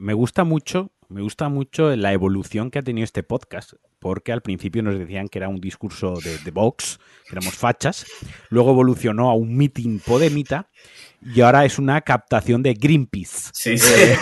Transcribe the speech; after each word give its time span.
me 0.00 0.14
gusta 0.14 0.44
mucho, 0.44 0.90
me 1.08 1.20
gusta 1.20 1.50
mucho 1.50 1.94
la 1.94 2.12
evolución 2.14 2.70
que 2.70 2.78
ha 2.78 2.82
tenido 2.82 3.04
este 3.04 3.22
podcast, 3.22 3.74
porque 3.98 4.32
al 4.32 4.40
principio 4.40 4.82
nos 4.82 4.98
decían 4.98 5.28
que 5.28 5.38
era 5.38 5.48
un 5.48 5.60
discurso 5.60 6.14
de, 6.24 6.38
de 6.38 6.50
Vox, 6.50 6.98
que 7.26 7.36
éramos 7.36 7.54
fachas, 7.54 8.06
luego 8.48 8.70
evolucionó 8.70 9.30
a 9.30 9.34
un 9.34 9.54
meeting 9.56 9.98
podemita 9.98 10.70
y 11.22 11.42
ahora 11.42 11.66
es 11.66 11.78
una 11.78 12.00
captación 12.00 12.62
de 12.62 12.72
Greenpeace. 12.72 13.50
Sí, 13.52 13.76
sí. 13.76 13.92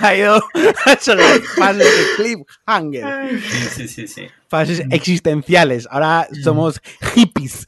ha 0.00 0.14
ido 0.14 0.40
son 1.00 1.18
las 1.18 1.40
fases 1.56 1.78
de 1.78 2.06
cliffhanger, 2.16 3.40
Sí, 3.40 3.58
sí, 3.74 3.88
sí, 3.88 4.08
sí. 4.08 4.26
fases 4.48 4.82
existenciales. 4.90 5.88
Ahora 5.90 6.28
somos 6.42 6.80
hippies. 7.14 7.66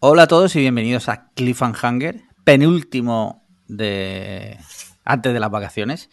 Hola 0.00 0.22
a 0.22 0.26
todos 0.26 0.56
y 0.56 0.60
bienvenidos 0.60 1.08
a 1.08 1.30
Cliffhanger, 1.34 2.22
penúltimo 2.44 3.46
de 3.68 4.58
antes 5.04 5.32
de 5.32 5.40
las 5.40 5.50
vacaciones. 5.50 6.10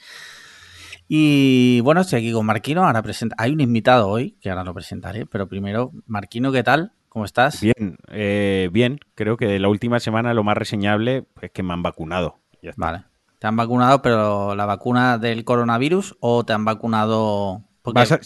Y 1.07 1.79
bueno, 1.81 2.01
estoy 2.01 2.19
aquí 2.19 2.33
con 2.33 2.45
Marquino. 2.45 2.85
Ahora 2.85 3.01
presenta. 3.01 3.35
Hay 3.39 3.53
un 3.53 3.61
invitado 3.61 4.09
hoy 4.09 4.31
que 4.41 4.49
ahora 4.49 4.65
lo 4.65 4.73
presentaré, 4.73 5.25
pero 5.25 5.47
primero, 5.47 5.91
Marquino, 6.05 6.51
¿qué 6.51 6.63
tal? 6.63 6.91
¿Cómo 7.07 7.23
estás? 7.23 7.61
Bien, 7.61 7.97
eh, 8.09 8.69
bien. 8.73 8.99
Creo 9.15 9.37
que 9.37 9.47
de 9.47 9.59
la 9.59 9.69
última 9.69 9.99
semana 10.01 10.33
lo 10.33 10.43
más 10.43 10.57
reseñable 10.57 11.25
es 11.41 11.51
que 11.51 11.63
me 11.63 11.71
han 11.73 11.81
vacunado. 11.81 12.39
Ya 12.61 12.71
está. 12.71 12.85
Vale. 12.85 13.05
¿Te 13.39 13.47
han 13.47 13.55
vacunado, 13.55 14.01
pero 14.01 14.55
la 14.55 14.65
vacuna 14.65 15.17
del 15.17 15.45
coronavirus 15.45 16.17
o 16.19 16.43
te 16.43 16.51
han 16.53 16.65
vacunado? 16.65 17.63
Porque 17.83 17.99
Vas 17.99 18.11
a- 18.11 18.19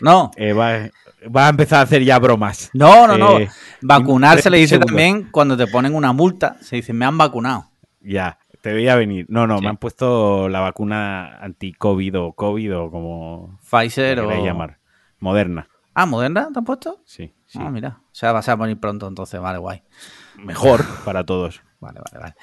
No, 0.00 0.30
eh, 0.36 0.52
va, 0.52 0.90
va 1.34 1.46
a 1.46 1.50
empezar 1.50 1.80
a 1.80 1.82
hacer 1.82 2.02
ya 2.04 2.18
bromas. 2.18 2.70
no, 2.74 3.06
no, 3.06 3.16
no. 3.18 3.38
Eh, 3.38 3.48
Vacunar 3.80 4.40
se 4.40 4.50
le 4.50 4.58
dice 4.58 4.76
segundos. 4.76 4.88
también 4.88 5.28
cuando 5.30 5.56
te 5.56 5.66
ponen 5.66 5.94
una 5.94 6.12
multa. 6.12 6.56
Se 6.60 6.76
dice, 6.76 6.92
me 6.92 7.04
han 7.04 7.18
vacunado. 7.18 7.70
Ya, 8.00 8.38
te 8.62 8.72
veía 8.72 8.94
venir. 8.96 9.26
No, 9.28 9.46
no, 9.46 9.58
Sí. 9.58 9.64
me 9.64 9.70
han 9.70 9.76
puesto 9.76 10.48
la 10.48 10.60
vacuna 10.60 11.38
anti-COVID 11.40 12.18
o 12.20 12.32
COVID 12.32 12.76
o 12.78 12.90
como 12.90 13.58
Pfizer 13.68 14.20
o. 14.20 14.44
llamar. 14.44 14.78
Moderna, 15.18 15.68
Ah, 15.94 16.06
¿Moderna 16.06 16.48
te 16.52 16.58
han 16.58 16.64
puesto? 16.64 17.00
sí. 17.04 17.32
sí. 17.46 17.58
Ah, 17.60 17.70
mira. 17.70 18.00
O 18.06 18.14
sea, 18.14 18.32
vas 18.32 18.48
a 18.48 18.56
morir 18.56 18.80
pronto 18.80 19.06
entonces, 19.06 19.40
vale, 19.40 19.58
guay. 19.58 19.82
Mejor 20.38 20.84
para 21.04 21.24
todos. 21.24 21.60
Vale, 21.80 22.00
vale, 22.00 22.18
vale. 22.18 22.34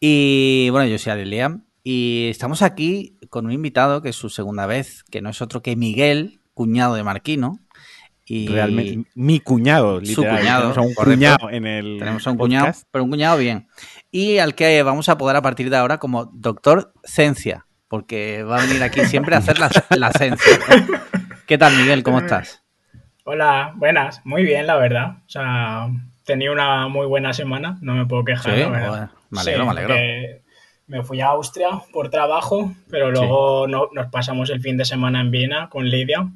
Y 0.00 0.68
bueno, 0.70 0.86
yo 0.86 0.98
soy 0.98 1.12
Ariel 1.12 1.30
Liam 1.30 1.64
y 1.82 2.28
estamos 2.30 2.62
aquí 2.62 3.18
con 3.30 3.46
un 3.46 3.52
invitado 3.52 4.02
que 4.02 4.10
es 4.10 4.16
su 4.16 4.28
segunda 4.28 4.66
vez, 4.66 5.04
que 5.04 5.22
no 5.22 5.30
es 5.30 5.40
otro 5.40 5.62
que 5.62 5.74
Miguel, 5.76 6.40
cuñado 6.54 6.94
de 6.94 7.02
Marquino. 7.02 7.58
Y 8.28 8.48
Realmente, 8.48 9.08
mi 9.14 9.38
cuñado, 9.40 10.00
Su 10.00 10.06
literal. 10.06 10.38
cuñado, 10.38 10.60
Tenemos 10.62 10.78
a 10.78 10.80
un 10.80 10.94
correcto. 10.94 11.16
cuñado 11.18 11.50
en 11.50 11.66
el 11.66 11.96
tenemos 12.00 12.26
a 12.26 12.30
un 12.32 12.36
podcast. 12.36 12.60
cuñado, 12.60 12.78
pero 12.90 13.04
un 13.04 13.10
cuñado 13.10 13.38
bien. 13.38 13.68
Y 14.10 14.38
al 14.38 14.54
que 14.56 14.82
vamos 14.82 15.08
a 15.08 15.16
poder 15.16 15.36
a 15.36 15.42
partir 15.42 15.70
de 15.70 15.76
ahora 15.76 15.98
como 15.98 16.24
doctor 16.26 16.92
Cencia, 17.04 17.66
porque 17.88 18.42
va 18.42 18.58
a 18.58 18.66
venir 18.66 18.82
aquí 18.82 19.00
siempre 19.04 19.36
a 19.36 19.38
hacer 19.38 19.58
la, 19.60 19.70
la 19.90 20.10
cencia. 20.10 20.58
¿Qué 21.46 21.56
tal, 21.56 21.76
Miguel? 21.76 22.02
¿Cómo 22.02 22.18
estás? 22.18 22.64
Hola, 23.24 23.72
buenas. 23.76 24.20
Muy 24.24 24.42
bien, 24.44 24.66
la 24.66 24.76
verdad. 24.76 25.18
O 25.26 25.28
sea, 25.28 25.88
tenía 26.24 26.50
una 26.50 26.88
muy 26.88 27.06
buena 27.06 27.32
semana, 27.32 27.78
no 27.80 27.94
me 27.94 28.06
puedo 28.06 28.24
quejar, 28.24 28.54
Sí, 28.54 28.60
la 28.60 28.68
verdad. 28.70 28.88
joder, 28.88 29.08
me 29.30 29.40
alegro, 29.40 29.64
me 29.66 29.70
alegro. 29.70 29.94
Me 30.88 31.02
fui 31.04 31.20
a 31.20 31.26
Austria 31.28 31.68
por 31.92 32.10
trabajo, 32.10 32.72
pero 32.90 33.10
luego 33.12 33.66
no- 33.68 33.88
nos 33.92 34.06
pasamos 34.08 34.50
el 34.50 34.60
fin 34.60 34.76
de 34.76 34.84
semana 34.84 35.20
en 35.20 35.30
Viena 35.32 35.68
con 35.68 35.88
Lidia. 35.88 36.28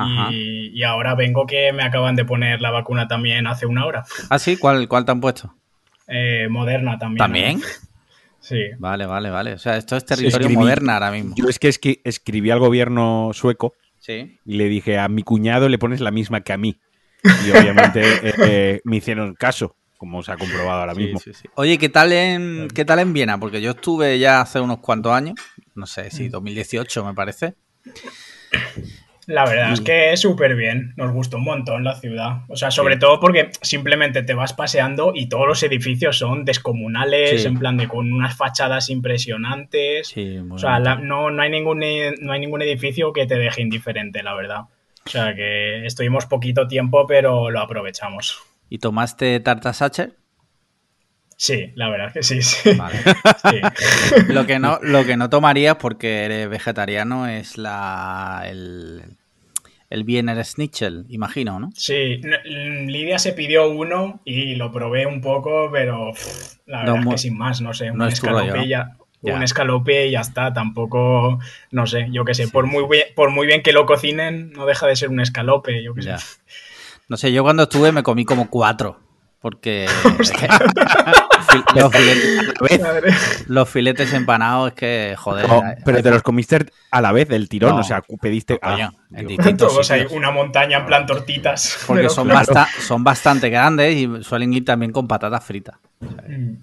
Ajá. 0.00 0.32
Y, 0.32 0.70
y 0.78 0.82
ahora 0.84 1.14
vengo 1.14 1.46
que 1.46 1.72
me 1.72 1.82
acaban 1.82 2.14
de 2.16 2.24
poner 2.24 2.60
la 2.60 2.70
vacuna 2.70 3.08
también 3.08 3.46
hace 3.46 3.66
una 3.66 3.84
hora. 3.86 4.04
Ah, 4.30 4.38
sí, 4.38 4.56
¿cuál, 4.56 4.88
cuál 4.88 5.04
te 5.04 5.12
han 5.12 5.20
puesto? 5.20 5.54
Eh, 6.06 6.46
moderna 6.48 6.98
también. 6.98 7.18
¿También? 7.18 7.60
Sí. 8.40 8.60
Vale, 8.78 9.04
vale, 9.06 9.30
vale. 9.30 9.52
O 9.54 9.58
sea, 9.58 9.76
esto 9.76 9.96
es 9.96 10.04
territorio 10.06 10.46
escribí- 10.48 10.54
moderno 10.54 10.92
ahora 10.92 11.10
mismo. 11.10 11.34
Yo 11.36 11.48
es 11.48 11.58
que 11.58 11.68
esqui- 11.68 12.00
escribí 12.04 12.50
al 12.50 12.60
gobierno 12.60 13.30
sueco 13.34 13.74
Sí. 13.98 14.38
y 14.44 14.56
le 14.56 14.64
dije 14.68 14.98
a 14.98 15.08
mi 15.08 15.22
cuñado 15.22 15.68
le 15.68 15.76
pones 15.78 16.00
la 16.00 16.10
misma 16.10 16.40
que 16.42 16.52
a 16.52 16.56
mí. 16.56 16.78
Y 17.44 17.50
obviamente 17.50 18.00
eh, 18.00 18.34
eh, 18.46 18.80
me 18.84 18.96
hicieron 18.98 19.34
caso, 19.34 19.74
como 19.98 20.22
se 20.22 20.30
ha 20.32 20.36
comprobado 20.36 20.80
ahora 20.80 20.94
Sí, 20.94 21.00
mismo. 21.02 21.18
sí, 21.18 21.34
sí. 21.34 21.48
Oye, 21.56 21.76
¿qué 21.78 21.88
tal 21.88 22.12
en 22.12 22.68
qué 22.72 22.84
tal 22.84 23.00
en 23.00 23.12
Viena? 23.12 23.38
Porque 23.40 23.60
yo 23.60 23.72
estuve 23.72 24.18
ya 24.20 24.40
hace 24.40 24.60
unos 24.60 24.78
cuantos 24.78 25.12
años, 25.12 25.34
no 25.74 25.86
sé 25.86 26.10
si 26.12 26.28
2018 26.28 27.04
me 27.04 27.12
parece. 27.14 27.56
La 29.28 29.44
verdad 29.44 29.68
Mm. 29.68 29.72
es 29.74 29.80
que 29.82 30.16
súper 30.16 30.56
bien, 30.56 30.94
nos 30.96 31.12
gustó 31.12 31.36
un 31.36 31.44
montón 31.44 31.84
la 31.84 31.94
ciudad. 31.94 32.44
O 32.48 32.56
sea, 32.56 32.70
sobre 32.70 32.96
todo 32.96 33.20
porque 33.20 33.50
simplemente 33.60 34.22
te 34.22 34.32
vas 34.32 34.54
paseando 34.54 35.12
y 35.14 35.28
todos 35.28 35.46
los 35.46 35.62
edificios 35.62 36.16
son 36.18 36.46
descomunales, 36.46 37.42
Sí. 37.42 37.46
en 37.46 37.58
plan 37.58 37.76
de 37.76 37.88
con 37.88 38.10
unas 38.10 38.34
fachadas 38.38 38.88
impresionantes. 38.88 40.08
Sí, 40.08 40.38
o 40.50 40.56
sea, 40.56 40.78
la- 40.78 40.94
no, 40.96 41.30
no, 41.30 41.42
hay 41.42 41.50
ningún, 41.50 41.82
e- 41.82 42.14
no 42.20 42.32
hay 42.32 42.40
ningún 42.40 42.62
edificio 42.62 43.12
que 43.12 43.26
te 43.26 43.36
deje 43.36 43.60
indiferente, 43.60 44.22
la 44.22 44.32
verdad. 44.34 44.60
O 45.04 45.10
sea, 45.10 45.34
que 45.34 45.84
estuvimos 45.84 46.24
poquito 46.24 46.66
tiempo, 46.66 47.06
pero 47.06 47.50
lo 47.50 47.60
aprovechamos. 47.60 48.42
¿Y 48.70 48.78
tomaste 48.78 49.40
tarta 49.40 49.74
Sacher? 49.74 50.14
Sí, 51.36 51.70
la 51.76 51.88
verdad 51.90 52.12
que 52.14 52.22
sí, 52.22 52.40
sí. 52.42 52.72
Vale. 52.74 52.96
Sí. 53.50 53.60
Lo 54.32 54.46
que 54.46 54.58
no 54.58 54.78
lo 54.82 55.04
que 55.04 55.16
no 55.18 55.30
tomarías 55.30 55.76
porque 55.76 56.24
eres 56.24 56.48
vegetariano 56.48 57.28
es 57.28 57.56
la 57.58 58.42
el 58.46 59.17
el 59.90 60.04
Wiener 60.04 60.44
Schnitzel, 60.44 61.06
imagino, 61.08 61.58
¿no? 61.58 61.70
Sí, 61.74 62.20
Lidia 62.44 63.18
se 63.18 63.32
pidió 63.32 63.68
uno 63.70 64.20
y 64.24 64.54
lo 64.56 64.70
probé 64.72 65.06
un 65.06 65.20
poco, 65.20 65.70
pero 65.72 66.12
pff, 66.12 66.58
la 66.66 66.78
No, 66.84 66.92
verdad 66.92 67.00
es 67.00 67.04
mu- 67.06 67.12
que 67.12 67.18
sin 67.18 67.38
más, 67.38 67.60
no 67.60 67.72
sé, 67.72 67.90
no 67.92 68.04
un 68.04 68.08
es 68.08 68.22
¿no? 68.22 68.62
y 68.62 68.68
ya, 68.68 68.96
un 69.22 69.42
escalope 69.42 70.06
y 70.06 70.10
ya 70.12 70.20
está, 70.20 70.52
tampoco, 70.52 71.38
no 71.70 71.86
sé, 71.86 72.08
yo 72.10 72.24
qué 72.24 72.34
sé, 72.34 72.44
Sí, 72.44 72.50
por 72.52 72.66
muy 72.66 72.84
bien, 72.88 73.06
por 73.14 73.30
muy 73.30 73.46
bien 73.46 73.62
que 73.62 73.72
lo 73.72 73.86
cocinen, 73.86 74.50
no 74.52 74.66
deja 74.66 74.86
de 74.86 74.96
ser 74.96 75.08
un 75.08 75.20
escalope, 75.20 75.82
yo 75.82 75.94
qué 75.94 76.02
sé. 76.02 76.10
No 77.08 77.16
sé, 77.16 77.32
yo 77.32 77.42
cuando 77.42 77.62
estuve 77.64 77.92
me 77.92 78.02
comí 78.02 78.24
como 78.24 78.48
cuatro. 78.50 78.98
Porque 79.40 79.86
fil- 81.48 81.64
los, 81.74 81.92
filetes, 81.92 82.80
Madre. 82.80 83.14
los 83.48 83.68
filetes 83.68 84.12
empanados 84.12 84.68
es 84.68 84.74
que, 84.74 85.14
joder. 85.18 85.48
No, 85.48 85.62
pero 85.84 86.02
te 86.02 86.10
los 86.10 86.22
comiste 86.22 86.66
a 86.90 87.00
la 87.00 87.12
vez 87.12 87.28
del 87.28 87.48
tirón, 87.48 87.70
No. 87.74 87.80
o 87.80 87.82
sea, 87.82 88.02
pediste... 88.20 88.58
Coño, 88.58 88.92
ah, 88.94 89.04
en 89.14 89.26
distintos 89.26 89.72
Todos 89.72 89.90
hay 89.90 90.06
una 90.10 90.30
montaña 90.30 90.78
en 90.78 90.86
plan 90.86 91.06
tortitas. 91.06 91.78
Porque 91.86 92.08
son, 92.08 92.28
claro. 92.28 92.46
basta- 92.46 92.68
son 92.80 93.02
bastante 93.02 93.50
grandes 93.50 93.94
y 93.96 94.22
suelen 94.22 94.52
ir 94.52 94.64
también 94.64 94.92
con 94.92 95.08
patatas 95.08 95.44
fritas. 95.44 95.76
Mm. 96.00 96.54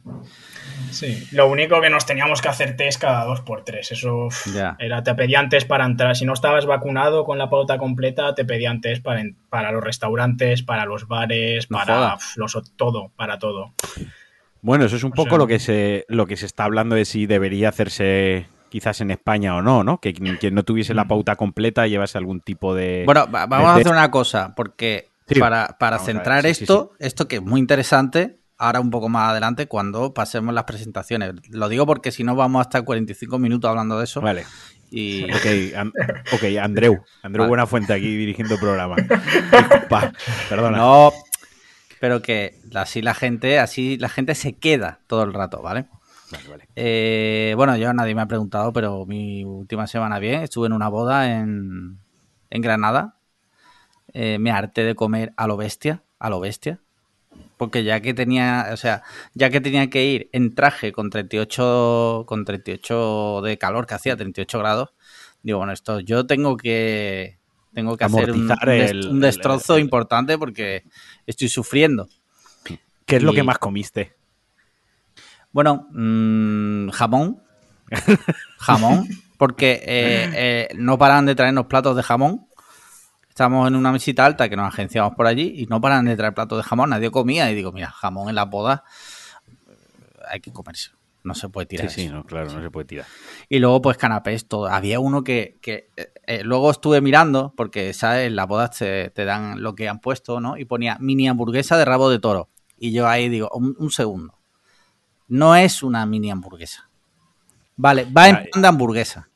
Sí, 0.91 1.27
lo 1.31 1.47
único 1.49 1.81
que 1.81 1.89
nos 1.89 2.05
teníamos 2.05 2.41
que 2.41 2.47
hacer 2.47 2.77
test 2.77 3.01
cada 3.01 3.25
dos 3.25 3.41
por 3.41 3.65
tres. 3.65 3.91
Eso 3.91 4.27
uf, 4.27 4.47
era, 4.79 5.03
te 5.03 5.13
pedían 5.13 5.49
test 5.49 5.67
para 5.67 5.85
entrar. 5.85 6.15
Si 6.15 6.23
no 6.23 6.31
estabas 6.33 6.65
vacunado 6.65 7.25
con 7.25 7.37
la 7.37 7.49
pauta 7.49 7.77
completa, 7.77 8.33
te 8.33 8.45
pedían 8.45 8.79
test 8.79 9.03
para, 9.03 9.21
para 9.49 9.73
los 9.73 9.83
restaurantes, 9.83 10.63
para 10.63 10.85
los 10.85 11.07
bares, 11.07 11.69
No 11.69 11.79
para 11.79 12.15
uf, 12.15 12.37
los, 12.37 12.57
todo, 12.77 13.11
para 13.17 13.39
todo. 13.39 13.73
Bueno, 14.65 14.85
eso 14.85 14.95
es 14.95 15.03
un 15.03 15.11
O 15.11 15.15
poco 15.15 15.29
sea- 15.31 15.37
lo 15.37 15.47
que 15.47 15.59
se 15.59 16.05
lo 16.09 16.25
que 16.25 16.37
se 16.37 16.45
está 16.47 16.63
hablando 16.63 16.95
de 16.95 17.05
si 17.05 17.27
debería 17.27 17.69
hacerse 17.69 18.47
quizás 18.69 18.99
en 18.99 19.11
España 19.11 19.55
o 19.55 19.61
no, 19.61 19.83
¿no? 19.83 19.99
Que 19.99 20.11
quien 20.13 20.55
no 20.55 20.63
tuviese 20.63 20.93
la 20.95 21.07
pauta 21.07 21.35
completa 21.35 21.87
llevase 21.87 22.17
algún 22.17 22.41
tipo 22.41 22.73
de... 22.73 23.03
Bueno, 23.05 23.27
va- 23.31 23.45
vamos 23.45 23.69
a 23.69 23.75
hacer 23.75 23.91
una 23.91 24.09
cosa, 24.11 24.53
porque 24.55 25.07
Sí, 25.27 25.39
para, 25.39 25.77
para 25.79 25.97
ver, 25.97 26.05
centrar 26.05 26.41
sí, 26.45 26.53
sí, 26.55 26.63
esto, 26.63 26.91
esto 26.99 27.27
que 27.27 27.37
es 27.37 27.41
muy 27.41 27.59
interesante, 27.59 28.37
ahora 28.57 28.79
un 28.79 28.89
poco 28.89 29.07
más 29.07 29.29
adelante 29.31 29.67
cuando 29.67 30.13
pasemos 30.13 30.53
las 30.53 30.63
presentaciones. 30.65 31.33
Lo 31.51 31.69
digo 31.69 31.85
porque 31.85 32.11
si 32.11 32.23
no 32.23 32.35
vamos 32.35 32.59
a 32.59 32.63
estar 32.63 32.83
45 32.83 33.37
minutos 33.39 33.69
hablando 33.69 33.97
de 33.99 34.03
eso. 34.05 34.19
Vale, 34.19 34.43
Y 34.91 35.23
ok, 35.25 35.77
An- 35.77 35.93
ok, 36.33 36.43
Andreu, 36.61 37.03
Andreu 37.23 37.43
Vale. 37.43 37.49
Buenafuente 37.49 37.93
aquí 37.93 38.15
dirigiendo 38.17 38.55
el 38.55 38.59
programa. 38.59 38.95
Disculpa, 39.51 40.11
perdona. 40.49 40.77
no, 40.77 41.13
pero 41.99 42.21
que 42.21 42.59
así 42.73 43.01
la 43.01 43.13
gente, 43.13 43.59
así 43.59 43.97
la 43.97 44.09
gente 44.09 44.35
se 44.35 44.53
queda 44.53 44.99
todo 45.07 45.23
el 45.23 45.33
rato, 45.33 45.61
¿vale? 45.61 45.85
Vale, 46.31 46.47
vale. 46.49 46.67
Eh, 46.75 47.53
bueno, 47.55 47.77
yo 47.77 47.93
nadie 47.93 48.15
me 48.15 48.21
ha 48.21 48.27
preguntado, 48.27 48.73
pero 48.73 49.05
mi 49.05 49.43
última 49.43 49.87
semana 49.87 50.19
bien. 50.19 50.41
Estuve 50.41 50.67
en 50.67 50.73
una 50.73 50.89
boda 50.89 51.39
en, 51.39 51.99
en 52.49 52.61
Granada. 52.61 53.17
Eh, 54.13 54.39
me 54.39 54.51
harté 54.51 54.83
de 54.83 54.95
comer 54.95 55.33
a 55.37 55.47
lo 55.47 55.57
bestia, 55.57 56.03
a 56.19 56.29
lo 56.29 56.39
bestia. 56.39 56.79
Porque 57.57 57.83
ya 57.83 58.01
que 58.01 58.13
tenía, 58.13 58.69
o 58.71 58.77
sea, 58.77 59.03
ya 59.33 59.49
que 59.49 59.61
tenía 59.61 59.89
que 59.89 60.05
ir 60.05 60.29
en 60.33 60.55
traje 60.55 60.91
con 60.91 61.09
38, 61.09 62.25
con 62.27 62.45
38 62.45 63.41
de 63.43 63.57
calor 63.57 63.85
que 63.87 63.93
hacía, 63.93 64.15
38 64.15 64.59
grados, 64.59 64.93
digo, 65.43 65.59
bueno, 65.59 65.73
esto 65.73 65.99
yo 65.99 66.25
tengo 66.25 66.57
que, 66.57 67.39
tengo 67.75 67.95
que 67.97 68.05
hacer 68.05 68.31
un, 68.31 68.49
el- 68.65 69.19
destrozo 69.19 69.73
el- 69.75 69.79
el- 69.81 69.85
importante 69.85 70.37
porque 70.37 70.83
estoy 71.27 71.49
sufriendo. 71.49 72.07
¿Qué 73.05 73.17
es 73.17 73.21
lo 73.23 73.33
que 73.33 73.43
más 73.43 73.59
comiste? 73.59 74.15
Bueno, 75.51 75.87
mm, 75.91 76.89
jamón. 76.89 77.43
jamón. 78.57 79.07
Porque 79.37 79.73
eh, 79.85 80.29
eh, 80.33 80.69
no 80.75 80.97
paran 80.97 81.25
de 81.25 81.35
traernos 81.35 81.65
platos 81.67 81.95
de 81.95 82.03
jamón. 82.03 82.47
Estamos 83.29 83.67
en 83.67 83.75
una 83.75 83.91
mesita 83.91 84.25
alta 84.25 84.47
que 84.47 84.55
nos 84.55 84.65
agenciamos 84.73 85.13
por 85.15 85.27
allí 85.27 85.53
y 85.57 85.65
no 85.65 85.81
paran 85.81 86.05
de 86.05 86.15
traer 86.15 86.33
platos 86.33 86.57
de 86.57 86.63
jamón. 86.63 86.89
Nadie 86.89 87.11
comía 87.11 87.51
y 87.51 87.55
digo, 87.55 87.73
mira, 87.73 87.91
jamón 87.91 88.29
en 88.29 88.35
la 88.35 88.45
boda 88.45 88.85
hay 90.29 90.39
que 90.39 90.51
comerse. 90.53 90.91
No 91.23 91.33
se 91.35 91.49
puede 91.49 91.65
tirar. 91.65 91.89
Sí, 91.89 92.03
sí, 92.03 92.07
no, 92.07 92.23
claro, 92.23 92.51
no 92.53 92.61
se 92.61 92.69
puede 92.71 92.85
tirar. 92.85 93.07
Y 93.49 93.59
luego, 93.59 93.81
pues 93.81 93.97
canapés, 93.97 94.47
todo. 94.47 94.67
Había 94.67 94.99
uno 94.99 95.23
que, 95.23 95.57
que, 95.61 95.89
eh, 95.97 96.11
eh, 96.27 96.41
luego 96.43 96.71
estuve 96.71 97.01
mirando, 97.01 97.53
porque, 97.55 97.93
¿sabes? 97.93 98.27
En 98.27 98.35
las 98.35 98.47
bodas 98.47 98.77
te, 98.77 99.09
te 99.11 99.25
dan 99.25 99.61
lo 99.61 99.75
que 99.75 99.89
han 99.89 99.99
puesto, 99.99 100.39
¿no? 100.39 100.57
Y 100.57 100.65
ponía 100.65 100.97
mini 100.99 101.27
hamburguesa 101.27 101.77
de 101.77 101.85
rabo 101.85 102.09
de 102.09 102.19
toro. 102.19 102.49
Y 102.77 102.91
yo 102.91 103.07
ahí 103.07 103.29
digo, 103.29 103.49
un, 103.53 103.75
un 103.79 103.91
segundo. 103.91 104.33
No 105.27 105.55
es 105.55 105.81
una 105.83 106.05
mini 106.05 106.31
hamburguesa. 106.31 106.89
Vale, 107.77 108.05
va 108.05 108.29
en 108.29 108.35
Ya, 108.35 108.43
plan 108.51 108.61
de 108.61 108.67
hamburguesa. 108.67 109.29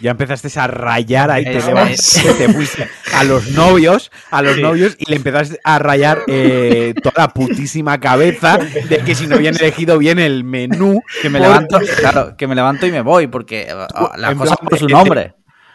Ya 0.00 0.10
empezaste 0.10 0.48
a 0.58 0.66
rayar 0.66 1.30
ahí, 1.30 1.44
te, 1.44 1.54
levantaste, 1.54 2.34
te 2.34 2.48
fuiste 2.52 2.88
a 3.14 3.24
los 3.24 3.50
novios, 3.52 4.10
a 4.30 4.42
los 4.42 4.56
Sí. 4.56 4.60
novios 4.62 4.96
y 4.98 5.08
le 5.08 5.16
empezaste 5.16 5.60
a 5.62 5.78
rayar 5.78 6.18
eh, 6.26 6.94
toda 7.00 7.14
la 7.26 7.28
putísima 7.28 8.00
cabeza 8.00 8.58
de 8.58 8.98
que 8.98 9.14
si 9.14 9.26
no 9.28 9.36
habían 9.36 9.54
elegido 9.54 9.96
bien 9.98 10.18
el 10.18 10.42
menú, 10.44 11.00
Que 11.22 11.30
me 11.30 11.38
levanto, 11.38 11.78
claro, 11.98 12.36
que 12.36 12.46
me 12.48 12.54
levanto 12.56 12.86
y 12.86 12.92
me 12.92 13.02
voy, 13.02 13.28
porque 13.28 13.68
eh, 13.70 13.74
las 14.16 14.34
cosas 14.34 14.58
por 14.58 14.78
su 14.78 14.88
nombre. 14.88 15.34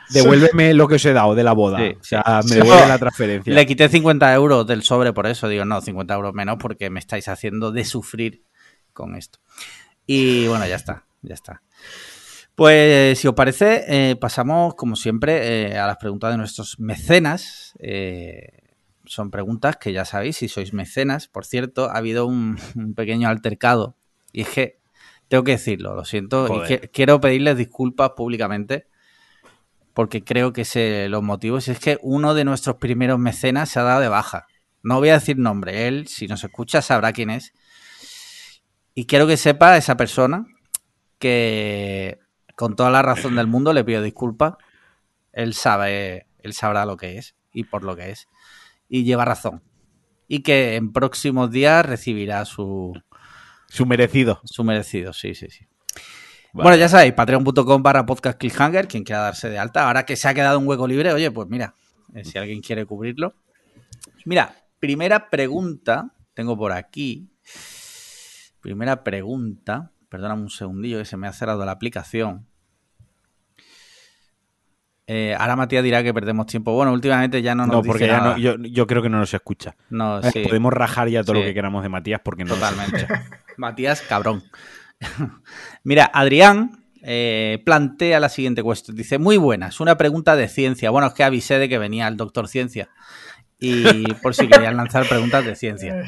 Devuélveme 0.10 0.74
lo 0.74 0.88
que 0.88 0.96
os 0.96 1.06
he 1.06 1.14
dado 1.14 1.36
de 1.36 1.44
la 1.44 1.54
boda. 1.54 1.78
Sí, 1.80 1.96
o 2.00 2.04
sea, 2.04 2.42
sí. 2.44 2.50
me 2.50 2.56
devuelve 2.58 2.88
la 2.88 2.98
transferencia. 3.00 3.54
Le 3.54 3.66
quité 3.66 3.90
50 3.90 4.34
euros 4.34 4.66
del 4.68 4.84
sobre 4.84 5.14
por 5.14 5.28
eso. 5.28 5.48
Digo, 5.48 5.66
no, 5.66 5.82
50 5.82 6.14
euros 6.14 6.34
menos 6.34 6.58
porque 6.60 6.90
me 6.90 7.00
estáis 7.00 7.28
haciendo 7.28 7.72
de 7.72 7.86
sufrir 7.86 8.44
con 8.94 9.16
esto. 9.16 9.40
Y 10.06 10.48
bueno, 10.48 10.66
ya 10.68 10.76
está, 10.76 11.06
ya 11.22 11.34
está. 11.36 11.62
Pues 12.56 13.18
si 13.20 13.28
os 13.28 13.34
parece, 13.36 13.86
eh, 13.88 14.16
pasamos 14.18 14.76
como 14.76 14.96
siempre 14.96 15.72
eh, 15.72 15.78
a 15.78 15.88
las 15.88 15.98
preguntas 15.98 16.32
de 16.32 16.38
nuestros 16.38 16.80
mecenas. 16.80 17.74
Eh, 17.80 18.50
son 19.06 19.32
preguntas 19.32 19.78
que 19.78 19.94
ya 19.94 20.04
sabéis 20.04 20.38
si 20.38 20.50
sois 20.50 20.74
mecenas. 20.74 21.28
Por 21.28 21.46
cierto, 21.46 21.90
ha 21.90 21.98
habido 21.98 22.26
un, 22.26 22.58
un 22.76 22.94
pequeño 22.96 23.30
altercado 23.30 23.96
y 24.34 24.42
es 24.42 24.50
que 24.50 24.80
tengo 25.30 25.44
que 25.44 25.52
decirlo, 25.54 25.96
lo 25.96 26.04
siento, 26.06 26.64
y 26.64 26.68
que- 26.68 26.90
quiero 26.90 27.22
pedirles 27.22 27.56
disculpas 27.56 28.12
públicamente 28.18 28.88
porque 30.00 30.24
creo 30.24 30.54
que 30.54 30.63
sé 30.63 31.10
los 31.10 31.22
motivos. 31.22 31.68
Es 31.68 31.78
que 31.78 32.00
uno 32.01 32.34
de 32.34 32.46
nuestros 32.46 32.78
primeros 32.78 33.19
mecenas 33.19 33.68
se 33.68 33.81
ha 33.81 33.84
dado 33.84 34.00
de 34.00 34.07
baja. 34.07 34.48
No 34.81 35.00
voy 35.00 35.10
a 35.10 35.16
decir 35.16 35.38
nombre, 35.38 35.90
él, 35.90 36.07
si 36.07 36.25
nos 36.25 36.42
escucha, 36.42 36.81
sabrá 36.81 37.12
quién 37.12 37.30
es. 37.30 37.51
Y 38.96 39.07
quiero 39.07 39.28
que 39.28 39.36
sepa 39.36 39.75
esa 39.75 39.98
persona 39.98 40.46
que, 41.18 42.18
con 42.56 42.78
toda 42.78 42.92
la 42.92 43.01
razón 43.01 43.36
del 43.36 43.48
mundo, 43.48 43.74
le 43.74 43.84
pido 43.84 44.01
disculpas. 44.01 44.54
Él 45.34 45.54
sabe, 45.54 46.28
él 46.44 46.54
sabrá 46.54 46.86
lo 46.86 46.95
que 46.95 47.18
es 47.18 47.36
y 47.52 47.66
por 47.66 47.84
lo 47.84 47.98
que 47.98 48.12
es. 48.12 48.30
Y 48.88 49.04
lleva 49.04 49.25
razón. 49.25 49.63
Y 50.30 50.44
que 50.44 50.78
en 50.78 50.94
próximos 50.94 51.52
días 51.52 51.86
recibirá 51.86 52.45
su, 52.45 52.94
Su 53.68 53.86
merecido. 53.86 54.40
su 54.45 54.63
merecido, 54.63 55.12
sí, 55.12 55.36
sí, 55.36 55.48
sí. 55.50 55.68
Vale. 56.51 56.63
Bueno, 56.63 56.78
ya 56.78 56.90
sabéis, 56.90 57.13
patreon.com 57.13 57.84
barra 57.84 58.06
podcast 58.06 58.38
cliffhanger, 58.40 58.88
quien 58.88 59.04
quiera 59.04 59.22
darse 59.22 59.50
de 59.50 59.60
alta. 59.60 59.86
Ahora 59.88 60.06
que 60.06 60.16
se 60.16 60.28
ha 60.28 60.34
quedado 60.34 60.57
un 60.60 60.68
hueco 60.68 60.88
libre, 60.88 61.13
oye, 61.13 61.30
pues 61.31 61.48
mira, 61.48 61.75
eh, 62.16 62.25
si 62.25 62.38
alguien 62.38 62.62
quiere 62.62 62.86
cubrirlo. 62.86 63.36
Mira, 64.25 64.56
primera 64.80 65.30
pregunta, 65.30 66.12
tengo 66.34 66.57
por 66.57 66.72
aquí. 66.72 67.30
Primera 68.62 69.04
pregunta, 69.04 69.92
perdóname 70.10 70.42
un 70.44 70.50
segundillo 70.50 70.98
que 70.98 71.06
se 71.06 71.18
me 71.18 71.28
ha 71.28 71.34
cerrado 71.34 71.63
la 71.66 71.72
aplicación. 71.72 72.48
Eh, 75.12 75.36
ahora 75.40 75.56
Matías 75.56 75.84
dirá 75.84 76.04
que 76.04 76.13
perdemos 76.13 76.45
tiempo. 76.45 76.72
Bueno, 76.74 76.94
últimamente 76.94 77.42
ya 77.42 77.56
no 77.56 77.66
nos 77.66 77.75
No, 77.78 77.81
dice 77.81 77.88
porque 77.92 78.07
ya 78.07 78.18
nada. 78.19 78.31
no, 78.34 78.38
yo, 78.38 78.56
yo 78.57 78.86
creo 78.86 79.02
que 79.02 79.10
no 79.10 79.18
nos 79.18 79.34
escucha. 79.34 79.75
No, 79.90 80.19
Eh, 80.19 80.31
sí. 80.31 80.44
Podemos 80.44 80.72
rajar 80.72 81.07
ya 81.10 81.24
todo 81.24 81.36
Sí. 81.36 81.42
lo 81.42 81.48
que 81.48 81.54
queramos 81.56 81.81
de 81.81 81.90
Matías 81.90 82.22
porque 82.24 82.44
no 82.44 82.50
nos 82.56 82.60
Totalmente. 82.60 82.98
escucha. 83.02 83.30
Matías, 83.57 84.02
cabrón. 84.02 84.44
Mira, 85.84 86.10
Adrián 86.13 86.84
eh, 87.01 87.62
plantea 87.66 88.19
la 88.19 88.30
siguiente 88.30 88.63
cuestión. 88.63 88.98
Dice, 88.98 89.18
muy 89.18 89.38
buena, 89.38 89.68
es 89.68 89.80
una 89.80 89.98
pregunta 89.98 90.36
de 90.36 90.48
ciencia. 90.48 90.90
Bueno, 90.90 91.07
es 91.07 91.13
que 91.13 91.24
avisé 91.24 91.60
de 91.60 91.69
que 91.69 91.78
venía 91.78 92.07
el 92.07 92.18
doctor 92.18 92.48
ciencia. 92.48 92.90
Y 93.60 94.04
por 94.22 94.36
si 94.36 94.48
querían 94.48 94.78
lanzar 94.78 95.07
preguntas 95.07 95.46
de 95.46 95.56
ciencia. 95.56 96.06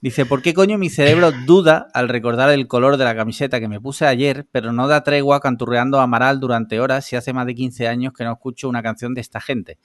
Dice, 0.00 0.26
¿por 0.26 0.42
qué 0.42 0.54
coño 0.54 0.78
mi 0.78 0.90
cerebro 0.90 1.32
duda 1.44 1.88
al 1.92 2.08
recordar 2.08 2.50
el 2.50 2.68
color 2.68 2.98
de 2.98 3.04
la 3.04 3.16
camiseta 3.16 3.58
que 3.58 3.66
me 3.66 3.80
puse 3.80 4.06
ayer, 4.06 4.46
pero 4.52 4.72
no 4.72 4.86
da 4.86 5.02
tregua 5.02 5.40
canturreando 5.40 5.98
a 5.98 6.04
Amaral 6.04 6.38
durante 6.38 6.78
horas 6.78 7.04
si 7.04 7.16
hace 7.16 7.32
más 7.32 7.46
de 7.46 7.56
15 7.56 7.88
años 7.88 8.12
que 8.12 8.22
no 8.22 8.32
escucho 8.32 8.68
una 8.68 8.82
canción 8.82 9.12
de 9.14 9.22
esta 9.22 9.40
gente? 9.40 9.78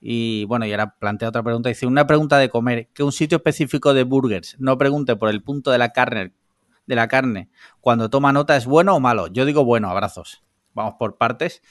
Y 0.00 0.44
bueno, 0.46 0.66
y 0.66 0.72
ahora 0.72 0.96
plantea 0.98 1.28
otra 1.28 1.42
pregunta. 1.42 1.68
Dice, 1.68 1.86
una 1.86 2.06
pregunta 2.06 2.38
de 2.38 2.48
comer, 2.48 2.88
que 2.94 3.02
un 3.04 3.12
sitio 3.12 3.36
específico 3.36 3.94
de 3.94 4.02
burgers 4.02 4.56
no 4.58 4.76
pregunte 4.76 5.14
por 5.14 5.28
el 5.28 5.42
punto 5.42 5.70
de 5.70 5.78
la 5.78 5.90
carne, 5.90 6.32
de 6.88 6.96
la 6.96 7.06
carne 7.06 7.48
cuando 7.80 8.10
toma 8.10 8.32
nota 8.32 8.56
es 8.56 8.66
bueno 8.66 8.96
o 8.96 9.00
malo. 9.00 9.28
Yo 9.28 9.44
digo 9.44 9.64
bueno, 9.64 9.88
abrazos. 9.90 10.42
Vamos 10.74 10.94
por 10.98 11.16
partes. 11.18 11.62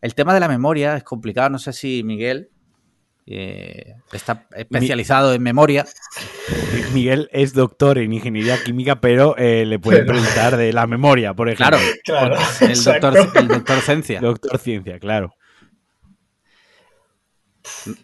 El 0.00 0.14
tema 0.14 0.34
de 0.34 0.40
la 0.40 0.48
memoria 0.48 0.96
es 0.96 1.04
complicado. 1.04 1.50
No 1.50 1.58
sé 1.58 1.72
si 1.72 2.02
Miguel 2.02 2.50
eh, 3.26 3.94
está 4.12 4.46
especializado 4.56 5.32
en 5.34 5.42
memoria. 5.42 5.86
Miguel 6.94 7.28
es 7.32 7.54
doctor 7.54 7.98
en 7.98 8.12
ingeniería 8.12 8.62
química, 8.62 9.00
pero 9.00 9.36
eh, 9.38 9.64
le 9.66 9.78
puede 9.78 10.00
Pero- 10.00 10.12
preguntar 10.14 10.56
de 10.56 10.72
la 10.72 10.86
memoria, 10.86 11.34
por 11.34 11.48
ejemplo. 11.48 11.78
Claro, 12.04 12.36
Claro, 12.36 12.70
el 12.72 12.84
doctor, 12.84 13.28
el 13.36 13.48
doctor 13.48 13.80
Cencia. 13.80 14.20
Doctor 14.20 14.58
ciencia, 14.58 14.98
claro. 14.98 15.34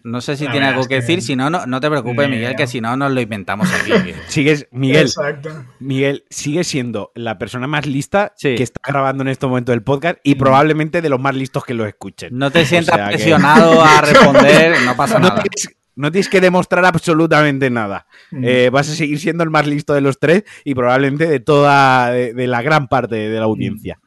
No 0.03 0.21
sé 0.21 0.37
si 0.37 0.45
La 0.45 0.51
tiene 0.51 0.67
algo 0.67 0.81
es 0.81 0.87
que 0.87 0.95
que 0.95 1.01
decir. 1.01 1.21
Si 1.21 1.35
no, 1.35 1.49
no, 1.49 1.65
no 1.65 1.79
te 1.79 1.89
preocupes, 1.89 2.27
Miguel, 2.27 2.43
idea. 2.45 2.55
que 2.55 2.67
si 2.67 2.81
no, 2.81 2.95
nos 2.97 3.11
lo 3.11 3.21
inventamos 3.21 3.69
aquí. 3.73 3.91
Sigues, 4.27 4.67
Miguel, 4.71 5.03
Exacto. 5.07 5.49
Miguel 5.79 6.23
sigue 6.29 6.63
siendo 6.63 7.11
la 7.15 7.37
persona 7.37 7.67
más 7.67 7.85
lista 7.85 8.33
Sí. 8.37 8.55
que 8.55 8.63
está 8.63 8.81
grabando 8.87 9.21
en 9.21 9.27
este 9.27 9.45
momento 9.47 9.71
el 9.73 9.83
podcast 9.83 10.17
y 10.23 10.35
probablemente 10.35 11.01
de 11.01 11.09
los 11.09 11.19
más 11.19 11.35
listos 11.35 11.63
que 11.63 11.73
lo 11.73 11.85
escuchen. 11.85 12.37
No 12.37 12.49
te 12.51 12.61
O 12.61 12.65
sientas 12.65 12.97
que- 12.97 13.15
presionado 13.15 13.81
a 13.83 14.01
responder, 14.05 14.81
no 14.85 14.95
pasa 14.95 15.19
No 15.19 15.27
nada. 15.29 15.41
tienes, 15.43 15.69
no 15.95 16.11
tienes 16.11 16.29
que 16.29 16.41
demostrar 16.41 16.83
absolutamente 16.85 17.69
nada. 17.69 18.07
Mm. 18.31 18.43
Eh, 18.45 18.69
vas 18.71 18.89
a 18.89 18.95
seguir 18.95 19.19
siendo 19.19 19.43
el 19.43 19.49
más 19.51 19.67
listo 19.67 19.93
de 19.93 20.01
los 20.01 20.19
tres 20.19 20.43
y 20.63 20.73
probablemente 20.73 21.27
de 21.27 21.39
toda, 21.39 22.09
de, 22.11 22.33
de 22.33 22.47
la 22.47 22.61
gran 22.61 22.87
parte 22.87 23.15
de 23.15 23.37
la 23.37 23.45
audiencia. 23.45 23.99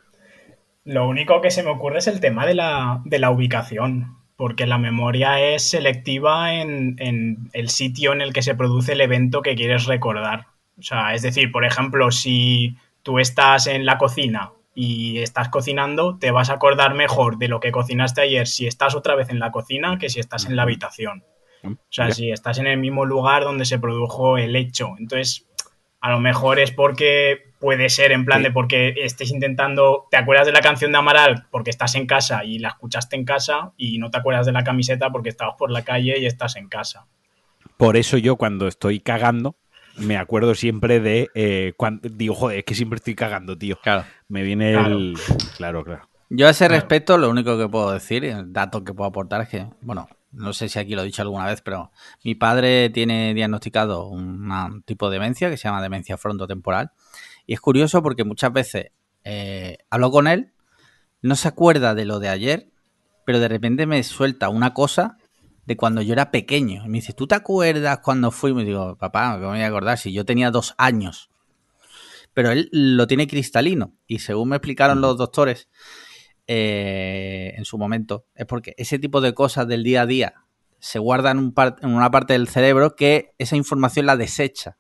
Lo 0.84 1.08
único 1.08 1.40
que 1.40 1.50
se 1.50 1.62
me 1.62 1.70
ocurre 1.70 1.98
es 1.98 2.08
el 2.08 2.20
tema 2.20 2.44
de 2.44 2.54
la, 2.54 3.00
de 3.04 3.18
la 3.18 3.30
ubicación, 3.30 4.16
porque 4.36 4.66
la 4.66 4.78
memoria 4.78 5.40
es 5.40 5.62
selectiva 5.62 6.54
en, 6.54 6.96
en 6.98 7.50
el 7.52 7.68
sitio 7.68 8.12
en 8.12 8.20
el 8.20 8.32
que 8.32 8.42
se 8.42 8.54
produce 8.54 8.92
el 8.92 9.00
evento 9.00 9.42
que 9.42 9.54
quieres 9.54 9.86
recordar. 9.86 10.46
O 10.78 10.82
sea, 10.82 11.14
es 11.14 11.22
decir, 11.22 11.52
por 11.52 11.64
ejemplo, 11.64 12.10
si 12.10 12.76
tú 13.02 13.18
estás 13.18 13.66
en 13.66 13.86
la 13.86 13.98
cocina 13.98 14.52
y 14.74 15.18
estás 15.18 15.48
cocinando, 15.48 16.18
te 16.18 16.32
vas 16.32 16.50
a 16.50 16.54
acordar 16.54 16.94
mejor 16.94 17.38
de 17.38 17.48
lo 17.48 17.60
que 17.60 17.70
cocinaste 17.70 18.22
ayer 18.22 18.48
si 18.48 18.66
estás 18.66 18.96
otra 18.96 19.14
vez 19.14 19.28
en 19.28 19.38
la 19.38 19.52
cocina 19.52 19.98
que 19.98 20.10
si 20.10 20.18
estás 20.18 20.46
en 20.46 20.56
la 20.56 20.62
habitación. 20.62 21.24
O 21.64 21.76
sea, 21.88 22.10
si 22.10 22.30
estás 22.30 22.58
en 22.58 22.66
el 22.66 22.78
mismo 22.78 23.06
lugar 23.06 23.44
donde 23.44 23.64
se 23.64 23.78
produjo 23.78 24.36
el 24.36 24.54
hecho. 24.54 24.94
Entonces, 24.98 25.46
a 26.00 26.10
lo 26.10 26.20
mejor 26.20 26.58
es 26.58 26.72
porque 26.72 27.53
puede 27.64 27.88
ser 27.88 28.12
en 28.12 28.26
plan 28.26 28.40
Sí. 28.40 28.44
de 28.44 28.50
porque 28.52 28.94
estés 28.98 29.30
intentando, 29.30 30.06
te 30.10 30.18
acuerdas 30.18 30.44
de 30.46 30.52
la 30.52 30.60
canción 30.60 30.92
de 30.92 30.98
Amaral 30.98 31.46
porque 31.50 31.70
estás 31.70 31.94
en 31.94 32.06
casa 32.06 32.44
y 32.44 32.58
la 32.58 32.68
escuchaste 32.68 33.16
en 33.16 33.24
casa 33.24 33.72
y 33.78 33.96
no 33.96 34.10
te 34.10 34.18
acuerdas 34.18 34.44
de 34.44 34.52
la 34.52 34.64
camiseta 34.64 35.08
porque 35.10 35.30
estabas 35.30 35.54
por 35.58 35.70
la 35.70 35.80
calle 35.82 36.18
y 36.20 36.26
estás 36.26 36.56
en 36.56 36.68
casa. 36.68 37.06
Por 37.78 37.96
eso 37.96 38.18
yo 38.18 38.36
cuando 38.36 38.68
estoy 38.68 39.00
cagando 39.00 39.56
me 39.96 40.18
acuerdo 40.18 40.54
siempre 40.54 41.00
de 41.00 41.30
eh, 41.34 41.72
cuando 41.78 42.06
digo, 42.10 42.34
joder, 42.34 42.58
es 42.58 42.64
que 42.64 42.74
siempre 42.74 42.96
estoy 42.98 43.14
cagando, 43.14 43.56
tío. 43.56 43.78
Claro. 43.82 44.04
Me 44.28 44.42
viene 44.42 44.72
el 44.74 45.14
claro, 45.56 45.84
claro. 45.84 46.06
Yo 46.28 46.46
a 46.46 46.50
ese 46.50 46.66
Claro. 46.66 46.80
respecto, 46.80 47.16
lo 47.16 47.30
único 47.30 47.56
que 47.56 47.68
puedo 47.68 47.92
decir, 47.92 48.24
el 48.26 48.52
dato 48.52 48.84
que 48.84 48.92
puedo 48.92 49.08
aportar 49.08 49.40
es 49.40 49.48
que, 49.48 49.66
bueno, 49.80 50.06
no 50.32 50.52
sé 50.52 50.68
si 50.68 50.78
aquí 50.80 50.94
lo 50.96 51.02
he 51.02 51.04
dicho 51.06 51.22
alguna 51.22 51.46
vez, 51.46 51.62
pero 51.62 51.92
mi 52.24 52.34
padre 52.34 52.90
tiene 52.90 53.32
diagnosticado 53.34 54.08
un 54.08 54.50
un 54.50 54.82
tipo 54.82 55.08
de 55.08 55.14
demencia 55.14 55.48
que 55.48 55.56
se 55.56 55.68
llama 55.68 55.80
demencia 55.80 56.16
frontotemporal. 56.18 56.90
Y 57.46 57.54
es 57.54 57.60
curioso 57.60 58.02
porque 58.02 58.24
muchas 58.24 58.52
veces 58.52 58.86
eh, 59.24 59.78
hablo 59.90 60.10
con 60.10 60.26
él, 60.26 60.52
no 61.22 61.36
se 61.36 61.48
acuerda 61.48 61.94
de 61.94 62.04
lo 62.04 62.18
de 62.18 62.28
ayer, 62.28 62.70
pero 63.24 63.40
de 63.40 63.48
repente 63.48 63.86
me 63.86 64.02
suelta 64.02 64.48
una 64.48 64.74
cosa 64.74 65.18
de 65.66 65.76
cuando 65.76 66.02
yo 66.02 66.12
era 66.12 66.30
pequeño. 66.30 66.84
Y 66.84 66.88
me 66.88 66.98
dice, 66.98 67.12
¿tú 67.12 67.26
te 67.26 67.34
acuerdas 67.34 68.00
cuando 68.00 68.30
fuimos? 68.30 68.62
Y 68.62 68.66
digo, 68.66 68.96
papá, 68.96 69.34
¿cómo 69.34 69.52
me 69.52 69.56
voy 69.56 69.60
a 69.62 69.68
acordar? 69.68 69.98
Si 69.98 70.12
yo 70.12 70.24
tenía 70.24 70.50
dos 70.50 70.74
años. 70.78 71.30
Pero 72.34 72.50
él 72.50 72.68
lo 72.72 73.06
tiene 73.06 73.26
cristalino. 73.26 73.94
Y 74.06 74.18
según 74.18 74.50
me 74.50 74.56
explicaron 74.56 75.00
los 75.00 75.16
doctores, 75.16 75.68
eh, 76.46 77.54
en 77.56 77.64
su 77.64 77.78
momento, 77.78 78.26
es 78.34 78.44
porque 78.46 78.74
ese 78.76 78.98
tipo 78.98 79.20
de 79.20 79.32
cosas 79.32 79.66
del 79.66 79.82
día 79.82 80.02
a 80.02 80.06
día 80.06 80.34
se 80.78 80.98
guardan 80.98 81.54
en 81.80 81.88
una 81.88 82.10
parte 82.10 82.34
del 82.34 82.48
cerebro 82.48 82.94
que 82.94 83.32
esa 83.38 83.56
información 83.56 84.04
la 84.04 84.18
desecha. 84.18 84.76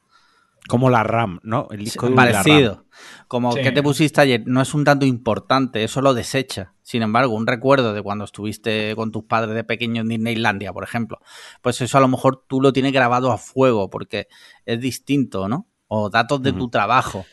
Como 0.68 0.88
la 0.88 1.02
RAM, 1.02 1.40
¿no? 1.42 1.68
El 1.70 1.80
disco 1.84 2.08
duro 2.08 2.22
y 2.22 2.24
la 2.26 2.32
RAM. 2.32 2.44
Parecido. 2.44 2.84
Como 3.28 3.52
Sí. 3.52 3.60
que 3.62 3.70
te 3.72 3.82
pusiste 3.82 4.20
ayer, 4.20 4.42
no 4.46 4.62
es 4.62 4.72
un 4.72 4.84
tanto 4.84 5.04
importante, 5.04 5.84
eso 5.84 6.00
lo 6.00 6.14
desecha. 6.14 6.72
Sin 6.82 7.02
embargo, 7.02 7.34
un 7.34 7.46
recuerdo 7.46 7.92
de 7.92 8.02
cuando 8.02 8.24
estuviste 8.24 8.94
con 8.96 9.10
tus 9.12 9.24
padres 9.24 9.54
de 9.54 9.64
pequeño 9.64 10.02
en 10.02 10.08
Disneylandia, 10.08 10.72
por 10.72 10.84
ejemplo, 10.84 11.18
pues 11.60 11.80
eso 11.80 11.98
a 11.98 12.00
lo 12.00 12.08
mejor 12.08 12.44
tú 12.48 12.60
lo 12.62 12.72
tienes 12.72 12.92
grabado 12.92 13.30
a 13.32 13.36
fuego 13.38 13.90
porque 13.90 14.26
es 14.64 14.80
distinto, 14.80 15.48
¿no? 15.48 15.66
O 15.88 16.08
datos 16.08 16.42
de 16.42 16.52
tu 16.52 16.68
trabajo. 16.70 17.26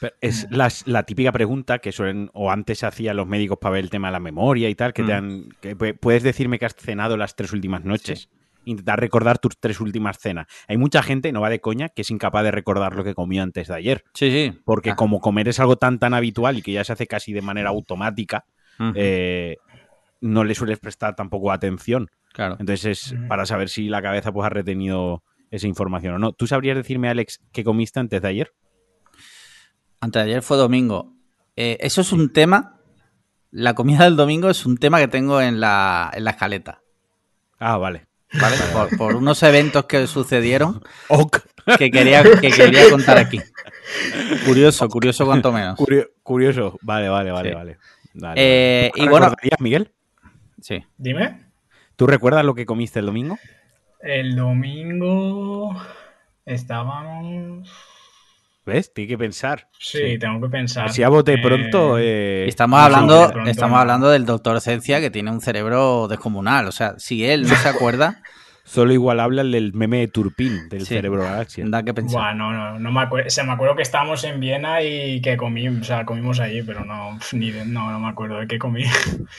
Pero 0.00 0.14
Es 0.20 0.46
la, 0.50 0.70
la 0.86 1.02
típica 1.02 1.32
pregunta 1.32 1.80
que 1.80 1.90
suelen, 1.92 2.30
o 2.32 2.50
antes 2.52 2.84
hacían 2.84 3.16
los 3.16 3.26
médicos 3.26 3.58
para 3.60 3.72
ver 3.74 3.84
el 3.84 3.90
tema 3.90 4.08
de 4.08 4.12
la 4.12 4.20
memoria 4.20 4.68
y 4.70 4.74
tal, 4.76 4.92
que 4.92 5.02
te 5.02 5.12
Mm. 5.12 5.16
han. 5.16 5.48
Que 5.60 5.76
pu- 5.76 5.98
puedes 5.98 6.22
decirme 6.22 6.58
que 6.60 6.66
has 6.66 6.74
cenado 6.76 7.16
las 7.16 7.34
tres 7.34 7.52
últimas 7.52 7.84
noches. 7.84 8.28
Intentar 8.68 9.00
recordar 9.00 9.38
tus 9.38 9.58
tres 9.58 9.80
últimas 9.80 10.18
cenas. 10.18 10.46
Hay 10.68 10.76
mucha 10.76 11.02
gente, 11.02 11.32
no 11.32 11.40
va 11.40 11.50
de 11.50 11.60
coña, 11.60 11.88
que 11.88 12.02
es 12.02 12.10
incapaz 12.10 12.44
de 12.44 12.50
recordar 12.50 12.94
lo 12.94 13.02
que 13.04 13.14
comió 13.14 13.42
antes 13.42 13.68
de 13.68 13.74
ayer. 13.74 14.04
Sí, 14.14 14.30
sí. 14.30 14.58
Porque 14.64 14.90
Ah. 14.90 14.96
como 14.96 15.20
comer 15.20 15.48
es 15.48 15.58
algo 15.60 15.76
tan 15.76 15.98
tan 15.98 16.14
habitual 16.14 16.58
y 16.58 16.62
que 16.62 16.72
ya 16.72 16.84
se 16.84 16.92
hace 16.92 17.06
casi 17.06 17.32
de 17.32 17.42
manera 17.42 17.70
automática, 17.70 18.44
eh, 18.94 19.56
no 20.20 20.44
le 20.44 20.54
sueles 20.54 20.78
prestar 20.78 21.14
tampoco 21.16 21.50
atención. 21.52 22.10
claro. 22.32 22.56
Entonces 22.60 22.84
es 23.12 23.14
para 23.28 23.46
saber 23.46 23.68
si 23.68 23.88
la 23.88 24.00
cabeza 24.02 24.30
pues 24.32 24.46
ha 24.46 24.50
retenido 24.50 25.22
esa 25.50 25.66
información 25.66 26.14
o 26.14 26.18
no. 26.18 26.32
¿Tú 26.32 26.46
sabrías 26.46 26.76
decirme, 26.76 27.08
Alex, 27.08 27.40
qué 27.52 27.64
comiste 27.64 27.98
antes 28.00 28.20
de 28.22 28.28
ayer? 28.28 28.52
Antes 30.00 30.22
de 30.24 30.30
ayer 30.30 30.42
fue 30.42 30.56
domingo. 30.56 31.14
Eh, 31.56 31.78
eso 31.80 32.02
es 32.02 32.12
un 32.12 32.32
tema. 32.32 32.80
La 33.50 33.74
comida 33.74 34.04
del 34.04 34.14
domingo 34.16 34.50
es 34.50 34.66
un 34.66 34.76
tema 34.76 34.98
que 34.98 35.08
tengo 35.08 35.40
en 35.40 35.58
la, 35.58 36.10
en 36.14 36.24
la 36.24 36.30
escaleta. 36.32 36.82
Ah, 37.58 37.78
vale. 37.78 38.06
¿Vale? 38.32 38.56
Por, 38.72 38.96
por 38.98 39.16
unos 39.16 39.42
eventos 39.42 39.84
que 39.86 40.06
sucedieron 40.06 40.82
Ok. 41.08 41.38
que 41.78 41.90
quería, 41.90 42.22
que 42.22 42.50
quería 42.50 42.88
contar 42.90 43.18
aquí. 43.18 43.40
Curioso, 44.44 44.88
curioso 44.88 45.24
cuanto 45.24 45.50
menos. 45.52 45.76
Curio- 45.78 46.10
curioso. 46.22 46.78
Vale, 46.82 47.08
vale, 47.08 47.30
vale, 47.30 47.48
Sí. 47.50 47.54
vale. 47.54 47.78
Vale, 48.14 48.34
Eh, 48.36 48.90
y 48.96 49.08
bueno- 49.08 49.26
¿Recordarías, 49.26 49.60
Miguel? 49.60 49.92
Sí. 50.60 50.84
Dime. 50.96 51.46
¿Tú 51.96 52.06
recuerdas 52.06 52.44
lo 52.44 52.54
que 52.54 52.66
comiste 52.66 52.98
el 52.98 53.06
domingo? 53.06 53.38
El 54.00 54.36
domingo 54.36 55.74
estábamos. 56.44 57.68
¿Ves? 58.68 58.92
Tiene 58.94 59.08
que 59.08 59.18
pensar. 59.18 59.68
Sí, 59.78 60.18
tengo 60.18 60.40
que 60.40 60.48
pensar. 60.50 60.90
Si 60.92 61.02
a 61.02 61.08
bote 61.08 61.32
Eh, 61.34 61.38
pronto. 61.42 61.98
eh, 61.98 62.46
estamos 62.46 62.78
no, 62.78 62.84
hablando, 62.84 63.30
pronto 63.32 63.50
estamos 63.50 63.74
no. 63.76 63.80
hablando 63.80 64.10
del 64.10 64.24
doctor 64.26 64.60
Cencia 64.60 65.00
que 65.00 65.10
tiene 65.10 65.30
un 65.30 65.40
cerebro 65.40 66.06
descomunal. 66.08 66.66
O 66.66 66.72
sea, 66.72 66.94
si 66.98 67.24
él 67.24 67.42
no 67.42 67.54
se 67.56 67.68
acuerda, 67.68 68.22
Solo 68.68 68.92
igual 68.92 69.18
habla 69.18 69.40
el 69.40 69.50
del 69.50 69.72
meme 69.72 70.00
de 70.00 70.08
Turpin, 70.08 70.68
del 70.68 70.80
Sí. 70.80 70.88
cerebro 70.88 71.22
galaxia. 71.22 71.64
da 71.68 71.82
que 71.82 71.94
pensar. 71.94 72.20
Buah, 72.20 72.34
no, 72.34 72.52
no, 72.52 72.78
no 72.78 72.92
me 72.92 73.00
acuerdo. 73.00 73.30
Se 73.30 73.42
me 73.42 73.52
acuerdo 73.52 73.74
que 73.74 73.80
estábamos 73.80 74.22
en 74.24 74.40
Viena 74.40 74.82
y 74.82 75.22
que 75.22 75.38
comí, 75.38 75.66
o 75.68 75.82
sea, 75.82 76.04
comimos 76.04 76.38
allí, 76.38 76.62
pero 76.62 76.84
no, 76.84 77.16
pf, 77.18 77.34
ni 77.38 77.50
de- 77.50 77.64
no, 77.64 77.90
no 77.90 77.98
me 77.98 78.08
acuerdo 78.10 78.38
de 78.40 78.46
qué 78.46 78.58
comí. 78.58 78.84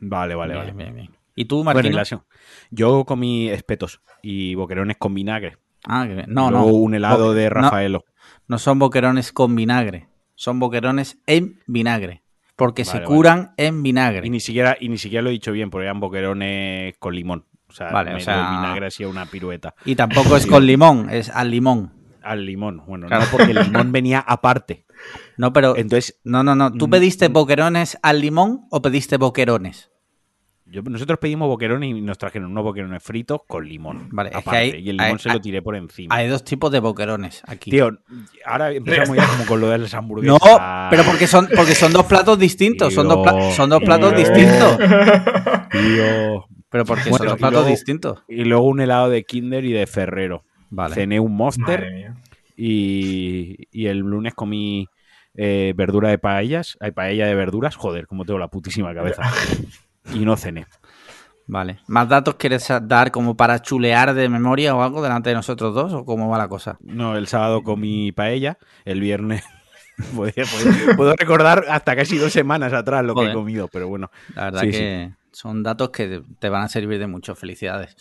Vale, 0.00 0.34
vale, 0.34 0.54
Bien, 0.54 0.66
vale. 0.66 0.72
bien, 0.76 0.94
bien. 0.94 1.10
¿Y 1.34 1.44
tú, 1.46 1.62
Bueno, 1.64 1.80
Martín? 1.80 2.04
se- 2.04 2.18
yo 2.70 3.04
comí 3.04 3.48
espetos 3.50 4.00
y 4.22 4.54
boquerones 4.54 4.96
con 4.98 5.14
vinagre. 5.14 5.56
Ah. 5.86 6.04
No, 6.26 6.50
Luego 6.50 6.66
no. 6.66 6.72
un 6.74 6.94
helado 6.94 7.26
Bo- 7.26 7.34
de 7.34 7.44
no, 7.44 7.50
Rafaelo. 7.50 8.04
No 8.48 8.58
son 8.58 8.78
boquerones 8.78 9.32
con 9.32 9.54
vinagre. 9.56 10.08
Son 10.34 10.58
boquerones 10.58 11.18
en 11.26 11.60
vinagre. 11.66 12.22
Porque 12.56 12.84
se 12.84 12.94
Vale, 12.98 13.06
curan 13.06 13.52
en 13.56 13.82
vinagre. 13.82 14.26
Y 14.26 14.30
ni 14.30 14.40
siquiera, 14.40 14.76
y 14.78 14.88
ni 14.88 14.98
siquiera 14.98 15.22
lo 15.22 15.30
he 15.30 15.32
dicho 15.32 15.50
bien, 15.52 15.70
porque 15.70 15.84
eran 15.86 15.98
boquerones 16.00 16.94
con 16.98 17.14
limón. 17.14 17.44
O 17.68 17.72
sea, 17.72 17.90
Vale, 17.90 18.12
o 18.12 18.14
me- 18.14 18.20
sea- 18.20 18.40
el 18.50 18.56
vinagre 18.56 18.86
hacía 18.86 19.08
una 19.08 19.26
pirueta. 19.26 19.74
Y 19.84 19.96
tampoco 19.96 20.36
es 20.36 20.46
con 20.46 20.64
limón, 20.66 21.10
es 21.10 21.30
al 21.30 21.50
limón. 21.50 21.92
Al 22.22 22.46
limón. 22.46 22.82
Bueno, 22.86 23.06
Claro. 23.08 23.24
no, 23.24 23.30
porque 23.30 23.50
el 23.52 23.64
limón 23.64 23.90
venía 23.92 24.20
aparte. 24.20 24.84
No, 25.36 25.52
pero. 25.52 25.76
Entonces, 25.76 26.20
No, 26.22 26.44
no, 26.44 26.54
no. 26.54 26.72
¿Tú 26.72 26.86
Mm, 26.86 26.90
pediste 26.90 27.28
boquerones 27.28 27.98
al 28.02 28.20
limón 28.20 28.66
o 28.70 28.80
pediste 28.80 29.16
boquerones? 29.16 29.90
Yo- 30.74 30.82
nosotros 30.82 31.18
pedimos 31.18 31.48
boquerones 31.48 31.90
y 31.90 32.00
nos 32.00 32.18
trajeron 32.18 32.50
unos 32.50 32.64
boquerones 32.64 33.02
fritos 33.02 33.40
con 33.46 33.66
limón. 33.68 34.08
Vale, 34.10 34.28
es 34.30 34.34
que 34.34 34.38
aparte, 34.40 34.58
hay- 34.58 34.70
y 34.84 34.90
el 34.90 34.96
limón 34.96 35.12
hay- 35.12 35.18
se 35.18 35.28
lo 35.30 35.40
tiré 35.40 35.62
por 35.62 35.76
encima. 35.76 36.14
Hay 36.14 36.28
dos 36.28 36.44
tipos 36.44 36.70
de 36.72 36.80
boquerones 36.80 37.42
aquí. 37.46 37.70
Tío, 37.70 37.90
ahora 38.44 38.72
empezamos 38.72 39.16
ya 39.16 39.26
como 39.26 39.46
con 39.46 39.60
lo 39.60 39.68
de 39.70 39.78
las 39.78 39.92
no, 39.92 39.98
hamburguesas. 40.00 40.40
pero 40.90 41.04
porque 41.04 41.26
son, 41.26 41.48
porque 41.54 41.74
son 41.74 41.92
dos 41.92 42.04
platos 42.06 42.38
distintos. 42.38 42.92
Son 42.92 43.08
dos, 43.08 43.18
pla- 43.22 43.50
son 43.52 43.70
dos 43.70 43.82
platos 43.82 44.14
tío. 44.14 44.18
distintos. 44.18 44.78
Tío. 45.70 46.46
Pero 46.70 46.84
porque 46.84 47.08
Bueno, 47.10 47.18
son 47.18 47.26
dos 47.28 47.36
y 47.36 47.38
platos 47.38 47.52
luego- 47.52 47.68
distintos. 47.68 48.22
Y 48.28 48.44
luego 48.44 48.66
un 48.66 48.80
helado 48.80 49.08
de 49.08 49.22
Kinder 49.24 49.64
y 49.64 49.72
de 49.72 49.86
Ferrero. 49.86 50.44
Vale. 50.70 50.94
Cené 50.96 51.20
un 51.20 51.36
Monster 51.36 52.12
y, 52.56 53.68
y 53.70 53.86
el 53.86 53.98
lunes 53.98 54.34
comí 54.34 54.88
eh, 55.36 55.72
verdura 55.76 56.08
de 56.10 56.18
paellas. 56.18 56.76
Hay 56.80 56.90
paella 56.92 57.26
de 57.26 57.34
verduras. 57.34 57.76
Joder, 57.76 58.06
como 58.06 58.24
tengo 58.24 58.38
la 58.38 58.48
putísima 58.48 58.94
cabeza. 58.94 59.22
Y 60.12 60.24
no 60.24 60.36
cené. 60.36 60.66
Vale. 61.46 61.78
¿Más 61.86 62.08
datos 62.08 62.36
quieres 62.36 62.66
dar 62.82 63.10
como 63.10 63.36
para 63.36 63.60
chulear 63.60 64.14
de 64.14 64.28
memoria 64.28 64.74
o 64.74 64.82
algo 64.82 65.02
delante 65.02 65.30
de 65.30 65.36
nosotros 65.36 65.74
dos? 65.74 65.92
¿O 65.92 66.04
cómo 66.04 66.28
va 66.28 66.38
la 66.38 66.48
cosa? 66.48 66.78
No, 66.80 67.16
el 67.16 67.26
sábado 67.26 67.62
comí 67.62 68.12
paella. 68.12 68.58
El 68.84 69.00
viernes. 69.00 69.44
Puedo, 70.96 71.14
recordar 71.16 71.64
hasta 71.68 71.94
casi 71.94 72.18
dos 72.18 72.32
semanas 72.32 72.72
atrás 72.72 73.04
lo 73.04 73.14
que 73.14 73.30
he 73.30 73.32
comido, 73.32 73.68
pero 73.68 73.88
bueno. 73.88 74.10
La 74.34 74.44
verdad 74.44 74.62
Sí, 74.62 74.70
que 74.70 75.12
son 75.34 75.62
datos 75.62 75.90
que 75.90 76.22
te 76.38 76.48
van 76.48 76.62
a 76.62 76.68
servir 76.68 76.98
de 76.98 77.06
mucho. 77.06 77.34
Felicidades. 77.34 77.96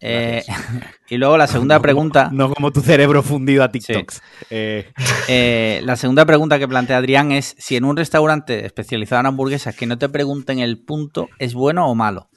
Eh, 0.00 0.44
y 1.08 1.16
luego 1.16 1.36
la 1.36 1.46
segunda 1.46 1.80
pregunta. 1.82 2.28
No 2.32 2.52
como 2.52 2.70
tu 2.70 2.80
cerebro 2.80 3.22
fundido 3.22 3.64
a 3.64 3.72
TikToks. 3.72 4.22
Eh, 4.50 4.92
Eh, 5.28 5.80
la 5.82 5.96
segunda 5.96 6.24
pregunta 6.24 6.58
que 6.58 6.68
plantea 6.68 6.98
Adrián 6.98 7.32
es 7.32 7.56
si 7.58 7.74
en 7.74 7.84
un 7.84 7.96
restaurante 7.96 8.64
especializado 8.64 9.20
en 9.20 9.26
hamburguesas 9.26 9.74
que 9.74 9.86
no 9.86 9.98
te 9.98 10.08
pregunten 10.08 10.60
el 10.60 10.78
punto, 10.78 11.28
¿es 11.40 11.52
bueno 11.54 11.88
o 11.88 11.96
malo? 11.96 12.28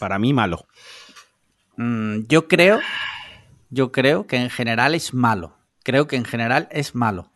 para 0.00 0.18
mí, 0.18 0.32
malo. 0.32 0.66
Mm, 1.76 2.22
yo 2.26 2.48
creo, 2.48 2.80
yo 3.68 3.92
creo 3.92 4.26
que 4.26 4.36
en 4.36 4.50
general 4.50 4.96
es 4.96 5.14
malo. 5.14 5.56
Creo 5.84 6.08
que 6.08 6.16
en 6.16 6.24
general 6.24 6.68
es 6.72 6.94
malo. 6.96 7.30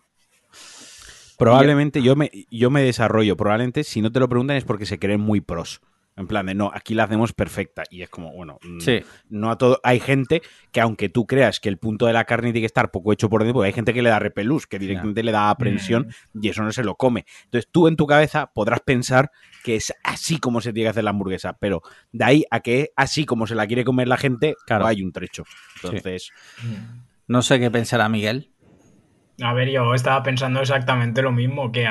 Probablemente 1.39 2.03
yo 2.03 2.17
me, 2.17 2.31
yo 2.51 2.71
me 2.71 2.83
desarrollo. 2.83 3.37
Probablemente 3.37 3.85
si 3.85 4.01
no 4.01 4.11
te 4.11 4.19
lo 4.19 4.29
preguntan 4.29 4.57
es 4.57 4.65
porque 4.65 4.87
se 4.87 4.99
creen 4.99 5.21
muy 5.21 5.41
pros. 5.41 5.81
En 6.17 6.29
plan 6.29 6.47
de, 6.47 6.55
no, 6.55 6.71
aquí 6.73 6.95
la 6.95 7.05
hacemos 7.05 7.33
perfecta. 7.33 7.83
Y 7.91 8.03
es 8.03 8.09
como, 8.09 8.33
bueno, 8.33 8.59
mm, 8.63 8.81
Sí. 8.81 9.01
no 9.31 9.51
a 9.51 9.59
todo. 9.59 9.81
Hay 9.83 9.99
gente 9.99 10.43
que, 10.71 10.81
aunque 10.81 11.09
tú 11.09 11.27
creas 11.27 11.59
que 11.59 11.69
el 11.69 11.77
punto 11.79 12.07
de 12.07 12.13
la 12.13 12.25
carne 12.25 12.49
tiene 12.53 12.61
que 12.61 12.67
estar 12.67 12.91
poco 12.93 13.13
hecho 13.13 13.29
por 13.29 13.41
dentro, 13.43 13.55
porque 13.55 13.67
hay 13.67 13.73
gente 13.73 13.93
que 13.93 14.01
le 14.03 14.11
da 14.11 14.19
repelús, 14.21 14.67
que 14.69 14.79
directamente 14.79 15.23
le 15.25 15.33
da 15.33 15.51
aprensión 15.51 16.15
y 16.41 16.49
eso 16.49 16.63
no 16.63 16.71
se 16.71 16.85
lo 16.85 16.95
come. 16.95 17.25
Entonces 17.47 17.69
tú 17.73 17.89
en 17.89 17.97
tu 17.97 18.07
cabeza 18.07 18.51
podrás 18.55 18.81
pensar 18.81 19.31
que 19.65 19.75
es 19.77 19.93
así 20.05 20.39
como 20.39 20.61
se 20.61 20.73
tiene 20.73 20.87
que 20.87 20.91
hacer 20.91 21.05
la 21.05 21.11
hamburguesa, 21.11 21.57
pero 21.59 21.83
de 22.13 22.25
ahí 22.25 22.45
a 22.51 22.61
que 22.61 22.81
es 22.83 22.89
así 22.95 23.25
como 23.27 23.47
se 23.49 23.55
la 23.57 23.67
quiere 23.67 23.83
comer 23.85 24.07
la 24.07 24.17
gente, 24.17 24.55
Claro. 24.67 24.87
hay 24.87 25.03
un 25.03 25.11
trecho. 25.11 25.43
Entonces, 25.83 26.31
No 27.27 27.41
sé 27.41 27.59
qué 27.59 27.71
pensará 27.71 28.09
Miguel. 28.11 28.51
A 29.43 29.53
ver, 29.53 29.69
yo 29.69 29.95
estaba 29.95 30.23
pensando 30.23 30.61
exactamente 30.61 31.21
lo 31.21 31.33
mismo, 31.33 31.73
que 31.73 31.89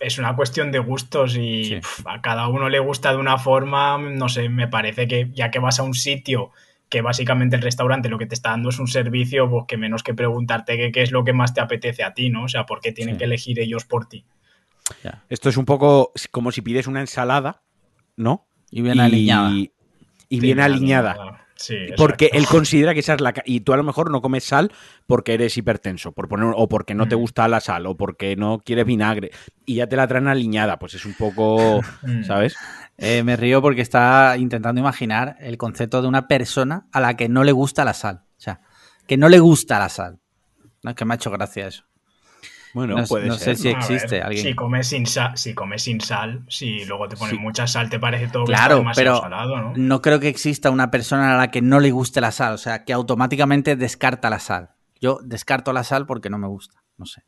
es 0.00 0.18
una 0.18 0.36
cuestión 0.36 0.70
de 0.70 0.78
gustos 0.78 1.36
y 1.36 1.64
Sí. 1.64 1.80
a 2.04 2.20
cada 2.20 2.48
uno 2.48 2.68
le 2.68 2.80
gusta 2.80 3.10
de 3.12 3.16
una 3.16 3.38
forma, 3.38 3.96
no 3.98 4.28
sé, 4.28 4.48
me 4.50 4.68
parece 4.68 5.08
que 5.08 5.30
ya 5.32 5.50
que 5.50 5.58
vas 5.58 5.78
a 5.78 5.84
un 5.84 5.94
sitio 5.94 6.50
que 6.90 7.00
básicamente 7.00 7.56
el 7.56 7.62
restaurante 7.62 8.10
lo 8.10 8.18
que 8.18 8.26
te 8.26 8.34
está 8.34 8.50
dando 8.50 8.68
es 8.68 8.78
un 8.78 8.88
servicio, 8.88 9.48
pues 9.48 9.64
que 9.66 9.78
menos 9.78 10.02
que 10.02 10.12
preguntarte 10.12 10.76
qué, 10.76 10.92
qué 10.92 11.00
es 11.02 11.10
lo 11.12 11.24
que 11.24 11.32
más 11.32 11.54
te 11.54 11.62
apetece 11.62 12.04
a 12.04 12.12
ti, 12.12 12.28
¿no? 12.28 12.44
O 12.44 12.48
sea, 12.48 12.66
¿por 12.66 12.80
qué 12.82 12.92
tienen 12.92 13.14
Sí. 13.14 13.18
que 13.20 13.24
elegir 13.24 13.58
ellos 13.60 13.86
por 13.86 14.06
ti? 14.06 14.26
Ya. 15.02 15.22
esto 15.30 15.48
es 15.48 15.56
un 15.56 15.64
poco 15.64 16.12
como 16.30 16.52
si 16.52 16.60
pides 16.60 16.86
una 16.86 17.00
ensalada, 17.00 17.62
¿no? 18.16 18.46
Y 18.70 18.82
bien 18.82 19.00
alineada. 19.00 19.50
Y 19.52 19.70
Sí, 20.28 20.40
bien 20.40 20.60
alineada. 20.60 21.41
Sí, 21.54 21.76
Porque 21.96 22.26
exacto. 22.26 22.38
él 22.38 22.46
considera 22.48 22.94
que 22.94 23.00
esa 23.00 23.14
es 23.14 23.20
la... 23.20 23.32
ca- 23.32 23.42
Y 23.44 23.60
tú 23.60 23.72
a 23.72 23.76
lo 23.76 23.82
mejor 23.84 24.10
no 24.10 24.20
comes 24.20 24.42
sal 24.44 24.72
porque 25.06 25.34
eres 25.34 25.56
hipertenso, 25.56 26.12
por 26.12 26.28
poner, 26.28 26.52
o 26.56 26.68
porque 26.68 26.94
no 26.94 27.06
te 27.06 27.14
Mm. 27.14 27.18
gusta 27.20 27.46
la 27.48 27.60
sal, 27.60 27.86
o 27.86 27.96
porque 27.96 28.34
no 28.36 28.58
quieres 28.58 28.84
vinagre. 28.86 29.30
Y 29.64 29.76
ya 29.76 29.86
te 29.86 29.96
la 29.96 30.06
traen 30.08 30.26
alineada, 30.28 30.78
pues 30.78 30.94
es 30.94 31.04
un 31.04 31.14
poco... 31.14 31.80
Mm. 32.02 32.24
¿Sabes? 32.24 32.56
Eh, 32.98 33.22
me 33.22 33.36
río 33.36 33.62
porque 33.62 33.80
está 33.82 34.36
intentando 34.38 34.80
imaginar 34.80 35.36
el 35.40 35.56
concepto 35.56 36.02
de 36.02 36.08
una 36.08 36.26
persona 36.28 36.86
a 36.92 37.00
la 37.00 37.14
que 37.16 37.28
no 37.28 37.44
le 37.44 37.52
gusta 37.52 37.84
la 37.84 37.94
sal. 37.94 38.22
O 38.36 38.40
sea, 38.40 38.60
que 39.06 39.16
no 39.16 39.28
le 39.28 39.38
gusta 39.38 39.78
la 39.78 39.88
sal. 39.88 40.18
No, 40.82 40.90
es 40.90 40.96
que 40.96 41.04
me 41.04 41.14
ha 41.14 41.16
hecho 41.16 41.30
gracia 41.30 41.66
eso. 41.68 41.84
Bueno, 42.74 42.96
No- 42.96 43.04
puede 43.06 43.26
no 43.28 43.34
ser. 43.34 43.56
sé 43.56 43.62
si 43.62 43.68
ver, 43.68 43.76
existe 43.78 44.22
alguien. 44.22 44.42
Si 44.44 44.54
comes 44.54 44.86
sin 44.86 45.06
sal, 45.06 45.36
si 45.36 45.54
comes 45.54 45.82
sin 45.82 46.00
sal, 46.00 46.42
si 46.48 46.84
luego 46.86 47.08
te 47.08 47.16
ponen 47.16 47.36
Sí. 47.36 47.40
mucha 47.40 47.66
sal, 47.66 47.90
te 47.90 47.98
parece 47.98 48.28
todo 48.28 48.44
que 48.44 48.52
Claro, 48.52 48.76
demasiado 48.78 49.10
pero 49.14 49.20
salado, 49.22 49.56
¿no? 49.60 49.72
no 49.76 50.00
creo 50.02 50.20
que 50.20 50.28
exista 50.28 50.70
una 50.70 50.90
persona 50.90 51.34
a 51.34 51.36
la 51.36 51.50
que 51.50 51.60
no 51.60 51.80
le 51.80 51.90
guste 51.90 52.20
la 52.20 52.30
sal. 52.32 52.54
O 52.54 52.58
sea, 52.58 52.84
que 52.84 52.92
automáticamente 52.92 53.76
descarta 53.76 54.30
la 54.30 54.38
sal. 54.38 54.70
Yo 55.00 55.18
descarto 55.22 55.72
la 55.72 55.84
sal 55.84 56.06
porque 56.06 56.30
no 56.30 56.38
me 56.38 56.46
gusta. 56.48 56.82
No 56.96 57.06
sé. 57.06 57.22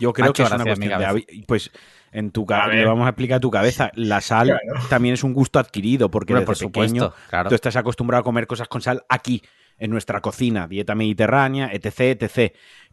Yo 0.00 0.12
creo 0.12 0.32
que 0.32 0.42
es 0.42 0.50
una 0.52 0.64
cuestión 0.64 0.98
de... 1.00 1.44
Pues 1.46 1.70
en 2.12 2.30
tu 2.30 2.44
cabeza, 2.46 2.88
vamos 2.88 3.06
a 3.06 3.10
explicar 3.10 3.36
a 3.36 3.40
tu 3.40 3.50
cabeza, 3.50 3.90
la 3.94 4.20
sal 4.20 4.48
Claro. 4.48 4.86
también 4.88 5.14
es 5.14 5.24
un 5.24 5.32
gusto 5.34 5.58
adquirido, 5.58 6.10
porque 6.10 6.32
desde 6.34 6.46
por 6.46 6.54
pequeño 6.58 7.02
supuesto, 7.02 7.14
claro. 7.28 7.48
tú 7.50 7.54
estás 7.54 7.76
acostumbrado 7.76 8.20
a 8.20 8.24
comer 8.24 8.46
cosas 8.46 8.68
con 8.68 8.80
sal 8.80 9.04
aquí, 9.08 9.42
en 9.78 9.90
nuestra 9.90 10.20
cocina, 10.20 10.66
dieta 10.68 10.94
mediterránea, 10.94 11.68
etc, 11.72 12.22
etc. 12.22 12.52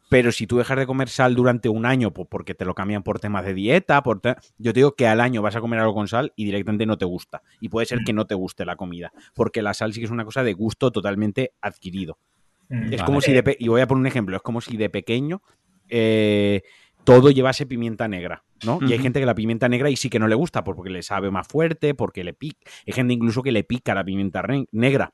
Pero 0.09 0.31
si 0.31 0.45
tú 0.47 0.57
dejas 0.57 0.77
de 0.77 0.85
comer 0.85 1.09
sal 1.09 1.33
durante 1.35 1.67
un 1.67 1.85
año, 1.85 2.11
pues 2.13 2.27
porque 2.29 2.53
te 2.53 2.63
lo 2.65 2.75
cambian 2.75 3.01
por 3.03 3.19
temas 3.19 3.43
de 3.45 3.53
dieta, 3.53 4.03
por 4.03 4.19
te- 4.21 4.35
yo 4.57 4.71
te 4.71 4.79
digo 4.79 4.95
que 4.95 5.07
al 5.07 5.19
año 5.19 5.41
vas 5.41 5.55
a 5.55 5.61
comer 5.61 5.79
algo 5.79 5.93
con 5.95 6.07
sal 6.07 6.31
y 6.35 6.45
directamente 6.45 6.85
no 6.85 6.97
te 6.97 7.05
gusta. 7.05 7.41
Y 7.59 7.69
puede 7.69 7.87
ser 7.87 7.99
que 8.05 8.13
no 8.13 8.25
te 8.27 8.35
guste 8.35 8.65
la 8.65 8.75
comida, 8.75 9.11
porque 9.33 9.61
la 9.61 9.73
sal 9.73 9.93
sí 9.93 9.99
que 9.99 10.05
es 10.05 10.11
una 10.11 10.23
cosa 10.25 10.43
de 10.43 10.53
gusto 10.53 10.91
totalmente 10.91 11.53
adquirido. 11.61 12.19
Mm, 12.69 12.85
Es 12.85 12.89
Vale. 12.91 13.03
como 13.05 13.21
si 13.21 13.31
de 13.33 13.43
pe- 13.43 13.57
y 13.59 13.67
voy 13.67 13.81
a 13.81 13.87
poner 13.87 14.01
un 14.01 14.07
ejemplo, 14.07 14.35
es 14.35 14.41
como 14.43 14.61
si 14.61 14.77
de 14.77 14.89
pequeño 14.89 15.41
eh, 15.89 16.61
todo 17.03 17.29
llevase 17.31 17.65
pimienta 17.65 18.07
negra, 18.07 18.43
¿no? 18.63 18.79
Y 18.81 18.91
hay 18.93 18.99
gente 18.99 19.19
que 19.19 19.25
la 19.27 19.35
pimienta 19.35 19.69
negra 19.69 19.89
y 19.91 19.95
sí 19.95 20.09
que 20.09 20.17
no 20.19 20.27
le 20.27 20.35
gusta 20.35 20.63
porque 20.63 20.89
le 20.89 21.03
sabe 21.03 21.29
más 21.29 21.47
fuerte, 21.47 21.93
porque 21.93 22.23
le 22.23 22.33
pica. 22.33 22.69
Hay 22.87 22.93
gente 22.93 23.13
incluso 23.13 23.43
que 23.43 23.51
le 23.51 23.63
pica 23.63 23.93
la 23.93 24.03
pimienta 24.03 24.43
negra. 24.71 25.11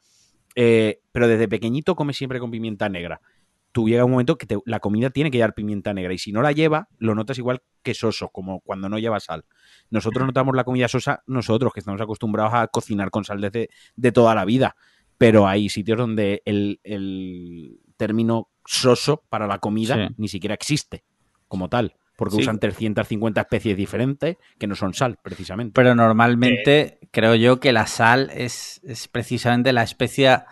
Eh, 0.55 1.01
pero 1.11 1.27
desde 1.27 1.47
pequeñito 1.47 1.95
come 1.95 2.13
siempre 2.13 2.39
con 2.39 2.51
pimienta 2.51 2.87
negra. 2.89 3.21
Tú 3.71 3.87
llega 3.87 4.03
un 4.05 4.11
momento 4.11 4.37
que 4.37 4.45
te- 4.45 4.57
la 4.65 4.79
comida 4.79 5.09
tiene 5.11 5.31
que 5.31 5.37
llevar 5.37 5.53
pimienta 5.53 5.93
negra 5.93 6.13
y 6.13 6.17
si 6.17 6.31
no 6.31 6.41
la 6.41 6.51
lleva, 6.51 6.87
lo 6.97 7.15
notas 7.15 7.37
igual 7.37 7.61
que 7.83 7.93
soso, 7.93 8.29
como 8.29 8.59
cuando 8.61 8.89
no 8.89 8.99
lleva 8.99 9.19
sal. 9.19 9.45
Nosotros 9.89 10.25
notamos 10.25 10.55
la 10.55 10.63
comida 10.63 10.87
sosa, 10.87 11.23
nosotros 11.27 11.71
que 11.73 11.79
estamos 11.79 12.01
acostumbrados 12.01 12.53
a 12.53 12.67
cocinar 12.67 13.09
con 13.11 13.23
sal 13.23 13.39
desde 13.41 13.69
de 13.95 14.11
toda 14.11 14.35
la 14.35 14.43
vida, 14.45 14.75
pero 15.17 15.47
hay 15.47 15.69
sitios 15.69 15.97
donde 15.97 16.41
el, 16.45 16.79
el 16.83 17.79
término 17.97 18.49
soso 18.65 19.23
para 19.29 19.47
la 19.47 19.59
comida 19.59 19.95
Sí. 20.07 20.13
ni 20.17 20.27
siquiera 20.27 20.53
existe 20.55 21.03
como 21.47 21.69
tal, 21.69 21.95
porque 22.17 22.35
Sí. 22.35 22.41
usan 22.41 22.59
350 22.59 23.41
especies 23.41 23.77
diferentes 23.77 24.37
que 24.59 24.67
no 24.67 24.75
son 24.75 24.93
sal, 24.93 25.17
precisamente. 25.23 25.73
Pero 25.75 25.95
normalmente 25.95 26.99
creo 27.11 27.35
yo 27.35 27.59
que 27.59 27.71
la 27.71 27.87
sal 27.87 28.31
es, 28.33 28.81
es 28.83 29.07
precisamente 29.07 29.73
la 29.73 29.83
especia 29.83 30.45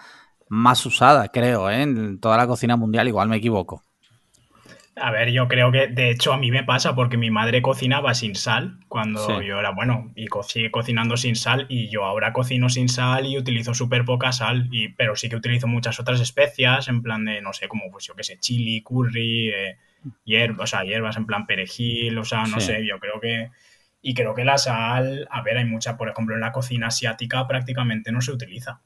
más 0.50 0.86
usada, 0.86 1.29
creo, 1.29 1.70
¿eh? 1.70 1.84
en 1.84 2.20
toda 2.20 2.38
la 2.38 2.48
cocina 2.48 2.75
mundial. 2.77 3.08
Igual 3.08 3.29
me 3.29 3.38
equivoco. 3.38 3.84
A 4.96 5.12
ver, 5.12 5.32
yo 5.32 5.48
creo 5.48 5.72
que 5.72 5.88
de 5.88 6.10
hecho 6.10 6.34
a 6.34 6.38
mí 6.38 6.51
me 6.51 6.63
pasa 6.63 6.94
porque 6.94 7.15
mi 7.15 7.32
madre 7.32 7.62
cocinaba 7.62 8.13
sin 8.13 8.36
sal 8.36 8.79
cuando 8.89 9.41
Sí. 9.41 9.41
yo 9.41 9.58
era 9.60 9.72
bueno 9.72 10.12
y 10.15 10.27
co- 10.27 10.44
sigue 10.44 10.72
cocinando 10.72 11.15
sin 11.15 11.36
sal 11.38 11.65
y 11.70 11.89
yo 11.89 12.03
ahora 12.03 12.34
cocino 12.34 12.68
sin 12.70 12.89
sal 12.89 13.25
y 13.25 13.38
utilizo 13.38 13.74
súper 13.74 14.03
poca 14.03 14.34
sal, 14.34 14.68
y, 14.72 14.89
pero 14.89 15.15
sí 15.15 15.29
que 15.29 15.38
utilizo 15.38 15.68
muchas 15.68 16.00
otras 16.01 16.20
especias 16.20 16.89
en 16.89 17.01
plan 17.01 17.24
de, 17.24 17.41
no 17.41 17.53
sé, 17.53 17.70
como 17.70 17.89
pues 17.91 18.06
yo 18.08 18.15
qué 18.15 18.24
sé, 18.24 18.39
chili, 18.39 18.82
curry, 18.84 19.50
eh, 19.50 19.77
hierbas, 20.25 20.63
o 20.74 20.77
sea, 20.77 20.84
hierbas 20.84 21.15
en 21.15 21.25
plan 21.25 21.46
perejil, 21.48 22.18
o 22.18 22.25
sea, 22.25 22.48
no 22.48 22.60
Sí. 22.60 22.62
sé, 22.62 22.86
yo 22.86 23.00
creo 23.00 23.20
que... 23.22 23.51
Y 24.01 24.13
creo 24.13 24.34
que 24.34 24.46
la 24.46 24.58
sal, 24.58 25.27
a 25.29 25.41
ver, 25.41 25.58
hay 25.58 25.65
mucha, 25.65 25.98
por 25.98 26.10
ejemplo, 26.10 26.34
en 26.36 26.41
la 26.41 26.51
cocina 26.53 26.88
asiática 26.88 27.46
prácticamente 27.48 28.12
no 28.13 28.22
se 28.22 28.32
utiliza 28.32 28.82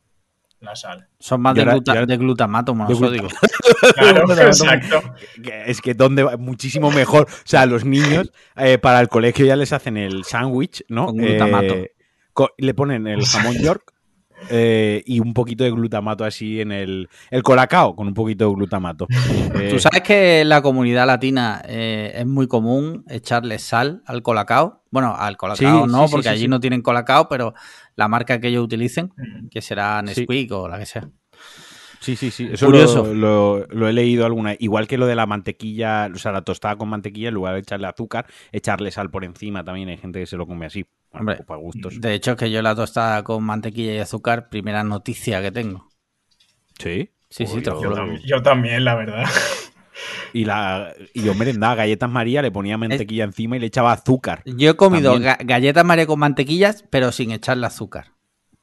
la 0.63 0.75
sal. 0.75 1.07
Son 1.19 1.41
más 1.41 1.53
de, 1.55 1.61
ahora- 1.61 1.73
gluta- 1.73 1.91
ahora- 1.91 2.05
de 2.05 2.17
glutamato 2.17 2.73
monosódico. 2.75 3.27
Claro, 3.95 4.31
exacto. 4.47 5.01
Es 5.65 5.81
que 5.81 5.93
donde 5.93 6.23
va- 6.23 6.37
muchísimo 6.37 6.89
mejor. 6.91 7.27
O 7.29 7.35
sea, 7.45 7.65
los 7.65 7.83
niños 7.85 8.31
eh, 8.55 8.77
para 8.77 8.99
el 9.01 9.09
colegio 9.09 9.45
ya 9.45 9.55
les 9.55 9.73
hacen 9.73 9.97
el 9.97 10.23
sándwich, 10.23 10.83
¿no? 10.87 11.07
Con 11.07 11.17
glutamato. 11.17 11.73
Eh, 11.73 11.91
co- 12.33 12.49
le 12.57 12.73
ponen 12.73 13.07
el 13.07 13.25
jamón 13.25 13.55
york 13.61 13.92
eh, 14.49 15.03
y 15.05 15.19
un 15.19 15.33
poquito 15.33 15.63
de 15.63 15.71
glutamato 15.71 16.23
así 16.25 16.61
en 16.61 16.71
el, 16.71 17.09
el 17.31 17.43
colacao 17.43 17.95
con 17.95 18.07
un 18.07 18.13
poquito 18.13 18.47
de 18.49 18.55
glutamato. 18.55 19.07
Eh, 19.55 19.69
Tú 19.69 19.77
sabes 19.79 20.01
que 20.01 20.41
en 20.41 20.49
la 20.49 20.61
comunidad 20.63 21.05
latina 21.05 21.61
eh, 21.67 22.11
es 22.15 22.25
muy 22.25 22.47
común 22.47 23.05
echarle 23.07 23.59
sal 23.59 24.01
al 24.07 24.23
colacao. 24.23 24.81
Bueno, 24.89 25.15
al 25.15 25.37
colacao 25.37 25.85
Sí, 25.85 25.91
no, 25.91 26.07
sí, 26.07 26.11
porque 26.11 26.23
sí, 26.29 26.33
allí 26.33 26.41
sí. 26.43 26.47
no 26.47 26.59
tienen 26.59 26.81
colacao, 26.81 27.27
pero 27.29 27.53
la 27.95 28.07
marca 28.07 28.39
que 28.39 28.47
ellos 28.47 28.63
utilicen, 28.63 29.11
Mm. 29.15 29.47
que 29.49 29.61
será 29.61 29.99
Sí. 30.07 30.21
Nesquik 30.21 30.51
o 30.53 30.67
la 30.67 30.79
que 30.79 30.85
sea. 30.87 31.07
Sí, 31.99 32.15
sí, 32.17 32.31
sí. 32.31 32.49
Eso 32.51 32.65
Curioso. 32.65 33.05
Lo, 33.13 33.59
lo- 33.59 33.65
lo 33.69 33.87
he 33.87 33.93
leído 33.93 34.25
alguna. 34.25 34.55
Igual 34.59 34.87
que 34.87 34.97
lo 34.97 35.05
de 35.07 35.15
la 35.15 35.25
mantequilla, 35.25 36.09
o 36.13 36.17
sea, 36.17 36.31
la 36.33 36.41
tostada 36.41 36.75
con 36.75 36.89
mantequilla, 36.89 37.29
en 37.29 37.33
lugar 37.35 37.53
de 37.53 37.61
echarle 37.61 37.87
azúcar, 37.87 38.25
echarle 38.51 38.91
sal 38.91 39.09
por 39.09 39.23
encima 39.23 39.63
también. 39.63 39.87
Hay 39.89 39.97
gente 39.97 40.19
que 40.19 40.25
se 40.25 40.35
lo 40.35 40.45
come 40.45 40.65
así. 40.65 40.85
Bueno, 41.13 41.31
Hombre, 41.31 41.45
para 41.45 41.59
gustos. 41.59 42.01
De 42.01 42.13
hecho, 42.15 42.31
es 42.31 42.37
que 42.37 42.51
yo 42.51 42.61
la 42.61 42.75
tostada 42.75 43.23
con 43.23 43.43
mantequilla 43.43 43.93
y 43.93 43.99
azúcar, 43.99 44.49
primera 44.49 44.83
noticia 44.83 45.41
que 45.41 45.51
tengo. 45.51 45.87
Sí. 46.79 47.11
Sí, 47.29 47.47
sí, 47.47 47.61
te 47.61 47.69
lo 47.71 48.17
yo- 48.23 48.41
también, 48.43 48.83
la 48.83 48.95
verdad. 48.95 49.25
Y, 50.33 50.45
la, 50.45 50.93
y 51.13 51.21
yo 51.23 51.35
merendaba 51.35 51.75
galletas 51.75 52.09
María, 52.09 52.41
le 52.41 52.51
ponía 52.51 52.77
mantequilla 52.77 53.23
encima 53.23 53.55
y 53.55 53.59
le 53.59 53.67
echaba 53.67 53.91
azúcar. 53.91 54.41
Yo 54.45 54.71
he 54.71 54.75
comido 54.75 55.15
ga- 55.19 55.37
galletas 55.45 55.85
María 55.85 56.07
con 56.07 56.19
mantequillas, 56.19 56.83
pero 56.89 57.11
sin 57.11 57.31
echarle 57.31 57.67
azúcar. 57.67 58.07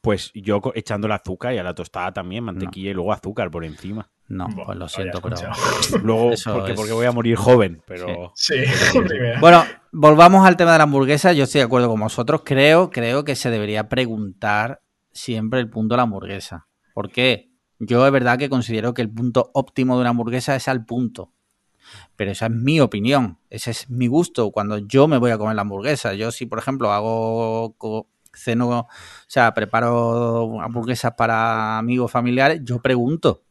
Pues 0.01 0.31
yo 0.33 0.61
co- 0.61 0.71
echándole 0.75 1.13
azúcar 1.13 1.53
y 1.53 1.59
a 1.59 1.63
la 1.63 1.75
tostada 1.75 2.11
también, 2.11 2.43
mantequilla 2.43 2.89
y 2.89 2.93
luego 2.93 3.13
azúcar 3.13 3.51
por 3.51 3.63
encima. 3.63 4.09
No, 4.27 4.47
pues 4.65 4.77
lo 4.77 4.87
siento, 4.87 5.21
pero... 5.21 5.35
Luego, 6.03 6.31
porque, 6.53 6.71
es- 6.71 6.75
porque 6.77 6.91
voy 6.93 7.05
a 7.05 7.11
morir 7.11 7.35
joven, 7.35 7.81
pero... 7.85 8.31
Sí, 8.35 8.55
primera. 9.07 9.39
Bueno, 9.39 9.63
volvamos 9.91 10.47
al 10.47 10.57
tema 10.57 10.71
de 10.71 10.77
la 10.79 10.83
hamburguesa. 10.85 11.33
Yo 11.33 11.43
estoy 11.43 11.59
de 11.59 11.65
acuerdo 11.65 11.89
con 11.89 11.99
vosotros. 11.99 12.41
Creo, 12.43 12.89
creo 12.89 13.23
que 13.23 13.35
se 13.35 13.51
debería 13.51 13.89
preguntar 13.89 14.81
siempre 15.11 15.59
el 15.59 15.69
punto 15.69 15.93
de 15.93 15.97
la 15.97 16.03
hamburguesa. 16.03 16.67
¿Por 16.93 17.11
qué? 17.11 17.51
Yo 17.79 18.05
es 18.05 18.11
verdad 18.11 18.37
que 18.39 18.49
considero 18.49 18.93
que 18.93 19.01
el 19.01 19.09
punto 19.11 19.51
óptimo 19.53 19.95
de 19.95 20.01
una 20.01 20.11
hamburguesa 20.11 20.55
es 20.55 20.67
al 20.67 20.85
punto. 20.85 21.33
Pero 22.15 22.31
esa 22.31 22.45
es 22.45 22.51
mi 22.51 22.79
opinión. 22.79 23.37
Ese 23.49 23.71
es 23.71 23.89
mi 23.89 24.07
gusto 24.07 24.51
cuando 24.51 24.77
yo 24.77 25.07
me 25.07 25.17
voy 25.17 25.31
a 25.31 25.37
comer 25.37 25.55
la 25.55 25.63
hamburguesa. 25.63 26.13
Yo 26.13 26.31
si, 26.31 26.45
por 26.45 26.57
ejemplo, 26.59 26.91
hago 26.91 27.75
ceno, 28.33 28.69
o 28.69 28.87
sea, 29.27 29.53
preparo 29.53 30.61
hamburguesas 30.61 31.13
para 31.13 31.77
amigos 31.77 32.11
familiares, 32.11 32.61
yo 32.63 32.79
pregunto. 32.81 33.43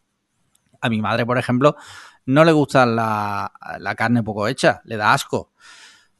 A 0.80 0.88
mi 0.88 1.00
madre, 1.02 1.26
por 1.26 1.36
ejemplo, 1.36 1.76
no 2.26 2.44
le 2.44 2.52
gusta 2.52 2.86
la, 2.86 3.52
la 3.78 3.94
carne 3.94 4.22
poco 4.22 4.48
hecha, 4.48 4.80
le 4.84 4.96
da 4.96 5.12
asco. 5.12 5.52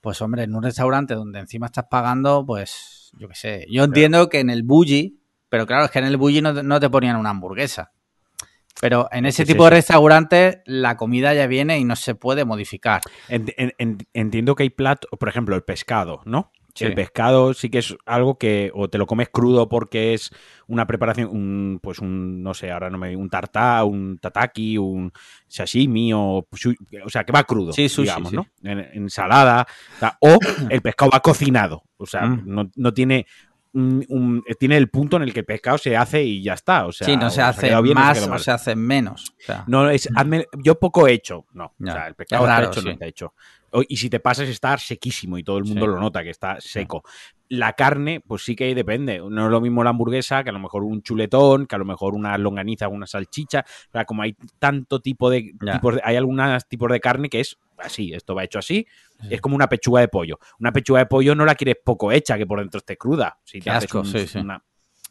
Pues 0.03 0.21
hombre, 0.23 0.43
en 0.45 0.55
un 0.55 0.63
restaurante 0.63 1.15
donde 1.15 1.39
encima 1.41 1.67
estás 1.67 1.87
pagando, 1.91 2.45
pues 2.47 3.11
yo 3.19 3.29
qué 3.29 3.35
sé. 3.35 3.67
Yo 3.71 3.85
entiendo 3.85 4.29
que 4.29 4.41
en 4.41 4.51
el 4.51 4.63
bully, 4.63 5.19
pero 5.49 5.67
claro, 5.67 5.85
es 5.87 5.91
que 5.91 5.99
en 5.99 6.05
el 6.07 6.17
bully 6.17 6.43
no, 6.43 6.55
te- 6.55 6.63
no 6.63 6.79
te 6.81 6.91
ponían 6.91 7.17
una 7.17 7.31
hamburguesa. 7.31 7.93
Pero 8.81 9.09
en 9.13 9.27
ese 9.27 9.43
es 9.43 9.49
tipo 9.49 9.65
de 9.65 9.71
restaurantes 9.71 10.59
la 10.65 10.97
comida 10.97 11.35
ya 11.35 11.47
viene 11.47 11.79
y 11.79 11.85
no 11.85 11.97
se 11.97 12.15
puede 12.15 12.45
modificar. 12.47 13.03
En- 13.29 13.53
en- 13.57 13.75
en- 13.79 13.99
entiendo 14.15 14.55
que 14.55 14.63
hay 14.63 14.71
platos, 14.71 15.11
por 15.19 15.29
ejemplo, 15.29 15.55
el 15.57 15.63
pescado, 15.63 16.23
¿no? 16.25 16.51
Sí. 16.81 16.87
El 16.87 16.95
pescado 16.95 17.53
sí 17.53 17.69
que 17.69 17.79
es 17.79 17.95
algo 18.07 18.39
que 18.39 18.71
o 18.75 18.89
te 18.89 18.97
lo 18.97 19.07
comes 19.07 19.29
crudo 19.29 19.69
porque 19.69 20.15
es 20.15 20.31
una 20.67 20.87
preparación, 20.87 21.29
un, 21.29 21.79
pues 21.83 21.99
un, 21.99 22.43
no 22.43 22.55
sé, 22.55 22.71
ahora 22.71 22.89
no 22.89 22.97
me 22.97 23.15
un 23.15 23.29
tartá, 23.29 23.85
un 23.85 24.19
tataki, 24.19 24.79
un 24.79 25.13
sashimi 25.47 26.13
o, 26.15 26.47
o 26.49 27.09
sea, 27.11 27.25
que 27.25 27.33
va 27.33 27.45
crudo, 27.45 27.73
Sí, 27.73 27.89
sushi, 27.89 28.09
digamos, 28.09 28.31
sí. 28.31 28.37
¿no? 28.37 28.47
En, 28.63 28.79
ensalada, 28.95 29.67
o, 29.97 29.99
sea, 29.99 30.17
o 30.21 30.39
el 30.71 30.81
pescado 30.81 31.11
va 31.13 31.21
cocinado, 31.21 31.83
o 31.99 32.07
sea, 32.07 32.23
Mm. 32.27 32.43
no, 32.47 32.71
no 32.75 32.95
tiene 32.95 33.27
un- 33.73 34.05
un- 34.09 34.43
tiene 34.59 34.77
el 34.77 34.89
punto 34.91 35.17
en 35.17 35.23
el 35.23 35.33
que 35.33 35.41
el 35.41 35.47
pescado 35.47 35.79
se 35.79 35.97
hace 35.97 36.23
y 36.23 36.43
ya 36.43 36.55
está, 36.55 36.87
o 36.87 36.93
sea, 36.93 37.07
sí, 37.07 37.17
no 37.17 37.29
o 37.29 37.31
se 37.31 37.41
ha 37.43 37.49
hace 37.49 37.67
bien 37.69 37.77
o 37.77 37.83
se 37.87 37.95
más 37.95 38.13
quedado 38.15 38.27
o 38.27 38.31
mal. 38.31 38.41
se 38.41 38.51
hace 38.51 38.75
menos. 38.77 39.31
O 39.31 39.43
sea, 39.45 39.65
No, 39.67 39.89
es, 39.89 40.09
hazme- 40.11 40.47
yo 40.59 40.79
poco 40.79 41.07
he 41.07 41.13
hecho. 41.13 41.47
No. 41.53 41.73
Ya, 41.79 41.93
O 41.93 41.95
sea, 41.95 42.07
el 42.09 42.15
pescado 42.15 42.45
está 42.45 42.57
raro, 42.57 42.67
hecho, 42.71 42.81
sí. 42.81 42.87
no 42.87 42.93
está 42.93 43.07
hecho. 43.07 43.35
O- 43.73 43.83
Y 43.89 43.97
si 43.99 44.11
te 44.11 44.19
pasas, 44.19 44.49
está 44.49 44.77
sequísimo 44.79 45.39
y 45.39 45.45
todo 45.45 45.59
el 45.59 45.65
mundo 45.65 45.87
Sí. 45.87 45.93
lo 45.93 46.01
nota, 46.01 46.25
que 46.25 46.31
está 46.31 46.57
seco. 46.61 47.05
La 47.49 47.73
carne, 47.75 48.21
pues 48.21 48.43
sí 48.45 48.57
que 48.57 48.65
ahí 48.65 48.75
depende. 48.75 49.21
No 49.29 49.45
es 49.47 49.51
lo 49.51 49.61
mismo 49.61 49.85
la 49.85 49.91
hamburguesa 49.91 50.43
que 50.43 50.51
a 50.51 50.53
lo 50.53 50.59
mejor 50.59 50.83
un 50.83 51.03
chuletón, 51.03 51.67
que 51.67 51.77
a 51.77 51.79
lo 51.79 51.85
mejor 51.85 52.15
una 52.15 52.37
longaniza, 52.39 52.89
una 52.89 53.07
salchicha. 53.07 53.65
O 53.89 53.93
sea, 53.93 54.05
como 54.05 54.23
hay 54.23 54.35
tanto 54.59 54.99
tipo 55.01 55.31
de, 55.31 55.53
tipos 55.73 55.95
de- 55.95 56.01
Hay 56.05 56.17
algunos 56.17 56.67
tipos 56.67 56.91
de 56.91 56.99
carne 57.01 57.29
que 57.29 57.39
es 57.41 57.57
así, 57.83 58.13
esto 58.15 58.35
va 58.35 58.45
hecho 58.45 58.59
así. 58.59 58.87
Es 59.29 59.41
como 59.41 59.55
una 59.57 59.69
pechuga 59.69 60.01
de 60.01 60.09
pollo. 60.09 60.39
Una 60.59 60.73
pechuga 60.73 61.01
de 61.01 61.07
pollo 61.07 61.35
no 61.35 61.45
la 61.45 61.55
quieres 61.55 61.77
poco 61.85 62.11
hecha, 62.13 62.39
que 62.39 62.47
por 62.47 62.59
dentro 62.61 62.79
esté 62.79 62.97
cruda. 62.97 63.39
Si 63.45 63.61
te 63.61 63.71
haces 63.71 63.85
asco, 63.85 64.01
un- 64.01 64.07
sí, 64.07 64.27
sí. 64.27 64.39
una- 64.39 64.63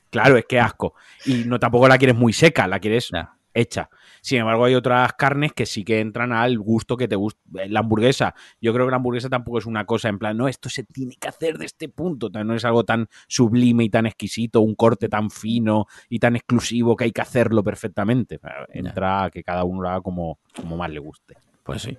Claro, 0.09 0.37
es 0.37 0.45
que 0.45 0.59
asco. 0.59 0.95
Y 1.25 1.43
no 1.45 1.59
tampoco 1.59 1.87
la 1.87 1.97
quieres 1.99 2.15
muy 2.17 2.33
seca, 2.33 2.65
la 2.67 2.79
quieres 2.79 3.11
hecha. 3.53 3.89
Sin 4.21 4.39
embargo, 4.39 4.65
hay 4.65 4.73
otras 4.73 5.13
carnes 5.13 5.53
que 5.53 5.65
sí 5.67 5.83
que 5.83 5.99
entran 5.99 6.31
al 6.33 6.57
gusto 6.57 6.97
que 6.97 7.07
te 7.07 7.15
gusta. 7.15 7.39
La 7.67 7.81
hamburguesa, 7.81 8.33
yo 8.59 8.73
creo 8.73 8.85
que 8.87 8.89
la 8.91 8.97
hamburguesa 8.97 9.29
tampoco 9.29 9.59
es 9.59 9.65
una 9.67 9.85
cosa 9.85 10.09
en 10.09 10.17
plan, 10.17 10.35
no, 10.35 10.47
esto 10.47 10.67
se 10.69 10.83
tiene 10.83 11.15
que 11.19 11.27
hacer 11.27 11.57
de 11.59 11.65
este 11.65 11.89
punto. 11.89 12.29
No 12.43 12.55
es 12.55 12.65
algo 12.65 12.83
tan 12.85 13.07
sublime 13.27 13.83
y 13.83 13.89
tan 13.89 14.07
exquisito, 14.07 14.61
un 14.61 14.73
corte 14.75 15.09
tan 15.09 15.29
fino 15.29 15.85
y 16.09 16.17
tan 16.19 16.35
exclusivo 16.35 16.95
que 16.95 17.03
hay 17.05 17.11
que 17.11 17.21
hacerlo 17.21 17.63
perfectamente. 17.63 18.39
Entra 18.73 19.25
a 19.25 19.29
que 19.29 19.43
cada 19.43 19.63
uno 19.63 19.81
lo 19.83 19.89
haga 19.89 20.01
como, 20.01 20.39
como 20.55 20.75
más 20.75 20.89
le 20.89 20.99
guste. 20.99 21.35
Pues 21.63 21.83
sí. 21.83 21.97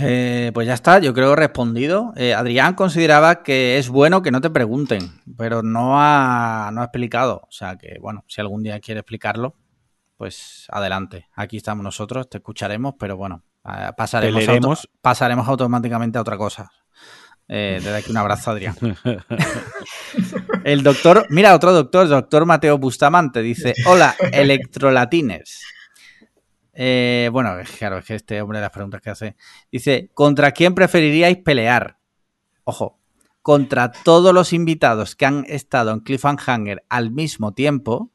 Eh, 0.00 0.50
pues 0.54 0.66
ya 0.66 0.74
está, 0.74 0.98
yo 1.00 1.12
creo 1.12 1.34
respondido. 1.34 2.12
Eh, 2.16 2.32
Adrián 2.34 2.74
consideraba 2.74 3.42
que 3.42 3.78
es 3.78 3.88
bueno 3.88 4.22
que 4.22 4.30
no 4.30 4.40
te 4.40 4.50
pregunten, 4.50 5.20
pero 5.36 5.62
no 5.62 6.00
ha, 6.00 6.70
no 6.72 6.80
ha 6.82 6.84
explicado. 6.84 7.42
O 7.48 7.50
sea 7.52 7.76
que, 7.76 7.96
bueno, 8.00 8.24
si 8.28 8.40
algún 8.40 8.62
día 8.62 8.78
quiere 8.80 9.00
explicarlo, 9.00 9.54
pues 10.16 10.66
adelante. 10.70 11.26
Aquí 11.34 11.56
estamos 11.56 11.82
nosotros, 11.82 12.28
te 12.30 12.38
escucharemos, 12.38 12.94
pero 12.98 13.16
bueno, 13.16 13.42
eh, 13.64 13.90
pasaremos, 13.96 14.42
auto- 14.48 14.88
pasaremos 15.00 15.48
automáticamente 15.48 16.18
a 16.18 16.20
otra 16.22 16.36
cosa. 16.36 16.70
Eh, 17.50 17.80
desde 17.82 17.96
aquí 17.96 18.10
un 18.10 18.18
abrazo, 18.18 18.50
Adrián. 18.50 18.76
El 20.64 20.82
doctor, 20.82 21.26
mira, 21.30 21.54
otro 21.54 21.72
doctor, 21.72 22.06
doctor 22.08 22.44
Mateo 22.46 22.78
Bustamante, 22.78 23.40
dice: 23.42 23.74
Hola, 23.86 24.14
electrolatines. 24.32 25.62
Eh, 26.80 27.28
bueno, 27.32 27.56
claro, 27.76 27.98
es 27.98 28.04
que 28.04 28.14
este 28.14 28.40
hombre 28.40 28.60
las 28.60 28.70
preguntas 28.70 29.00
que 29.00 29.10
hace. 29.10 29.36
Dice, 29.72 30.10
¿contra 30.14 30.52
quién 30.52 30.76
preferiríais 30.76 31.38
pelear? 31.38 31.98
Ojo, 32.62 33.00
contra 33.42 33.90
todos 33.90 34.32
los 34.32 34.52
invitados 34.52 35.16
que 35.16 35.26
han 35.26 35.44
estado 35.48 35.90
en 35.90 35.98
Cliffhanger 35.98 36.84
al 36.88 37.10
mismo 37.10 37.52
tiempo 37.52 38.12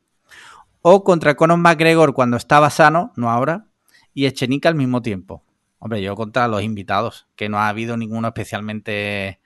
o 0.82 1.04
contra 1.04 1.36
Conor 1.36 1.58
McGregor 1.58 2.14
cuando 2.14 2.38
estaba 2.38 2.70
sano, 2.70 3.12
no 3.18 3.30
ahora, 3.30 3.66
y 4.14 4.28
Echenique 4.28 4.70
al 4.70 4.76
mismo 4.76 5.02
tiempo. 5.02 5.44
Hombre, 5.80 6.02
yo 6.02 6.16
contra 6.16 6.48
los 6.48 6.64
invitados, 6.64 7.28
que 7.36 7.50
no 7.50 7.60
ha 7.60 7.68
habido 7.68 7.98
ninguno 7.98 8.30
especialmente, 8.30 9.42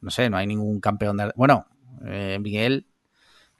no 0.00 0.12
sé, 0.12 0.30
no 0.30 0.36
hay 0.36 0.46
ningún 0.46 0.78
campeón 0.78 1.16
de... 1.16 1.32
Bueno, 1.34 1.66
eh, 2.06 2.38
Miguel 2.40 2.86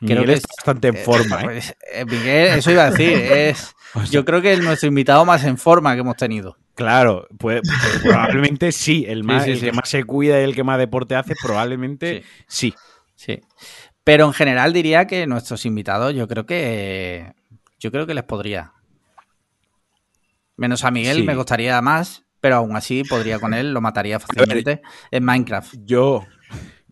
Creo 0.00 0.24
que 0.24 0.32
está 0.32 0.48
bastante 0.56 0.88
en 0.88 0.96
forma. 0.96 1.40
¿eh? 1.40 1.44
Pues, 1.44 1.76
eh, 1.92 2.04
Miguel, 2.04 2.58
eso 2.58 2.70
iba 2.70 2.86
a 2.86 2.90
decir. 2.90 3.10
Es, 3.30 3.74
yo 4.10 4.24
creo 4.24 4.40
que 4.40 4.52
es 4.52 4.60
nuestro 4.60 4.88
invitado 4.88 5.24
más 5.24 5.44
en 5.44 5.58
forma 5.58 5.94
que 5.94 6.00
hemos 6.00 6.16
tenido. 6.16 6.56
Claro, 6.74 7.26
pues, 7.38 7.60
pues 7.62 7.98
probablemente 8.02 8.72
sí. 8.72 9.04
El, 9.06 9.24
más, 9.24 9.46
el 9.46 9.60
que 9.60 9.72
más 9.72 9.88
se 9.88 10.04
cuida 10.04 10.40
y 10.40 10.44
el 10.44 10.54
que 10.54 10.64
más 10.64 10.78
deporte 10.78 11.16
hace, 11.16 11.34
probablemente 11.42 12.22
sí. 12.46 12.74
sí. 13.16 13.40
Pero 14.04 14.26
en 14.26 14.32
general 14.32 14.72
diría 14.72 15.06
que 15.06 15.26
nuestros 15.26 15.66
invitados, 15.66 16.14
yo 16.14 16.26
creo 16.28 16.46
que. 16.46 17.34
Yo 17.78 17.90
creo 17.90 18.06
que 18.06 18.14
les 18.14 18.24
podría. 18.24 18.72
Menos 20.56 20.84
a 20.84 20.90
Miguel 20.90 21.24
me 21.24 21.34
gustaría 21.34 21.80
más, 21.80 22.24
pero 22.40 22.56
aún 22.56 22.76
así 22.76 23.02
podría 23.04 23.38
con 23.38 23.54
él, 23.54 23.72
lo 23.72 23.80
mataría 23.80 24.20
fácilmente 24.20 24.82
en 25.10 25.24
Minecraft. 25.24 25.74
Yo, 25.84 26.26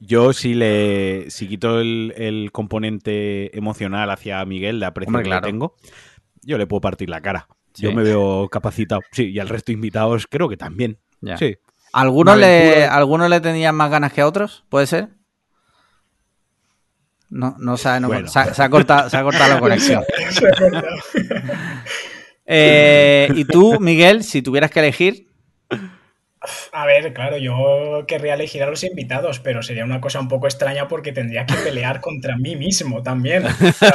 yo 0.01 0.33
si 0.33 0.55
le 0.55 1.31
si 1.31 1.49
quito 1.49 1.81
el, 1.81 2.51
componente 2.53 3.57
emocional 3.57 4.11
hacia 4.11 4.45
Miguel, 4.45 4.81
de 4.81 4.87
aprecio 4.87 5.23
que 5.23 5.41
tengo, 5.43 5.77
yo 6.43 6.59
le 6.59 6.67
puedo 6.67 6.81
partir 6.81 7.09
la 7.09 7.21
cara. 7.21 7.49
Yo 7.75 7.93
me 7.93 8.03
veo 8.03 8.49
capacitado. 8.49 9.03
Sí, 9.13 9.31
y 9.31 9.39
al 9.39 9.49
resto 9.49 9.67
de 9.67 9.75
invitados 9.75 10.27
creo 10.29 10.49
que 10.49 10.57
también. 10.57 10.99
Sí. 11.39 11.57
¿Algunos 11.93 12.37
le, 12.37 12.85
¿Algunos 12.85 13.31
le 13.31 13.41
tenían 13.41 13.75
más 13.75 13.91
ganas 13.91 14.13
que 14.13 14.21
a 14.21 14.27
otros? 14.27 14.65
¿Puede 14.69 14.87
ser? 14.87 15.11
No, 17.31 17.55
no 17.59 17.77
sabe, 17.77 18.01
no, 18.01 18.09
se, 18.27 18.39
ha, 18.39 18.71
cortado, 18.71 19.11
se 19.11 19.17
ha 19.17 19.23
cortado 19.23 19.55
la 19.55 19.61
conexión. 19.61 20.03
Eh, 22.47 23.29
y 23.35 23.45
tú, 23.45 23.79
Miguel, 23.79 24.25
si 24.25 24.41
tuvieras 24.41 24.71
que 24.71 24.81
elegir, 24.81 25.28
a 26.73 26.87
ver, 26.87 27.13
claro, 27.13 27.37
yo 27.39 28.05
querría 28.07 28.35
elegir 28.35 28.63
a 28.63 28.71
los 28.71 28.85
invitados, 28.85 29.41
pero 29.41 29.63
sería 29.63 29.85
una 29.85 30.01
cosa 30.01 30.21
un 30.21 30.29
poco 30.29 30.47
extraña 30.47 30.89
porque 30.89 31.13
tendría 31.13 31.47
que 31.47 31.55
pelear 31.55 32.01
contra 32.03 32.37
mí 32.37 32.57
mismo 32.57 33.03
también. 33.03 33.45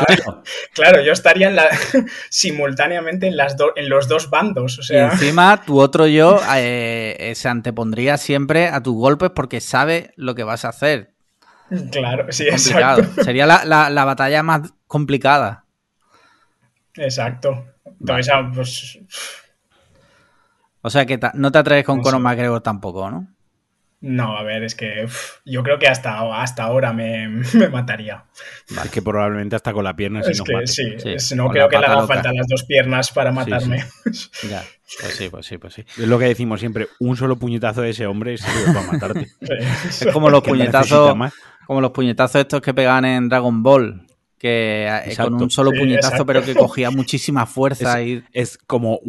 claro, 0.73 1.01
yo 1.01 1.11
estaría 1.11 1.51
simultáneamente 2.29 3.27
en, 3.27 3.37
las 3.37 3.55
en 3.75 3.89
los 3.89 4.07
dos 4.07 4.29
bandos. 4.29 4.79
O 4.79 4.83
sea... 4.83 5.07
Y 5.07 5.11
encima, 5.11 5.63
tu 5.65 5.79
otro 5.79 6.07
yo 6.07 6.39
eh, 6.55 7.15
eh, 7.19 7.35
se 7.35 7.49
antepondría 7.49 8.17
siempre 8.17 8.67
a 8.67 8.81
tus 8.81 8.95
golpes 8.95 9.31
porque 9.35 9.61
sabe 9.61 10.11
lo 10.15 10.35
que 10.35 10.43
vas 10.43 10.65
a 10.65 10.69
hacer. 10.69 11.13
Claro, 11.91 12.27
sí, 12.29 12.43
exacto. 12.43 13.23
Sería 13.23 13.45
la, 13.45 14.05
batalla 14.05 14.43
más 14.43 14.73
complicada. 14.87 15.65
Exacto. 16.95 17.65
Entonces, 17.99 18.31
ah, 18.33 18.51
pues 18.53 18.99
o 20.83 20.89
sea 20.89 21.05
que 21.05 21.19
no 21.33 21.51
te 21.51 21.57
atreves 21.57 21.85
con 21.85 22.01
Conor 22.01 22.21
McGregor 22.21 22.61
tampoco, 22.61 23.09
¿no? 23.09 23.27
No, 24.03 24.37
a 24.37 24.43
ver, 24.43 24.63
es 24.63 24.75
que 24.75 25.07
yo 25.45 25.63
creo 25.63 25.79
que 25.79 25.87
hasta, 25.87 26.41
hasta 26.41 26.63
ahora 26.63 26.91
me, 26.93 27.29
mataría. 27.71 28.25
Es 28.83 28.91
que 28.91 29.01
probablemente 29.01 29.55
hasta 29.55 29.71
con 29.71 29.85
la 29.85 29.95
pierna 29.95 30.21
si 30.23 30.37
no 30.37 30.43
que, 30.43 30.67
Sí, 30.67 31.35
no 31.35 31.49
creo 31.49 31.69
que 31.69 31.79
le 31.79 31.85
haga 31.85 32.05
falta 32.05 32.33
las 32.33 32.45
dos 32.47 32.65
piernas 32.65 33.11
para 33.11 33.31
matarme. 33.31 33.77
ya, 34.49 34.61
pues 34.99 35.15
sí, 35.15 35.29
pues 35.29 35.45
sí, 35.45 35.57
pues 35.57 35.73
sí. 35.73 35.85
Es 35.97 36.07
lo 36.07 36.19
que 36.19 36.25
decimos 36.25 36.59
siempre, 36.59 36.89
un 36.99 37.15
solo 37.15 37.37
puñetazo 37.37 37.81
de 37.81 37.91
ese 37.91 38.05
hombre 38.05 38.35
va 38.75 38.81
a 38.81 38.91
matarte. 38.91 39.29
es 39.39 40.05
como 40.11 40.29
los 40.29 40.43
puñetazos, 40.43 41.15
como 41.65 41.79
los 41.79 41.91
puñetazos 41.91 42.41
estos 42.41 42.59
que 42.61 42.73
pegan 42.73 43.05
en 43.05 43.29
Dragon 43.29 43.63
Ball, 43.63 44.05
que 44.43 44.89
eh, 45.05 45.15
con 45.15 45.35
un 45.35 45.49
solo 45.49 45.71
puñetazo, 45.71 46.25
pero 46.25 46.43
que 46.43 46.53
cogía 46.53 46.91
muchísima 46.91 47.45
fuerza. 47.45 48.01
Es, 48.01 48.07
y... 48.07 48.23
es 48.33 48.57
como. 48.57 48.99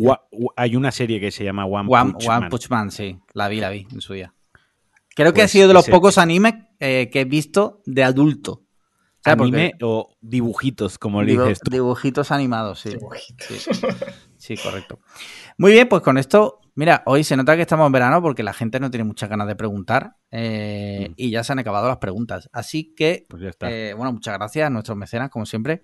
Hay 0.54 0.76
una 0.76 0.92
serie 0.92 1.18
que 1.18 1.32
se 1.32 1.42
llama 1.42 1.66
One, 1.66 1.88
Punch, 1.88 2.28
One 2.28 2.48
Punch 2.48 2.70
Man, 2.70 2.92
sí. 2.92 3.18
La 3.32 3.48
vi, 3.48 3.58
la 3.58 3.70
vi 3.70 3.84
en 3.90 4.00
su 4.00 4.12
día. 4.12 4.32
Creo 5.16 5.32
que 5.32 5.40
ha 5.40 5.44
pues 5.44 5.50
sido 5.50 5.66
de 5.66 5.74
los 5.74 5.88
pocos 5.88 6.18
animes 6.18 6.54
eh, 6.78 7.10
que 7.12 7.22
he 7.22 7.24
visto 7.24 7.82
de 7.84 8.04
adulto. 8.04 8.62
Anime 9.24 9.72
o 9.82 10.14
dibujitos, 10.20 10.98
como 10.98 11.20
le 11.22 11.32
dices 11.32 11.58
tú. 11.58 11.70
Dibujitos 11.70 12.30
animados, 12.30 12.80
sí. 12.80 12.90
sí. 14.36 14.56
correcto. 14.56 15.00
Muy 15.58 15.72
bien, 15.72 15.88
pues 15.88 16.02
con 16.02 16.16
esto 16.16 16.60
Mira, 16.76 17.04
hoy 17.06 17.22
se 17.22 17.36
nota 17.36 17.54
que 17.54 17.62
estamos 17.62 17.86
en 17.86 17.92
verano 17.92 18.20
porque 18.20 18.42
la 18.42 18.52
gente 18.52 18.80
no 18.80 18.90
tiene 18.90 19.04
muchas 19.04 19.28
ganas 19.28 19.46
de 19.46 19.54
preguntar 19.54 20.16
eh, 20.32 21.06
mm. 21.10 21.12
y 21.16 21.30
ya 21.30 21.44
se 21.44 21.52
han 21.52 21.60
acabado 21.60 21.86
las 21.86 21.98
preguntas. 21.98 22.50
Así 22.52 22.94
que, 22.96 23.26
pues 23.28 23.54
eh, 23.60 23.94
bueno, 23.96 24.12
muchas 24.12 24.36
gracias 24.36 24.66
a 24.66 24.70
nuestros 24.70 24.98
mecenas, 24.98 25.30
como 25.30 25.46
siempre. 25.46 25.82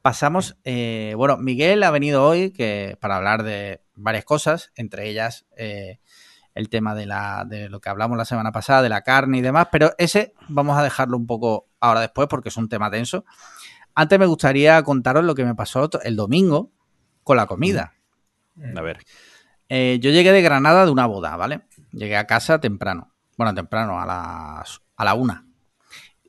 Pasamos, 0.00 0.56
eh, 0.64 1.12
bueno, 1.14 1.36
Miguel 1.36 1.82
ha 1.82 1.90
venido 1.90 2.24
hoy 2.26 2.52
que, 2.52 2.96
para 3.02 3.16
hablar 3.16 3.42
de 3.42 3.82
varias 3.94 4.24
cosas, 4.24 4.72
entre 4.76 5.10
ellas 5.10 5.46
el 6.54 6.68
tema 6.70 6.94
de, 6.94 7.04
la, 7.04 7.44
de 7.46 7.68
lo 7.68 7.80
que 7.80 7.90
hablamos 7.90 8.16
la 8.16 8.24
semana 8.24 8.50
pasada, 8.50 8.80
de 8.80 8.88
la 8.88 9.02
carne 9.02 9.38
y 9.38 9.42
demás, 9.42 9.68
pero 9.70 9.92
ese 9.98 10.32
vamos 10.48 10.78
a 10.78 10.82
dejarlo 10.82 11.18
un 11.18 11.26
poco 11.26 11.68
ahora 11.80 12.00
después 12.00 12.28
porque 12.28 12.48
es 12.48 12.56
un 12.56 12.70
tema 12.70 12.88
denso. 12.88 13.26
Antes 13.94 14.18
me 14.18 14.26
gustaría 14.26 14.82
contaros 14.84 15.22
lo 15.22 15.34
que 15.34 15.44
me 15.44 15.54
pasó 15.54 15.90
el 16.02 16.16
domingo 16.16 16.72
con 17.24 17.36
la 17.36 17.46
comida. 17.46 17.92
A 18.74 18.80
ver. 18.80 19.00
Eh, 19.70 20.00
yo 20.02 20.10
llegué 20.10 20.32
de 20.32 20.42
Granada 20.42 20.84
de 20.84 20.90
una 20.90 21.06
boda, 21.06 21.36
¿vale? 21.36 21.62
Llegué 21.92 22.16
a 22.16 22.26
casa 22.26 22.60
temprano. 22.60 23.14
Bueno, 23.38 23.54
temprano, 23.54 24.00
a 24.00 24.04
las 24.04 24.82
a 24.96 25.04
la 25.04 25.14
una. 25.14 25.46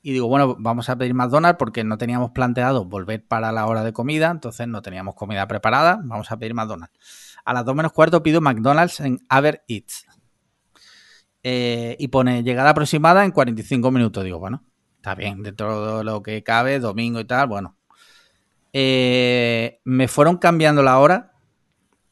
Y 0.03 0.13
digo, 0.13 0.27
bueno, 0.27 0.55
vamos 0.59 0.89
a 0.89 0.95
pedir 0.95 1.15
McDonald's 1.15 1.57
porque 1.57 1.83
no 1.83 1.97
teníamos 1.97 2.31
planteado 2.31 2.85
volver 2.85 3.25
para 3.27 3.51
la 3.51 3.65
hora 3.65 3.83
de 3.83 3.93
comida, 3.93 4.29
entonces 4.29 4.67
no 4.67 4.81
teníamos 4.83 5.15
comida 5.15 5.47
preparada, 5.47 5.99
vamos 6.03 6.31
a 6.31 6.37
pedir 6.37 6.53
McDonald's. 6.53 6.93
A 7.43 7.53
las 7.53 7.65
dos 7.65 7.75
menos 7.75 7.91
cuarto 7.93 8.21
pido 8.21 8.41
McDonald's 8.41 8.99
en 8.99 9.19
Aver 9.27 9.63
Eats. 9.67 10.05
Eh, 11.43 11.95
y 11.99 12.07
pone 12.09 12.43
llegada 12.43 12.69
aproximada 12.69 13.25
en 13.25 13.31
45 13.31 13.89
minutos. 13.89 14.23
Digo, 14.23 14.37
bueno, 14.37 14.63
está 14.97 15.15
bien, 15.15 15.41
de 15.41 15.51
todo 15.51 16.03
lo 16.03 16.21
que 16.21 16.43
cabe, 16.43 16.79
domingo 16.79 17.19
y 17.19 17.25
tal, 17.25 17.47
bueno. 17.47 17.75
Eh, 18.71 19.81
me 19.83 20.07
fueron 20.07 20.37
cambiando 20.37 20.83
la 20.83 20.99
hora 20.99 21.30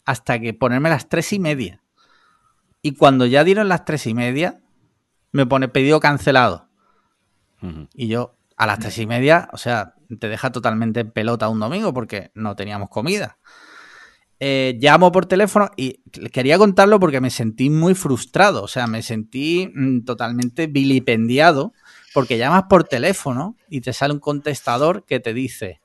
hasta 0.10 0.40
que 0.40 0.56
ponerme 0.56 0.90
las 0.90 1.08
tres 1.08 1.32
y 1.34 1.40
media. 1.40 1.84
Y 2.82 2.96
cuando 2.96 3.28
ya 3.28 3.44
dieron 3.44 3.70
las 3.70 3.86
tres 3.86 4.08
y 4.08 4.16
media, 4.16 4.60
me 5.32 5.46
pone 5.46 5.68
pedido 5.68 6.00
cancelado. 6.00 6.68
Y 7.94 8.08
yo, 8.08 8.36
a 8.58 8.66
las 8.66 8.80
tres 8.80 8.98
y 8.98 9.06
media, 9.06 9.50
o 9.54 9.58
sea, 9.58 9.94
te 10.20 10.28
deja 10.28 10.52
totalmente 10.52 11.02
en 11.02 11.12
pelota 11.12 11.48
un 11.48 11.60
domingo 11.60 11.94
porque 11.94 12.32
no 12.34 12.56
teníamos 12.56 12.90
comida. 12.90 13.38
Eh, 14.40 14.80
llamo 14.82 15.12
por 15.12 15.28
teléfono 15.28 15.70
y 15.78 16.02
quería 16.32 16.58
contarlo 16.58 17.00
porque 17.00 17.22
me 17.22 17.30
sentí 17.30 17.70
muy 17.70 17.94
frustrado, 17.94 18.64
o 18.64 18.68
sea, 18.68 18.88
me 18.88 19.04
sentí 19.04 19.72
mm, 19.76 20.06
totalmente 20.06 20.66
vilipendiado 20.66 21.72
porque 22.16 22.40
llamas 22.40 22.64
por 22.68 22.84
teléfono 22.84 23.58
y 23.70 23.82
te 23.82 23.94
sale 23.94 24.16
un 24.16 24.20
contestador 24.20 25.06
que 25.06 25.20
te 25.20 25.36
dice, 25.36 25.82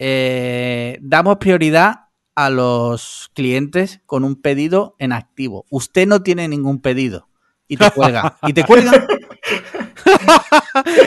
eh, 0.00 0.98
damos 1.02 1.36
prioridad 1.36 2.07
a 2.38 2.50
los 2.50 3.32
clientes 3.34 4.00
con 4.06 4.22
un 4.22 4.40
pedido 4.40 4.94
en 5.00 5.12
activo. 5.12 5.66
Usted 5.70 6.06
no 6.06 6.22
tiene 6.22 6.46
ningún 6.46 6.80
pedido. 6.80 7.26
Y 7.66 7.76
te 7.76 7.90
cuelga. 7.90 8.38
y 8.46 8.52
te 8.52 8.62
cuelga. 8.62 8.92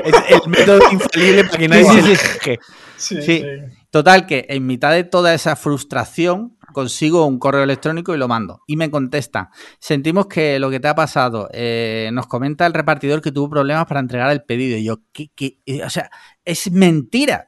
es 0.03 0.15
el 0.27 0.49
método 0.49 0.81
infalible 0.91 1.45
para 1.45 1.57
que 1.57 1.67
nadie 1.69 2.17
se 2.17 2.59
sí, 2.97 3.21
sí. 3.21 3.45
Total, 3.89 4.27
que 4.27 4.45
en 4.49 4.65
mitad 4.65 4.91
de 4.91 5.05
toda 5.05 5.33
esa 5.33 5.55
frustración 5.55 6.57
consigo 6.73 7.25
un 7.25 7.39
correo 7.39 7.63
electrónico 7.63 8.13
y 8.13 8.17
lo 8.17 8.27
mando. 8.27 8.59
Y 8.67 8.75
me 8.75 8.91
contesta, 8.91 9.51
sentimos 9.79 10.27
que 10.27 10.59
lo 10.59 10.69
que 10.69 10.81
te 10.81 10.89
ha 10.89 10.95
pasado, 10.95 11.47
eh, 11.53 12.09
nos 12.11 12.27
comenta 12.27 12.65
el 12.65 12.73
repartidor 12.73 13.21
que 13.21 13.31
tuvo 13.31 13.49
problemas 13.49 13.85
para 13.85 14.01
entregar 14.01 14.29
el 14.31 14.43
pedido. 14.43 14.77
Y 14.77 14.83
yo, 14.83 14.97
¿qué, 15.13 15.31
qué? 15.33 15.59
O 15.85 15.89
sea, 15.89 16.11
es 16.43 16.69
mentira 16.73 17.47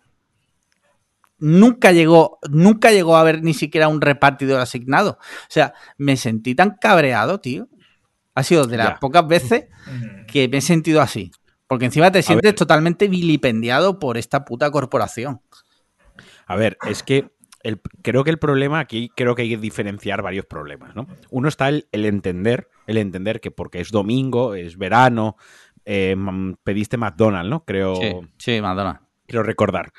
nunca 1.43 1.91
llegó, 1.91 2.39
nunca 2.49 2.91
llegó 2.91 3.17
a 3.17 3.19
haber 3.19 3.43
ni 3.43 3.53
siquiera 3.53 3.89
un 3.89 3.99
repartidor 3.99 4.61
asignado. 4.61 5.17
O 5.19 5.49
sea, 5.49 5.73
me 5.97 6.15
sentí 6.15 6.55
tan 6.55 6.77
cabreado, 6.79 7.41
tío. 7.41 7.67
Ha 8.33 8.43
sido 8.43 8.65
de 8.65 8.77
las 8.77 8.97
pocas 8.99 9.27
veces 9.27 9.65
mm. 9.85 10.25
que 10.25 10.47
me 10.47 10.57
he 10.57 10.61
sentido 10.61 11.01
así. 11.01 11.31
Porque 11.67 11.85
encima 11.85 12.11
te 12.11 12.21
sientes 12.21 12.55
totalmente 12.55 13.09
vilipendiado 13.09 13.99
por 13.99 14.17
esta 14.17 14.45
puta 14.45 14.71
corporación. 14.71 15.41
A 16.45 16.55
ver, 16.55 16.77
es 16.89 17.03
que 17.03 17.29
creo 18.01 18.23
que 18.23 18.29
el 18.29 18.39
problema 18.39 18.79
aquí, 18.79 19.11
creo 19.13 19.35
que 19.35 19.41
hay 19.41 19.49
que 19.49 19.57
diferenciar 19.57 20.21
varios 20.21 20.45
problemas, 20.45 20.95
¿no? 20.95 21.07
Uno 21.29 21.49
está 21.49 21.69
el, 21.69 21.85
entender, 21.91 22.69
el 22.87 22.97
entender 22.97 23.41
que 23.41 23.51
porque 23.51 23.81
es 23.81 23.91
domingo, 23.91 24.55
es 24.55 24.77
verano, 24.77 25.35
eh, 25.83 26.15
pediste 26.63 26.97
McDonald's, 26.97 27.49
¿no? 27.49 27.65
Creo. 27.65 27.95
Sí, 27.95 28.13
sí, 28.37 28.61
McDonald's. 28.61 29.01
Quiero 29.25 29.43
recordar 29.43 29.91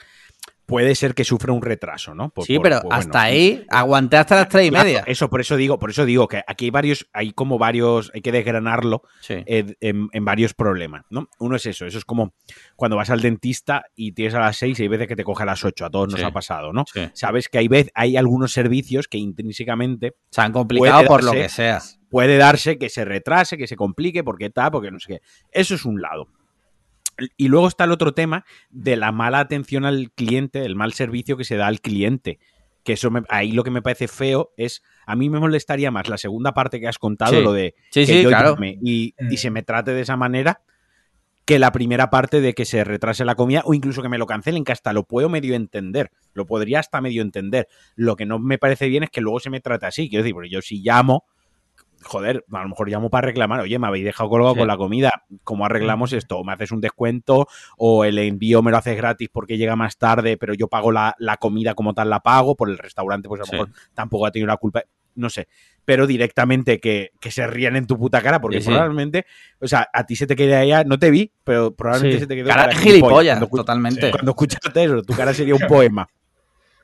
puede 0.66 0.94
ser 0.94 1.14
que 1.14 1.24
sufra 1.24 1.52
un 1.52 1.62
retraso, 1.62 2.14
¿no? 2.14 2.30
Por, 2.30 2.46
sí, 2.46 2.58
pero 2.58 2.80
pues 2.82 2.98
hasta 2.98 3.22
ahí 3.22 3.64
aguanté 3.68 4.16
hasta 4.16 4.36
las 4.36 4.48
tres 4.48 4.68
y 4.68 4.70
media. 4.70 5.04
Eso, 5.06 5.28
por 5.28 5.40
eso 5.40 5.56
digo, 5.56 5.78
por 5.78 5.90
eso 5.90 6.04
digo 6.04 6.28
que 6.28 6.42
aquí 6.46 6.66
hay 6.66 6.70
varios, 6.70 7.06
hay 7.12 7.32
como 7.32 7.58
varios, 7.58 8.10
hay 8.14 8.22
que 8.22 8.32
desgranarlo 8.32 9.02
en, 9.28 10.24
varios 10.24 10.54
problemas, 10.54 11.04
¿no? 11.10 11.28
Uno 11.38 11.56
es 11.56 11.66
eso, 11.66 11.86
eso 11.86 11.98
es 11.98 12.04
como 12.04 12.34
cuando 12.76 12.96
vas 12.96 13.10
al 13.10 13.20
dentista 13.20 13.84
y 13.94 14.12
tienes 14.12 14.34
a 14.34 14.40
las 14.40 14.56
seis 14.56 14.78
y 14.80 14.82
hay 14.82 14.88
veces 14.88 15.06
que 15.06 15.16
te 15.16 15.24
coge 15.24 15.42
a 15.42 15.46
las 15.46 15.64
ocho, 15.64 15.84
a 15.84 15.90
todos 15.90 16.12
nos 16.12 16.22
ha 16.22 16.30
pasado, 16.30 16.72
¿no? 16.72 16.84
Sabes 17.12 17.48
que 17.48 17.58
hay, 17.58 17.68
vez, 17.68 17.90
hay 17.94 18.16
algunos 18.16 18.52
servicios 18.52 19.08
que 19.08 19.18
intrínsecamente 19.18 20.14
se 20.30 20.40
han 20.40 20.52
complicado 20.52 21.04
por 21.04 21.24
lo 21.24 21.32
que 21.32 21.48
sea. 21.48 21.80
Puede 22.08 22.36
darse 22.36 22.78
que 22.78 22.88
se 22.90 23.04
retrase, 23.04 23.58
que 23.58 23.66
se 23.66 23.74
complique, 23.74 24.22
porque 24.22 24.46
está, 24.46 24.70
porque 24.70 24.92
no 24.92 25.00
sé 25.00 25.14
qué. 25.14 25.20
Eso 25.50 25.74
es 25.74 25.84
un 25.84 26.00
lado. 26.00 26.28
Y 27.36 27.48
luego 27.48 27.68
está 27.68 27.84
el 27.84 27.92
otro 27.92 28.12
tema 28.12 28.44
de 28.70 28.96
la 28.96 29.12
mala 29.12 29.40
atención 29.40 29.84
al 29.84 30.10
cliente, 30.12 30.64
el 30.64 30.76
mal 30.76 30.92
servicio 30.92 31.36
que 31.36 31.44
se 31.44 31.56
da 31.56 31.66
al 31.66 31.80
cliente. 31.80 32.38
Que 32.82 32.94
eso 32.94 33.10
ahí 33.30 33.52
lo 33.52 33.64
que 33.64 33.70
me 33.70 33.80
parece 33.80 34.08
feo 34.08 34.52
es, 34.56 34.82
a 35.06 35.16
mí 35.16 35.30
me 35.30 35.40
molestaría 35.40 35.90
más 35.90 36.08
la 36.08 36.18
segunda 36.18 36.52
parte 36.52 36.80
que 36.80 36.88
has 36.88 36.98
contado, 36.98 37.40
lo 37.40 37.52
de 37.52 37.74
que 37.92 38.22
yo 38.22 38.30
llame 38.30 38.78
y, 38.82 39.14
y, 39.30 39.36
se 39.38 39.50
me 39.50 39.62
trate 39.62 39.92
de 39.92 40.02
esa 40.02 40.16
manera, 40.16 40.60
que 41.46 41.58
la 41.58 41.72
primera 41.72 42.10
parte 42.10 42.42
de 42.42 42.52
que 42.52 42.66
se 42.66 42.84
retrase 42.84 43.24
la 43.24 43.36
comida 43.36 43.62
o 43.64 43.72
incluso 43.72 44.02
que 44.02 44.10
me 44.10 44.18
lo 44.18 44.26
cancelen, 44.26 44.64
que 44.64 44.72
hasta 44.72 44.92
lo 44.92 45.04
puedo 45.04 45.30
medio 45.30 45.54
entender, 45.54 46.10
lo 46.34 46.46
podría 46.46 46.80
hasta 46.80 47.00
medio 47.00 47.22
entender. 47.22 47.68
Lo 47.96 48.16
que 48.16 48.26
no 48.26 48.38
me 48.38 48.58
parece 48.58 48.88
bien 48.88 49.04
es 49.04 49.10
que 49.10 49.22
luego 49.22 49.40
se 49.40 49.50
me 49.50 49.60
trate 49.60 49.86
así, 49.86 50.10
quiero 50.10 50.22
decir, 50.22 50.34
porque 50.34 50.50
yo 50.50 50.60
si 50.60 50.82
llamo 50.82 51.24
joder, 52.04 52.44
a 52.52 52.62
lo 52.62 52.68
mejor 52.68 52.88
llamo 52.88 53.10
para 53.10 53.26
reclamar, 53.26 53.60
oye, 53.60 53.78
me 53.78 53.86
habéis 53.86 54.04
dejado 54.04 54.30
colgado 54.30 54.54
con 54.54 54.68
la 54.68 54.76
comida, 54.76 55.24
¿cómo 55.42 55.64
arreglamos 55.66 56.12
esto? 56.12 56.38
O 56.38 56.44
me 56.44 56.52
haces 56.52 56.70
un 56.70 56.80
descuento, 56.80 57.48
o 57.76 58.04
el 58.04 58.18
envío 58.18 58.62
me 58.62 58.70
lo 58.70 58.76
haces 58.76 58.96
gratis 58.96 59.28
porque 59.32 59.58
llega 59.58 59.76
más 59.76 59.96
tarde, 59.96 60.36
pero 60.36 60.54
yo 60.54 60.68
pago 60.68 60.92
la, 60.92 61.14
comida 61.40 61.74
como 61.74 61.94
tal, 61.94 62.10
la 62.10 62.20
pago, 62.20 62.54
por 62.54 62.70
el 62.70 62.78
restaurante, 62.78 63.28
pues 63.28 63.40
a 63.40 63.44
lo 63.44 63.52
mejor 63.52 63.76
tampoco 63.94 64.26
ha 64.26 64.30
tenido 64.30 64.46
la 64.48 64.56
culpa, 64.56 64.82
no 65.14 65.30
sé. 65.30 65.48
Pero 65.84 66.06
directamente 66.06 66.80
que, 66.80 67.10
se 67.20 67.46
rían 67.46 67.76
en 67.76 67.86
tu 67.86 67.98
puta 67.98 68.22
cara, 68.22 68.40
porque 68.40 68.60
probablemente, 68.60 69.26
o 69.60 69.66
sea, 69.66 69.88
a 69.92 70.06
ti 70.06 70.16
se 70.16 70.26
te 70.26 70.36
queda 70.36 70.60
allá, 70.60 70.84
no 70.84 70.98
te 70.98 71.10
vi, 71.10 71.32
pero 71.42 71.74
probablemente 71.74 72.20
se 72.20 72.26
te 72.26 72.36
quedó 72.36 72.48
cara 72.48 72.74
gilipollas, 72.74 73.40
totalmente. 73.50 74.10
Cuando 74.10 74.30
escuchaste 74.30 74.84
eso, 74.84 75.02
tu 75.02 75.14
cara 75.14 75.34
sería 75.34 75.54
un 75.54 75.66
poema. 75.66 76.08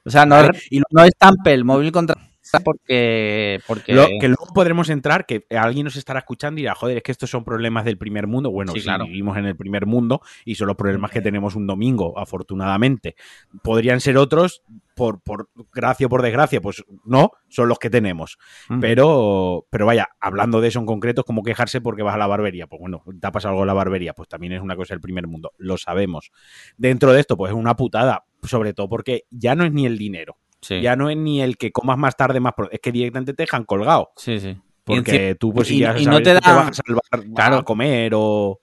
O 0.03 0.09
sea, 0.09 0.25
no, 0.25 0.35
y 0.71 0.81
no 0.91 1.05
es 1.05 1.13
el 1.45 1.65
móvil 1.67 1.93
contra 1.93 2.30
porque, 2.65 3.61
porque... 3.67 4.19
que 4.21 4.29
luego 4.29 4.47
podremos 4.53 4.91
entrar, 4.91 5.27
que 5.27 5.47
alguien 5.51 5.85
nos 5.85 5.97
estará 5.97 6.19
escuchando 6.19 6.59
y 6.59 6.63
dirá, 6.63 6.75
joder, 6.75 6.97
es 6.97 7.03
que 7.03 7.13
estos 7.13 7.31
son 7.31 7.45
problemas 7.45 7.85
del 7.85 7.99
primer 7.99 8.27
mundo. 8.27 8.51
Bueno, 8.51 8.73
sí, 8.73 8.83
vivimos 9.05 9.37
en 9.37 9.47
el 9.47 9.57
primer 9.57 9.87
mundo 9.87 10.21
y 10.45 10.57
son 10.57 10.67
los 10.67 10.77
problemas 10.77 11.11
que 11.11 11.21
tenemos 11.21 11.55
un 11.55 11.67
domingo, 11.67 12.19
afortunadamente. 12.19 13.15
Podrían 13.63 14.01
ser 14.01 14.17
otros, 14.17 14.63
por, 15.01 15.23
por 15.23 15.49
gracia 15.73 16.07
o 16.07 16.11
por 16.11 16.21
desgracia, 16.21 16.61
pues 16.61 16.85
no, 17.07 17.31
son 17.49 17.69
los 17.69 17.79
que 17.79 17.89
tenemos. 17.89 18.37
Pero, 18.83 19.67
pero 19.71 19.87
vaya, 19.87 20.09
hablando 20.21 20.61
de 20.61 20.69
eso 20.69 20.79
en 20.79 20.85
concreto, 20.85 21.23
es 21.23 21.27
como 21.27 21.43
quejarse 21.43 21.81
porque 21.81 22.03
vas 22.03 22.15
a 22.15 22.19
la 22.19 22.27
barbería. 22.27 22.67
Pues 22.67 22.81
bueno, 22.81 23.03
te 23.19 23.27
ha 23.27 23.33
pasado 23.33 23.53
algo 23.53 23.63
en 23.63 23.69
la 23.69 23.73
barbería, 23.73 24.13
pues 24.13 24.29
también 24.29 24.53
es 24.53 24.61
una 24.61 24.77
cosa 24.77 24.93
del 24.93 25.01
primer 25.01 25.27
mundo, 25.27 25.53
lo 25.57 25.79
sabemos. 25.79 26.33
Dentro 26.77 27.13
de 27.15 27.21
esto, 27.21 27.39
pues 27.39 27.51
es 27.51 27.57
una 27.57 27.77
putada, 27.77 28.25
sobre 28.43 28.75
todo 28.75 28.91
porque 28.91 29.25
ya 29.31 29.55
no 29.55 29.65
es 29.65 29.73
ni 29.73 29.87
el 29.87 29.97
dinero. 29.97 30.37
Ya 30.69 30.97
no 30.97 31.11
es 31.11 31.17
ni 31.17 31.41
el 31.41 31.57
que 31.57 31.73
comas 31.73 31.99
más 31.99 32.17
tarde, 32.17 32.41
más 32.41 32.55
es 32.71 32.81
que 32.81 32.93
directamente 32.93 33.33
te 33.35 33.45
dejan 33.45 33.65
colgado. 33.65 34.11
Sí, 34.17 34.39
sí. 34.41 34.57
Porque 34.85 35.37
tú, 35.39 35.53
pues, 35.53 35.69
si 35.69 35.79
ya 35.79 35.95
no 35.95 36.23
te, 36.23 36.35
vas 36.35 36.47
a 36.47 36.73
salvar 36.73 37.55
a 37.55 37.63
comer 37.63 38.13
o. 38.15 38.61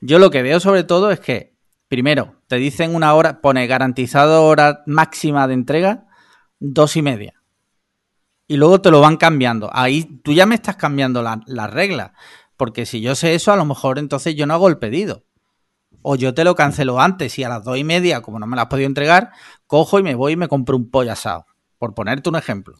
Yo 0.00 0.18
lo 0.18 0.30
que 0.30 0.42
veo 0.42 0.60
sobre 0.60 0.84
todo 0.84 1.10
es 1.10 1.20
que, 1.20 1.54
primero, 1.88 2.40
te 2.46 2.56
dicen 2.56 2.94
una 2.94 3.14
hora, 3.14 3.40
pone 3.40 3.66
garantizado 3.66 4.44
hora 4.44 4.82
máxima 4.86 5.46
de 5.46 5.54
entrega, 5.54 6.06
dos 6.58 6.96
y 6.96 7.02
media. 7.02 7.34
Y 8.48 8.56
luego 8.56 8.80
te 8.80 8.90
lo 8.90 9.00
van 9.00 9.16
cambiando. 9.16 9.68
Ahí 9.72 10.04
tú 10.22 10.32
ya 10.32 10.46
me 10.46 10.54
estás 10.54 10.76
cambiando 10.76 11.22
las 11.22 11.38
la 11.46 11.66
reglas. 11.66 12.12
Porque 12.56 12.86
si 12.86 13.00
yo 13.00 13.14
sé 13.14 13.34
eso, 13.34 13.52
a 13.52 13.56
lo 13.56 13.66
mejor 13.66 13.98
entonces 13.98 14.34
yo 14.34 14.46
no 14.46 14.54
hago 14.54 14.68
el 14.68 14.78
pedido 14.78 15.25
o 16.08 16.14
yo 16.14 16.34
te 16.34 16.44
lo 16.44 16.54
cancelo 16.54 17.00
antes 17.00 17.36
y 17.36 17.42
a 17.42 17.48
las 17.48 17.64
dos 17.64 17.76
y 17.76 17.82
media, 17.82 18.22
como 18.22 18.38
no 18.38 18.46
me 18.46 18.54
lo 18.54 18.62
has 18.62 18.68
podido 18.68 18.86
entregar, 18.86 19.32
cojo 19.66 19.98
y 19.98 20.04
me 20.04 20.14
voy 20.14 20.34
y 20.34 20.36
me 20.36 20.46
compro 20.46 20.76
un 20.76 20.88
pollo 20.88 21.10
asado, 21.10 21.46
por 21.78 21.94
ponerte 21.94 22.28
un 22.28 22.36
ejemplo. 22.36 22.76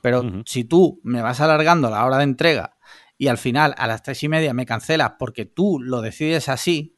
Pero 0.00 0.24
si 0.44 0.64
tú 0.64 1.00
me 1.04 1.22
vas 1.22 1.40
alargando 1.40 1.88
la 1.88 2.04
hora 2.04 2.16
de 2.16 2.24
entrega 2.24 2.74
y 3.16 3.28
al 3.28 3.38
final 3.38 3.76
a 3.78 3.86
las 3.86 4.02
tres 4.02 4.24
y 4.24 4.28
media 4.28 4.54
me 4.54 4.66
cancelas 4.66 5.12
porque 5.20 5.44
tú 5.44 5.78
lo 5.80 6.00
decides 6.00 6.48
así 6.48 6.96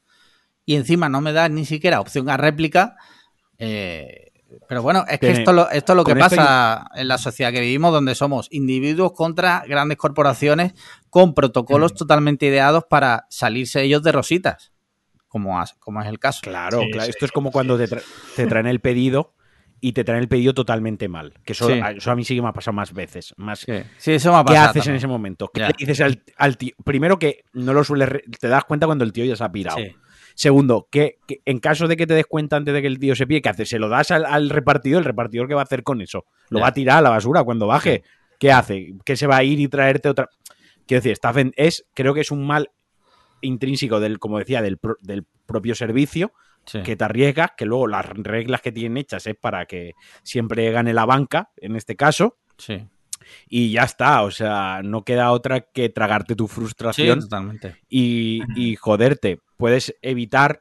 y 0.64 0.76
encima 0.76 1.10
no 1.10 1.20
me 1.20 1.34
das 1.34 1.50
ni 1.50 1.66
siquiera 1.66 2.00
opción 2.00 2.30
a 2.30 2.38
réplica, 2.38 2.96
eh, 3.58 4.32
pero 4.66 4.80
bueno, 4.80 5.04
es 5.06 5.20
que 5.20 5.30
esto, 5.30 5.68
esto 5.68 5.92
es 5.92 5.96
lo 5.96 6.04
que 6.04 6.16
pasa 6.16 6.86
en 6.94 7.06
la 7.06 7.18
sociedad 7.18 7.52
que 7.52 7.60
vivimos, 7.60 7.92
donde 7.92 8.14
somos 8.14 8.48
individuos 8.50 9.12
contra 9.12 9.62
grandes 9.68 9.98
corporaciones 9.98 10.72
con 11.10 11.34
protocolos 11.34 11.92
totalmente 11.92 12.46
ideados 12.46 12.84
para 12.88 13.26
salirse 13.28 13.82
ellos 13.82 14.02
de 14.02 14.12
rositas 14.12 14.73
como, 15.34 15.60
como 15.80 16.00
es 16.00 16.06
el 16.06 16.20
caso. 16.20 16.42
Claro, 16.44 16.80
claro. 16.92 17.10
Esto 17.10 17.24
es 17.24 17.32
como 17.32 17.50
cuando 17.50 17.76
te, 17.76 18.46
traen 18.46 18.68
el 18.68 18.78
pedido 18.78 19.34
y 19.80 19.92
te 19.92 20.04
traen 20.04 20.22
el 20.22 20.28
pedido 20.28 20.54
totalmente 20.54 21.08
mal. 21.08 21.34
Que 21.44 21.54
eso, 21.54 21.68
a 21.72 22.14
mí 22.14 22.24
sí 22.24 22.36
que 22.36 22.40
me 22.40 22.46
ha 22.46 22.52
pasado 22.52 22.72
más 22.72 22.92
veces. 22.92 23.34
Más, 23.36 23.66
sí. 23.98 24.12
eso 24.12 24.30
me 24.30 24.38
ha 24.38 24.44
pasado. 24.44 24.72
¿Qué 24.72 24.78
haces 24.78 24.86
en 24.86 24.94
ese 24.94 25.08
momento? 25.08 25.50
¿Qué 25.52 25.62
le 25.62 25.72
dices 25.76 26.00
al, 26.36 26.56
tío? 26.56 26.72
Primero 26.84 27.18
que 27.18 27.42
no 27.52 27.72
lo 27.72 27.82
suele 27.82 28.22
te 28.38 28.46
das 28.46 28.62
cuenta 28.62 28.86
cuando 28.86 29.02
el 29.02 29.12
tío 29.12 29.24
ya 29.24 29.34
se 29.34 29.42
ha 29.42 29.50
pirado. 29.50 29.78
Segundo, 30.36 30.86
que, 30.88 31.18
en 31.44 31.58
caso 31.58 31.88
de 31.88 31.96
que 31.96 32.06
te 32.06 32.14
des 32.14 32.26
cuenta 32.26 32.54
antes 32.54 32.72
de 32.72 32.80
que 32.80 32.86
el 32.86 33.00
tío 33.00 33.16
se 33.16 33.26
pide, 33.26 33.42
¿qué 33.42 33.48
haces? 33.48 33.68
Se 33.68 33.80
lo 33.80 33.88
das 33.88 34.12
al, 34.12 34.50
repartidor, 34.50 35.00
el 35.00 35.04
repartidor 35.04 35.48
¿qué 35.48 35.54
va 35.54 35.62
a 35.62 35.64
hacer 35.64 35.82
con 35.82 36.00
eso? 36.00 36.26
Lo 36.50 36.60
va 36.60 36.68
a 36.68 36.72
tirar 36.72 36.98
a 36.98 37.02
la 37.02 37.10
basura 37.10 37.42
cuando 37.42 37.66
baje. 37.66 38.04
¿Qué 38.38 38.52
hace? 38.52 38.94
¿Qué 39.04 39.16
se 39.16 39.26
va 39.26 39.38
a 39.38 39.42
ir 39.42 39.58
y 39.58 39.66
traerte 39.66 40.08
otra? 40.08 40.28
Quiero 40.86 41.00
decir, 41.00 41.12
está, 41.12 41.32
es, 41.56 41.86
creo 41.92 42.14
que 42.14 42.20
es 42.20 42.30
un 42.30 42.46
mal 42.46 42.70
intrínseco 43.44 44.00
del, 44.00 44.18
como 44.18 44.38
decía, 44.38 44.62
del, 44.62 44.78
del 45.00 45.24
propio 45.46 45.74
servicio, 45.74 46.32
que 46.84 46.96
te 46.96 47.04
arriesgas, 47.04 47.50
que 47.56 47.66
luego 47.66 47.86
las 47.86 48.06
reglas 48.06 48.62
que 48.62 48.72
tienen 48.72 48.96
hechas 48.96 49.26
es 49.26 49.36
para 49.36 49.66
que 49.66 49.92
siempre 50.22 50.70
gane 50.70 50.94
la 50.94 51.04
banca, 51.04 51.50
en 51.56 51.76
este 51.76 51.96
caso. 51.96 52.38
Sí. 52.56 52.86
Y 53.48 53.70
ya 53.72 53.82
está, 53.82 54.22
o 54.22 54.30
sea, 54.30 54.80
no 54.82 55.04
queda 55.04 55.30
otra 55.32 55.60
que 55.60 55.88
tragarte 55.88 56.34
tu 56.34 56.48
frustración 56.48 57.20
totalmente. 57.20 57.76
Y, 57.88 58.42
y, 58.56 58.76
joderte. 58.76 59.40
Puedes 59.56 59.94
evitar 60.02 60.60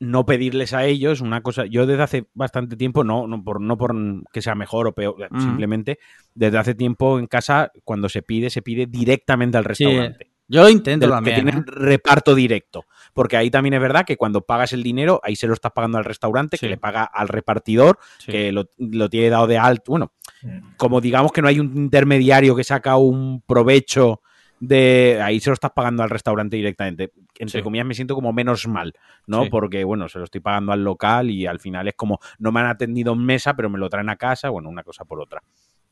no 0.00 0.24
pedirles 0.24 0.72
a 0.72 0.84
ellos 0.84 1.20
una 1.20 1.42
cosa. 1.42 1.66
Yo 1.66 1.86
desde 1.86 2.02
hace 2.02 2.26
bastante 2.34 2.76
tiempo, 2.76 3.04
no, 3.04 3.26
no, 3.26 3.42
por, 3.42 3.60
no 3.60 3.76
por 3.76 3.94
que 4.32 4.42
sea 4.42 4.54
mejor 4.54 4.86
o 4.86 4.94
peor, 4.94 5.28
simplemente 5.38 5.98
desde 6.34 6.58
hace 6.58 6.74
tiempo 6.74 7.18
en 7.18 7.26
casa, 7.26 7.72
cuando 7.84 8.08
se 8.08 8.22
pide, 8.22 8.50
se 8.50 8.62
pide 8.62 8.86
directamente 8.86 9.58
al 9.58 9.64
restaurante. 9.64 10.30
Yo 10.48 10.62
lo 10.62 10.70
intento 10.70 11.08
también. 11.08 11.36
Que 11.36 11.42
tienen 11.42 11.60
¿eh? 11.60 11.64
reparto 11.66 12.34
directo. 12.34 12.86
Porque 13.12 13.36
ahí 13.36 13.50
también 13.50 13.74
es 13.74 13.80
verdad 13.80 14.04
que 14.04 14.16
cuando 14.16 14.40
pagas 14.42 14.72
el 14.72 14.82
dinero, 14.82 15.20
ahí 15.22 15.36
se 15.36 15.46
lo 15.46 15.54
estás 15.54 15.72
pagando 15.72 15.98
al 15.98 16.04
restaurante, 16.04 16.58
que 16.58 16.68
le 16.68 16.76
paga 16.76 17.04
al 17.04 17.28
repartidor, 17.28 17.98
que 18.24 18.52
lo, 18.52 18.66
tiene 19.08 19.30
dado 19.30 19.46
de 19.46 19.58
alto. 19.58 19.92
Bueno, 19.92 20.12
mm. 20.42 20.76
como 20.76 21.00
digamos 21.00 21.32
que 21.32 21.42
no 21.42 21.48
hay 21.48 21.60
un 21.60 21.76
intermediario 21.76 22.56
que 22.56 22.64
saca 22.64 22.96
un 22.96 23.42
provecho 23.42 24.22
de 24.60 25.20
ahí 25.22 25.40
se 25.40 25.50
lo 25.50 25.54
estás 25.54 25.70
pagando 25.72 26.02
al 26.02 26.10
restaurante 26.10 26.56
directamente. 26.56 27.12
Entre 27.38 27.62
comillas 27.62 27.86
me 27.86 27.94
siento 27.94 28.14
como 28.14 28.32
menos 28.32 28.66
mal, 28.66 28.92
¿no? 29.26 29.46
Porque, 29.48 29.84
bueno, 29.84 30.08
se 30.08 30.18
lo 30.18 30.24
estoy 30.24 30.40
pagando 30.40 30.72
al 30.72 30.82
local 30.82 31.30
y 31.30 31.46
al 31.46 31.60
final 31.60 31.86
es 31.88 31.94
como, 31.94 32.18
no 32.38 32.50
me 32.50 32.60
han 32.60 32.66
atendido 32.66 33.12
en 33.12 33.24
mesa, 33.24 33.54
pero 33.54 33.70
me 33.70 33.78
lo 33.78 33.88
traen 33.88 34.08
a 34.08 34.16
casa, 34.16 34.50
bueno, 34.50 34.68
una 34.68 34.82
cosa 34.82 35.04
por 35.04 35.20
otra. 35.20 35.42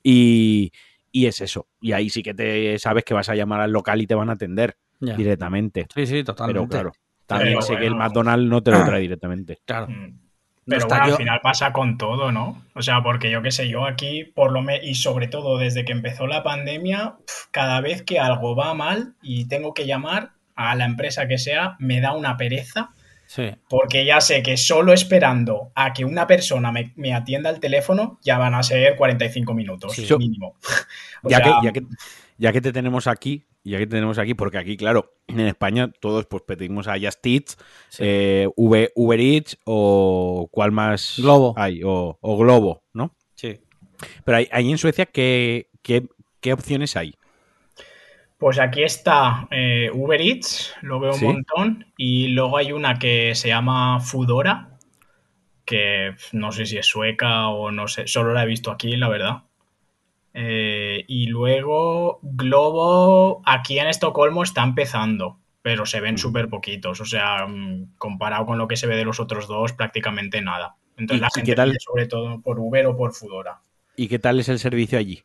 Y, 0.03 0.73
y 1.17 1.25
es 1.25 1.41
eso. 1.41 1.67
Y 1.81 1.93
ahí 1.93 2.11
sí 2.11 2.23
que 2.23 2.35
te 2.35 2.79
sabes 2.79 3.03
que 3.03 3.15
vas 3.15 3.31
a 3.31 3.35
llamar 3.35 3.63
al 3.63 3.73
local 3.73 4.03
y 4.03 4.07
te 4.07 4.15
van 4.15 4.29
a 4.29 4.35
atender 4.35 4.77
directamente. 5.01 5.87
Sí, 5.95 6.07
sí, 6.07 6.23
totalmente. 6.23 6.69
Pero 6.69 6.69
claro, 6.69 6.93
también 7.25 7.63
sé 7.63 7.79
que 7.79 7.87
el 7.87 7.95
McDonald's 7.95 8.51
no 8.51 8.63
te 8.63 8.71
lo 8.71 8.85
trae 8.85 9.01
directamente. 9.01 9.59
Claro. 9.67 9.89
Mm. 9.89 10.21
Pero 10.67 10.93
al 10.93 11.15
final 11.15 11.41
pasa 11.43 11.73
con 11.73 11.97
todo, 11.97 12.33
¿no? 12.33 12.61
O 12.75 12.83
sea, 12.83 13.03
porque 13.03 13.31
yo 13.31 13.41
qué 13.41 13.53
sé, 13.53 13.69
yo 13.69 13.87
aquí, 13.87 14.25
por 14.25 14.51
lo 14.51 14.63
menos, 14.63 14.85
y 14.85 14.97
sobre 14.97 15.29
todo 15.29 15.59
desde 15.59 15.85
que 15.85 15.93
empezó 15.93 16.27
la 16.27 16.43
pandemia, 16.43 17.15
cada 17.53 17.81
vez 17.81 18.03
que 18.03 18.19
algo 18.19 18.57
va 18.57 18.75
mal 18.75 19.15
y 19.23 19.47
tengo 19.47 19.75
que 19.75 19.87
llamar 19.87 20.33
a 20.57 20.75
la 20.75 20.85
empresa 20.85 21.29
que 21.29 21.39
sea, 21.39 21.77
me 21.79 22.01
da 22.01 22.13
una 22.15 22.37
pereza 22.37 22.91
porque 23.69 24.05
ya 24.05 24.21
sé 24.21 24.43
que 24.43 24.57
solo 24.57 24.93
esperando 24.93 25.73
a 25.75 25.93
que 25.93 26.05
una 26.05 26.27
persona 26.27 26.73
me, 26.73 27.15
atienda 27.15 27.51
el 27.51 27.61
teléfono 27.61 28.19
ya 28.23 28.39
van 28.39 28.55
a 28.55 28.63
ser 28.63 28.97
45 28.97 29.55
minutos 29.55 29.99
mínimo. 30.19 30.57
ya, 31.25 31.41
que, 31.43 31.51
ya, 31.63 31.73
que, 31.73 31.83
ya 32.39 32.53
que 32.53 32.61
te 32.61 32.73
tenemos 32.73 33.07
aquí, 33.07 33.47
ya 33.65 33.79
que 33.79 33.87
tenemos 33.87 34.19
aquí, 34.19 34.35
porque 34.35 34.59
aquí, 34.59 34.77
claro, 34.77 35.15
en 35.27 35.41
España 35.41 35.91
todos 36.01 36.27
pues 36.27 36.43
pedimos 36.47 36.89
a 36.89 36.99
Just 36.99 37.27
Eats, 37.27 37.59
eh, 37.99 38.49
Uber, 38.57 39.21
Eats 39.21 39.59
o 39.65 40.49
cuál 40.53 40.73
más 40.73 41.15
Globo. 41.19 41.55
hay, 41.57 41.81
o, 41.85 42.19
Globo, 42.23 42.85
¿no? 42.93 43.15
Sí. 43.35 43.61
Pero 44.25 44.39
ahí, 44.39 44.71
en 44.71 44.79
Suecia, 44.79 45.07
¿qué, 45.07 45.71
qué 45.83 46.53
opciones 46.53 46.97
hay? 46.97 47.15
Pues 48.39 48.59
aquí 48.59 48.83
está 48.83 49.49
eh, 49.51 49.91
Uber 49.93 50.21
Eats, 50.21 50.75
lo 50.83 51.01
veo 51.01 51.15
un 51.15 51.23
montón. 51.23 51.87
Y 51.97 52.29
luego 52.29 52.59
hay 52.59 52.73
una 52.73 52.99
que 52.99 53.35
se 53.35 53.49
llama 53.49 54.01
Foodora. 54.01 54.79
que 55.65 56.15
no 56.33 56.53
sé 56.53 56.67
si 56.67 56.79
es 56.79 56.87
sueca 56.87 57.49
o 57.49 57.73
no 57.73 57.89
sé, 57.89 58.07
solo 58.07 58.33
la 58.33 58.45
he 58.45 58.47
visto 58.47 58.71
aquí, 58.71 58.97
la 58.97 59.09
verdad. 59.09 59.43
Eh, 60.39 61.05
y 61.09 61.27
luego 61.29 62.21
Globo 62.23 63.41
aquí 63.47 63.79
en 63.79 63.89
Estocolmo 63.89 64.43
está 64.43 64.63
empezando, 64.63 65.39
pero 65.63 65.87
se 65.87 66.01
ven 66.01 66.19
súper 66.19 66.51
poquitos, 66.51 67.01
o 67.01 67.07
sea, 67.07 67.47
mm, 67.47 67.95
comparado 67.97 68.45
con 68.45 68.59
lo 68.59 68.69
que 68.69 68.77
se 68.77 68.87
ve 68.87 68.97
de 68.97 69.07
los 69.07 69.19
otros 69.19 69.49
dos, 69.49 69.73
prácticamente 69.73 70.43
nada. 70.43 70.77
Entonces 70.99 71.23
la 71.23 71.31
gente 71.35 71.55
tal? 71.55 71.77
sobre 71.81 72.07
todo 72.07 72.41
por 72.43 72.61
Uber 72.61 72.87
o 72.87 72.97
por 72.97 73.15
Fudora. 73.15 73.61
¿Y 73.97 74.09
qué 74.09 74.19
tal 74.19 74.39
es 74.39 74.51
el 74.51 74.59
servicio 74.59 74.99
allí? 74.99 75.23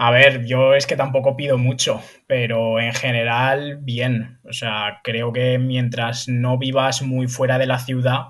A 0.00 0.12
ver, 0.12 0.46
yo 0.46 0.74
es 0.74 0.86
que 0.86 0.94
tampoco 0.94 1.36
pido 1.36 1.58
mucho, 1.58 2.00
pero 2.28 2.78
en 2.78 2.94
general 2.94 3.78
bien. 3.80 4.38
O 4.44 4.52
sea, 4.52 5.00
creo 5.02 5.32
que 5.32 5.58
mientras 5.58 6.28
no 6.28 6.56
vivas 6.56 7.02
muy 7.02 7.26
fuera 7.26 7.58
de 7.58 7.66
la 7.66 7.80
ciudad, 7.80 8.28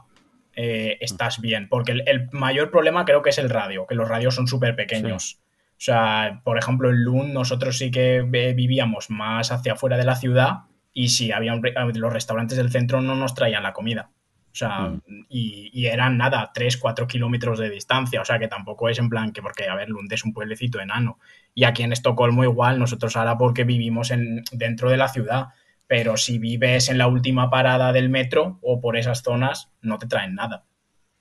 eh, 0.56 0.96
estás 1.02 1.42
bien. 1.42 1.68
Porque 1.68 1.92
el, 1.92 2.30
mayor 2.32 2.70
problema 2.70 3.04
creo 3.04 3.20
que 3.20 3.28
es 3.28 3.36
el 3.36 3.50
radio, 3.50 3.86
que 3.86 3.94
los 3.94 4.08
radios 4.08 4.34
son 4.34 4.46
súper 4.46 4.76
pequeños. 4.76 5.42
O 5.72 5.80
sea, 5.80 6.40
por 6.42 6.56
ejemplo, 6.56 6.88
en 6.88 7.04
Lund 7.04 7.34
nosotros 7.34 7.76
sí 7.76 7.90
que 7.90 8.22
vivíamos 8.22 9.10
más 9.10 9.52
hacia 9.52 9.74
afuera 9.74 9.98
de 9.98 10.06
la 10.06 10.16
ciudad 10.16 10.60
y 10.94 11.10
si 11.10 11.32
había 11.32 11.54
los 11.54 12.12
restaurantes 12.14 12.56
del 12.56 12.70
centro 12.70 13.02
no 13.02 13.14
nos 13.14 13.34
traían 13.34 13.62
la 13.62 13.74
comida. 13.74 14.10
O 14.52 14.56
sea, 14.58 14.88
mm. 14.88 15.26
y, 15.28 15.86
eran 15.86 16.16
nada, 16.16 16.50
3, 16.52 16.76
4 16.76 17.06
kilómetros 17.06 17.58
de 17.58 17.70
distancia. 17.70 18.20
O 18.20 18.24
sea, 18.24 18.38
que 18.38 18.48
tampoco 18.48 18.88
es 18.88 18.98
en 18.98 19.08
plan 19.08 19.32
que, 19.32 19.42
porque, 19.42 19.68
a 19.68 19.74
ver, 19.74 19.88
Lund 19.88 20.12
es 20.12 20.24
un 20.24 20.32
pueblecito 20.32 20.80
enano. 20.80 21.18
Y 21.54 21.64
aquí 21.64 21.82
en 21.82 21.92
Estocolmo 21.92 22.44
igual, 22.44 22.78
nosotros 22.78 23.16
ahora 23.16 23.38
porque 23.38 23.64
vivimos 23.64 24.10
en, 24.10 24.42
dentro 24.52 24.90
de 24.90 24.96
la 24.96 25.08
ciudad. 25.08 25.48
Pero 25.86 26.16
si 26.16 26.38
vives 26.38 26.88
en 26.88 26.98
la 26.98 27.06
última 27.06 27.48
parada 27.48 27.92
del 27.92 28.10
metro 28.10 28.58
o 28.62 28.80
por 28.80 28.96
esas 28.96 29.22
zonas, 29.22 29.70
no 29.80 29.98
te 29.98 30.06
traen 30.06 30.34
nada. 30.34 30.64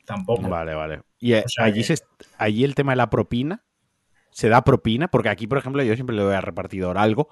Tampoco. 0.05 0.49
Vale, 0.49 0.73
vale. 0.73 1.01
Y 1.19 1.33
eh, 1.33 1.45
allí, 1.57 1.83
allí 2.37 2.63
el 2.63 2.75
tema 2.75 2.91
de 2.91 2.97
la 2.97 3.09
propina, 3.09 3.63
¿se 4.31 4.49
da 4.49 4.63
propina? 4.63 5.07
Porque 5.07 5.29
aquí, 5.29 5.47
por 5.47 5.57
ejemplo, 5.57 5.83
yo 5.83 5.95
siempre 5.95 6.15
le 6.15 6.21
doy 6.23 6.35
al 6.35 6.43
repartidor 6.43 6.97
algo 6.97 7.29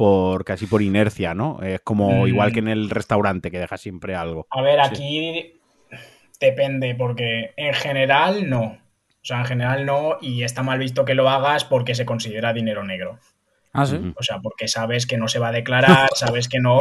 por 0.00 0.46
casi 0.46 0.66
por 0.66 0.80
inercia, 0.80 1.34
¿no? 1.34 1.60
Es 1.60 1.82
como 1.82 2.22
mm. 2.24 2.28
igual 2.28 2.52
que 2.54 2.60
en 2.60 2.68
el 2.68 2.88
restaurante, 2.88 3.50
que 3.50 3.58
deja 3.58 3.76
siempre 3.76 4.14
algo. 4.14 4.46
A 4.48 4.62
ver, 4.62 4.80
aquí 4.80 5.60
depende, 6.40 6.94
porque 6.94 7.52
en 7.58 7.74
general 7.74 8.48
no. 8.48 8.62
O 8.62 9.24
sea, 9.24 9.40
en 9.40 9.44
general 9.44 9.84
no, 9.84 10.16
y 10.22 10.42
está 10.42 10.62
mal 10.62 10.78
visto 10.78 11.04
que 11.04 11.12
lo 11.12 11.28
hagas 11.28 11.66
porque 11.66 11.94
se 11.94 12.06
considera 12.06 12.54
dinero 12.54 12.82
negro. 12.82 13.18
Ah, 13.74 13.84
sí. 13.84 14.14
O 14.16 14.22
sea, 14.22 14.38
porque 14.40 14.68
sabes 14.68 15.06
que 15.06 15.18
no 15.18 15.28
se 15.28 15.38
va 15.38 15.48
a 15.48 15.52
declarar, 15.52 16.08
sabes 16.14 16.48
que 16.48 16.60
no. 16.60 16.80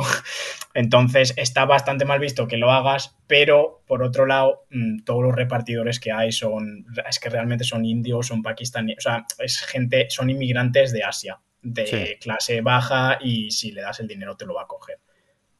Entonces 0.74 1.34
está 1.36 1.66
bastante 1.66 2.06
mal 2.06 2.22
visto 2.22 2.48
que 2.48 2.56
lo 2.56 2.72
hagas, 2.72 3.18
pero 3.28 3.82
por 3.86 4.02
otro 4.02 4.28
lado, 4.28 4.62
mm, 4.72 5.04
todos 5.04 5.24
los 5.24 5.36
repartidores 5.36 6.00
que 6.00 6.14
hay 6.14 6.32
son. 6.32 6.86
Es 7.06 7.20
que 7.20 7.28
realmente 7.28 7.66
son 7.66 7.84
indios, 7.84 8.28
son 8.28 8.42
pakistaníes. 8.42 9.00
O 9.00 9.02
sea, 9.02 9.26
es 9.40 9.60
gente, 9.60 10.10
son 10.10 10.30
inmigrantes 10.30 10.94
de 10.94 11.04
Asia 11.04 11.42
de 11.62 12.18
clase 12.22 12.62
baja 12.62 13.18
y 13.22 13.52
si 13.52 13.72
le 13.72 13.82
das 13.82 14.00
el 14.00 14.08
dinero 14.08 14.36
te 14.38 14.46
lo 14.46 14.54
va 14.56 14.64
a 14.64 14.68
coger. 14.68 15.00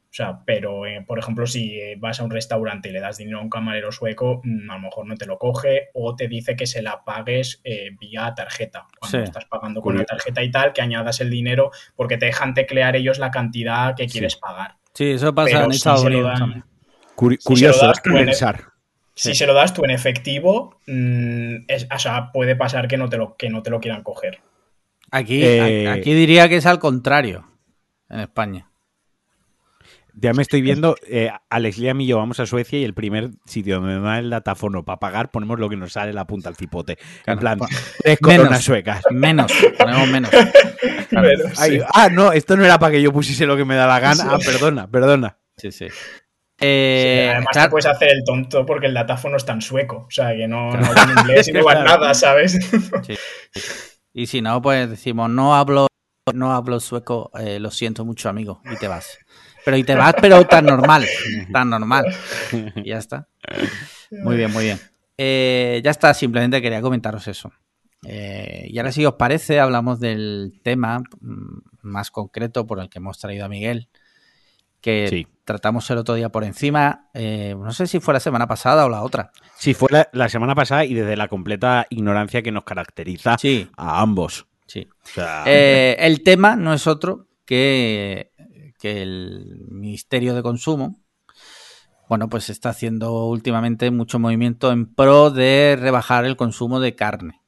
O 0.10 0.12
sea, 0.12 0.40
pero 0.44 0.88
eh, 0.88 1.04
por 1.06 1.20
ejemplo, 1.20 1.46
si 1.46 1.80
vas 1.98 2.20
a 2.20 2.24
un 2.24 2.32
restaurante 2.32 2.90
y 2.90 2.92
le 2.92 3.00
das 3.00 3.18
dinero 3.18 3.40
a 3.40 3.44
un 3.44 3.50
camarero 3.50 3.92
sueco, 3.92 4.42
mm, 4.44 4.72
a 4.72 4.76
lo 4.76 4.82
mejor 4.82 5.06
no 5.06 5.16
te 5.16 5.28
lo 5.28 5.38
coge 5.38 5.90
o 5.94 6.16
te 6.16 6.28
dice 6.28 6.56
que 6.56 6.66
se 6.66 6.82
la 6.82 7.04
pagues 7.04 7.62
eh, 7.64 7.92
vía 8.00 8.34
tarjeta. 8.36 8.88
Cuando 9.00 9.20
estás 9.20 9.46
pagando 9.46 9.82
con 9.82 9.96
la 9.96 10.06
tarjeta 10.06 10.42
y 10.42 10.50
tal, 10.50 10.74
que 10.74 10.82
añadas 10.82 11.22
el 11.22 11.30
dinero 11.30 11.70
porque 11.96 12.18
te 12.18 12.26
dejan 12.26 12.56
teclear 12.56 12.96
ellos 12.96 13.20
la 13.20 13.30
cantidad 13.30 13.96
que 13.96 14.08
quieres 14.08 14.36
pagar. 14.36 14.78
Sí, 14.96 15.12
eso 15.12 15.34
pasa 15.36 15.64
en 15.64 15.72
Estados 15.72 16.04
Unidos 16.04 16.42
curioso 17.44 17.92
pensar. 18.04 18.66
Si 19.14 19.36
se 19.36 19.46
lo 19.46 19.54
das 19.54 19.74
tú 19.74 19.84
en 19.84 19.92
efectivo, 19.92 20.80
mm, 20.88 21.56
o 21.94 22.00
sea, 22.00 22.32
puede 22.32 22.56
pasar 22.56 22.88
que 22.88 22.98
no 22.98 23.10
te 23.10 23.18
lo, 23.18 23.36
que 23.36 23.50
no 23.50 23.62
te 23.62 23.70
lo 23.70 23.82
quieran 23.82 24.02
coger. 24.02 24.40
Aquí, 25.12 25.44
eh, 25.44 25.90
aquí 25.90 26.14
diría 26.14 26.50
que 26.50 26.58
es 26.58 26.66
al 26.66 26.80
contrario 26.80 27.46
en 28.10 28.20
España. 28.20 28.70
Ya 30.22 30.34
me 30.34 30.42
estoy 30.42 30.62
viendo, 30.62 30.98
eh, 31.08 31.32
Alex 31.50 31.78
Liam 31.78 32.02
y 32.02 32.08
yo 32.08 32.18
vamos 32.18 32.42
a 32.42 32.46
Suecia 32.46 32.78
y 32.78 32.84
el 32.84 32.94
primer 32.94 33.30
sitio 33.46 33.80
donde 33.80 34.00
me 34.00 34.02
da 34.02 34.20
el 34.20 34.30
datáfono 34.30 34.84
para 34.84 35.00
pagar 35.00 35.32
ponemos 35.32 35.60
lo 35.60 35.70
que 35.70 35.78
nos 35.78 35.94
sale 35.94 36.12
la 36.12 36.26
punta 36.26 36.50
al 36.50 36.58
cipote. 36.58 36.98
en 37.26 37.40
plan, 37.40 37.60
tres 38.04 38.20
coronas 38.20 38.64
suecas. 38.64 39.02
Menos, 39.12 39.52
ponemos 39.78 40.08
menos. 40.10 40.30
ah, 41.94 42.10
no, 42.12 42.34
esto 42.34 42.58
no 42.58 42.66
era 42.66 42.78
para 42.80 42.92
que 42.92 43.02
yo 43.02 43.14
pusiese 43.14 43.46
lo 43.46 43.56
que 43.56 43.64
me 43.64 43.76
da 43.76 43.88
la 43.88 44.00
gana. 44.00 44.26
Ah, 44.30 44.40
perdona, 44.44 44.88
perdona. 44.88 45.38
Sí, 45.56 45.72
sí. 45.72 45.88
Eh, 46.62 47.30
además 47.32 47.54
te 47.54 47.70
puedes 47.70 47.86
hacer 47.86 48.10
el 48.10 48.24
tonto 48.26 48.66
porque 48.66 48.88
el 48.88 48.94
datáfono 48.94 49.38
es 49.38 49.46
tan 49.46 49.62
sueco, 49.62 50.06
o 50.08 50.12
sea, 50.12 50.36
que 50.36 50.46
no, 50.48 50.74
no 50.74 50.86
hablan 50.86 51.18
inglés 51.18 51.48
y 51.48 51.54
no 51.54 51.64
van 51.64 51.86
nada, 51.86 52.14
¿sabes? 52.14 52.60
Sí. 53.04 53.16
Y 54.14 54.28
si 54.28 54.42
no, 54.42 54.62
pues 54.62 54.90
decimos, 54.90 55.30
no 55.30 55.56
hablo, 55.56 55.88
no 56.34 56.52
hablo 56.52 56.80
sueco, 56.80 57.32
eh, 57.40 57.60
lo 57.60 57.72
siento 57.72 58.06
mucho, 58.06 58.30
amigo, 58.30 58.62
y 58.72 58.76
te 58.78 58.88
vas. 58.88 59.18
Pero 59.66 59.78
y 59.78 59.84
te 59.84 59.96
vas, 59.96 60.16
pero 60.20 60.46
tan 60.48 60.66
normal, 60.66 61.06
tan 61.54 61.70
normal. 61.70 62.06
Y 62.76 62.90
ya 62.90 62.98
está. 62.98 63.28
Muy 64.12 64.36
bien, 64.38 64.52
muy 64.52 64.64
bien. 64.64 64.80
Eh, 65.18 65.82
ya 65.84 65.92
está, 65.92 66.14
simplemente 66.14 66.62
quería 66.62 66.82
comentaros 66.82 67.28
eso. 67.28 67.52
Eh, 68.08 68.68
y 68.70 68.78
ahora 68.78 68.92
si 68.92 69.06
os 69.06 69.16
parece, 69.16 69.60
hablamos 69.60 70.00
del 70.00 70.60
tema 70.64 71.00
mm, 71.20 71.60
más 71.82 72.12
concreto 72.12 72.66
por 72.66 72.80
el 72.80 72.90
que 72.90 73.00
hemos 73.00 73.20
traído 73.20 73.46
a 73.46 73.50
Miguel, 73.50 73.89
que 74.82 75.28
tratamos 75.46 75.90
el 75.90 75.98
otro 75.98 76.16
día 76.16 76.30
por 76.30 76.44
encima. 76.44 77.10
Eh, 77.14 77.56
no 77.58 77.72
sé 77.72 77.88
si 77.88 78.00
fue 78.00 78.14
la 78.14 78.20
semana 78.20 78.48
pasada 78.48 78.86
o 78.86 78.90
la 78.90 79.02
otra. 79.02 79.32
Sí, 79.58 79.74
fue 79.74 79.90
la, 80.12 80.30
semana 80.30 80.56
pasada 80.56 80.86
y 80.86 80.94
desde 80.94 81.18
la 81.18 81.28
completa 81.28 81.88
ignorancia 81.90 82.42
que 82.42 82.52
nos 82.52 82.64
caracteriza 82.64 83.38
a 83.76 84.02
ambos. 84.02 84.48
Sí. 84.68 84.88
Eh, 85.46 85.96
el 86.00 86.22
tema 86.24 86.56
no 86.56 86.74
es 86.74 86.86
otro 86.88 87.28
que, 87.46 88.32
que 88.80 89.02
el 89.02 89.66
Ministerio 89.70 90.36
de 90.36 90.44
Consumo. 90.44 91.00
Bueno, 92.08 92.28
pues 92.28 92.50
está 92.50 92.70
haciendo 92.70 93.28
últimamente 93.28 93.92
mucho 93.92 94.18
movimiento 94.18 94.72
en 94.72 94.92
pro 94.92 95.30
de 95.30 95.78
rebajar 95.80 96.26
el 96.26 96.36
consumo 96.36 96.80
de 96.80 96.96
carne. 96.96 97.42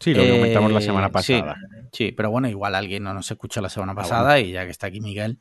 Sí, 0.00 0.14
lo 0.14 0.22
que 0.22 0.30
comentamos 0.30 0.72
la 0.72 0.80
semana 0.80 1.06
eh, 1.08 1.10
pasada. 1.10 1.56
Sí, 1.92 2.10
pero 2.10 2.30
bueno, 2.30 2.48
igual 2.48 2.74
alguien 2.74 3.04
no 3.04 3.12
nos 3.12 3.30
escuchó 3.30 3.60
la 3.60 3.68
semana 3.68 3.92
ah, 3.92 3.96
pasada 3.96 4.40
y 4.40 4.52
ya 4.52 4.64
que 4.64 4.70
está 4.70 4.86
aquí 4.86 5.00
Miguel, 5.00 5.38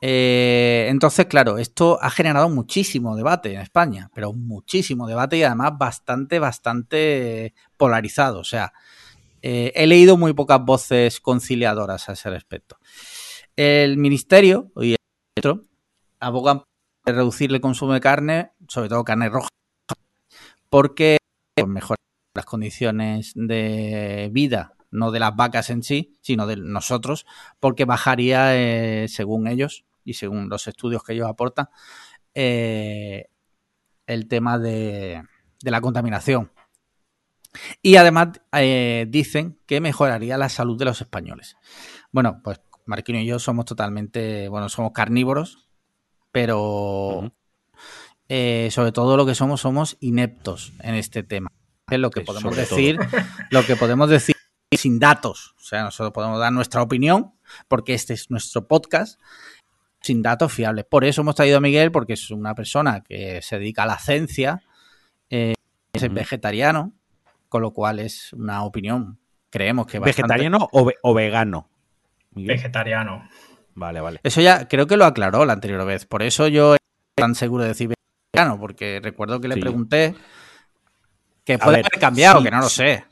eh, 0.00 0.86
entonces, 0.88 1.26
claro, 1.26 1.58
esto 1.58 1.98
ha 2.00 2.10
generado 2.10 2.48
muchísimo 2.48 3.16
debate 3.16 3.52
en 3.52 3.60
España, 3.60 4.10
pero 4.14 4.32
muchísimo 4.32 5.06
debate 5.06 5.38
y 5.38 5.42
además 5.42 5.72
bastante, 5.76 6.38
bastante 6.38 7.54
polarizado. 7.76 8.40
O 8.40 8.44
sea, 8.44 8.72
eh, 9.42 9.72
he 9.74 9.86
leído 9.86 10.16
muy 10.16 10.32
pocas 10.34 10.64
voces 10.64 11.20
conciliadoras 11.20 12.08
a 12.08 12.12
ese 12.12 12.30
respecto. 12.30 12.78
El 13.56 13.96
ministerio 13.96 14.70
y 14.76 14.92
el 14.92 14.96
centro 15.36 15.64
abogan 16.20 16.60
por 17.04 17.14
reducir 17.14 17.52
el 17.52 17.60
consumo 17.60 17.92
de 17.92 18.00
carne, 18.00 18.52
sobre 18.68 18.88
todo 18.88 19.04
carne 19.04 19.28
roja, 19.28 19.48
porque 20.68 21.18
mejorar 21.66 21.98
las 22.34 22.44
condiciones 22.44 23.32
de 23.34 24.30
vida 24.32 24.74
no 24.90 25.10
de 25.10 25.20
las 25.20 25.36
vacas 25.36 25.70
en 25.70 25.82
sí, 25.82 26.16
sino 26.20 26.46
de 26.46 26.56
nosotros, 26.56 27.26
porque 27.60 27.84
bajaría, 27.84 28.56
eh, 28.56 29.08
según 29.08 29.46
ellos, 29.48 29.84
y 30.08 30.14
según 30.14 30.48
los 30.48 30.66
estudios 30.66 31.04
que 31.04 31.12
ellos 31.12 31.28
aportan, 31.28 31.68
eh, 32.34 33.26
el 34.06 34.26
tema 34.26 34.58
de, 34.58 35.22
la 35.60 35.80
contaminación. 35.82 36.50
Y 37.82 37.96
además 37.96 38.40
eh, 38.52 39.06
dicen 39.08 39.58
que 39.66 39.80
mejoraría 39.80 40.38
la 40.38 40.48
salud 40.48 40.78
de 40.78 40.86
los 40.86 41.00
españoles. 41.00 41.56
Bueno, 42.10 42.40
pues 42.42 42.60
Marquino 42.86 43.18
y 43.18 43.26
yo 43.26 43.38
somos 43.38 43.66
totalmente, 43.66 44.48
bueno, 44.48 44.70
somos 44.70 44.92
carnívoros, 44.92 45.68
pero 46.32 47.34
eh, 48.28 48.70
sobre 48.72 48.92
todo 48.92 49.16
lo 49.18 49.26
que 49.26 49.34
somos, 49.34 49.60
somos 49.60 49.98
ineptos 50.00 50.72
en 50.80 50.94
este 50.94 51.22
tema. 51.22 51.50
Es 51.90 51.98
lo 51.98 52.10
que 52.10 52.22
podemos 52.22 52.56
decir, 52.56 52.98
lo 53.50 53.64
que 53.64 53.76
podemos 53.76 54.08
decir 54.08 54.36
sin 54.76 54.98
datos. 54.98 55.54
O 55.58 55.64
sea, 55.64 55.82
nosotros 55.82 56.12
podemos 56.12 56.38
dar 56.38 56.52
nuestra 56.52 56.82
opinión, 56.82 57.34
porque 57.68 57.94
este 57.94 58.14
es 58.14 58.30
nuestro 58.30 58.68
podcast, 58.68 59.20
sin 60.00 60.22
datos 60.22 60.52
fiables. 60.52 60.84
Por 60.84 61.04
eso 61.04 61.22
hemos 61.22 61.34
traído 61.34 61.58
a 61.58 61.60
Miguel, 61.60 61.90
porque 61.92 62.14
es 62.14 62.30
una 62.30 62.54
persona 62.54 63.02
que 63.02 63.40
se 63.42 63.58
dedica 63.58 63.82
a 63.82 63.86
la 63.86 63.98
ciencia, 63.98 64.62
eh, 65.30 65.54
es 65.92 66.12
vegetariano, 66.12 66.92
con 67.48 67.62
lo 67.62 67.72
cual 67.72 67.98
es 67.98 68.32
una 68.32 68.62
opinión, 68.62 69.18
creemos 69.50 69.86
que 69.86 69.98
¿Vegetariano 69.98 70.68
o, 70.72 71.14
vegano? 71.14 71.68
Vegetariano. 72.30 73.28
Vale, 73.74 74.00
vale. 74.00 74.20
Eso 74.22 74.40
ya 74.40 74.68
creo 74.68 74.86
que 74.86 74.96
lo 74.96 75.04
aclaró 75.04 75.44
la 75.44 75.54
anterior 75.54 75.84
vez. 75.84 76.04
Por 76.04 76.22
eso 76.22 76.48
yo 76.48 76.74
estoy 76.74 77.14
tan 77.16 77.34
seguro 77.34 77.62
de 77.62 77.70
decir 77.70 77.88
vegetariano, 77.88 78.60
porque 78.60 79.00
recuerdo 79.02 79.40
que 79.40 79.48
le 79.48 79.56
pregunté 79.56 80.14
que 81.44 81.58
puede 81.58 81.78
haber 81.78 81.90
cambiado, 81.98 82.42
que 82.42 82.50
no 82.50 82.60
lo 82.60 82.68
sé. 82.68 83.04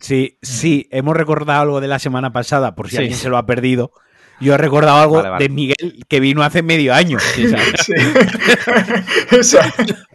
Sí, 0.00 0.38
sí, 0.42 0.88
hemos 0.90 1.16
recordado 1.16 1.62
algo 1.62 1.80
de 1.80 1.88
la 1.88 1.98
semana 1.98 2.32
pasada, 2.32 2.74
por 2.74 2.88
si 2.88 2.98
alguien 2.98 3.16
se 3.16 3.28
lo 3.28 3.38
ha 3.38 3.46
perdido. 3.46 3.92
Yo 4.40 4.54
he 4.54 4.58
recordado 4.58 4.98
algo 4.98 5.38
de 5.38 5.48
Miguel 5.48 6.04
que 6.08 6.20
vino 6.20 6.42
hace 6.42 6.62
medio 6.62 6.94
año. 6.94 7.18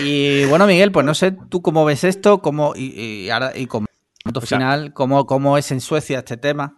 Y 0.00 0.44
bueno, 0.46 0.66
Miguel, 0.66 0.92
pues 0.92 1.06
no 1.06 1.14
sé 1.14 1.32
tú 1.32 1.62
cómo 1.62 1.84
ves 1.84 2.04
esto, 2.04 2.42
cómo, 2.42 2.74
y, 2.76 3.00
y 3.00 3.30
ahora, 3.30 3.52
y 3.54 3.66
como 3.66 3.86
punto 4.24 4.40
final, 4.40 4.92
cómo, 4.92 5.26
cómo 5.26 5.56
es 5.56 5.70
en 5.70 5.80
Suecia 5.80 6.18
este 6.18 6.36
tema. 6.36 6.77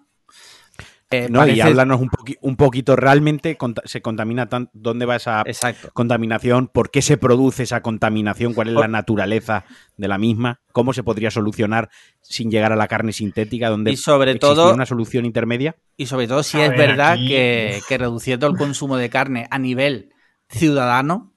Eh, 1.12 1.28
no, 1.28 1.44
y 1.44 1.60
háblanos 1.60 2.00
un, 2.00 2.08
un, 2.40 2.56
poquito, 2.56 2.94
¿realmente 2.94 3.58
se 3.84 4.00
contamina 4.00 4.48
tan, 4.48 4.70
dónde 4.72 5.06
va 5.06 5.16
esa 5.16 5.42
Exacto. 5.44 5.90
contaminación? 5.92 6.68
¿Por 6.68 6.92
qué 6.92 7.02
se 7.02 7.16
produce 7.16 7.64
esa 7.64 7.82
contaminación? 7.82 8.54
¿Cuál 8.54 8.68
es 8.68 8.74
la 8.74 8.86
naturaleza 8.86 9.64
de 9.96 10.06
la 10.06 10.18
misma? 10.18 10.60
¿Cómo 10.70 10.92
se 10.92 11.02
podría 11.02 11.32
solucionar 11.32 11.90
sin 12.20 12.48
llegar 12.48 12.72
a 12.72 12.76
la 12.76 12.86
carne 12.86 13.12
sintética? 13.12 13.70
¿Dónde 13.70 13.90
y 13.90 13.96
sobre 13.96 14.36
todo 14.36 14.72
una 14.72 14.86
solución 14.86 15.24
intermedia? 15.24 15.74
Y 15.96 16.06
sobre 16.06 16.28
todo 16.28 16.44
si 16.44 16.60
es 16.60 16.70
verdad 16.70 17.16
que, 17.16 17.80
que, 17.88 17.98
reduciendo 17.98 18.46
el 18.46 18.56
consumo 18.56 18.96
de 18.96 19.10
carne 19.10 19.48
a 19.50 19.58
nivel 19.58 20.14
ciudadano, 20.48 21.32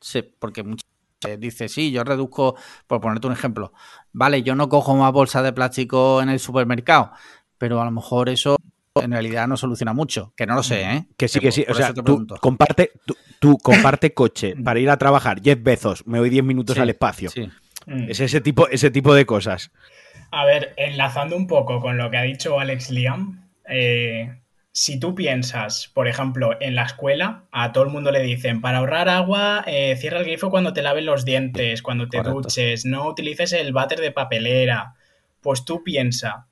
se, 0.00 0.22
porque 0.22 0.62
muchas 0.62 0.88
veces 1.22 1.38
dice, 1.38 1.68
sí, 1.68 1.90
yo 1.90 2.02
reduzco, 2.02 2.56
por 2.86 3.02
ponerte 3.02 3.26
un 3.26 3.34
ejemplo, 3.34 3.74
vale, 4.10 4.42
yo 4.42 4.54
no 4.54 4.70
cojo 4.70 4.96
más 4.96 5.12
bolsas 5.12 5.42
de 5.42 5.52
plástico 5.52 6.22
en 6.22 6.30
el 6.30 6.38
supermercado, 6.38 7.12
pero 7.58 7.82
a 7.82 7.84
lo 7.84 7.90
mejor 7.90 8.30
eso 8.30 8.56
en 9.02 9.12
realidad 9.12 9.48
no 9.48 9.56
soluciona 9.56 9.92
mucho. 9.92 10.32
Que 10.36 10.46
no 10.46 10.54
lo 10.54 10.62
sé, 10.62 10.82
¿eh? 10.82 11.06
Que 11.16 11.28
sí, 11.28 11.40
que 11.40 11.52
sí. 11.52 11.64
O 11.68 11.74
sea, 11.74 11.92
tú 11.92 12.26
comparte, 12.40 12.92
tú, 13.38 13.58
comparte 13.62 14.14
coche 14.14 14.54
para 14.62 14.80
ir 14.80 14.90
a 14.90 14.96
trabajar 14.96 15.40
10 15.40 15.62
veces, 15.62 16.06
me 16.06 16.18
voy 16.18 16.30
10 16.30 16.44
minutos 16.44 16.78
al 16.78 16.90
espacio. 16.90 17.30
Mm. 17.86 18.10
Es 18.10 18.20
ese 18.20 18.40
tipo, 18.40 18.68
ese 18.68 18.90
tipo 18.90 19.14
de 19.14 19.26
cosas. 19.26 19.70
A 20.30 20.44
ver, 20.44 20.74
enlazando 20.76 21.36
un 21.36 21.46
poco 21.46 21.80
con 21.80 21.96
lo 21.96 22.10
que 22.10 22.18
ha 22.18 22.22
dicho 22.22 22.60
Alex 22.60 22.90
Liam, 22.90 23.48
eh, 23.68 24.38
si 24.72 25.00
tú 25.00 25.14
piensas, 25.14 25.90
por 25.94 26.06
ejemplo, 26.06 26.56
en 26.60 26.74
la 26.74 26.84
escuela, 26.84 27.44
a 27.50 27.72
todo 27.72 27.84
el 27.84 27.90
mundo 27.90 28.12
le 28.12 28.22
dicen, 28.22 28.60
para 28.60 28.78
ahorrar 28.78 29.08
agua, 29.08 29.64
eh, 29.66 29.96
cierra 29.96 30.18
el 30.18 30.24
grifo 30.24 30.50
cuando 30.50 30.72
te 30.72 30.82
laves 30.82 31.04
los 31.04 31.24
dientes, 31.24 31.82
cuando 31.82 32.08
te 32.08 32.22
duches, 32.22 32.84
no 32.84 33.08
utilices 33.08 33.52
el 33.52 33.72
váter 33.72 34.00
de 34.00 34.12
papelera. 34.12 34.94
Pues 35.40 35.64
tú 35.64 35.82
piensa, 35.82 36.47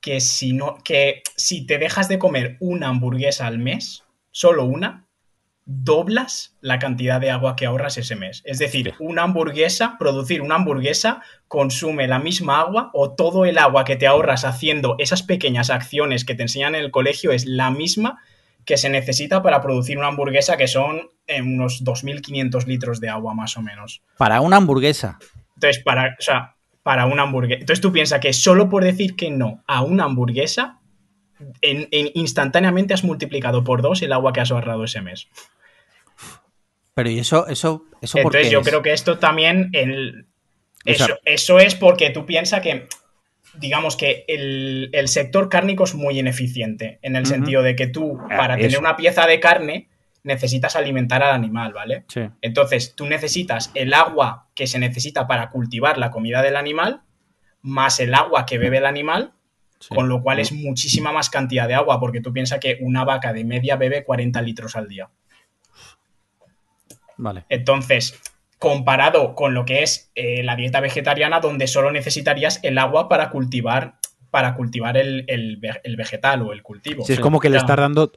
que 0.00 0.20
si, 0.20 0.52
no, 0.52 0.78
que 0.84 1.22
si 1.36 1.66
te 1.66 1.78
dejas 1.78 2.08
de 2.08 2.18
comer 2.18 2.56
una 2.60 2.88
hamburguesa 2.88 3.46
al 3.46 3.58
mes, 3.58 4.04
solo 4.30 4.64
una, 4.64 5.08
doblas 5.70 6.56
la 6.62 6.78
cantidad 6.78 7.20
de 7.20 7.30
agua 7.30 7.54
que 7.54 7.66
ahorras 7.66 7.98
ese 7.98 8.16
mes. 8.16 8.40
Es 8.46 8.58
decir, 8.58 8.94
una 8.98 9.24
hamburguesa, 9.24 9.96
producir 9.98 10.40
una 10.40 10.54
hamburguesa 10.54 11.20
consume 11.46 12.08
la 12.08 12.18
misma 12.18 12.60
agua 12.60 12.90
o 12.94 13.14
todo 13.14 13.44
el 13.44 13.58
agua 13.58 13.84
que 13.84 13.96
te 13.96 14.06
ahorras 14.06 14.46
haciendo 14.46 14.96
esas 14.98 15.22
pequeñas 15.22 15.68
acciones 15.68 16.24
que 16.24 16.34
te 16.34 16.42
enseñan 16.42 16.74
en 16.74 16.84
el 16.84 16.90
colegio 16.90 17.32
es 17.32 17.44
la 17.44 17.70
misma 17.70 18.18
que 18.64 18.78
se 18.78 18.88
necesita 18.88 19.42
para 19.42 19.60
producir 19.60 19.98
una 19.98 20.08
hamburguesa 20.08 20.56
que 20.56 20.68
son 20.68 21.10
eh, 21.26 21.42
unos 21.42 21.84
2.500 21.84 22.66
litros 22.66 23.00
de 23.00 23.10
agua 23.10 23.34
más 23.34 23.56
o 23.58 23.62
menos. 23.62 24.02
Para 24.16 24.40
una 24.40 24.56
hamburguesa. 24.56 25.18
Entonces, 25.54 25.82
para, 25.82 26.16
o 26.18 26.22
sea, 26.22 26.56
para 26.88 27.04
una 27.04 27.24
hamburguesa. 27.24 27.60
Entonces 27.60 27.82
tú 27.82 27.92
piensas 27.92 28.18
que 28.18 28.32
solo 28.32 28.70
por 28.70 28.82
decir 28.82 29.14
que 29.14 29.30
no 29.30 29.62
a 29.66 29.82
una 29.82 30.04
hamburguesa, 30.04 30.80
en, 31.60 31.86
instantáneamente 32.14 32.94
has 32.94 33.04
multiplicado 33.04 33.62
por 33.62 33.82
dos 33.82 34.00
el 34.00 34.10
agua 34.10 34.32
que 34.32 34.40
has 34.40 34.50
ahorrado 34.50 34.84
ese 34.84 35.02
mes. 35.02 35.28
Pero 36.94 37.10
¿y 37.10 37.18
eso, 37.18 37.46
eso, 37.46 37.84
eso 38.00 38.16
Entonces 38.16 38.50
yo 38.50 38.62
creo 38.62 38.80
que 38.80 38.94
esto 38.94 39.18
también, 39.18 39.68
el, 39.74 40.28
eso, 40.86 41.58
es 41.58 41.74
porque 41.74 42.08
tú 42.08 42.24
piensas 42.24 42.62
que, 42.62 42.88
digamos 43.52 43.94
que 43.94 44.24
el, 44.26 45.08
sector 45.08 45.50
cárnico 45.50 45.84
es 45.84 45.94
muy 45.94 46.18
ineficiente, 46.18 47.00
en 47.02 47.16
el 47.16 47.26
sentido 47.26 47.62
de 47.62 47.76
que 47.76 47.88
tú, 47.88 48.18
ah, 48.18 48.34
para 48.34 48.56
tener 48.56 48.78
una 48.78 48.96
pieza 48.96 49.26
de 49.26 49.38
carne, 49.40 49.90
necesitas 50.22 50.74
alimentar 50.74 51.22
al 51.22 51.34
animal, 51.34 51.74
¿vale? 51.74 52.06
Sí. 52.08 52.22
Entonces, 52.40 52.94
tú 52.96 53.04
necesitas 53.04 53.72
el 53.74 53.92
agua 53.92 54.47
que 54.58 54.66
se 54.66 54.80
necesita 54.80 55.28
para 55.28 55.50
cultivar 55.50 55.98
la 55.98 56.10
comida 56.10 56.42
del 56.42 56.56
animal, 56.56 57.02
más 57.62 58.00
el 58.00 58.12
agua 58.12 58.44
que 58.44 58.58
bebe 58.58 58.78
el 58.78 58.86
animal, 58.86 59.32
con 59.88 60.08
lo 60.08 60.20
cual 60.20 60.40
es 60.40 60.50
muchísima 60.50 61.12
más 61.12 61.30
cantidad 61.30 61.68
de 61.68 61.74
agua, 61.74 62.00
porque 62.00 62.20
tú 62.20 62.32
piensas 62.32 62.58
que 62.58 62.76
una 62.80 63.04
vaca 63.04 63.32
de 63.32 63.44
media 63.44 63.76
bebe 63.76 64.02
40 64.02 64.42
litros 64.42 64.74
al 64.74 64.88
día. 64.88 65.10
Vale. 67.18 67.44
Entonces, 67.48 68.20
comparado 68.58 69.36
con 69.36 69.54
lo 69.54 69.64
que 69.64 69.84
es 69.84 70.10
eh, 70.16 70.42
la 70.42 70.56
dieta 70.56 70.80
vegetariana, 70.80 71.38
donde 71.38 71.68
solo 71.68 71.92
necesitarías 71.92 72.58
el 72.64 72.78
agua 72.78 73.08
para 73.08 73.30
cultivar 73.30 74.00
para 74.32 74.56
cultivar 74.56 74.96
el, 74.96 75.58
vegetal 75.96 76.42
o 76.42 76.52
el 76.52 76.62
cultivo. 76.62 77.04
Sí, 77.04 77.12
es 77.12 77.20
como 77.20 77.38
que 77.38 77.48
le 77.48 77.56
estás 77.56 77.76
dando 77.78 78.12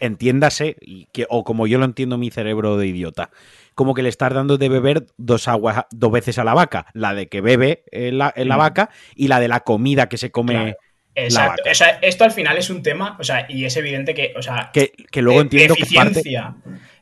entiéndase, 0.00 0.76
y 0.80 1.06
que, 1.12 1.26
o 1.28 1.44
como 1.44 1.66
yo 1.66 1.78
lo 1.78 1.84
entiendo 1.84 2.18
mi 2.18 2.30
cerebro 2.30 2.76
de 2.76 2.86
idiota, 2.86 3.30
como 3.74 3.94
que 3.94 4.02
le 4.02 4.08
estás 4.08 4.32
dando 4.32 4.58
de 4.58 4.68
beber 4.68 5.06
dos 5.16 5.48
aguas 5.48 5.84
dos 5.90 6.12
veces 6.12 6.38
a 6.38 6.44
la 6.44 6.54
vaca, 6.54 6.86
la 6.94 7.14
de 7.14 7.28
que 7.28 7.40
bebe 7.40 7.84
en 7.90 8.18
la, 8.18 8.32
la 8.36 8.56
vaca 8.56 8.90
y 9.14 9.28
la 9.28 9.40
de 9.40 9.48
la 9.48 9.60
comida 9.60 10.08
que 10.08 10.18
se 10.18 10.30
come. 10.30 10.76
Exacto. 11.14 11.62
O 11.70 11.74
sea, 11.74 11.98
esto 12.00 12.24
al 12.24 12.32
final 12.32 12.56
es 12.56 12.70
un 12.70 12.82
tema, 12.82 13.16
o 13.20 13.24
sea, 13.24 13.46
y 13.48 13.64
es 13.64 13.76
evidente 13.76 14.14
que, 14.14 14.32
o 14.36 14.42
sea, 14.42 14.70
que, 14.72 14.92
luego 15.20 15.40
entiendo 15.40 15.74
que, 15.74 15.84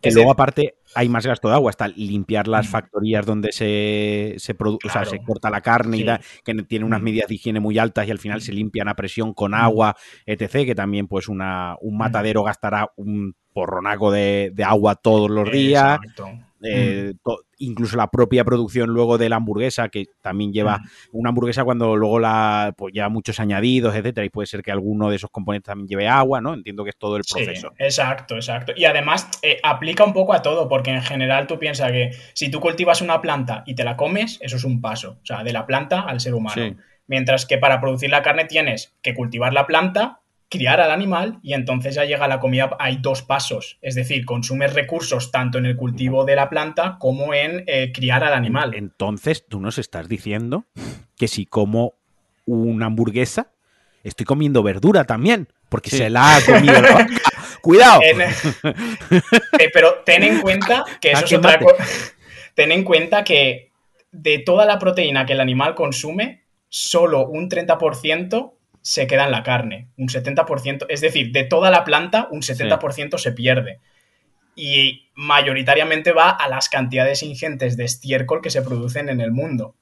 que 0.01 0.11
luego 0.11 0.33
aparte 0.33 0.75
hay 0.95 1.09
más 1.09 1.27
gasto 1.27 1.49
de 1.49 1.55
agua, 1.55 1.71
hasta 1.71 1.89
limpiar 1.89 2.49
las 2.49 2.69
factorías 2.69 3.25
donde 3.25 3.53
se, 3.53 4.35
se, 4.39 4.57
o 4.59 4.91
sea, 4.91 5.05
se 5.05 5.19
corta 5.23 5.51
la 5.51 5.61
carne 5.61 5.99
y 5.99 6.07
que 6.45 6.55
tiene 6.65 6.85
unas 6.85 7.01
medidas 7.01 7.29
de 7.29 7.35
higiene 7.35 7.61
muy 7.61 7.79
altas 7.79 8.07
y 8.07 8.11
al 8.11 8.19
final 8.19 8.41
se 8.41 8.53
limpian 8.53 8.89
a 8.89 8.95
presión 8.95 9.35
con 9.35 9.55
agua, 9.55 9.97
etc., 10.27 10.67
que 10.67 10.75
también 10.75 11.07
pues 11.07 11.29
una, 11.29 11.77
un 11.81 11.97
matadero 11.97 12.43
gastará 12.43 12.91
un 12.97 13.35
porronaco 13.53 14.11
de, 14.11 14.51
de 14.55 14.65
agua 14.65 14.95
todos 14.97 15.31
los 15.31 15.51
días. 15.51 15.99
Eh, 16.63 17.15
incluso 17.59 17.97
la 17.97 18.09
propia 18.09 18.45
producción 18.45 18.91
luego 18.91 19.17
de 19.17 19.29
la 19.29 19.37
hamburguesa, 19.37 19.89
que 19.89 20.07
también 20.21 20.53
lleva 20.53 20.81
una 21.13 21.31
hamburguesa 21.31 21.65
cuando 21.65 21.97
luego 21.97 22.19
la 22.19 22.75
pues 22.77 22.93
lleva 22.93 23.09
muchos 23.09 23.41
añadidos, 23.41 23.95
etcétera, 23.95 24.25
y 24.25 24.31
puede 24.31 24.47
ser 24.47 24.63
que 24.63 24.71
alguno 24.71 25.11
de 25.11 25.17
esos 25.17 25.31
componentes 25.31 25.67
también 25.67 25.89
lleve 25.89 26.09
agua, 26.09 26.41
¿no? 26.41 26.55
Entiendo 26.55 26.85
que 26.85 26.91
es 26.91 26.97
todo 26.97 27.17
el 27.17 27.23
proceso. 27.31 27.73
exacto, 27.79 28.35
exacto. 28.35 28.73
Y 28.77 28.85
además 28.85 29.29
eh, 29.43 29.59
aplica 29.63 30.05
un 30.05 30.13
poco 30.13 30.35
a 30.35 30.43
todo, 30.43 30.69
porque 30.69 30.91
en 30.91 31.03
general 31.03 31.47
tú 31.47 31.59
piensas 31.59 31.93
que 31.93 32.11
si 32.35 32.51
tú 32.51 32.61
cultivas 32.61 33.01
una 33.01 33.21
planta 33.21 33.63
y 33.67 33.75
te 33.75 33.85
la 33.85 33.97
comes, 33.97 34.39
eso 34.43 34.57
es 34.57 34.65
un 34.65 34.81
paso, 34.81 35.19
o 35.23 35.27
sea, 35.27 35.43
de 35.43 35.53
la 35.53 35.67
planta 35.67 36.01
al 36.01 36.21
ser 36.21 36.35
humano. 36.35 36.77
Mientras 37.07 37.45
que 37.45 37.59
para 37.59 37.81
producir 37.81 38.11
la 38.11 38.23
carne 38.23 38.45
tienes 38.45 38.95
que 39.03 39.15
cultivar 39.15 39.53
la 39.53 39.67
planta, 39.67 40.20
criar 40.51 40.81
al 40.81 40.91
animal 40.91 41.39
y 41.43 41.55
entonces 41.55 41.95
ya 41.95 42.05
llega 42.05 42.29
la 42.29 42.41
comida. 42.41 42.77
Hay 42.79 42.99
dos 43.01 43.23
pasos, 43.23 43.79
es 43.81 43.95
decir, 43.95 44.27
consumes 44.27 44.75
recursos 44.75 45.31
tanto 45.31 45.59
en 45.59 45.67
el 45.67 45.77
cultivo 45.77 46.25
de 46.25 46.37
la 46.37 46.51
planta 46.51 46.97
como 46.99 47.33
en 47.33 47.65
eh, 47.67 47.93
criar 47.95 48.25
al 48.25 48.35
animal. 48.35 48.75
Entonces 48.75 49.47
tú 49.49 49.61
nos 49.61 49.79
estás 49.79 50.09
diciendo 50.09 50.67
que 51.17 51.29
si 51.29 51.47
como 51.47 51.95
una 52.45 52.87
hamburguesa, 52.87 53.53
estoy 54.03 54.27
comiendo 54.27 54.63
verdura 54.63 55.05
también, 55.05 55.49
porque 55.69 55.91
se 55.91 56.11
la 56.11 56.37
ha 56.37 56.45
comido 56.45 56.75
Cuidado. 57.63 58.01
Eh, 58.03 59.71
pero 59.73 60.03
ten 60.05 60.25
en 60.25 60.41
cuenta 60.41 60.85
que 61.01 61.13
eso 61.13 61.25
es 61.25 61.33
otra 61.33 61.59
cosa. 61.59 61.85
Ten 62.55 62.73
en 62.73 62.85
cuenta 62.85 63.23
que 63.23 63.71
de 64.11 64.39
toda 64.41 64.67
la 64.67 64.79
proteína 64.79 65.25
que 65.25 65.35
el 65.35 65.41
animal 65.41 65.75
consume, 65.75 66.43
solo 66.69 67.27
un 67.29 67.49
30% 67.49 68.53
se 68.83 69.07
queda 69.07 69.25
en 69.25 69.33
la 69.33 69.43
carne, 69.43 69.89
un 69.97 70.09
70%, 70.09 70.87
es 70.89 71.01
decir, 71.01 71.33
de 71.33 71.45
toda 71.45 71.71
la 71.71 71.85
planta 71.85 72.29
un 72.31 72.43
70% 72.43 73.19
se 73.19 73.33
pierde. 73.33 73.81
Y 74.57 75.09
mayoritariamente 75.15 76.13
va 76.13 76.31
a 76.31 76.49
las 76.49 76.69
cantidades 76.69 77.23
ingentes 77.23 77.77
de 77.77 77.85
estiércol 77.85 78.41
que 78.43 78.51
se 78.51 78.63
producen 78.63 79.09
en 79.09 79.21
el 79.21 79.33
mundo. 79.33 79.75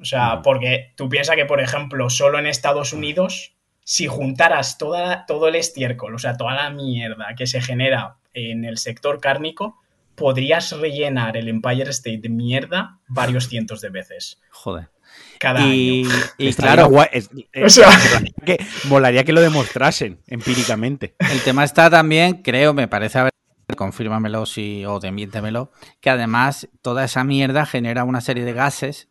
O 0.00 0.04
sea, 0.04 0.42
porque 0.42 0.92
tú 0.96 1.08
piensas 1.08 1.36
que, 1.36 1.46
por 1.46 1.60
ejemplo, 1.60 2.10
solo 2.10 2.38
en 2.38 2.46
Estados 2.46 2.92
Unidos, 2.92 3.54
si 3.84 4.06
juntaras 4.06 4.78
toda, 4.78 5.26
todo 5.26 5.48
el 5.48 5.54
estiércol, 5.56 6.14
o 6.14 6.18
sea, 6.18 6.36
toda 6.36 6.54
la 6.54 6.70
mierda 6.70 7.34
que 7.36 7.46
se 7.46 7.60
genera 7.60 8.16
en 8.34 8.64
el 8.64 8.78
sector 8.78 9.20
cárnico, 9.20 9.80
podrías 10.14 10.72
rellenar 10.72 11.36
el 11.36 11.48
Empire 11.48 11.90
State 11.90 12.18
de 12.18 12.28
mierda 12.28 12.98
varios 13.08 13.48
cientos 13.48 13.80
de 13.80 13.90
veces. 13.90 14.40
Joder 14.50 14.88
cada 15.38 15.60
y, 15.66 16.04
año. 16.04 16.14
Y 16.38 16.52
claro, 16.54 16.90
que, 18.44 18.58
molaría 18.84 19.24
que 19.24 19.32
lo 19.32 19.40
demostrasen 19.40 20.20
empíricamente. 20.26 21.14
El 21.18 21.40
tema 21.42 21.64
está 21.64 21.90
también, 21.90 22.42
creo, 22.42 22.74
me 22.74 22.88
parece 22.88 23.18
haber 23.18 23.32
confírmamelo 23.76 24.46
si, 24.46 24.84
o 24.84 25.00
desmiéntemelo, 25.00 25.70
que 26.00 26.10
además 26.10 26.68
toda 26.82 27.04
esa 27.04 27.24
mierda 27.24 27.66
genera 27.66 28.04
una 28.04 28.20
serie 28.20 28.44
de 28.44 28.52
gases 28.52 29.08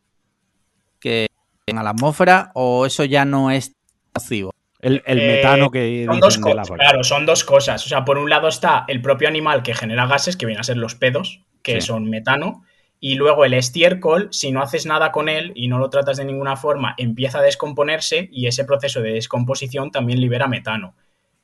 que 0.99 1.27
en 1.67 1.75
la 1.75 1.89
atmósfera 1.89 2.51
o 2.53 2.85
eso 2.85 3.03
ya 3.03 3.25
no 3.25 3.51
es 3.51 3.73
nocivo. 4.13 4.51
El, 4.79 5.01
metano 5.05 5.71
que... 5.71 6.05
Son 6.05 6.19
dos 6.19 6.37
cosas, 6.37 6.69
claro, 6.69 7.03
son 7.03 7.25
dos 7.25 7.43
cosas. 7.43 7.85
O 7.85 7.89
sea, 7.89 8.05
por 8.05 8.19
un 8.19 8.29
lado 8.29 8.47
está 8.47 8.85
el 8.87 9.01
propio 9.01 9.27
animal 9.27 9.63
que 9.63 9.73
genera 9.73 10.05
gases, 10.05 10.37
que 10.37 10.45
vienen 10.45 10.61
a 10.61 10.63
ser 10.63 10.77
los 10.77 10.93
pedos, 10.93 11.41
que 11.63 11.81
son 11.81 12.07
metano, 12.07 12.63
y 13.05 13.13
luego 13.13 13.45
el 13.45 13.53
estiércol, 13.53 14.29
si 14.31 14.51
no 14.51 14.63
haces 14.63 14.87
nada 14.87 15.11
con 15.11 15.29
él 15.29 15.51
y 15.53 15.67
no 15.67 15.77
lo 15.77 15.91
tratas 15.91 16.17
de 16.17 16.25
ninguna 16.25 16.55
forma, 16.55 16.95
empieza 16.97 17.37
a 17.37 17.43
descomponerse 17.43 18.29
y 18.31 18.47
ese 18.47 18.65
proceso 18.65 18.99
de 18.99 19.11
descomposición 19.11 19.91
también 19.91 20.19
libera 20.19 20.47
metano. 20.47 20.95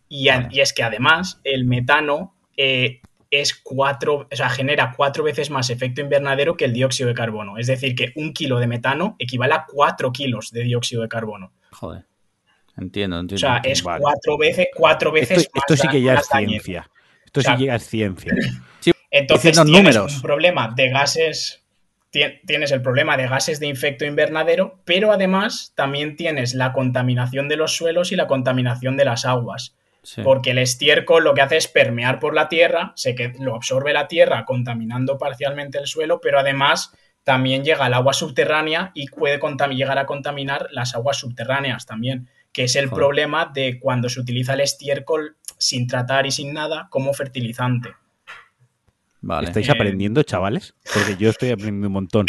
Y, 0.09 0.29
es 0.29 0.73
que 0.73 0.81
además 0.81 1.39
el 1.43 1.65
metano, 1.65 2.33
eh, 2.57 3.01
es 3.29 3.53
cuatro, 3.53 4.27
o 4.31 4.35
sea, 4.35 4.49
genera 4.49 4.95
cuatro 4.97 5.23
veces 5.23 5.51
más 5.51 5.69
efecto 5.69 6.01
invernadero 6.01 6.57
que 6.57 6.65
el 6.65 6.73
dióxido 6.73 7.09
de 7.09 7.13
carbono. 7.13 7.59
Es 7.59 7.67
decir, 7.67 7.93
que 7.93 8.11
un 8.15 8.33
kilo 8.33 8.57
de 8.57 8.65
metano 8.65 9.15
equivale 9.19 9.53
a 9.53 9.67
cuatro 9.71 10.11
kilos 10.11 10.49
de 10.49 10.63
dióxido 10.63 11.03
de 11.03 11.09
carbono. 11.09 11.53
Joder. 11.73 12.07
Entiendo, 12.75 13.19
entiendo. 13.19 13.35
O 13.35 13.37
sea, 13.37 13.57
es 13.57 13.83
cuatro 13.83 14.35
veces, 14.39 14.65
cuatro 14.75 15.11
veces 15.11 15.37
esto, 15.37 15.51
más. 15.53 15.65
Esto 15.69 15.83
sí 15.83 15.87
que 15.89 16.01
ya 16.01 16.15
es 16.15 16.25
ciencia. 16.25 16.89
Esto 17.23 17.41
sí 17.41 17.55
que 17.55 17.65
ya 17.65 17.75
es 17.75 17.87
ciencia. 17.87 18.33
Entonces 19.11 19.51
tienes 19.53 19.71
números. 19.71 20.15
un 20.15 20.21
problema 20.21 20.73
de 20.75 20.89
gases, 20.89 21.63
ti- 22.09 22.39
tienes 22.47 22.71
el 22.71 22.81
problema 22.81 23.17
de 23.17 23.27
gases 23.27 23.59
de 23.59 23.69
efecto 23.69 24.05
invernadero, 24.05 24.79
pero 24.85 25.11
además 25.11 25.73
también 25.75 26.15
tienes 26.15 26.53
la 26.53 26.71
contaminación 26.73 27.47
de 27.49 27.57
los 27.57 27.75
suelos 27.75 28.11
y 28.11 28.15
la 28.15 28.27
contaminación 28.27 28.97
de 28.97 29.05
las 29.05 29.25
aguas. 29.25 29.75
Sí. 30.03 30.23
Porque 30.23 30.51
el 30.51 30.57
estiércol 30.57 31.23
lo 31.23 31.35
que 31.35 31.41
hace 31.41 31.57
es 31.57 31.67
permear 31.67 32.19
por 32.19 32.33
la 32.33 32.49
tierra, 32.49 32.93
se 32.95 33.13
que 33.13 33.33
lo 33.39 33.53
absorbe 33.55 33.93
la 33.93 34.07
tierra 34.07 34.45
contaminando 34.45 35.19
parcialmente 35.19 35.77
el 35.77 35.85
suelo, 35.85 36.19
pero 36.21 36.39
además 36.39 36.91
también 37.23 37.63
llega 37.63 37.85
al 37.85 37.93
agua 37.93 38.13
subterránea 38.13 38.91
y 38.95 39.07
puede 39.09 39.39
llegar 39.75 39.99
a 39.99 40.07
contaminar 40.07 40.67
las 40.71 40.95
aguas 40.95 41.17
subterráneas 41.17 41.85
también, 41.85 42.29
que 42.51 42.63
es 42.63 42.75
el 42.75 42.87
Joder. 42.87 42.97
problema 42.97 43.51
de 43.53 43.79
cuando 43.79 44.09
se 44.09 44.19
utiliza 44.19 44.55
el 44.55 44.61
estiércol 44.61 45.35
sin 45.59 45.85
tratar 45.85 46.25
y 46.25 46.31
sin 46.31 46.51
nada 46.51 46.87
como 46.89 47.13
fertilizante. 47.13 47.89
Vale. 49.21 49.47
¿Estáis 49.47 49.69
Eh, 49.69 49.71
aprendiendo, 49.71 50.23
chavales? 50.23 50.75
Porque 50.93 51.15
yo 51.17 51.29
estoy 51.29 51.51
aprendiendo 51.51 51.87
un 51.87 51.93
montón. 51.93 52.25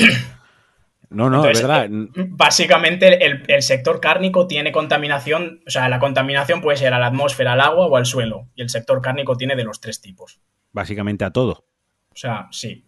No, 1.11 1.29
no, 1.29 1.45
Entonces, 1.45 1.61
es 1.63 1.69
verdad. 1.69 1.87
eh, 1.87 2.27
Básicamente 2.31 3.25
el, 3.27 3.43
el 3.47 3.63
sector 3.63 4.01
cárnico 4.01 4.47
tiene 4.47 4.73
contaminación, 4.73 5.61
o 5.67 5.71
sea, 5.71 5.89
la 5.91 5.99
contaminación 5.99 6.63
puede 6.63 6.79
ser 6.79 6.95
a 6.95 6.99
la 6.99 7.07
atmósfera, 7.09 7.53
al 7.53 7.61
agua 7.61 7.87
o 7.87 7.97
al 7.97 8.07
suelo, 8.07 8.49
y 8.55 8.63
el 8.63 8.71
sector 8.71 9.03
cárnico 9.03 9.37
tiene 9.37 9.55
de 9.55 9.65
los 9.65 9.81
tres 9.81 10.01
tipos. 10.01 10.41
Básicamente 10.73 11.25
a 11.27 11.31
todo. 11.31 11.67
O 12.11 12.17
sea, 12.17 12.49
sí. 12.51 12.87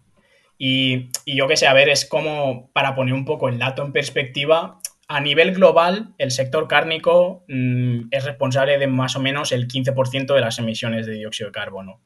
Y, 0.57 1.11
y 1.27 1.37
yo 1.37 1.47
qué 1.49 1.57
sé, 1.57 1.67
a 1.67 1.75
ver, 1.75 1.89
es 1.91 2.07
como 2.07 2.71
para 2.73 2.95
poner 2.95 3.13
un 3.13 3.25
poco 3.27 3.49
el 3.51 3.59
dato 3.59 3.85
en 3.85 3.93
perspectiva, 3.93 4.79
a 5.07 5.21
nivel 5.21 5.53
global, 5.53 6.15
el 6.17 6.31
sector 6.31 6.67
cárnico 6.67 7.45
mm, 7.49 8.09
es 8.11 8.25
responsable 8.25 8.79
de 8.79 8.87
más 8.87 9.17
o 9.17 9.21
menos 9.21 9.53
el 9.53 9.69
15% 9.69 10.35
de 10.35 10.41
las 10.41 10.59
emisiones 10.59 11.05
de 11.07 11.13
dióxido 11.15 11.49
de 11.51 11.53
carbono. 11.53 12.01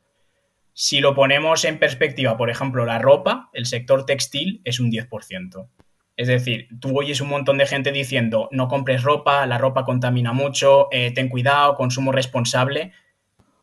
Si 0.80 1.00
lo 1.00 1.12
ponemos 1.12 1.64
en 1.64 1.80
perspectiva, 1.80 2.36
por 2.36 2.50
ejemplo, 2.50 2.86
la 2.86 3.00
ropa, 3.00 3.50
el 3.52 3.66
sector 3.66 4.06
textil 4.06 4.60
es 4.62 4.78
un 4.78 4.92
10%. 4.92 5.68
Es 6.16 6.28
decir, 6.28 6.68
tú 6.78 6.96
oyes 6.96 7.20
un 7.20 7.30
montón 7.30 7.58
de 7.58 7.66
gente 7.66 7.90
diciendo, 7.90 8.48
no 8.52 8.68
compres 8.68 9.02
ropa, 9.02 9.44
la 9.46 9.58
ropa 9.58 9.84
contamina 9.84 10.32
mucho, 10.32 10.86
eh, 10.92 11.10
ten 11.10 11.30
cuidado, 11.30 11.74
consumo 11.74 12.12
responsable. 12.12 12.92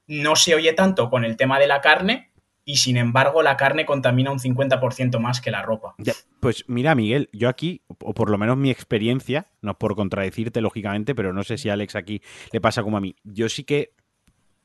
No 0.07 0.35
se 0.35 0.55
oye 0.55 0.73
tanto 0.73 1.09
con 1.09 1.23
el 1.23 1.37
tema 1.37 1.57
de 1.57 1.67
la 1.67 1.79
carne 1.79 2.33
y 2.65 2.77
sin 2.77 2.97
embargo 2.97 3.41
la 3.43 3.55
carne 3.55 3.85
contamina 3.85 4.29
un 4.29 4.39
50% 4.39 5.17
más 5.19 5.39
que 5.39 5.51
la 5.51 5.61
ropa. 5.61 5.95
Pues 6.41 6.65
mira, 6.67 6.95
Miguel, 6.95 7.29
yo 7.31 7.47
aquí, 7.47 7.81
o 7.87 8.13
por 8.13 8.29
lo 8.29 8.37
menos 8.37 8.57
mi 8.57 8.71
experiencia, 8.71 9.47
no 9.61 9.71
es 9.71 9.77
por 9.77 9.95
contradecirte 9.95 10.59
lógicamente, 10.59 11.15
pero 11.15 11.31
no 11.31 11.43
sé 11.43 11.57
si 11.57 11.69
Alex 11.69 11.95
aquí 11.95 12.21
le 12.51 12.59
pasa 12.59 12.83
como 12.83 12.97
a 12.97 13.01
mí. 13.01 13.15
Yo 13.23 13.47
sí 13.47 13.63
que 13.63 13.94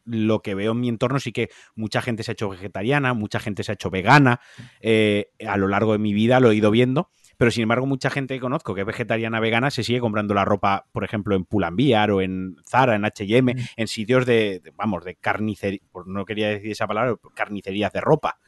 lo 0.05 0.41
que 0.41 0.55
veo 0.55 0.73
en 0.73 0.81
mi 0.81 0.89
entorno, 0.89 1.21
sí 1.21 1.33
que 1.33 1.49
mucha 1.75 2.03
gente 2.03 2.23
se 2.23 2.31
ha 2.31 2.35
hecho 2.35 2.49
vegetariana, 2.49 3.15
mucha 3.15 3.41
gente 3.41 3.63
se 3.63 3.73
ha 3.73 3.75
hecho 3.75 3.91
vegana, 3.91 4.41
eh, 4.81 5.31
a 5.47 5.57
lo 5.57 5.69
largo 5.69 5.93
de 5.93 5.99
mi 5.99 6.13
vida 6.13 6.41
lo 6.41 6.51
he 6.51 6.57
ido 6.57 6.71
viendo, 6.71 7.11
pero 7.37 7.51
sin 7.51 7.63
embargo 7.63 7.87
mucha 7.87 8.11
gente 8.11 8.35
que 8.35 8.41
conozco 8.41 8.75
que 8.75 8.83
es 8.83 8.87
vegetariana, 8.87 9.41
vegana, 9.41 9.71
se 9.71 9.83
sigue 9.83 10.01
comprando 10.01 10.35
la 10.35 10.45
ropa, 10.45 10.87
por 10.93 11.05
ejemplo, 11.05 11.35
en 11.37 11.45
Pull&Bear 11.45 12.11
o 12.11 12.21
en 12.21 12.57
Zara, 12.69 12.97
en 12.97 13.05
H&M, 13.05 13.55
en 13.77 13.87
sitios 13.89 14.27
de, 14.27 14.61
de, 14.63 14.73
vamos, 14.77 15.05
de 15.05 15.15
carnicería, 15.17 15.81
no 16.07 16.25
quería 16.25 16.49
decir 16.49 16.71
esa 16.73 16.87
palabra, 16.87 17.15
carnicerías 17.35 17.93
de 17.93 18.01
ropa, 18.01 18.39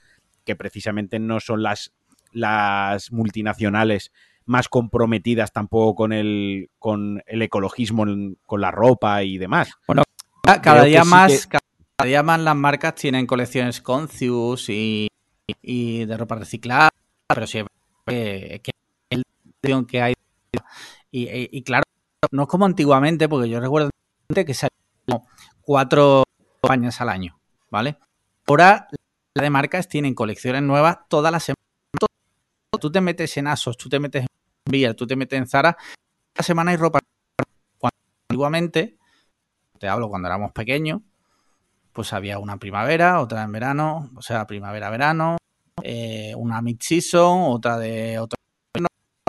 que 0.44 0.56
precisamente 0.56 1.18
no 1.18 1.40
son 1.40 1.62
las, 1.62 1.92
las 2.32 3.12
multinacionales 3.12 4.12
más 4.44 4.68
comprometidas 4.68 5.52
tampoco 5.52 5.94
con 5.94 6.12
el, 6.12 6.68
con 6.78 7.22
el 7.26 7.42
ecologismo, 7.42 8.04
con 8.44 8.60
la 8.60 8.70
ropa 8.72 9.22
y 9.22 9.38
demás. 9.38 9.70
Ca- 9.98 10.02
Cada 10.44 10.60
Creo 10.60 10.84
día 10.84 11.04
sí 11.04 11.10
más, 11.10 11.46
que- 11.46 11.58
cada 11.96 12.08
día 12.08 12.22
más 12.22 12.40
las 12.40 12.56
marcas 12.56 12.94
tienen 12.96 13.26
colecciones 13.26 13.80
Concius 13.80 14.68
y, 14.68 15.08
y 15.62 16.04
de 16.04 16.16
ropa 16.16 16.34
reciclada, 16.36 16.88
pero 17.28 17.46
sí 17.46 17.58
es 17.58 17.64
que, 18.06 18.60
que 18.62 18.72
el 19.10 19.86
que 19.86 20.02
hay 20.02 20.14
y, 21.10 21.28
y- 21.28 21.48
y 21.52 21.62
claro, 21.62 21.84
no 22.32 22.42
es 22.42 22.48
como 22.48 22.64
antiguamente, 22.66 23.28
porque 23.28 23.48
yo 23.48 23.60
recuerdo 23.60 23.90
que 24.34 24.54
salían 24.54 25.22
cuatro 25.60 26.24
campañas 26.60 27.00
al 27.00 27.10
año, 27.10 27.38
¿vale? 27.70 27.98
Ahora 28.46 28.88
las 29.34 29.42
de 29.42 29.50
marcas 29.50 29.88
tienen 29.88 30.14
colecciones 30.14 30.62
nuevas 30.62 30.98
todas 31.08 31.30
las 31.30 31.44
semanas. 31.44 31.58
Tú 32.80 32.90
te 32.90 33.00
metes 33.00 33.36
en 33.36 33.46
Asos, 33.46 33.76
tú 33.76 33.88
te 33.88 34.00
metes 34.00 34.22
en 34.22 34.28
Beer, 34.70 34.94
tú 34.94 35.06
te 35.06 35.14
metes 35.14 35.38
en 35.38 35.46
Zara, 35.46 35.76
cada 36.32 36.44
semana 36.44 36.72
hay 36.72 36.76
ropa. 36.78 36.98
Cuando 37.78 37.94
antiguamente 38.28 38.96
te 39.82 39.88
hablo 39.88 40.08
cuando 40.08 40.28
éramos 40.28 40.52
pequeños, 40.52 41.00
pues 41.92 42.12
había 42.12 42.38
una 42.38 42.56
primavera, 42.56 43.20
otra 43.20 43.42
en 43.42 43.50
verano, 43.50 44.10
o 44.14 44.22
sea, 44.22 44.46
primavera-verano, 44.46 45.38
eh, 45.82 46.32
una 46.36 46.62
mid-season, 46.62 47.40
otra 47.48 47.78
de 47.78 48.20
otro 48.20 48.36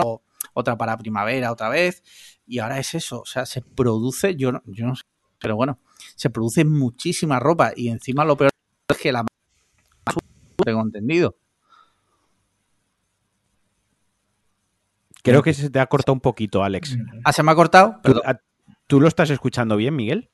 o- 0.00 0.22
otra 0.52 0.76
para 0.78 0.96
primavera 0.96 1.50
otra 1.50 1.68
vez, 1.70 2.04
y 2.46 2.60
ahora 2.60 2.78
es 2.78 2.94
eso, 2.94 3.22
o 3.22 3.26
sea, 3.26 3.46
se 3.46 3.62
produce, 3.62 4.36
yo 4.36 4.52
no, 4.52 4.62
yo 4.66 4.86
no 4.86 4.94
sé, 4.94 5.02
pero 5.40 5.56
bueno, 5.56 5.80
se 6.14 6.30
produce 6.30 6.64
muchísima 6.64 7.40
ropa 7.40 7.72
y 7.74 7.88
encima 7.88 8.24
lo 8.24 8.36
peor 8.36 8.50
es 8.88 8.98
que 8.98 9.10
la 9.10 9.24
tengo 10.64 10.82
entendido. 10.82 11.36
Creo 15.24 15.42
que 15.42 15.52
se 15.52 15.68
te 15.68 15.80
ha 15.80 15.86
cortado 15.88 16.12
un 16.12 16.20
poquito, 16.20 16.62
Alex. 16.62 16.96
Ah, 17.24 17.32
se 17.32 17.42
me 17.42 17.50
ha 17.50 17.56
cortado, 17.56 17.94
¿Tú, 17.94 18.12
Perdón. 18.12 18.22
a- 18.24 18.40
¿tú 18.86 19.00
lo 19.00 19.08
estás 19.08 19.30
escuchando 19.30 19.76
bien, 19.76 19.96
Miguel? 19.96 20.30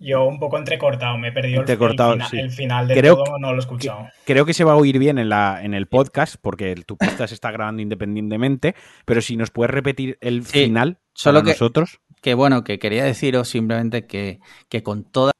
Yo 0.00 0.26
un 0.26 0.38
poco 0.38 0.58
entrecortado, 0.58 1.18
me 1.18 1.28
he 1.28 1.32
perdido 1.32 1.54
el, 1.54 1.54
el 1.56 1.60
Entrecortado, 1.62 2.12
fina- 2.12 2.28
sí. 2.28 2.38
el 2.38 2.50
final 2.52 2.86
de 2.86 2.94
Creo 2.94 3.16
todo, 3.16 3.38
no 3.38 3.50
lo 3.50 3.56
he 3.56 3.60
escuchado. 3.60 4.08
Creo 4.24 4.46
que 4.46 4.54
se 4.54 4.62
va 4.64 4.72
a 4.72 4.76
oír 4.76 4.98
bien 4.98 5.18
en, 5.18 5.28
la, 5.28 5.60
en 5.62 5.74
el 5.74 5.86
podcast, 5.88 6.36
porque 6.40 6.70
el- 6.70 6.86
tu 6.86 6.96
podcast 6.96 7.28
se 7.30 7.34
está 7.34 7.50
grabando 7.50 7.82
independientemente, 7.82 8.76
pero 9.04 9.20
si 9.20 9.36
nos 9.36 9.50
puedes 9.50 9.70
repetir 9.72 10.16
el 10.20 10.44
Sí, 10.46 10.64
final 10.64 10.98
solo 11.14 11.40
para 11.40 11.46
que- 11.46 11.50
nosotros. 11.52 12.00
que 12.22 12.34
bueno, 12.34 12.62
que 12.62 12.78
quería 12.78 13.02
deciros 13.04 13.48
simplemente 13.48 14.06
que, 14.06 14.38
que 14.68 14.82
con 14.84 15.02
toda 15.04 15.32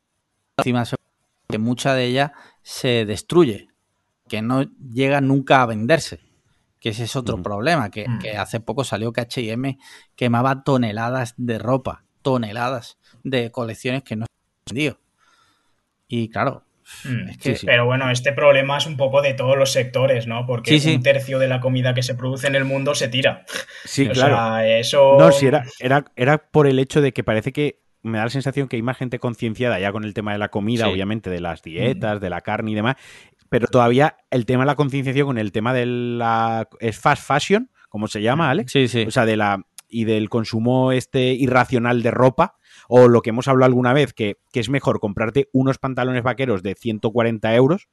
encima 0.59 0.84
que 1.48 1.59
mucha 1.59 1.94
de 1.94 2.04
ella 2.06 2.32
se 2.62 3.04
destruye, 3.04 3.68
que 4.28 4.42
no 4.42 4.64
llega 4.92 5.20
nunca 5.20 5.62
a 5.62 5.66
venderse. 5.66 6.20
Que 6.80 6.90
ese 6.90 7.04
es 7.04 7.16
otro 7.16 7.42
problema, 7.42 7.90
que, 7.90 8.09
Mm. 8.09 8.18
que 8.20 8.36
hace 8.36 8.61
poco 8.61 8.84
salió 8.84 9.12
que 9.12 9.20
H&M 9.22 9.78
quemaba 10.16 10.62
toneladas 10.64 11.34
de 11.36 11.59
ropa, 11.59 12.04
toneladas 12.22 12.98
de 13.24 13.50
colecciones 13.50 14.02
que 14.04 14.14
no 14.16 14.26
Y 16.08 16.28
claro, 16.30 16.64
Mm, 17.04 17.28
es 17.28 17.36
que 17.36 17.54
sí. 17.54 17.66
Pero 17.66 17.84
bueno, 17.84 18.10
este 18.10 18.32
problema 18.32 18.78
es 18.78 18.86
un 18.86 18.96
poco 18.96 19.20
de 19.20 19.34
todos 19.34 19.58
los 19.58 19.70
sectores, 19.72 20.26
¿no? 20.26 20.46
Porque 20.46 20.70
Sí, 20.70 20.80
sí. 20.80 20.94
un 20.96 21.02
tercio 21.02 21.38
de 21.38 21.46
la 21.46 21.60
comida 21.60 21.92
que 21.92 22.02
se 22.02 22.14
produce 22.14 22.46
en 22.46 22.54
el 22.54 22.64
mundo 22.64 22.94
se 22.94 23.08
tira. 23.08 23.44
Sí, 23.84 24.08
o 24.08 24.12
claro. 24.12 24.34
sea, 24.36 24.78
eso. 24.78 25.16
No, 25.18 25.30
si 25.30 25.46
era, 25.48 25.66
era, 25.80 26.06
era 26.16 26.38
por 26.38 26.66
el 26.66 26.78
hecho 26.78 27.02
de 27.02 27.12
que 27.12 27.22
parece 27.22 27.52
que 27.52 27.82
me 28.02 28.16
da 28.16 28.24
la 28.24 28.30
sensación 28.30 28.68
que 28.68 28.76
hay 28.76 28.82
más 28.82 28.96
gente 28.96 29.18
concienciada 29.18 29.78
ya 29.78 29.92
con 29.92 30.04
el 30.04 30.14
tema 30.14 30.32
de 30.32 30.38
la 30.38 30.48
comida, 30.48 30.86
Sí. 30.86 30.90
obviamente, 30.92 31.28
de 31.28 31.40
las 31.40 31.60
dietas, 31.62 32.22
de 32.22 32.30
la 32.30 32.40
carne 32.40 32.70
y 32.70 32.74
demás, 32.74 32.96
pero 33.50 33.66
todavía 33.66 34.16
el 34.30 34.46
tema 34.46 34.62
de 34.62 34.68
la 34.68 34.74
concienciación 34.76 35.26
con 35.26 35.36
el 35.36 35.52
tema 35.52 35.74
de 35.74 35.84
la 35.84 36.68
es 36.80 36.98
fast 36.98 37.22
fashion, 37.26 37.70
como 37.90 38.08
se 38.08 38.22
llama, 38.22 38.48
Alex, 38.48 38.72
sí, 38.72 38.88
sí. 38.88 39.04
o 39.06 39.10
sea, 39.10 39.26
de 39.26 39.36
la 39.36 39.62
y 39.90 40.04
del 40.04 40.30
consumo 40.30 40.92
este 40.92 41.32
irracional 41.32 42.02
de 42.02 42.10
ropa, 42.12 42.56
o 42.89 43.07
lo 43.07 43.22
que 43.22 43.30
hemos 43.30 43.47
hablado 43.47 43.66
alguna 43.66 43.93
vez, 43.93 44.12
que, 44.12 44.39
que 44.51 44.61
es 44.61 44.68
mejor 44.68 44.99
comprarte 44.99 45.49
unos 45.53 45.78
pantalones 45.78 46.22
vaqueros 46.24 46.62
de 46.62 46.74
140 46.74 47.55
euros 47.55 47.89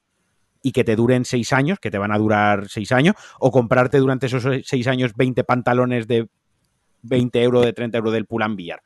y 0.64 0.72
que 0.72 0.84
te 0.84 0.96
duren 0.96 1.26
6 1.26 1.54
años, 1.54 1.80
que 1.80 1.92
te 1.92 2.00
van 2.00 2.12
a 2.12 2.18
durar 2.18 2.68
6 2.70 2.92
años, 2.94 3.16
o 3.40 3.52
comprarte 3.52 4.00
durante 4.00 4.26
esos 4.26 4.48
6 4.66 4.88
años 4.88 5.14
20 5.16 5.44
pantalones 5.44 6.08
de 6.08 6.28
20 7.04 7.44
euros, 7.44 7.66
de 7.66 7.74
30 7.74 7.98
euros 8.00 8.14
del 8.14 8.26
Pull&Bear. 8.26 8.82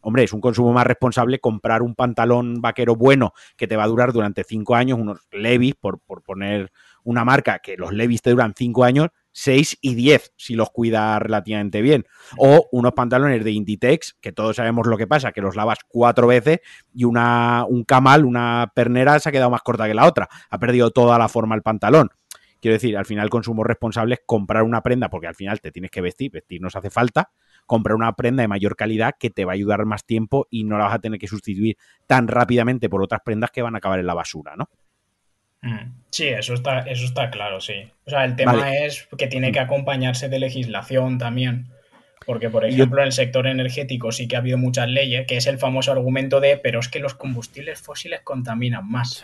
Hombre, 0.00 0.22
es 0.22 0.32
un 0.32 0.40
consumo 0.40 0.72
más 0.72 0.86
responsable 0.86 1.40
comprar 1.40 1.82
un 1.82 1.96
pantalón 1.96 2.60
vaquero 2.60 2.94
bueno 2.94 3.32
que 3.56 3.66
te 3.66 3.76
va 3.76 3.82
a 3.82 3.88
durar 3.88 4.12
durante 4.12 4.44
5 4.44 4.76
años, 4.76 4.98
unos 5.00 5.26
Levi's, 5.32 5.74
por, 5.74 5.98
por 5.98 6.22
poner 6.22 6.70
una 7.02 7.24
marca, 7.24 7.58
que 7.58 7.76
los 7.76 7.92
Levi's 7.92 8.22
te 8.22 8.30
duran 8.30 8.54
5 8.56 8.84
años, 8.84 9.08
6 9.38 9.78
y 9.80 9.94
10 9.94 10.32
si 10.36 10.54
los 10.54 10.70
cuidas 10.70 11.22
relativamente 11.22 11.80
bien. 11.80 12.06
O 12.38 12.68
unos 12.72 12.92
pantalones 12.92 13.44
de 13.44 13.52
Inditex, 13.52 14.16
que 14.20 14.32
todos 14.32 14.56
sabemos 14.56 14.88
lo 14.88 14.96
que 14.96 15.06
pasa, 15.06 15.30
que 15.30 15.40
los 15.40 15.54
lavas 15.54 15.78
cuatro 15.86 16.26
veces 16.26 16.58
y 16.92 17.04
una, 17.04 17.64
un 17.68 17.84
camal, 17.84 18.24
una 18.24 18.72
pernera, 18.74 19.20
se 19.20 19.28
ha 19.28 19.32
quedado 19.32 19.50
más 19.50 19.62
corta 19.62 19.86
que 19.86 19.94
la 19.94 20.06
otra. 20.06 20.28
Ha 20.50 20.58
perdido 20.58 20.90
toda 20.90 21.18
la 21.18 21.28
forma 21.28 21.54
el 21.54 21.62
pantalón. 21.62 22.10
Quiero 22.60 22.72
decir, 22.72 22.96
al 22.96 23.06
final 23.06 23.30
consumo 23.30 23.62
responsable 23.62 24.14
es 24.14 24.20
comprar 24.26 24.64
una 24.64 24.82
prenda, 24.82 25.08
porque 25.08 25.28
al 25.28 25.36
final 25.36 25.60
te 25.60 25.70
tienes 25.70 25.92
que 25.92 26.00
vestir, 26.00 26.32
vestir 26.32 26.60
nos 26.60 26.74
hace 26.74 26.90
falta, 26.90 27.30
comprar 27.64 27.94
una 27.94 28.14
prenda 28.14 28.40
de 28.40 28.48
mayor 28.48 28.74
calidad 28.74 29.14
que 29.20 29.30
te 29.30 29.44
va 29.44 29.52
a 29.52 29.54
ayudar 29.54 29.86
más 29.86 30.04
tiempo 30.04 30.48
y 30.50 30.64
no 30.64 30.78
la 30.78 30.86
vas 30.86 30.94
a 30.94 30.98
tener 30.98 31.20
que 31.20 31.28
sustituir 31.28 31.76
tan 32.08 32.26
rápidamente 32.26 32.88
por 32.88 33.04
otras 33.04 33.20
prendas 33.24 33.52
que 33.52 33.62
van 33.62 33.76
a 33.76 33.78
acabar 33.78 34.00
en 34.00 34.06
la 34.06 34.14
basura, 34.14 34.56
¿no? 34.56 34.68
Mm. 35.62 35.92
Sí, 36.10 36.28
eso 36.28 36.54
está, 36.54 36.80
eso 36.80 37.04
está 37.04 37.30
claro, 37.30 37.60
sí. 37.60 37.90
O 38.06 38.10
sea, 38.10 38.24
el 38.24 38.36
tema 38.36 38.76
es 38.76 39.08
que 39.16 39.26
tiene 39.26 39.52
que 39.52 39.60
acompañarse 39.60 40.28
de 40.28 40.38
legislación 40.38 41.18
también. 41.18 41.66
Porque, 42.26 42.50
por 42.50 42.64
ejemplo, 42.64 43.00
en 43.00 43.06
el 43.06 43.12
sector 43.12 43.46
energético 43.46 44.12
sí 44.12 44.28
que 44.28 44.36
ha 44.36 44.40
habido 44.40 44.58
muchas 44.58 44.88
leyes, 44.88 45.26
que 45.26 45.38
es 45.38 45.46
el 45.46 45.58
famoso 45.58 45.92
argumento 45.92 46.40
de, 46.40 46.58
pero 46.58 46.78
es 46.80 46.88
que 46.88 46.98
los 46.98 47.14
combustibles 47.14 47.80
fósiles 47.80 48.20
contaminan 48.20 48.86
más. 48.86 49.22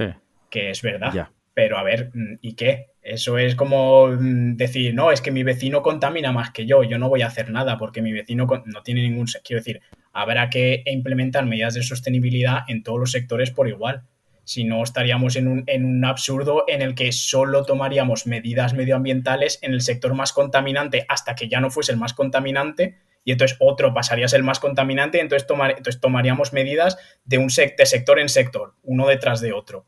Que 0.48 0.70
es 0.70 0.80
verdad. 0.80 1.28
Pero 1.52 1.78
a 1.78 1.82
ver, 1.82 2.10
mm, 2.14 2.38
¿y 2.40 2.54
qué? 2.54 2.86
Eso 3.02 3.38
es 3.38 3.54
como 3.54 4.08
mm, 4.08 4.56
decir, 4.56 4.94
no, 4.94 5.12
es 5.12 5.20
que 5.20 5.30
mi 5.30 5.42
vecino 5.42 5.82
contamina 5.82 6.32
más 6.32 6.50
que 6.50 6.66
yo, 6.66 6.82
yo 6.82 6.98
no 6.98 7.08
voy 7.08 7.22
a 7.22 7.28
hacer 7.28 7.50
nada 7.50 7.78
porque 7.78 8.02
mi 8.02 8.12
vecino 8.12 8.46
no 8.64 8.82
tiene 8.82 9.02
ningún... 9.02 9.26
Quiero 9.44 9.60
decir, 9.60 9.80
habrá 10.12 10.50
que 10.50 10.82
implementar 10.86 11.44
medidas 11.46 11.74
de 11.74 11.82
sostenibilidad 11.82 12.60
en 12.68 12.82
todos 12.82 12.98
los 12.98 13.12
sectores 13.12 13.50
por 13.50 13.68
igual. 13.68 14.02
Si 14.44 14.64
no, 14.64 14.82
estaríamos 14.82 15.36
en 15.36 15.48
un, 15.48 15.64
en 15.66 15.84
un 15.84 16.04
absurdo 16.04 16.64
en 16.68 16.82
el 16.82 16.94
que 16.94 17.12
solo 17.12 17.64
tomaríamos 17.64 18.26
medidas 18.26 18.74
medioambientales 18.74 19.58
en 19.62 19.72
el 19.72 19.80
sector 19.80 20.14
más 20.14 20.32
contaminante 20.32 21.06
hasta 21.08 21.34
que 21.34 21.48
ya 21.48 21.60
no 21.60 21.70
fuese 21.70 21.92
el 21.92 21.98
más 21.98 22.12
contaminante 22.14 22.98
y 23.24 23.32
entonces 23.32 23.56
otro 23.60 23.94
pasaría 23.94 24.26
a 24.26 24.28
ser 24.28 24.40
el 24.40 24.44
más 24.44 24.60
contaminante 24.60 25.18
y 25.18 25.20
entonces, 25.22 25.46
tomar, 25.46 25.70
entonces 25.70 26.00
tomaríamos 26.00 26.52
medidas 26.52 26.98
de 27.24 27.38
un 27.38 27.48
de 27.48 27.86
sector 27.86 28.18
en 28.18 28.28
sector, 28.28 28.74
uno 28.82 29.06
detrás 29.06 29.40
de 29.40 29.52
otro. 29.52 29.86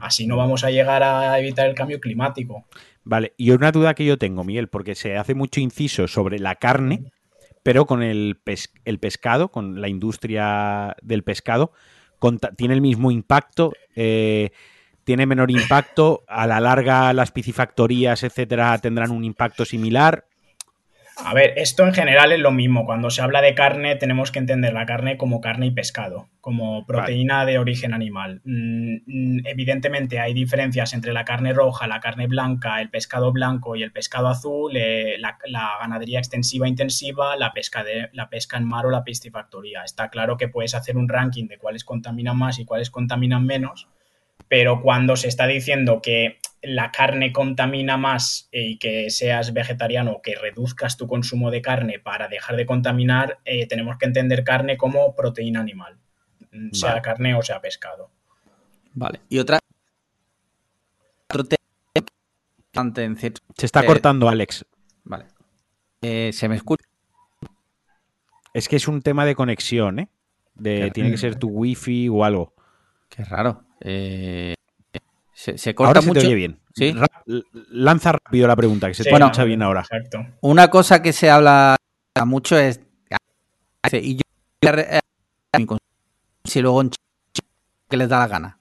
Así 0.00 0.26
no 0.26 0.38
vamos 0.38 0.64
a 0.64 0.70
llegar 0.70 1.02
a 1.02 1.38
evitar 1.38 1.68
el 1.68 1.74
cambio 1.74 2.00
climático. 2.00 2.66
Vale, 3.04 3.34
y 3.36 3.50
una 3.50 3.70
duda 3.70 3.92
que 3.92 4.06
yo 4.06 4.16
tengo, 4.16 4.42
Miguel, 4.42 4.68
porque 4.68 4.94
se 4.94 5.18
hace 5.18 5.34
mucho 5.34 5.60
inciso 5.60 6.08
sobre 6.08 6.38
la 6.38 6.54
carne, 6.54 7.12
pero 7.62 7.84
con 7.84 8.02
el, 8.02 8.40
el 8.86 8.98
pescado, 8.98 9.50
con 9.50 9.82
la 9.82 9.88
industria 9.88 10.96
del 11.02 11.22
pescado, 11.22 11.72
tiene 12.56 12.74
el 12.74 12.80
mismo 12.80 13.10
impacto, 13.10 13.72
eh, 13.94 14.50
tiene 15.04 15.26
menor 15.26 15.50
impacto, 15.50 16.24
a 16.28 16.46
la 16.46 16.60
larga 16.60 17.12
las 17.12 17.30
piscifactorías, 17.30 18.22
etcétera, 18.22 18.76
tendrán 18.78 19.10
un 19.10 19.24
impacto 19.24 19.64
similar. 19.64 20.26
A 21.24 21.34
ver, 21.34 21.54
esto 21.56 21.84
en 21.84 21.92
general 21.92 22.30
es 22.32 22.38
lo 22.38 22.52
mismo. 22.52 22.86
Cuando 22.86 23.10
se 23.10 23.22
habla 23.22 23.42
de 23.42 23.54
carne, 23.54 23.96
tenemos 23.96 24.30
que 24.30 24.38
entender 24.38 24.72
la 24.72 24.86
carne 24.86 25.16
como 25.16 25.40
carne 25.40 25.66
y 25.66 25.70
pescado, 25.72 26.28
como 26.40 26.86
proteína 26.86 27.44
de 27.44 27.58
origen 27.58 27.92
animal. 27.92 28.40
Mm, 28.44 28.98
mm, 29.06 29.46
evidentemente 29.46 30.20
hay 30.20 30.32
diferencias 30.32 30.92
entre 30.94 31.12
la 31.12 31.24
carne 31.24 31.52
roja, 31.52 31.88
la 31.88 31.98
carne 31.98 32.28
blanca, 32.28 32.80
el 32.80 32.88
pescado 32.88 33.32
blanco 33.32 33.74
y 33.74 33.82
el 33.82 33.90
pescado 33.90 34.28
azul, 34.28 34.76
eh, 34.76 35.16
la, 35.18 35.36
ganadería 35.80 36.20
extensiva 36.20 36.66
e 36.66 36.70
intensiva, 36.70 37.36
la 37.36 37.52
pesca, 37.52 37.82
de, 37.82 38.10
la 38.12 38.30
pesca 38.30 38.56
en 38.56 38.64
mar 38.64 38.86
o 38.86 38.90
la 38.90 39.02
piscifactoría. 39.02 39.82
Está 39.82 40.10
claro 40.10 40.36
que 40.36 40.48
puedes 40.48 40.74
hacer 40.74 40.96
un 40.96 41.08
ranking 41.08 41.48
de 41.48 41.58
cuáles 41.58 41.84
contaminan 41.84 42.38
más 42.38 42.60
y 42.60 42.64
cuáles 42.64 42.90
contaminan 42.90 43.44
menos, 43.44 43.88
pero 44.46 44.80
cuando 44.82 45.16
se 45.16 45.28
está 45.28 45.46
diciendo 45.48 46.00
que 46.00 46.38
la 46.62 46.90
carne 46.90 47.32
contamina 47.32 47.96
más 47.96 48.48
eh, 48.52 48.62
y 48.62 48.78
que 48.78 49.10
seas 49.10 49.52
vegetariano 49.52 50.12
o 50.12 50.22
que 50.22 50.34
reduzcas 50.34 50.96
tu 50.96 51.06
consumo 51.06 51.50
de 51.50 51.62
carne 51.62 51.98
para 51.98 52.28
dejar 52.28 52.56
de 52.56 52.66
contaminar, 52.66 53.38
eh, 53.44 53.66
tenemos 53.66 53.96
que 53.98 54.06
entender 54.06 54.44
carne 54.44 54.76
como 54.76 55.14
proteína 55.14 55.60
animal, 55.60 55.98
mm, 56.50 56.72
sea 56.72 57.00
carne 57.00 57.34
o 57.34 57.42
sea 57.42 57.60
pescado. 57.60 58.10
Vale. 58.94 59.20
Y 59.28 59.38
otra. 59.38 59.58
Se 63.56 63.66
está 63.66 63.84
cortando, 63.84 64.28
Alex. 64.28 64.64
Vale. 65.04 65.26
Eh, 66.00 66.30
¿Se 66.32 66.48
me 66.48 66.56
escucha? 66.56 66.84
Es 68.54 68.68
que 68.68 68.76
es 68.76 68.88
un 68.88 69.02
tema 69.02 69.24
de 69.24 69.34
conexión, 69.34 69.98
¿eh? 70.00 70.08
De, 70.54 70.90
tiene 70.90 71.10
que 71.10 71.18
ser 71.18 71.36
tu 71.36 71.48
wifi 71.48 72.08
o 72.08 72.24
algo. 72.24 72.54
Qué 73.08 73.24
raro. 73.24 73.62
Eh, 73.80 74.54
se, 75.38 75.74
corta 75.74 76.00
mucho. 76.00 76.20
oye 76.20 76.34
bien. 76.34 76.58
¿Sí? 76.74 76.94
lanza 77.70 78.12
rápido 78.12 78.48
la 78.48 78.56
pregunta, 78.56 78.88
que 78.88 78.94
se 78.94 79.04
te 79.04 79.10
escucha 79.10 79.44
bien 79.44 79.62
ahora. 79.62 79.84
Una 80.40 80.68
cosa 80.68 81.00
que 81.00 81.12
se 81.12 81.30
habla 81.30 81.76
mucho 82.24 82.58
es. 82.58 82.80
Y 83.92 84.16
yo. 84.16 85.78
Si 86.44 86.60
luego 86.60 86.82
que 87.88 87.96
les 87.96 88.08
da 88.08 88.18
la 88.18 88.26
gana. 88.26 88.58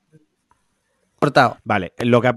Cortado. 1.19 1.57
Vale, 1.63 1.93
lo 1.99 2.21
que 2.21 2.31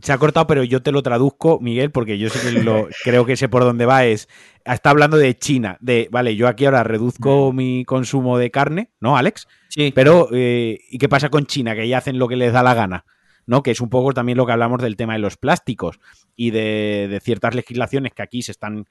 se 0.00 0.12
ha 0.12 0.18
cortado, 0.18 0.46
pero 0.46 0.62
yo 0.62 0.82
te 0.82 0.92
lo 0.92 1.02
traduzco, 1.02 1.58
Miguel, 1.60 1.90
porque 1.90 2.16
yo 2.16 2.28
sé 2.28 2.40
que 2.40 2.62
lo, 2.62 2.88
creo 3.04 3.26
que 3.26 3.36
sé 3.36 3.48
por 3.48 3.64
dónde 3.64 3.86
va. 3.86 4.04
Es, 4.04 4.28
está 4.64 4.90
hablando 4.90 5.16
de 5.16 5.36
China, 5.36 5.78
de, 5.80 6.08
vale, 6.12 6.36
yo 6.36 6.46
aquí 6.46 6.64
ahora 6.64 6.84
reduzco 6.84 7.52
mi 7.52 7.84
consumo 7.84 8.38
de 8.38 8.52
carne, 8.52 8.90
¿no, 9.00 9.16
Alex? 9.16 9.48
Sí. 9.68 9.92
Pero, 9.94 10.28
eh, 10.32 10.78
¿y 10.88 10.98
qué 10.98 11.08
pasa 11.08 11.28
con 11.28 11.46
China? 11.46 11.74
Que 11.74 11.88
ya 11.88 11.98
hacen 11.98 12.18
lo 12.18 12.28
que 12.28 12.36
les 12.36 12.52
da 12.52 12.62
la 12.62 12.74
gana. 12.74 13.04
¿No? 13.46 13.62
Que 13.62 13.70
es 13.70 13.80
un 13.80 13.90
poco 13.90 14.12
también 14.12 14.38
lo 14.38 14.46
que 14.46 14.52
hablamos 14.52 14.80
del 14.82 14.96
tema 14.96 15.14
de 15.14 15.18
los 15.18 15.36
plásticos 15.36 15.98
y 16.36 16.50
de, 16.50 17.20
ciertas 17.22 17.54
legislaciones 17.54 18.12
que 18.12 18.22
aquí 18.22 18.42
se 18.42 18.52
están 18.52 18.86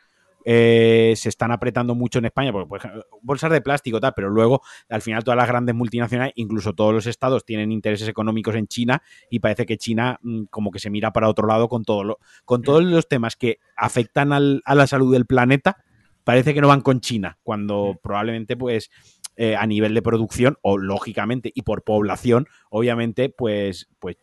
eh, 0.46 1.14
se 1.16 1.30
están 1.30 1.52
apretando 1.52 1.96
mucho 1.96 2.20
en 2.20 2.26
España, 2.26 2.52
porque 2.52 2.68
pues, 2.68 2.84
bolsas 3.22 3.50
de 3.50 3.62
plástico, 3.62 4.02
tal, 4.02 4.12
pero 4.14 4.30
luego 4.30 4.62
al 4.90 5.02
final 5.02 5.24
todas 5.24 5.38
las 5.38 5.48
grandes 5.48 5.74
multinacionales, 5.74 6.34
incluso 6.36 6.74
todos 6.74 6.94
los 6.94 7.08
estados, 7.08 7.46
tienen 7.46 7.72
intereses 7.72 8.10
económicos 8.10 8.56
en 8.56 8.68
China 8.68 9.02
y 9.30 9.40
parece 9.40 9.66
que 9.66 9.78
China 9.78 10.20
mm, 10.22 10.44
como 10.50 10.72
que 10.72 10.80
se 10.80 10.90
mira 10.90 11.14
para 11.14 11.30
otro 11.30 11.48
lado 11.48 11.70
con, 11.70 11.86
todo 11.86 12.20
con 12.44 12.62
todos 12.62 12.84
los 12.84 13.08
temas 13.08 13.38
que 13.38 13.60
afectan 13.78 14.34
a 14.34 14.76
la 14.76 14.88
salud 14.88 15.14
del 15.14 15.26
planeta, 15.26 15.78
parece 16.26 16.54
que 16.54 16.60
no 16.60 16.68
van 16.68 16.82
con 16.82 17.00
China, 17.00 17.38
cuando 17.44 17.98
probablemente 18.04 18.58
pues 18.58 18.90
eh, 19.36 19.56
a 19.56 19.66
nivel 19.66 19.94
de 19.94 20.02
producción 20.02 20.58
o 20.62 20.78
lógicamente 20.78 21.52
y 21.56 21.64
por 21.64 21.84
población, 21.84 22.48
obviamente 22.70 23.30
pues, 23.30 23.90
pues 24.00 24.18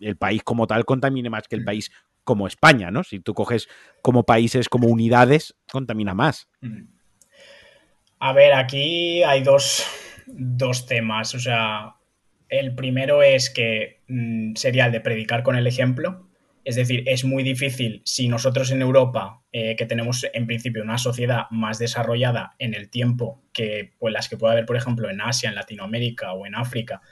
el 0.00 0.16
país 0.16 0.42
como 0.42 0.66
tal 0.66 0.84
contamine 0.84 1.30
más 1.30 1.48
que 1.48 1.56
el 1.56 1.62
mm. 1.62 1.66
país 1.66 1.92
como 2.24 2.46
España, 2.46 2.90
¿no? 2.90 3.02
Si 3.04 3.20
tú 3.20 3.34
coges 3.34 3.68
como 4.00 4.24
países, 4.24 4.68
como 4.68 4.88
unidades, 4.88 5.54
contamina 5.70 6.14
más. 6.14 6.48
Mm. 6.60 6.82
A 8.18 8.32
ver, 8.32 8.52
aquí 8.54 9.22
hay 9.24 9.42
dos, 9.42 9.84
temas. 10.86 11.34
O 11.34 11.40
sea, 11.40 11.96
el 12.48 12.74
primero 12.74 13.22
es 13.22 13.50
que 13.50 14.00
mm, 14.06 14.54
sería 14.54 14.86
el 14.86 14.92
de 14.92 15.00
predicar 15.00 15.42
con 15.42 15.56
el 15.56 15.66
ejemplo. 15.66 16.28
Es 16.64 16.76
decir, 16.76 17.02
es 17.08 17.24
muy 17.24 17.42
difícil 17.42 18.02
si 18.04 18.28
nosotros 18.28 18.70
en 18.70 18.82
Europa, 18.82 19.42
eh, 19.50 19.74
que 19.74 19.86
tenemos 19.86 20.24
en 20.32 20.46
principio 20.46 20.84
una 20.84 20.98
sociedad 20.98 21.46
más 21.50 21.80
desarrollada 21.80 22.54
en 22.60 22.74
el 22.74 22.88
tiempo 22.88 23.42
que 23.52 23.94
pues, 23.98 24.12
las 24.14 24.28
que 24.28 24.36
puede 24.36 24.52
haber, 24.52 24.66
por 24.66 24.76
ejemplo, 24.76 25.10
en 25.10 25.20
Asia, 25.20 25.48
en 25.48 25.56
Latinoamérica 25.56 26.32
o 26.32 26.46
en 26.46 26.54
África, 26.54 27.02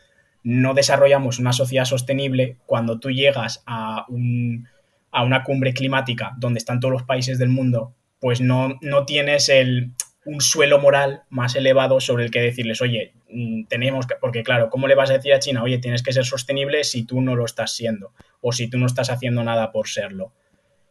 no 0.43 0.75
desarrollamos 0.75 1.39
una 1.39 1.53
sociedad 1.53 1.85
sostenible 1.85 2.57
cuando 2.67 2.99
tú 2.99 3.11
llegas 3.11 3.63
a, 3.67 4.07
una 4.09 5.45
cumbre 5.45 5.75
climática 5.75 6.33
donde 6.39 6.59
están 6.59 6.81
todos 6.81 6.93
los 6.93 7.03
países 7.03 7.39
del 7.39 7.49
mundo, 7.49 7.95
pues 8.21 8.41
no, 8.41 8.79
no 8.81 9.07
tienes 9.07 9.49
el, 9.49 9.93
un 10.25 10.41
suelo 10.41 10.79
moral 10.79 11.23
más 11.31 11.57
elevado 11.57 12.01
sobre 12.01 12.25
el 12.25 12.31
que 12.31 12.41
decirles, 12.41 12.81
oye, 12.81 13.15
mm, 13.31 13.65
tenemos 13.65 14.07
que, 14.07 14.15
porque 14.17 14.43
claro, 14.43 14.71
¿cómo 14.71 14.89
le 14.89 14.95
vas 14.95 15.11
a 15.11 15.15
decir 15.15 15.33
a 15.33 15.39
China, 15.39 15.63
oye, 15.63 15.79
tienes 15.79 16.03
que 16.03 16.13
ser 16.13 16.25
sostenible 16.25 16.85
si 16.85 17.05
tú 17.05 17.21
no 17.21 17.37
lo 17.37 17.45
estás 17.45 17.75
siendo 17.75 18.13
o 18.41 18.53
si 18.53 18.69
tú 18.69 18.79
no 18.79 18.87
estás 18.87 19.11
haciendo 19.11 19.43
nada 19.45 19.73
por 19.73 19.89
serlo? 19.89 20.33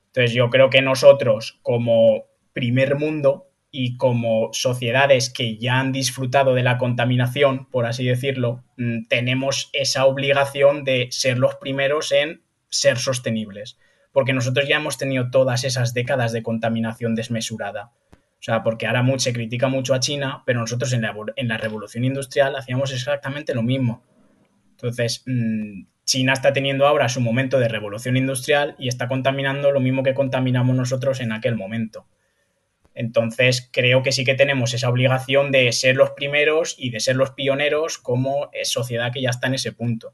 Entonces 0.08 0.34
yo 0.34 0.50
creo 0.50 0.70
que 0.70 0.82
nosotros 0.82 1.60
como 1.62 2.26
primer 2.54 2.96
mundo 2.96 3.49
y 3.72 3.98
como 3.98 4.50
sociedades 4.52 5.30
que 5.30 5.58
ya 5.58 5.80
han 5.80 5.92
disfrutado 5.92 6.56
de 6.56 6.64
la 6.64 6.78
contaminación, 6.78 7.70
por 7.70 7.86
así 7.86 8.04
decirlo, 8.04 8.64
mm, 8.78 9.06
tenemos 9.08 9.70
esa 9.74 10.06
obligación 10.06 10.84
de 10.84 11.08
ser 11.12 11.38
los 11.38 11.56
primeros 11.56 12.12
en 12.12 12.42
ser 12.70 12.98
sostenibles, 12.98 13.78
porque 14.12 14.34
nosotros 14.34 14.68
ya 14.68 14.78
hemos 14.78 14.98
tenido 14.98 15.30
todas 15.30 15.64
esas 15.64 15.94
décadas 15.94 16.32
de 16.32 16.44
contaminación 16.44 17.16
desmesurada. 17.16 17.92
O 18.12 18.42
sea, 18.42 18.64
porque 18.64 18.88
ahora 18.88 19.06
se 19.18 19.34
critica 19.34 19.68
mucho 19.68 19.94
a 19.94 20.00
China, 20.00 20.44
pero 20.46 20.62
nosotros 20.62 20.94
en 20.94 21.02
la, 21.02 21.14
en 21.36 21.48
la 21.48 21.58
revolución 21.58 22.06
industrial 22.06 22.56
hacíamos 22.56 22.94
exactamente 22.94 23.54
lo 23.54 23.64
mismo. 23.64 24.04
Entonces, 24.72 25.24
mm, 25.26 25.84
China 26.06 26.34
está 26.34 26.54
teniendo 26.54 26.88
ahora 26.88 27.10
su 27.10 27.22
momento 27.22 27.60
de 27.60 27.68
revolución 27.68 28.18
industrial 28.18 28.76
y 28.80 28.88
está 28.88 29.08
contaminando 29.08 29.72
lo 29.72 29.80
mismo 29.80 30.02
que 30.02 30.16
contaminamos 30.16 30.76
nosotros 30.76 31.20
en 31.20 31.34
aquel 31.34 31.56
momento. 31.56 32.08
Entonces, 33.00 33.70
creo 33.72 34.04
que 34.04 34.12
sí 34.12 34.26
que 34.26 34.36
tenemos 34.36 34.74
esa 34.74 34.90
obligación 34.90 35.52
de 35.54 35.72
ser 35.72 35.96
los 35.96 36.10
primeros 36.12 36.76
y 36.78 36.90
de 36.90 37.00
ser 37.00 37.16
los 37.16 37.32
pioneros 37.32 37.98
como 37.98 38.52
sociedad 38.64 39.14
que 39.14 39.22
ya 39.22 39.30
está 39.30 39.48
en 39.48 39.54
ese 39.54 39.72
punto. 39.72 40.14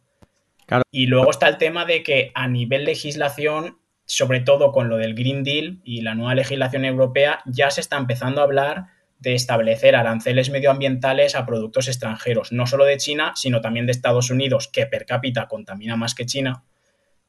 Y 0.91 1.07
luego 1.07 1.31
está 1.31 1.47
el 1.47 1.57
tema 1.57 1.86
de 1.86 2.03
que 2.03 2.31
a 2.36 2.47
nivel 2.47 2.86
legislación, 2.86 3.79
sobre 4.05 4.39
todo 4.39 4.71
con 4.71 4.88
lo 4.88 4.97
del 4.97 5.15
Green 5.15 5.43
Deal 5.43 5.79
y 5.83 6.01
la 6.01 6.13
nueva 6.13 6.36
legislación 6.36 6.86
europea, 6.86 7.39
ya 7.47 7.71
se 7.71 7.81
está 7.81 7.97
empezando 7.97 8.41
a 8.41 8.43
hablar 8.43 8.86
de 9.17 9.33
establecer 9.33 9.95
aranceles 9.95 10.51
medioambientales 10.51 11.33
a 11.33 11.47
productos 11.47 11.88
extranjeros, 11.88 12.51
no 12.51 12.67
solo 12.67 12.86
de 12.86 12.97
China, 12.97 13.33
sino 13.36 13.61
también 13.61 13.88
de 13.88 13.93
Estados 13.93 14.29
Unidos, 14.29 14.67
que 14.67 14.86
per 14.86 15.07
cápita 15.07 15.47
contamina 15.47 15.95
más 15.95 16.13
que 16.13 16.27
China. 16.27 16.65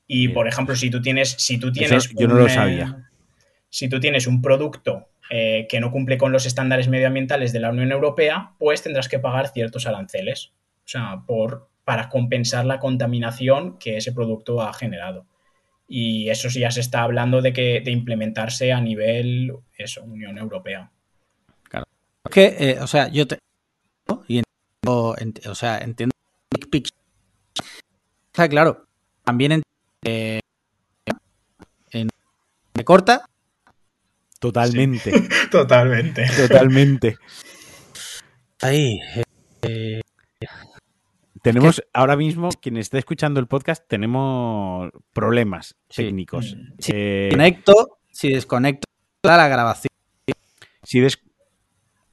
Y, 0.07 0.28
por 0.28 0.48
ejemplo, 0.48 0.76
si 0.76 0.90
tú 0.90 1.00
tienes... 1.00 1.30
Si 1.30 1.57
tú 1.57 1.72
tienes 1.72 2.11
yo 2.14 2.28
no 2.28 2.34
lo 2.34 2.46
sabía. 2.46 3.09
Si 3.70 3.88
tú 3.88 4.00
tienes 4.00 4.26
un 4.26 4.42
producto 4.42 5.09
eh, 5.31 5.66
que 5.68 5.81
no 5.81 5.91
cumple 5.91 6.18
con 6.18 6.33
los 6.33 6.47
estándares 6.47 6.89
medioambientales 6.89 7.53
de 7.53 7.61
la 7.61 7.70
Unión 7.70 7.93
Europea, 7.93 8.53
pues 8.59 8.83
tendrás 8.83 9.09
que 9.09 9.18
pagar 9.18 9.49
ciertos 9.49 9.87
aranceles. 9.87 10.53
O 10.85 10.89
sea, 10.89 11.22
por 11.27 11.68
para 11.85 12.09
compensar 12.09 12.64
la 12.64 12.81
contaminación 12.81 13.79
que 13.79 13.97
ese 13.97 14.12
producto 14.12 14.61
ha 14.61 14.72
generado. 14.72 15.27
Y 15.89 16.31
eso 16.31 16.51
sí 16.51 16.59
ya 16.61 16.70
se 16.72 16.81
está 16.81 17.03
hablando 17.03 17.41
de 17.43 17.53
que 17.53 17.81
de 17.81 17.93
implementarse 17.93 18.72
a 18.72 18.81
nivel 18.81 19.53
eso, 19.79 20.03
Unión 20.03 20.37
Europea. 20.37 20.91
Claro. 21.62 21.87
Que, 22.29 22.57
eh, 22.59 22.79
o 22.81 22.89
sea, 22.89 23.07
yo 23.09 23.27
te 23.29 23.39
y 24.27 24.39
entiendo, 24.39 25.14
ent- 25.16 25.47
o 25.47 25.55
sea, 25.55 25.79
entiendo. 25.79 26.12
Está 28.33 28.49
claro. 28.49 28.85
También 29.24 29.53
entiendo 29.53 30.41
en 31.93 32.09
de 32.74 32.85
corta 32.85 33.29
Totalmente, 34.41 35.12
Totalmente. 35.51 36.26
totalmente. 36.37 37.16
ahí 38.62 38.99
Tenemos 41.43 41.82
ahora 41.93 42.16
mismo, 42.16 42.49
quien 42.61 42.76
esté 42.76 42.99
escuchando 42.99 43.39
el 43.41 43.47
podcast, 43.47 43.84
tenemos 43.89 44.91
problemas 45.12 45.76
Sí. 45.89 46.05
técnicos. 46.05 46.57
Sí. 46.78 46.93
Eh, 46.95 47.28
conecto, 47.30 47.99
si 48.11 48.30
desconecto 48.32 48.84
toda 49.20 49.37
la 49.37 49.49
grabación. 49.49 49.89
si, 50.82 51.01
des- 51.01 51.18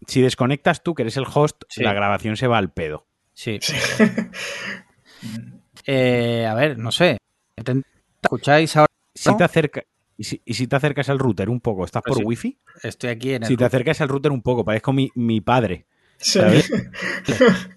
si 0.07 0.21
desconectas 0.21 0.83
tú, 0.83 0.93
que 0.93 1.01
eres 1.03 1.17
el 1.17 1.25
host, 1.31 1.63
Sí. 1.69 1.81
la 1.83 1.93
grabación 1.93 2.37
se 2.37 2.47
va 2.47 2.57
al 2.59 2.71
pedo. 2.71 3.07
Sí. 3.33 3.59
Eh, 5.85 6.45
a 6.45 6.53
ver, 6.53 6.77
no 6.77 6.91
sé. 6.91 7.17
¿Escucháis 8.21 8.75
ahora? 8.77 8.87
Si 9.13 9.35
te 9.35 9.43
acerca, 9.43 9.83
y, 10.17 10.23
si, 10.25 10.41
y 10.45 10.53
si 10.53 10.67
te 10.67 10.75
acercas 10.75 11.09
al 11.09 11.19
router 11.19 11.49
un 11.49 11.59
poco, 11.61 11.85
¿estás 11.85 12.01
Pues 12.05 12.13
por 12.15 12.21
sí. 12.21 12.25
wifi? 12.27 12.57
Estoy 12.83 13.09
aquí 13.11 13.33
en 13.33 13.43
el. 13.43 13.47
Si 13.47 13.57
te 13.57 13.65
acercas 13.65 13.99
al 14.01 14.09
router 14.09 14.31
un 14.31 14.41
poco, 14.41 14.63
parezco 14.65 14.93
mi, 14.93 15.09
mi 15.15 15.41
padre. 15.41 15.85
Sí. 16.17 16.39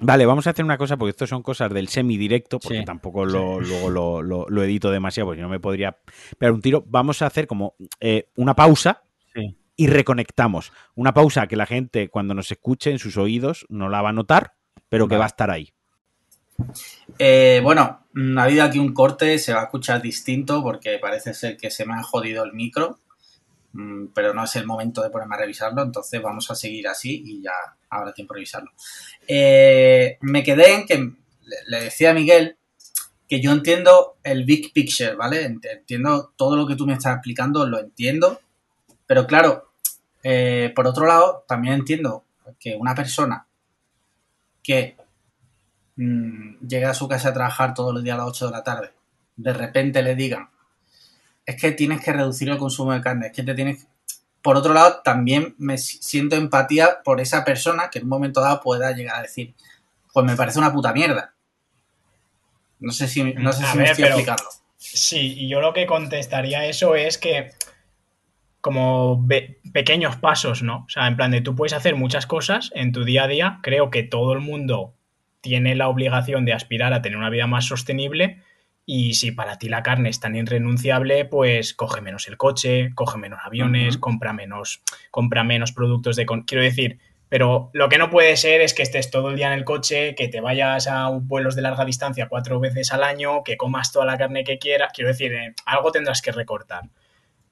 Vale, 0.00 0.26
vamos 0.26 0.46
a 0.46 0.50
hacer 0.50 0.64
una 0.64 0.78
cosa, 0.78 0.96
porque 0.96 1.10
esto 1.10 1.26
son 1.26 1.42
cosas 1.42 1.72
del 1.72 1.88
semidirecto, 1.88 2.60
porque 2.60 2.78
Sí. 2.80 2.84
tampoco 2.84 3.24
lo, 3.24 3.60
luego 3.60 3.90
lo, 3.90 4.22
lo- 4.22 4.46
lo 4.48 4.62
edito 4.62 4.92
demasiado, 4.92 5.28
porque 5.30 5.42
no 5.42 5.48
me 5.48 5.58
podría 5.58 5.98
pegar 6.38 6.52
un 6.52 6.60
tiro. 6.62 6.84
Vamos 6.86 7.20
a 7.20 7.26
hacer 7.26 7.48
como 7.48 7.74
eh, 7.98 8.28
una 8.36 8.54
pausa 8.54 9.02
Sí. 9.34 9.56
y 9.74 9.88
reconectamos. 9.88 10.72
Una 10.94 11.12
pausa 11.14 11.48
que 11.48 11.56
la 11.56 11.66
gente, 11.66 12.10
cuando 12.10 12.32
nos 12.34 12.50
escuche 12.52 12.92
en 12.92 13.00
sus 13.00 13.16
oídos, 13.16 13.66
no 13.70 13.88
la 13.88 14.00
va 14.00 14.10
a 14.10 14.12
notar, 14.12 14.52
pero 14.88 15.08
que 15.08 15.14
Vale. 15.14 15.18
va 15.18 15.24
a 15.24 15.28
estar 15.28 15.50
ahí. 15.50 15.72
Eh, 17.18 17.60
bueno, 17.62 18.06
mm, 18.14 18.38
ha 18.38 18.44
habido 18.44 18.64
aquí 18.64 18.78
un 18.78 18.92
corte, 18.94 19.38
se 19.38 19.52
va 19.52 19.60
a 19.60 19.64
escuchar 19.64 20.00
distinto 20.02 20.62
porque 20.62 20.98
parece 20.98 21.34
ser 21.34 21.56
que 21.56 21.70
se 21.70 21.84
me 21.86 21.94
ha 21.94 22.02
jodido 22.02 22.44
el 22.44 22.52
micro, 22.52 22.98
mm, 23.72 24.08
pero 24.14 24.34
no 24.34 24.44
es 24.44 24.56
el 24.56 24.66
momento 24.66 25.02
de 25.02 25.10
ponerme 25.10 25.36
a 25.36 25.40
revisarlo, 25.40 25.82
entonces 25.82 26.22
vamos 26.22 26.50
a 26.50 26.54
seguir 26.54 26.88
así 26.88 27.22
y 27.26 27.42
ya 27.42 27.52
habrá 27.90 28.12
tiempo 28.12 28.34
de 28.34 28.38
revisarlo. 28.38 28.72
Eh, 29.28 30.18
me 30.22 30.42
quedé 30.44 30.74
en 30.74 30.86
que 30.86 31.12
le, 31.68 31.80
decía 31.80 32.10
a 32.10 32.14
Miguel 32.14 32.56
que 33.28 33.40
yo 33.40 33.52
entiendo 33.52 34.16
el 34.24 34.44
big 34.44 34.72
picture, 34.72 35.14
¿vale? 35.16 35.46
Ent- 35.48 35.66
Entiendo 35.70 36.32
todo 36.36 36.56
lo 36.56 36.66
que 36.66 36.76
tú 36.76 36.86
me 36.86 36.94
estás 36.94 37.14
explicando, 37.16 37.66
lo 37.66 37.80
entiendo, 37.80 38.40
pero 39.06 39.26
claro, 39.26 39.72
eh, 40.24 40.72
por 40.76 40.86
otro 40.86 41.06
lado, 41.06 41.44
también 41.48 41.74
entiendo 41.74 42.24
que 42.60 42.76
una 42.76 42.94
persona 42.94 43.46
que 44.62 44.96
mm, 45.98 46.66
llega 46.66 46.90
a 46.90 46.94
su 46.94 47.06
casa 47.06 47.28
a 47.28 47.34
trabajar 47.34 47.74
todos 47.74 47.92
los 47.92 48.02
días 48.02 48.14
a 48.14 48.18
las 48.18 48.28
8 48.28 48.46
de 48.46 48.52
la 48.52 48.62
tarde, 48.64 48.92
de 49.36 49.52
repente 49.52 50.02
le 50.02 50.14
digan, 50.14 50.48
es 51.44 51.60
que 51.60 51.72
tienes 51.72 52.00
que 52.02 52.12
reducir 52.12 52.48
el 52.48 52.56
consumo 52.58 52.92
de 52.92 53.00
carne, 53.02 53.26
es 53.26 53.32
que 53.32 53.42
te 53.42 53.54
tienes... 53.54 53.86
Por 54.40 54.56
otro 54.56 54.72
lado, 54.72 55.00
también 55.04 55.54
me 55.58 55.76
si- 55.78 55.98
siento 56.00 56.36
empatía 56.36 57.02
por 57.04 57.20
esa 57.20 57.44
persona 57.44 57.90
que 57.90 57.98
en 57.98 58.04
un 58.04 58.10
momento 58.10 58.40
dado 58.40 58.60
pueda 58.60 58.92
llegar 58.92 59.16
a 59.16 59.22
decir, 59.22 59.54
pues 60.12 60.24
me 60.24 60.36
parece 60.36 60.58
una 60.60 60.72
puta 60.72 60.92
mierda. 60.92 61.34
No 62.80 62.92
sé 62.92 63.08
si, 63.08 63.22
no 63.34 63.52
sé 63.52 63.64
A 63.64 63.72
si 63.72 63.78
me 63.78 63.84
estoy 63.84 64.04
pero- 64.04 64.14
explicando. 64.16 64.44
Sí, 64.76 65.34
y 65.36 65.48
yo 65.48 65.60
lo 65.60 65.72
que 65.74 65.86
contestaría 65.86 66.60
a 66.60 66.66
eso 66.66 66.94
es 66.94 67.18
que 67.18 67.50
como 68.60 69.26
pequeños 69.72 70.16
pasos, 70.16 70.62
¿no? 70.62 70.84
O 70.86 70.88
sea, 70.88 71.06
en 71.08 71.16
plan 71.16 71.30
de 71.30 71.40
tú 71.40 71.54
puedes 71.56 71.72
hacer 71.72 71.94
muchas 71.96 72.26
cosas 72.26 72.70
en 72.74 72.92
tu 72.92 73.04
día 73.04 73.24
a 73.24 73.28
día. 73.28 73.58
Creo 73.62 73.90
que 73.90 74.02
todo 74.04 74.32
el 74.32 74.40
mundo 74.40 74.94
tiene 75.40 75.74
la 75.74 75.88
obligación 75.88 76.44
de 76.44 76.52
aspirar 76.52 76.92
a 76.92 77.02
tener 77.02 77.18
una 77.18 77.30
vida 77.30 77.46
más 77.46 77.64
sostenible. 77.66 78.42
Y 78.86 79.14
si 79.14 79.32
para 79.32 79.58
ti 79.58 79.68
la 79.68 79.82
carne 79.82 80.08
es 80.08 80.18
tan 80.18 80.34
irrenunciable, 80.34 81.26
pues 81.26 81.74
coge 81.74 82.00
menos 82.00 82.26
el 82.26 82.36
coche, 82.38 82.90
coge 82.94 83.18
menos 83.18 83.40
aviones, 83.44 83.98
compra 83.98 84.32
menos, 84.32 84.82
compra 85.10 85.44
menos 85.44 85.72
productos 85.72 86.16
de... 86.16 86.24
con- 86.24 86.42
Quiero 86.44 86.64
decir, 86.64 86.98
pero 87.28 87.68
lo 87.74 87.90
que 87.90 87.98
no 87.98 88.08
puede 88.08 88.34
ser 88.38 88.62
es 88.62 88.72
que 88.72 88.82
estés 88.82 89.10
todo 89.10 89.28
el 89.28 89.36
día 89.36 89.48
en 89.48 89.58
el 89.58 89.64
coche, 89.64 90.14
que 90.14 90.28
te 90.28 90.40
vayas 90.40 90.86
a 90.86 91.10
vuelos 91.10 91.54
de 91.54 91.60
larga 91.60 91.84
distancia 91.84 92.28
cuatro 92.28 92.58
veces 92.60 92.90
al 92.90 93.02
año, 93.02 93.44
que 93.44 93.58
comas 93.58 93.92
toda 93.92 94.06
la 94.06 94.16
carne 94.16 94.42
que 94.42 94.58
quieras. 94.58 94.90
Quiero 94.94 95.08
decir, 95.10 95.34
eh, 95.34 95.54
algo 95.66 95.92
tendrás 95.92 96.22
que 96.22 96.32
recortar. 96.32 96.84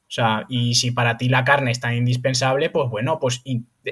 O 0.09 0.13
sea, 0.17 0.47
y 0.49 0.75
si 0.75 0.93
para 0.93 1.17
ti 1.17 1.29
la 1.29 1.45
carne 1.45 1.73
es 1.73 1.81
tan 1.81 1.95
indispensable, 1.95 2.71
pues 2.71 2.89
bueno, 2.89 3.19
pues 3.19 3.43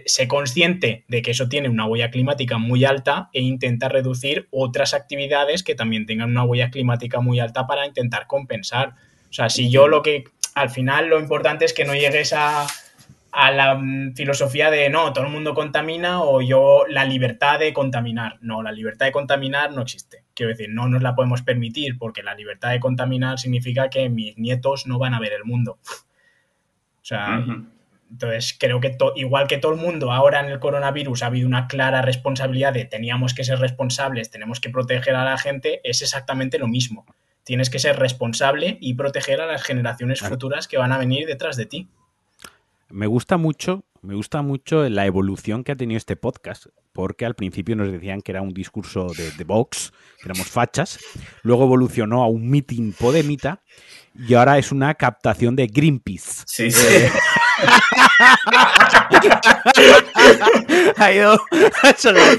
sé 0.06 0.28
consciente 0.28 1.04
de 1.08 1.22
que 1.22 1.32
eso 1.32 1.48
tiene 1.48 1.68
una 1.68 1.86
huella 1.86 2.10
climática 2.10 2.56
muy 2.56 2.84
alta 2.84 3.30
e 3.32 3.40
intenta 3.40 3.88
reducir 3.88 4.46
otras 4.52 4.94
actividades 4.94 5.64
que 5.64 5.74
también 5.74 6.06
tengan 6.06 6.30
una 6.30 6.44
huella 6.44 6.70
climática 6.70 7.20
muy 7.20 7.40
alta 7.40 7.66
para 7.66 7.86
intentar 7.86 8.28
compensar. 8.28 8.94
O 9.28 9.32
sea, 9.32 9.48
si 9.48 9.70
yo 9.70 9.88
lo 9.88 10.02
que 10.02 10.24
al 10.54 10.70
final 10.70 11.08
lo 11.08 11.18
importante 11.18 11.64
es 11.64 11.72
que 11.72 11.84
no 11.84 11.94
llegues 11.94 12.32
a, 12.32 12.64
a 13.35 13.51
la 13.51 13.74
mm, 13.74 14.14
filosofía 14.14 14.70
de 14.70 14.89
no, 14.91 15.12
todo 15.12 15.24
el 15.24 15.30
mundo 15.32 15.55
contamina 15.55 16.22
o 16.22 16.41
yo 16.41 16.85
la 16.89 17.05
libertad 17.05 17.59
de 17.59 17.72
contaminar. 17.72 18.39
No, 18.41 18.62
la 18.62 18.70
libertad 18.70 19.07
de 19.07 19.12
contaminar 19.12 19.72
no 19.72 19.82
existe. 19.82 20.24
Quiero 20.35 20.51
decir, 20.51 20.68
no 20.70 20.89
nos 20.89 21.03
la 21.03 21.16
podemos 21.16 21.43
permitir 21.43 21.99
porque 21.99 22.22
la 22.22 22.35
libertad 22.35 22.70
de 22.70 22.80
contaminar 22.80 23.39
significa 23.39 23.91
que 23.91 24.09
mis 24.09 24.39
nietos 24.39 24.87
no 24.87 24.99
van 24.99 25.14
a 25.14 25.20
ver 25.20 25.32
el 25.32 25.45
mundo. 25.45 25.78
O 25.82 27.07
sea, 27.07 27.45
entonces 28.11 28.57
creo 28.59 28.80
que 28.80 28.97
igual 29.16 29.49
que 29.49 29.59
todo 29.59 29.72
el 29.74 29.80
mundo 29.80 30.12
ahora 30.12 30.41
en 30.41 30.47
el 30.47 30.61
coronavirus 30.61 31.22
ha 31.22 31.26
habido 31.26 31.49
una 31.49 31.66
clara 31.66 32.03
responsabilidad 32.03 32.72
de 32.72 32.85
teníamos 32.85 33.35
que 33.35 33.45
ser 33.45 33.59
responsables, 33.59 34.30
tenemos 34.30 34.61
que 34.61 34.70
proteger 34.70 35.16
a 35.16 35.24
la 35.24 35.37
gente, 35.39 35.80
es 35.82 36.03
exactamente 36.03 36.59
lo 36.59 36.68
mismo. 36.68 37.05
Tienes 37.43 37.68
que 37.68 37.78
ser 37.80 37.99
responsable 37.99 38.78
y 38.80 38.95
proteger 38.95 39.41
a 39.41 39.47
las 39.47 39.64
generaciones 39.64 40.20
Claro. 40.20 40.35
futuras 40.37 40.68
que 40.68 40.78
van 40.78 40.93
a 40.93 40.99
venir 40.99 41.26
detrás 41.26 41.57
de 41.57 41.66
ti. 41.66 41.89
Me 42.95 43.07
gusta 43.09 43.36
mucho, 43.38 43.82
me 44.03 44.14
gusta 44.14 44.42
mucho 44.42 44.88
la 44.88 45.05
evolución 45.05 45.64
que 45.64 45.72
ha 45.72 45.76
tenido 45.76 45.99
este 45.99 46.14
podcast, 46.14 46.66
porque 46.92 47.26
al 47.26 47.34
principio 47.34 47.74
nos 47.74 47.90
decían 47.90 48.22
que 48.22 48.30
era 48.30 48.40
un 48.40 48.55
discurso 48.55 49.09
de, 49.09 49.32
de 49.32 49.42
Vox, 49.42 49.92
que 50.18 50.28
éramos 50.28 50.47
fachas, 50.47 51.01
luego 51.42 51.64
evolucionó 51.64 52.22
a 52.22 52.28
un 52.28 52.49
meeting 52.49 52.92
podemita 52.92 53.61
y 54.16 54.34
ahora 54.34 54.59
es 54.59 54.70
una 54.70 54.95
captación 54.95 55.57
de 55.57 55.66
Greenpeace. 55.66 56.45
Sí, 56.47 56.70
sí. 56.70 56.86
ha 60.97 61.12
ido 61.12 61.36
fases 61.72 62.14
de 62.14 62.38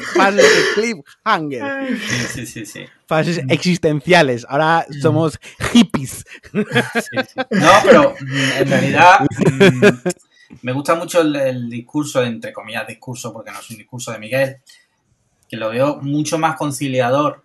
cliffhanger, 0.73 1.99
sí, 2.29 2.45
sí, 2.45 2.65
sí, 2.65 2.85
fases 3.07 3.41
existenciales. 3.49 4.45
Ahora 4.47 4.85
somos 5.01 5.37
hippies. 5.73 6.23
Sí, 6.53 7.17
sí. 7.27 7.41
No, 7.51 7.71
pero 7.83 8.15
mm, 8.21 8.51
en 8.57 8.69
realidad 8.69 9.19
mm, 9.51 9.89
me 10.61 10.71
gusta 10.71 10.95
mucho 10.95 11.21
el, 11.21 11.35
el 11.35 11.69
discurso, 11.69 12.23
entre 12.23 12.53
comillas, 12.53 12.87
discurso, 12.87 13.31
porque 13.33 13.51
no 13.51 13.59
es 13.59 13.69
un 13.69 13.77
discurso 13.77 14.11
de 14.11 14.19
Miguel, 14.19 14.57
que 15.49 15.57
lo 15.57 15.69
veo 15.69 15.97
mucho 16.01 16.37
más 16.37 16.55
conciliador 16.55 17.43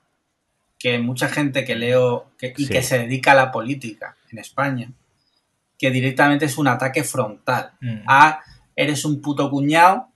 que 0.79 0.99
mucha 0.99 1.29
gente 1.29 1.65
que 1.65 1.75
leo 1.77 2.31
que- 2.39 2.55
y 2.57 2.65
Sí. 2.67 2.73
que 2.73 2.83
se 2.83 2.99
dedica 2.99 3.33
a 3.33 3.35
la 3.35 3.53
política 3.53 4.17
en 4.33 4.39
España, 4.39 4.91
que 5.79 5.91
directamente 5.91 6.47
es 6.47 6.57
un 6.59 6.69
ataque 6.69 7.05
frontal 7.05 7.73
Mm. 7.81 8.01
a 8.07 8.41
eres 8.75 9.05
un 9.05 9.21
puto 9.21 9.51
cuñado 9.51 10.09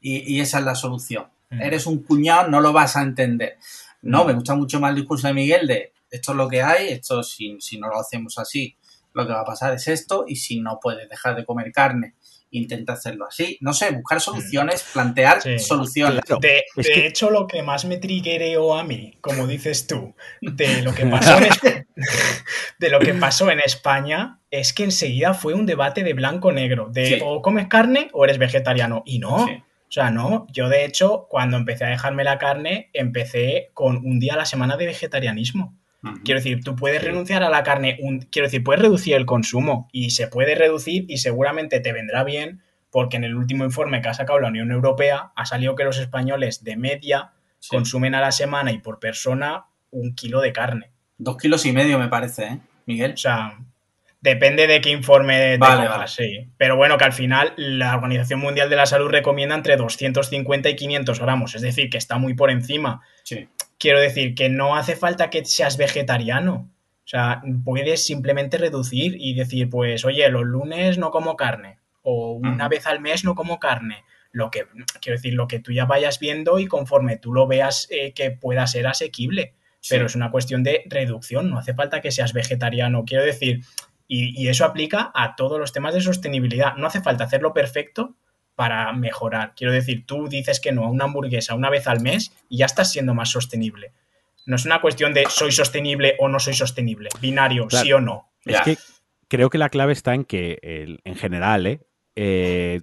y, 0.00 0.34
y 0.36 0.40
esa 0.40 0.58
es 0.60 0.64
la 0.64 0.74
solución. 0.74 1.26
Mm. 1.50 1.60
Eres 1.60 1.86
un 1.86 2.02
cuñado, 2.02 2.48
no 2.48 2.60
lo 2.60 2.72
vas 2.72 2.96
a 2.96 3.02
entender. 3.02 3.58
No, 4.00 4.24
me 4.24 4.32
gusta 4.32 4.54
mucho 4.54 4.80
más 4.80 4.90
el 4.90 4.96
discurso 4.96 5.26
de 5.28 5.34
Miguel 5.34 5.66
de 5.66 5.92
esto 6.10 6.32
es 6.32 6.36
lo 6.38 6.48
que 6.48 6.62
hay, 6.62 6.88
esto 6.88 7.22
si, 7.22 7.60
si 7.60 7.78
no 7.78 7.88
lo 7.88 7.98
hacemos 7.98 8.38
así, 8.38 8.74
lo 9.14 9.26
que 9.26 9.32
va 9.32 9.40
a 9.40 9.44
pasar 9.44 9.72
es 9.74 9.88
esto, 9.88 10.24
y 10.28 10.36
si 10.36 10.60
no 10.60 10.78
puedes 10.82 11.08
dejar 11.08 11.34
de 11.36 11.44
comer 11.44 11.72
carne, 11.72 12.14
intenta 12.50 12.92
hacerlo 12.92 13.26
así. 13.26 13.58
No 13.62 13.72
sé, 13.72 13.90
buscar 13.90 14.20
soluciones, 14.20 14.84
plantear 14.92 15.42
Sí. 15.42 15.58
soluciones. 15.58 16.20
Claro. 16.20 16.38
De, 16.40 16.64
es 16.76 16.86
de 16.86 16.92
que- 16.92 17.06
hecho, 17.08 17.30
lo 17.30 17.46
que 17.48 17.62
más 17.62 17.84
me 17.84 17.96
triguereó 17.96 18.74
a 18.76 18.84
mí, 18.84 19.16
como 19.20 19.46
dices 19.48 19.86
tú, 19.88 20.14
de 20.40 20.82
lo 20.82 20.94
que 20.94 21.04
pasó 21.06 21.38
en, 21.38 21.44
Es- 21.44 21.60
de 22.78 22.88
lo 22.90 23.00
que 23.00 23.14
pasó 23.14 23.50
en 23.50 23.60
España 23.60 24.40
es 24.50 24.72
que 24.72 24.84
enseguida 24.84 25.34
fue 25.34 25.54
un 25.54 25.66
debate 25.66 26.04
de 26.04 26.14
blanco-negro, 26.14 26.88
de 26.92 27.06
Sí. 27.06 27.18
o 27.24 27.42
comes 27.42 27.66
carne 27.68 28.08
o 28.12 28.24
eres 28.24 28.38
vegetariano. 28.38 29.02
Y 29.04 29.18
no, 29.18 29.46
Sí. 29.46 29.52
o 29.54 29.90
sea, 29.92 30.10
no. 30.10 30.46
Yo, 30.52 30.68
de 30.68 30.84
hecho, 30.84 31.26
cuando 31.28 31.56
empecé 31.56 31.84
a 31.86 31.88
dejarme 31.88 32.22
la 32.22 32.38
carne, 32.38 32.88
empecé 32.92 33.70
con 33.74 33.96
un 33.96 34.20
día 34.20 34.34
a 34.34 34.36
la 34.36 34.44
semana 34.46 34.76
de 34.76 34.86
vegetarianismo. 34.86 35.76
Quiero 36.24 36.38
decir, 36.40 36.62
tú 36.62 36.76
puedes 36.76 37.02
renunciar 37.02 37.42
a 37.42 37.50
la 37.50 37.62
carne, 37.62 37.96
un- 38.00 38.20
quiero 38.20 38.46
decir, 38.46 38.62
puedes 38.62 38.82
reducir 38.82 39.14
el 39.14 39.26
consumo 39.26 39.88
y 39.92 40.10
se 40.10 40.28
puede 40.28 40.54
reducir 40.54 41.04
y 41.08 41.18
seguramente 41.18 41.80
te 41.80 41.92
vendrá 41.92 42.24
bien 42.24 42.62
porque 42.90 43.16
en 43.16 43.24
el 43.24 43.34
último 43.34 43.64
informe 43.64 44.00
que 44.02 44.08
ha 44.08 44.14
sacado 44.14 44.38
la 44.38 44.48
Unión 44.48 44.70
Europea 44.70 45.32
ha 45.34 45.46
salido 45.46 45.74
que 45.74 45.84
los 45.84 45.98
españoles 45.98 46.62
de 46.62 46.76
media 46.76 47.32
consumen 47.68 48.14
a 48.14 48.20
la 48.20 48.30
semana 48.32 48.70
y 48.72 48.78
por 48.78 48.98
persona 49.00 49.64
un 49.90 50.14
kilo 50.14 50.40
de 50.40 50.52
carne. 50.52 50.90
Dos 51.18 51.36
kilos 51.38 51.64
y 51.66 51.72
medio 51.72 51.98
me 51.98 52.08
parece, 52.08 52.44
¿eh, 52.44 52.58
Miguel? 52.86 53.12
O 53.12 53.16
sea, 53.16 53.58
depende 54.20 54.66
de 54.66 54.80
qué 54.80 54.90
informe 54.90 55.38
de 55.38 55.58
vale, 55.88 56.08
sí. 56.08 56.50
Pero 56.56 56.76
bueno, 56.76 56.96
que 56.98 57.04
al 57.04 57.12
final 57.12 57.52
la 57.56 57.94
Organización 57.94 58.40
Mundial 58.40 58.70
de 58.70 58.76
la 58.76 58.86
Salud 58.86 59.08
recomienda 59.10 59.54
entre 59.54 59.76
250 59.76 60.68
y 60.70 60.76
500 60.76 61.20
gramos, 61.20 61.54
es 61.54 61.62
decir, 61.62 61.90
que 61.90 61.98
está 61.98 62.18
muy 62.18 62.34
por 62.34 62.50
encima. 62.50 63.02
Sí. 63.22 63.48
Quiero 63.78 64.00
decir 64.00 64.34
que 64.34 64.48
no 64.48 64.76
hace 64.76 64.96
falta 64.96 65.30
que 65.30 65.44
seas 65.44 65.76
vegetariano. 65.76 66.70
O 67.04 67.06
sea, 67.06 67.42
puedes 67.64 68.06
simplemente 68.06 68.56
reducir 68.56 69.16
y 69.18 69.34
decir, 69.34 69.68
pues, 69.68 70.04
oye, 70.04 70.28
los 70.30 70.44
lunes 70.44 70.96
no 70.96 71.10
como 71.10 71.36
carne. 71.36 71.78
O 72.02 72.32
una 72.32 72.68
vez 72.68 72.86
al 72.86 73.00
mes 73.00 73.24
no 73.24 73.34
como 73.34 73.58
carne. 73.58 74.04
Lo 74.32 74.50
que, 74.50 74.64
quiero 75.00 75.18
decir, 75.18 75.34
lo 75.34 75.46
que 75.46 75.60
tú 75.60 75.72
ya 75.72 75.84
vayas 75.84 76.18
viendo 76.18 76.58
y 76.58 76.66
conforme 76.66 77.18
tú 77.18 77.32
lo 77.32 77.46
veas 77.46 77.86
eh, 77.90 78.12
que 78.12 78.30
pueda 78.30 78.66
ser 78.66 78.86
asequible. 78.86 79.54
Pero 79.88 80.06
es 80.06 80.14
una 80.14 80.30
cuestión 80.30 80.62
de 80.62 80.82
reducción, 80.86 81.50
no 81.50 81.58
hace 81.58 81.74
falta 81.74 82.00
que 82.00 82.10
seas 82.10 82.32
vegetariano. 82.32 83.04
Quiero 83.04 83.22
decir, 83.22 83.60
y, 84.08 84.42
y, 84.42 84.48
eso 84.48 84.64
aplica 84.64 85.12
a 85.14 85.36
todos 85.36 85.58
los 85.58 85.72
temas 85.72 85.92
de 85.92 86.00
sostenibilidad. 86.00 86.74
No 86.76 86.86
hace 86.86 87.02
falta 87.02 87.24
hacerlo 87.24 87.52
perfecto 87.52 88.16
para 88.54 88.92
mejorar. 88.92 89.54
Quiero 89.56 89.72
decir, 89.72 90.04
tú 90.06 90.28
dices 90.28 90.60
que 90.60 90.72
no 90.72 90.84
a 90.84 90.88
una 90.88 91.04
hamburguesa 91.04 91.54
una 91.54 91.70
vez 91.70 91.86
al 91.86 92.00
mes 92.00 92.32
y 92.48 92.58
ya 92.58 92.66
estás 92.66 92.92
siendo 92.92 93.14
más 93.14 93.30
sostenible. 93.30 93.92
No 94.46 94.56
es 94.56 94.66
una 94.66 94.80
cuestión 94.80 95.14
de 95.14 95.24
soy 95.28 95.52
sostenible 95.52 96.16
o 96.18 96.28
no 96.28 96.38
soy 96.38 96.54
sostenible, 96.54 97.08
binario, 97.20 97.66
sí 97.70 97.92
o 97.92 98.00
no. 98.00 98.30
Es 98.44 98.60
que 98.60 98.76
creo 99.28 99.50
que 99.50 99.58
la 99.58 99.70
clave 99.70 99.92
está 99.92 100.14
en 100.14 100.24
que, 100.24 100.58
en 101.04 101.16
general, 101.16 101.66
¿eh? 101.66 101.80
eh 102.14 102.82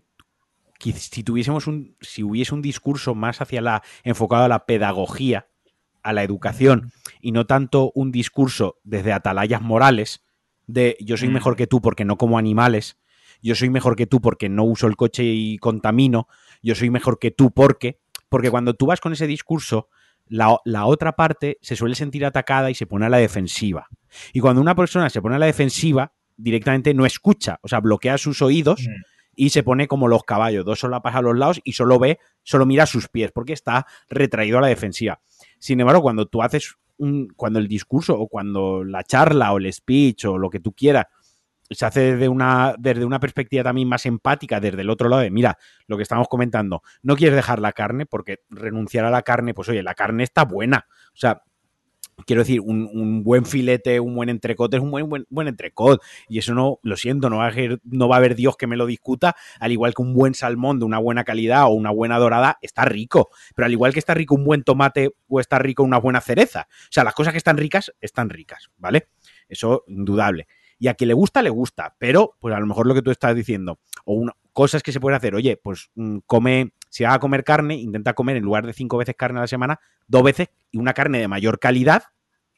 si 0.96 1.24
tuviésemos 1.24 1.68
un, 1.68 1.96
si 2.02 2.24
hubiese 2.24 2.56
un 2.56 2.64
discurso 2.64 3.14
más 3.14 3.40
hacia 3.40 3.62
la, 3.62 3.84
enfocado 4.04 4.46
a 4.46 4.48
la 4.48 4.66
pedagogía, 4.66 5.48
a 6.02 6.12
la 6.12 6.24
educación, 6.24 6.92
y 7.22 7.32
no 7.34 7.46
tanto 7.46 7.92
un 7.94 8.12
discurso 8.12 8.80
desde 8.84 9.14
atalayas 9.14 9.62
morales, 9.62 10.24
de 10.66 10.98
yo 11.00 11.18
soy 11.18 11.30
mejor 11.30 11.56
que 11.56 11.68
tú 11.68 11.82
porque 11.82 12.06
no 12.06 12.18
como 12.18 12.38
animales, 12.38 12.98
yo 13.42 13.56
soy 13.56 13.70
mejor 13.70 13.96
que 13.96 14.08
tú 14.08 14.22
porque 14.22 14.50
no 14.50 14.64
uso 14.64 14.88
el 14.88 14.96
coche 14.96 15.24
y 15.24 15.58
contamino, 15.58 16.28
yo 16.62 16.76
soy 16.76 16.90
mejor 16.90 17.20
que 17.20 17.32
tú 17.32 17.52
porque, 17.52 18.00
porque 18.30 18.52
cuando 18.52 18.74
tú 18.74 18.86
vas 18.86 19.02
con 19.02 19.14
ese 19.14 19.28
discurso, 19.28 19.90
la, 20.28 20.86
otra 20.86 21.16
parte 21.16 21.58
se 21.62 21.76
suele 21.76 21.96
sentir 21.96 22.26
atacada 22.26 22.72
y 22.72 22.76
se 22.76 22.86
pone 22.86 23.06
a 23.06 23.10
la 23.10 23.18
defensiva. 23.18 23.88
Y 24.34 24.40
cuando 24.40 24.62
una 24.62 24.76
persona 24.76 25.10
se 25.10 25.22
pone 25.22 25.36
a 25.36 25.40
la 25.40 25.46
defensiva, 25.46 26.14
directamente 26.38 26.94
no 26.94 27.06
escucha, 27.06 27.60
o 27.62 27.68
sea, 27.68 27.80
bloquea 27.80 28.18
sus 28.18 28.42
oídos 28.42 28.82
mm. 28.82 29.02
y 29.36 29.50
se 29.50 29.64
pone 29.64 29.88
como 29.88 30.08
los 30.08 30.24
caballos, 30.24 30.64
dos 30.64 30.80
solapas 30.80 31.16
a 31.16 31.22
los 31.22 31.38
lados 31.38 31.60
y 31.64 31.74
solo 31.74 32.00
ve, 32.00 32.20
solo 32.44 32.66
mira 32.66 32.86
sus 32.86 33.10
pies, 33.10 33.32
porque 33.34 33.54
está 33.54 33.86
retraído 34.10 34.58
a 34.60 34.62
la 34.62 34.68
defensiva. 34.68 35.20
Sin 35.60 35.80
embargo, 35.80 36.02
cuando 36.02 36.28
tú 36.28 36.42
haces 36.42 36.76
un, 36.98 37.28
cuando 37.36 37.60
el 37.60 37.68
discurso 37.68 38.18
o 38.18 38.28
cuando 38.28 38.84
la 38.84 39.04
charla 39.04 39.52
o 39.52 39.58
el 39.58 39.72
speech 39.74 40.26
o 40.26 40.38
lo 40.38 40.50
que 40.50 40.60
tú 40.60 40.72
quieras 40.72 41.08
se 41.72 41.86
hace 41.86 42.14
desde 42.14 42.30
una, 42.30 42.76
desde 42.78 43.06
una 43.06 43.20
perspectiva 43.20 43.64
también 43.64 43.88
más 43.88 44.06
empática, 44.06 44.60
desde 44.60 44.82
el 44.82 44.90
otro 44.90 45.10
lado 45.10 45.22
de, 45.22 45.32
mira, 45.32 45.58
lo 45.88 45.98
que 45.98 46.04
estamos 46.04 46.28
comentando, 46.28 46.84
no 47.02 47.16
quieres 47.16 47.36
dejar 47.36 47.60
la 47.60 47.72
carne 47.72 48.06
porque 48.06 48.40
renunciar 48.50 49.06
a 49.06 49.10
la 49.10 49.22
carne, 49.22 49.54
pues 49.54 49.70
oye, 49.70 49.84
la 49.84 49.96
carne 49.96 50.24
está 50.24 50.46
buena. 50.46 50.86
O 51.14 51.18
sea, 51.18 51.44
quiero 52.26 52.42
decir, 52.42 52.62
un, 52.62 53.24
buen 53.24 53.46
filete, 53.46 54.00
un 54.00 54.16
buen 54.16 54.30
entrecote 54.30 54.78
es 54.78 54.84
un 54.84 54.92
buen, 54.92 55.10
buen, 55.10 55.26
buen 55.30 55.48
entrecot. 55.48 56.02
Y 56.28 56.40
eso 56.40 56.54
no, 56.54 56.80
lo 56.84 56.98
siento, 56.98 57.30
no 57.30 57.38
va, 57.38 57.48
a 57.48 57.54
no 57.84 58.08
va 58.08 58.16
a 58.16 58.18
haber 58.18 58.36
Dios 58.36 58.58
que 58.58 58.68
me 58.68 58.78
lo 58.78 58.86
discuta, 58.86 59.36
al 59.60 59.72
igual 59.72 59.94
que 59.94 60.02
un 60.02 60.14
buen 60.14 60.34
salmón 60.34 60.80
de 60.80 60.86
una 60.86 61.00
buena 61.00 61.24
calidad 61.24 61.66
o 61.66 61.70
una 61.70 61.92
buena 61.92 62.18
dorada 62.20 62.58
está 62.62 62.86
rico. 62.86 63.30
Pero 63.56 63.66
al 63.66 63.72
igual 63.72 63.94
que 63.94 64.00
está 64.00 64.14
rico 64.14 64.36
un 64.36 64.44
buen 64.44 64.64
tomate 64.64 65.12
o 65.28 65.40
está 65.40 65.60
rico 65.60 65.84
una 65.84 65.98
buena 65.98 66.22
cereza. 66.22 66.68
O 66.70 66.92
sea, 66.92 67.04
las 67.04 67.14
cosas 67.14 67.34
que 67.34 67.38
están 67.38 67.58
ricas, 67.58 67.94
están 68.02 68.30
ricas, 68.30 68.70
¿vale? 68.78 69.08
Eso 69.48 69.84
indudable 69.88 70.48
y 70.82 70.88
a 70.88 70.96
quien 70.96 71.10
le 71.10 71.14
gusta, 71.14 71.44
le 71.44 71.52
gusta, 71.52 71.96
pero 72.00 72.34
pues 72.40 72.56
a 72.56 72.60
lo 72.60 72.66
mejor 72.66 72.88
lo 72.88 72.96
que 72.96 73.04
tú 73.04 73.12
estás 73.12 73.36
diciendo, 73.36 73.78
o 74.04 74.16
una, 74.16 74.34
cosas 74.52 74.82
que 74.82 74.92
se 74.92 75.00
pueden 75.00 75.16
hacer, 75.16 75.36
oye, 75.36 75.56
pues 75.56 75.92
mm, 75.94 76.18
come, 76.26 76.72
si 76.90 77.04
va 77.04 77.14
a 77.14 77.20
comer 77.20 77.44
carne, 77.44 77.76
intenta 77.76 78.14
comer 78.14 78.38
en 78.38 78.44
lugar 78.44 78.66
de 78.66 78.74
cinco 78.74 78.98
veces 78.98 79.14
carne 79.16 79.38
a 79.38 79.42
la 79.42 79.48
semana, 79.48 79.80
dos 80.08 80.24
veces 80.24 80.50
y 80.72 80.80
una 80.80 80.96
carne 80.96 81.20
de 81.20 81.28
mayor 81.28 81.60
calidad. 81.60 82.06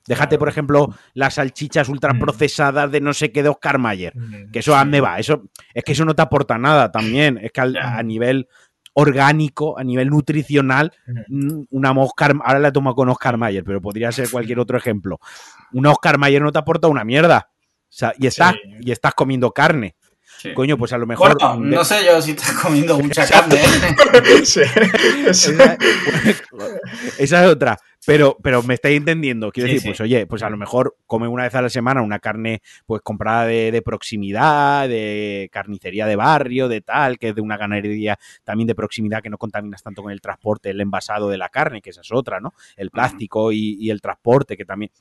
Déjate, 0.07 0.37
por 0.37 0.47
ejemplo, 0.47 0.95
las 1.13 1.33
salchichas 1.33 1.89
ultraprocesadas 1.89 2.89
de 2.93 3.01
no 3.01 3.13
sé 3.13 3.33
qué 3.33 3.43
de 3.43 3.49
Oscar 3.49 3.77
Mayer, 3.77 4.13
que 4.53 4.59
eso 4.59 4.73
a 4.73 4.85
me 4.85 5.01
va, 5.01 5.19
eso 5.19 5.43
es 5.73 5.83
que 5.83 5.91
eso 5.91 6.05
no 6.05 6.15
te 6.15 6.21
aporta 6.21 6.57
nada 6.57 6.93
también, 6.93 7.37
es 7.39 7.51
que 7.51 7.59
a 7.61 8.03
nivel 8.03 8.47
orgánico, 8.93 9.77
a 9.77 9.83
nivel 9.83 10.09
nutricional, 10.09 10.93
mm, 11.27 11.63
una 11.71 11.91
Oscar, 11.91 12.35
ahora 12.43 12.59
la 12.59 12.71
tomo 12.71 12.95
con 12.95 13.09
Oscar 13.09 13.37
Mayer, 13.37 13.65
pero 13.65 13.81
podría 13.81 14.13
ser 14.13 14.29
cualquier 14.29 14.59
otro 14.59 14.77
ejemplo. 14.77 15.19
Una 15.73 15.91
Oscar 15.91 16.17
Mayer 16.17 16.41
no 16.41 16.51
te 16.53 16.59
aporta 16.59 16.87
una 16.87 17.03
mierda 17.03 17.52
y, 18.17 18.27
estás, 18.27 18.55
y 18.81 18.91
estás 18.91 19.13
comiendo 19.13 19.51
carne. 19.51 19.95
Coño, 20.55 20.77
pues 20.77 20.91
a 20.93 20.97
lo 20.97 21.05
mejor. 21.05 21.37
no 21.59 21.85
sé 21.85 22.05
yo 22.05 22.21
si 22.21 22.31
estás 22.31 22.51
comiendo 22.53 22.99
mucha 22.99 23.25
carne. 23.27 23.55
¿eh? 23.55 23.95
esa, 27.17 27.45
es 27.45 27.49
otra. 27.49 27.77
Pero, 28.05 28.35
pero 28.43 28.61
me 28.63 28.73
estáis 28.73 28.97
entendiendo. 28.97 29.49
Quiero 29.51 29.71
decir, 29.71 29.89
pues 29.89 30.01
oye, 30.01 30.27
pues 30.27 30.43
a 30.43 30.49
lo 30.49 30.57
mejor 30.57 30.97
come 31.05 31.29
una 31.29 31.43
vez 31.43 31.55
a 31.55 31.61
la 31.61 31.69
semana 31.69 32.01
una 32.01 32.19
carne 32.19 32.61
pues 32.85 33.01
comprada 33.01 33.45
de, 33.45 33.71
de, 33.71 33.81
proximidad, 33.81 34.89
de 34.89 35.49
carnicería 35.53 36.05
de 36.05 36.17
barrio, 36.17 36.67
de 36.67 36.81
tal, 36.81 37.17
que 37.17 37.29
es 37.29 37.35
de 37.35 37.39
una 37.39 37.55
ganadería 37.55 38.19
también 38.43 38.67
de 38.67 38.75
proximidad 38.75 39.21
que 39.21 39.29
no 39.29 39.37
contaminas 39.37 39.81
tanto 39.81 40.03
con 40.03 40.11
el 40.11 40.19
transporte, 40.19 40.71
el 40.71 40.81
envasado 40.81 41.29
de 41.29 41.37
la 41.37 41.47
carne, 41.47 41.81
que 41.81 41.91
esa 41.91 42.01
es 42.01 42.11
otra, 42.11 42.41
¿no? 42.41 42.53
El 42.75 42.91
plástico 42.91 43.53
y, 43.53 43.77
y 43.79 43.89
el 43.89 44.01
transporte, 44.01 44.57
que 44.57 44.65
también 44.65 44.91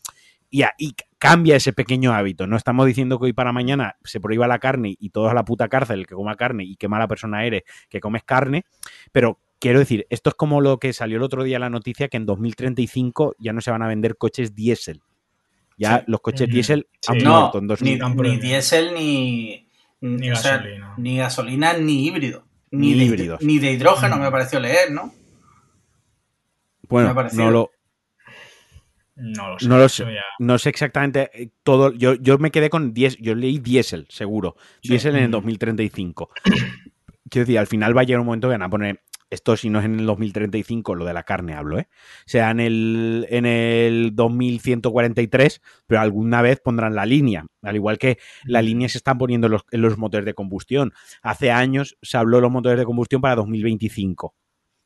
y, 0.53 0.63
ahí 0.63 0.95
cambia 1.23 1.55
ese 1.55 1.73
pequeño 1.73 2.13
hábito. 2.13 2.49
No 2.49 2.57
estamos 2.57 2.85
diciendo 2.85 3.17
que 3.21 3.27
hoy 3.27 3.33
para 3.33 3.53
mañana 3.53 3.95
se 4.03 4.19
prohíba 4.19 4.49
la 4.49 4.59
carne 4.59 4.97
y 4.99 5.11
todo 5.11 5.29
a 5.29 5.35
la 5.35 5.45
puta 5.45 5.69
cárcel 5.69 6.01
el 6.01 6.07
que 6.09 6.17
coma 6.17 6.35
carne 6.35 6.65
y 6.65 6.75
qué 6.75 6.89
mala 6.89 7.07
persona 7.07 7.47
eres 7.47 7.63
que 7.89 8.01
comes 8.01 8.25
carne, 8.25 8.65
pero 9.13 9.39
quiero 9.61 9.79
decir, 9.79 10.05
esto 10.11 10.31
es 10.31 10.35
como 10.35 10.61
lo 10.61 10.81
que 10.81 10.93
salió 10.93 11.19
el 11.19 11.23
otro 11.23 11.45
día 11.45 11.61
la 11.61 11.71
noticia 11.71 12.09
que 12.09 12.17
en 12.17 12.27
2035 12.27 13.37
ya 13.39 13.53
no 13.53 13.61
se 13.61 13.71
van 13.71 13.83
a 13.83 13.87
vender 13.87 14.17
coches 14.17 14.57
diésel. 14.57 15.01
Ya 15.79 16.03
los 16.09 16.21
coches 16.23 16.49
diésel 16.49 16.89
han 17.07 17.19
muerto 17.19 17.59
en 17.59 17.69
ni, 17.69 18.01
ni 18.01 18.37
diésel 18.39 18.93
ni, 18.93 19.69
ni 20.01 20.29
gasolina. 20.29 20.95
ni 20.97 21.19
gasolina 21.19 21.75
ni 21.75 22.05
híbrido. 22.05 22.49
Ni, 22.73 22.95
de, 22.95 23.05
híbridos. 23.05 23.43
Ni 23.43 23.61
de 23.61 23.71
hidrógeno, 23.71 24.17
me 24.17 24.29
pareció 24.33 24.59
leer, 24.59 24.91
¿no? 24.91 25.15
Bueno, 26.89 27.15
no 27.33 27.51
lo, 27.53 27.71
no 29.23 29.51
lo 29.51 29.59
sé. 29.59 29.69
No, 29.69 29.79
lo 29.79 29.89
sé. 29.89 30.05
no 30.41 30.59
sé 30.59 30.69
exactamente 30.69 31.31
eh, 31.33 31.51
todo. 31.63 31.93
Yo, 31.93 32.15
yo 32.15 32.39
me 32.39 32.51
quedé 32.51 32.71
con 32.71 32.93
10. 32.93 33.19
Yo 33.19 33.35
leí 33.35 33.59
diésel, 33.59 34.07
seguro. 34.09 34.57
Diésel 34.83 35.17
en 35.17 35.25
el 35.25 35.31
2035. 35.31 36.31
Quiero 37.31 37.47
decir, 37.47 37.59
al 37.59 37.67
final 37.67 37.97
va 37.97 38.03
a 38.03 38.05
llegar 38.05 38.21
un 38.21 38.27
momento 38.27 38.49
que 38.49 38.55
van 38.55 38.63
a 38.63 38.71
poner. 38.71 39.03
Esto 39.31 39.57
si 39.57 39.71
no 39.71 39.79
es 39.79 39.87
en 39.87 39.99
el 39.99 40.05
2035, 40.05 40.95
lo 40.95 41.07
de 41.07 41.15
la 41.15 41.23
carne 41.23 41.55
hablo, 41.55 41.79
¿eh? 41.79 41.89
Sea 42.27 42.51
en 42.51 42.61
el, 42.61 43.27
en 43.31 43.47
el 43.47 44.15
2143, 44.15 45.63
pero 45.87 46.03
alguna 46.03 46.43
vez 46.43 46.61
pondrán 46.61 46.95
la 46.95 47.07
línea. 47.07 47.47
Al 47.63 47.77
igual 47.77 47.97
que 47.97 48.19
la 48.45 48.61
línea 48.61 48.91
se 48.91 48.99
están 48.99 49.17
poniendo 49.17 49.47
en 49.47 49.53
los, 49.53 49.63
en 49.71 49.81
los 49.81 49.97
motores 49.97 50.27
de 50.27 50.35
combustión. 50.35 50.93
Hace 51.23 51.51
años 51.51 51.97
se 52.03 52.19
habló 52.19 52.37
de 52.37 52.43
los 52.43 52.51
motores 52.51 52.79
de 52.79 52.85
combustión 52.85 53.23
para 53.23 53.37
2025. 53.37 54.35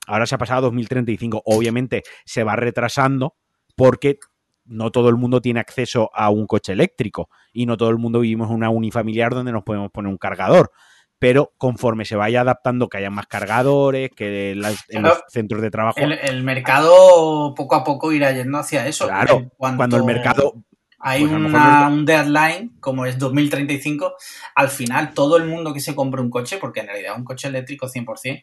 Ahora 0.06 0.26
se 0.26 0.36
ha 0.36 0.38
pasado 0.38 0.58
a 0.58 0.62
2035. 0.62 1.42
Obviamente 1.44 2.04
se 2.24 2.44
va 2.44 2.54
retrasando 2.54 3.34
porque 3.76 4.18
no 4.64 4.90
todo 4.90 5.08
el 5.08 5.16
mundo 5.16 5.40
tiene 5.40 5.60
acceso 5.60 6.10
a 6.12 6.30
un 6.30 6.46
coche 6.46 6.72
eléctrico 6.72 7.30
y 7.52 7.66
no 7.66 7.76
todo 7.76 7.90
el 7.90 7.98
mundo 7.98 8.20
vivimos 8.20 8.50
en 8.50 8.56
una 8.56 8.70
unifamiliar 8.70 9.32
donde 9.34 9.52
nos 9.52 9.62
podemos 9.62 9.90
poner 9.90 10.10
un 10.10 10.18
cargador. 10.18 10.72
Pero 11.18 11.54
conforme 11.56 12.04
se 12.04 12.14
vaya 12.14 12.42
adaptando, 12.42 12.88
que 12.88 12.98
haya 12.98 13.08
más 13.08 13.26
cargadores, 13.26 14.10
que 14.14 14.50
en 14.50 15.02
los 15.02 15.22
centros 15.28 15.62
de 15.62 15.70
trabajo. 15.70 15.98
El, 15.98 16.42
mercado 16.42 17.54
poco 17.54 17.74
a 17.74 17.84
poco 17.84 18.12
irá 18.12 18.32
yendo 18.32 18.58
hacia 18.58 18.86
eso. 18.86 19.06
Claro, 19.06 19.50
cuando 19.56 19.96
el 19.96 20.04
mercado. 20.04 20.54
Hay 20.98 21.26
pues 21.26 21.32
un 21.32 22.04
deadline, 22.04 22.76
como 22.80 23.06
es 23.06 23.18
2035, 23.18 24.14
al 24.54 24.68
final 24.68 25.14
todo 25.14 25.36
el 25.36 25.46
mundo 25.46 25.72
que 25.72 25.80
se 25.80 25.94
compre 25.94 26.20
un 26.20 26.30
coche, 26.30 26.58
porque 26.58 26.80
en 26.80 26.88
realidad 26.88 27.16
un 27.16 27.24
coche 27.24 27.48
eléctrico 27.48 27.86
100%, 27.86 28.42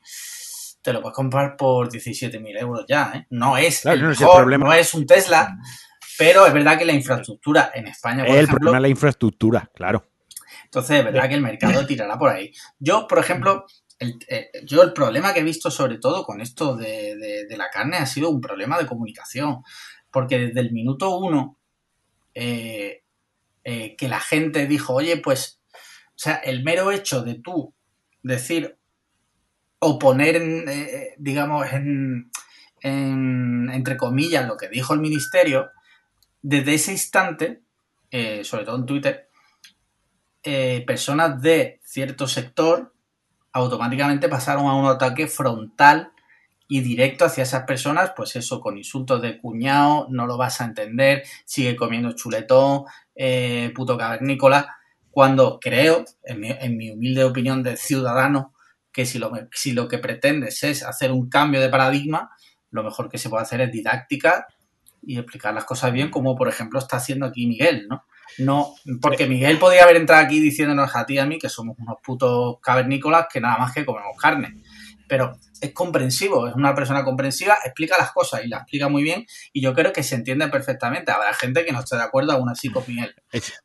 te 0.84 0.94
lo 0.94 1.02
puedes 1.02 1.16
comprar 1.16 1.56
por 1.56 1.90
17.000 1.90 2.60
euros 2.60 2.86
ya, 2.88 3.14
¿eh? 3.16 3.28
No 3.30 3.58
es 3.58 3.86
no, 3.86 4.74
es 4.74 4.94
un 4.94 5.08
Tesla, 5.08 5.58
pero 6.18 6.46
es 6.46 6.54
verdad 6.54 6.78
que 6.78 6.86
la 6.86 6.94
infraestructura 6.94 7.72
en 7.74 7.88
España, 7.88 8.26
por 8.26 8.36
el 8.36 8.48
problema 8.48 8.78
es 8.78 8.82
la 8.82 8.90
infraestructura, 8.90 9.72
claro. 9.74 10.12
Entonces, 10.66 11.00
es 11.00 11.06
verdad 11.06 11.30
que 11.30 11.36
el 11.36 11.42
mercado 11.42 11.86
tirará 11.88 12.18
por 12.18 12.30
ahí. 12.30 12.52
Yo, 12.80 13.08
por 13.08 13.20
ejemplo, 13.20 13.66
el, 14.00 14.20
eh, 14.28 14.50
yo 14.66 14.84
el 14.84 14.92
problema 14.92 15.34
que 15.34 15.40
he 15.40 15.44
visto 15.44 15.72
sobre 15.72 16.00
todo 16.00 16.24
con 16.24 16.42
esto 16.42 16.76
de, 16.76 17.48
la 17.58 17.70
carne 17.70 17.98
ha 17.98 18.06
sido 18.06 18.30
un 18.30 18.42
problema 18.42 18.78
de 18.78 18.86
comunicación, 18.86 19.64
porque 20.12 20.38
desde 20.38 20.60
el 20.60 20.72
minuto 20.72 21.18
uno 21.18 21.60
eh, 22.34 23.04
eh, 23.64 23.96
que 23.96 24.08
la 24.10 24.20
gente 24.20 24.68
dijo, 24.68 24.94
oye, 24.94 25.18
pues, 25.18 25.62
o 25.74 26.18
sea, 26.18 26.36
el 26.36 26.64
mero 26.64 26.92
hecho 26.92 27.24
de 27.24 27.36
tú 27.36 27.74
decir, 28.22 28.78
o 29.84 30.00
poner, 30.00 30.36
en, 30.36 30.68
eh, 30.68 31.16
digamos, 31.18 31.72
en, 31.72 32.32
en, 32.82 33.70
entre 33.72 33.98
comillas, 33.98 34.48
lo 34.48 34.58
que 34.58 34.70
dijo 34.70 34.94
el 34.94 35.00
ministerio, 35.00 35.72
desde 36.42 36.74
ese 36.74 36.92
instante, 36.92 37.64
eh, 38.12 38.44
sobre 38.44 38.66
todo 38.66 38.78
en 38.78 38.86
Twitter, 38.86 39.30
eh, 40.44 40.84
personas 40.86 41.42
de 41.42 41.80
cierto 41.84 42.28
sector 42.28 42.94
automáticamente 43.54 44.28
pasaron 44.28 44.68
a 44.68 44.76
un 44.76 44.88
ataque 44.88 45.28
frontal 45.28 46.12
y 46.68 46.82
directo 46.82 47.26
hacia 47.26 47.44
esas 47.44 47.64
personas, 47.64 48.14
pues 48.16 48.36
eso, 48.36 48.60
con 48.60 48.78
insultos 48.78 49.22
de 49.22 49.40
cuñado, 49.40 50.08
no 50.10 50.26
lo 50.26 50.38
vas 50.38 50.60
a 50.60 50.66
entender, 50.66 51.24
sigue 51.46 51.76
comiendo 51.76 52.14
chuletón, 52.14 52.84
eh, 53.16 53.72
puto 53.76 53.98
cavernícola, 53.98 54.76
cuando 55.12 55.60
creo, 55.60 56.04
en 56.24 56.40
mi, 56.78 56.90
humilde 56.90 57.24
opinión 57.24 57.62
de 57.62 57.78
ciudadano, 57.78 58.54
que 58.94 59.06
si 59.06 59.20
lo, 59.20 59.32
si 59.52 59.74
lo 59.74 59.88
que 59.88 59.98
pretendes 59.98 60.64
es 60.64 60.84
hacer 60.84 61.12
un 61.12 61.28
cambio 61.28 61.60
de 61.60 61.70
paradigma, 61.70 62.30
lo 62.70 62.84
mejor 62.84 63.10
que 63.10 63.18
se 63.18 63.30
puede 63.30 63.44
hacer 63.44 63.60
es 63.62 63.72
didáctica 63.72 64.48
y 65.02 65.18
explicar 65.18 65.54
las 65.54 65.66
cosas 65.66 65.92
bien, 65.92 66.10
como 66.10 66.36
por 66.36 66.48
ejemplo 66.48 66.80
está 66.80 66.98
haciendo 66.98 67.26
aquí 67.26 67.48
Miguel, 67.48 67.88
¿no? 67.90 68.06
No, 68.38 68.74
porque 69.02 69.28
Miguel 69.28 69.60
podría 69.60 69.84
haber 69.84 69.98
entrado 69.98 70.24
aquí 70.24 70.40
diciéndonos 70.40 70.96
a 70.96 71.06
ti 71.06 71.16
y 71.16 71.18
a 71.18 71.26
mí 71.26 71.38
que 71.38 71.50
somos 71.50 71.78
unos 71.78 71.98
putos 72.04 72.58
cavernícolas 72.62 73.28
que 73.32 73.42
nada 73.42 73.58
más 73.58 73.74
que 73.74 73.86
comemos 73.86 74.18
carne. 74.20 74.62
Pero 75.08 75.38
es 75.62 75.74
comprensivo, 75.74 76.48
es 76.48 76.56
una 76.56 76.76
persona 76.76 77.04
comprensiva, 77.04 77.58
explica 77.64 77.98
las 77.98 78.12
cosas 78.12 78.44
y 78.44 78.48
las 78.48 78.62
explica 78.62 78.90
muy 78.90 79.04
bien 79.04 79.26
y 79.52 79.62
yo 79.62 79.74
creo 79.74 79.94
que 79.94 80.04
se 80.04 80.16
entiende 80.16 80.48
perfectamente. 80.48 81.12
Habrá 81.12 81.34
gente 81.34 81.66
que 81.66 81.72
no 81.72 81.80
esté 81.80 81.96
de 81.96 82.04
acuerdo 82.04 82.34
aún 82.34 82.50
así 82.50 82.70
con 82.70 82.84
Miguel. 82.88 83.16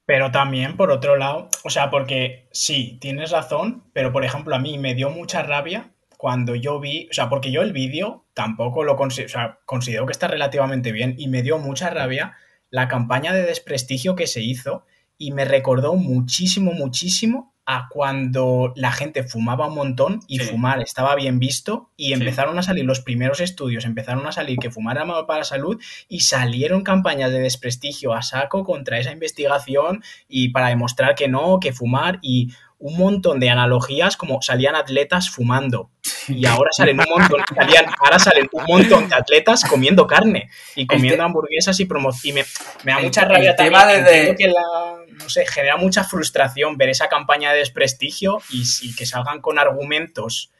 Pero 0.06 0.30
también, 0.30 0.76
por 0.76 0.90
otro 0.90 1.16
lado, 1.16 1.48
o 1.64 1.70
sea, 1.70 1.90
porque 1.90 2.48
sí, 2.52 2.98
tienes 3.00 3.30
razón, 3.30 3.84
pero 3.92 4.12
por 4.12 4.24
ejemplo 4.24 4.54
a 4.54 4.58
mí 4.58 4.78
me 4.78 4.94
dio 4.94 5.10
mucha 5.10 5.42
rabia 5.42 5.92
cuando 6.16 6.54
yo 6.56 6.80
vi, 6.80 7.08
o 7.10 7.14
sea, 7.14 7.28
porque 7.28 7.52
yo 7.52 7.62
el 7.62 7.72
vídeo 7.72 8.26
tampoco 8.34 8.82
lo 8.82 8.96
considero, 8.96 9.28
o 9.28 9.32
sea, 9.32 9.58
considero 9.64 10.06
que 10.06 10.12
está 10.12 10.26
relativamente 10.26 10.92
bien 10.92 11.14
y 11.16 11.28
me 11.28 11.42
dio 11.42 11.58
mucha 11.58 11.90
rabia 11.90 12.36
la 12.70 12.88
campaña 12.88 13.32
de 13.32 13.44
desprestigio 13.44 14.16
que 14.16 14.26
se 14.26 14.42
hizo 14.42 14.84
y 15.16 15.32
me 15.32 15.44
recordó 15.44 15.94
muchísimo, 15.94 16.72
muchísimo 16.72 17.54
a 17.70 17.86
cuando 17.90 18.72
la 18.76 18.90
gente 18.92 19.24
fumaba 19.24 19.66
un 19.66 19.74
montón 19.74 20.20
y 20.26 20.38
sí. 20.38 20.46
fumar 20.46 20.80
estaba 20.80 21.14
bien 21.14 21.38
visto 21.38 21.90
y 21.98 22.14
empezaron 22.14 22.54
sí. 22.54 22.60
a 22.60 22.62
salir 22.62 22.86
los 22.86 23.00
primeros 23.00 23.40
estudios, 23.40 23.84
empezaron 23.84 24.26
a 24.26 24.32
salir 24.32 24.58
que 24.58 24.70
fumar 24.70 24.96
era 24.96 25.04
malo 25.04 25.26
para 25.26 25.40
la 25.40 25.44
salud 25.44 25.78
y 26.08 26.20
salieron 26.20 26.82
campañas 26.82 27.30
de 27.30 27.40
desprestigio 27.40 28.14
a 28.14 28.22
saco 28.22 28.64
contra 28.64 28.98
esa 28.98 29.12
investigación 29.12 30.02
y 30.30 30.48
para 30.48 30.68
demostrar 30.68 31.14
que 31.14 31.28
no, 31.28 31.60
que 31.60 31.74
fumar 31.74 32.18
y 32.22 32.54
un 32.80 32.96
montón 32.96 33.40
de 33.40 33.50
analogías 33.50 34.16
como 34.16 34.40
salían 34.42 34.76
atletas 34.76 35.30
fumando. 35.30 35.90
Y 36.28 36.44
ahora 36.44 36.70
salen 36.72 37.00
un 37.00 37.06
montón 37.08 37.40
salían, 37.54 37.86
ahora 38.04 38.18
salen 38.18 38.48
un 38.52 38.64
montón 38.66 39.08
de 39.08 39.14
atletas 39.14 39.64
comiendo 39.64 40.06
carne 40.06 40.50
y 40.76 40.86
comiendo 40.86 41.24
hamburguesas 41.24 41.80
y 41.80 41.86
promoción 41.86 42.36
y 42.36 42.40
me, 42.40 42.44
me, 42.84 42.92
da 42.92 43.00
mucha 43.00 43.24
rabia 43.24 43.56
también 43.56 44.04
desde... 44.04 44.36
que 44.36 44.48
la, 44.48 44.98
no 45.10 45.28
sé, 45.30 45.46
genera 45.46 45.78
mucha 45.78 46.04
frustración 46.04 46.76
ver 46.76 46.90
esa 46.90 47.08
campaña 47.08 47.52
de 47.52 47.60
desprestigio 47.60 48.42
y, 48.50 48.62
y 48.82 48.94
que 48.94 49.06
salgan 49.06 49.40
con 49.40 49.58
argumentos 49.58 50.50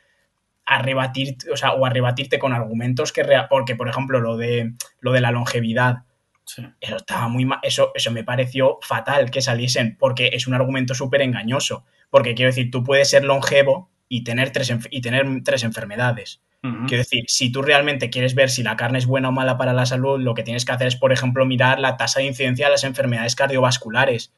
a 0.64 0.81
rebatir, 0.81 1.37
o 1.53 1.57
sea, 1.57 1.73
o 1.73 1.85
a 1.85 1.91
rebatirte 1.91 2.39
con 2.39 2.55
argumentos 2.55 3.12
que 3.12 3.27
porque 3.51 3.75
por 3.75 3.89
ejemplo 3.89 4.21
lo 4.21 4.39
de 4.39 4.73
lo 5.01 5.12
de 5.12 5.21
la 5.21 5.33
longevidad 5.33 6.05
Sí. 6.49 6.66
Eso 6.80 6.96
estaba 6.96 7.28
muy 7.28 7.44
mal. 7.44 7.59
Eso, 7.62 7.92
eso 7.94 8.11
me 8.11 8.24
pareció 8.24 8.78
fatal 8.80 9.30
que 9.30 9.42
saliesen, 9.42 9.96
porque 9.99 10.30
es 10.32 10.46
un 10.46 10.55
argumento 10.55 10.94
súper 10.94 11.20
engañoso. 11.20 11.84
Porque 12.09 12.34
quiero 12.34 12.49
decir, 12.49 12.70
tú 12.70 12.82
puedes 12.82 13.11
ser 13.11 13.24
longevo 13.24 13.90
y 14.09 14.24
tener 14.24 14.51
tres, 14.51 14.74
y 14.90 15.03
tener 15.03 15.26
tres 15.44 15.62
enfermedades. 15.62 16.40
Uh 16.62 16.68
-huh. 16.68 16.88
Quiero 16.88 17.03
decir, 17.03 17.24
si 17.28 17.53
tú 17.53 17.61
realmente 17.61 18.09
quieres 18.09 18.34
ver 18.34 18.49
si 18.49 18.62
la 18.62 18.76
carne 18.76 18.99
es 18.99 19.05
buena 19.05 19.28
o 19.28 19.32
mala 19.32 19.59
para 19.59 19.74
la 19.74 19.84
salud, 19.84 20.18
lo 20.18 20.32
que 20.34 20.42
tienes 20.42 20.64
que 20.64 20.72
hacer 20.72 20.86
es, 20.86 20.96
por 20.96 21.12
ejemplo, 21.12 21.44
mirar 21.44 21.78
la 21.80 21.99
tasa 21.99 22.20
de 22.20 22.26
incidencia 22.26 22.66
de 22.66 22.72
las 22.72 22.84
enfermedades 22.84 23.36
cardiovasculares. 23.36 24.32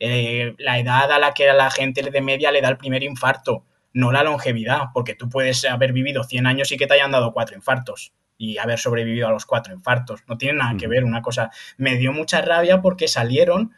Eh, 0.00 0.54
la 0.58 0.80
edad 0.80 1.12
a 1.12 1.20
la 1.20 1.32
que 1.32 1.48
a 1.48 1.54
la 1.54 1.70
gente 1.70 2.02
de 2.02 2.20
media 2.20 2.50
le 2.50 2.60
da 2.60 2.70
el 2.70 2.76
primer 2.76 3.04
infarto, 3.04 3.64
no 3.92 4.10
la 4.10 4.24
longevidad, 4.24 4.86
porque 4.92 5.14
tú 5.14 5.28
puedes 5.28 5.64
haber 5.64 5.92
vivido 5.92 6.24
100 6.24 6.46
años 6.48 6.72
y 6.72 6.76
que 6.76 6.88
te 6.88 6.94
hayan 6.94 7.12
dado 7.12 7.32
cuatro 7.32 7.54
infartos 7.54 8.12
y 8.42 8.58
haber 8.58 8.80
sobrevivido 8.80 9.28
a 9.28 9.30
los 9.30 9.46
cuatro 9.46 9.72
infartos. 9.72 10.24
No 10.26 10.36
tiene 10.36 10.58
nada 10.58 10.76
que 10.76 10.88
ver 10.88 11.04
una 11.04 11.22
cosa. 11.22 11.52
Me 11.76 11.94
dio 11.96 12.12
mucha 12.12 12.42
rabia 12.42 12.82
porque 12.82 13.06
salieron 13.06 13.70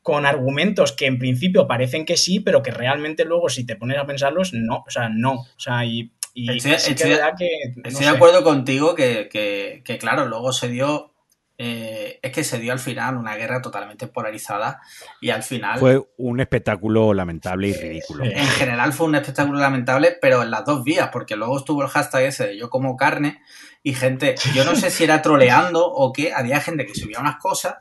con 0.00 0.24
argumentos 0.24 0.92
que 0.92 1.04
en 1.04 1.18
principio 1.18 1.66
parecen 1.66 2.06
que 2.06 2.16
sí, 2.16 2.40
pero 2.40 2.62
que 2.62 2.70
realmente 2.70 3.26
luego 3.26 3.50
si 3.50 3.66
te 3.66 3.76
pones 3.76 3.98
a 3.98 4.06
pensarlos, 4.06 4.54
no, 4.54 4.82
o 4.86 4.90
sea, 4.90 5.10
no. 5.10 5.32
O 5.32 5.58
sea, 5.58 5.84
y, 5.84 6.10
y 6.32 6.56
estoy, 6.56 6.78
sí 6.78 6.92
estoy, 6.92 7.10
que, 7.36 7.48
no 7.76 7.82
estoy 7.84 8.04
sé. 8.04 8.10
de 8.10 8.16
acuerdo 8.16 8.42
contigo 8.42 8.94
que, 8.94 9.28
que, 9.30 9.82
que, 9.84 9.98
claro, 9.98 10.24
luego 10.24 10.54
se 10.54 10.68
dio 10.68 11.12
eh, 11.58 12.18
es 12.22 12.32
que 12.32 12.42
se 12.42 12.58
dio 12.58 12.72
al 12.72 12.80
final 12.80 13.16
una 13.16 13.36
guerra 13.36 13.60
totalmente 13.60 14.08
polarizada 14.08 14.80
y 15.20 15.30
al 15.30 15.42
final... 15.42 15.78
Fue 15.78 16.02
un 16.16 16.40
espectáculo 16.40 17.14
lamentable 17.14 17.68
y 17.68 17.72
ridículo. 17.74 18.24
En 18.24 18.46
general 18.46 18.92
fue 18.92 19.06
un 19.06 19.14
espectáculo 19.14 19.60
lamentable, 19.60 20.16
pero 20.20 20.42
en 20.42 20.50
las 20.50 20.64
dos 20.64 20.82
vías, 20.82 21.10
porque 21.12 21.36
luego 21.36 21.58
estuvo 21.58 21.82
el 21.82 21.88
hashtag 21.88 22.22
ese 22.24 22.46
de 22.48 22.58
yo 22.58 22.70
como 22.70 22.96
carne 22.96 23.42
y 23.82 23.94
gente, 23.94 24.36
yo 24.54 24.64
no 24.64 24.76
sé 24.76 24.90
si 24.90 25.04
era 25.04 25.20
troleando 25.20 25.84
o 25.84 26.12
qué, 26.12 26.32
había 26.32 26.60
gente 26.60 26.86
que 26.86 26.94
subía 26.94 27.18
unas 27.18 27.36
cosas 27.36 27.76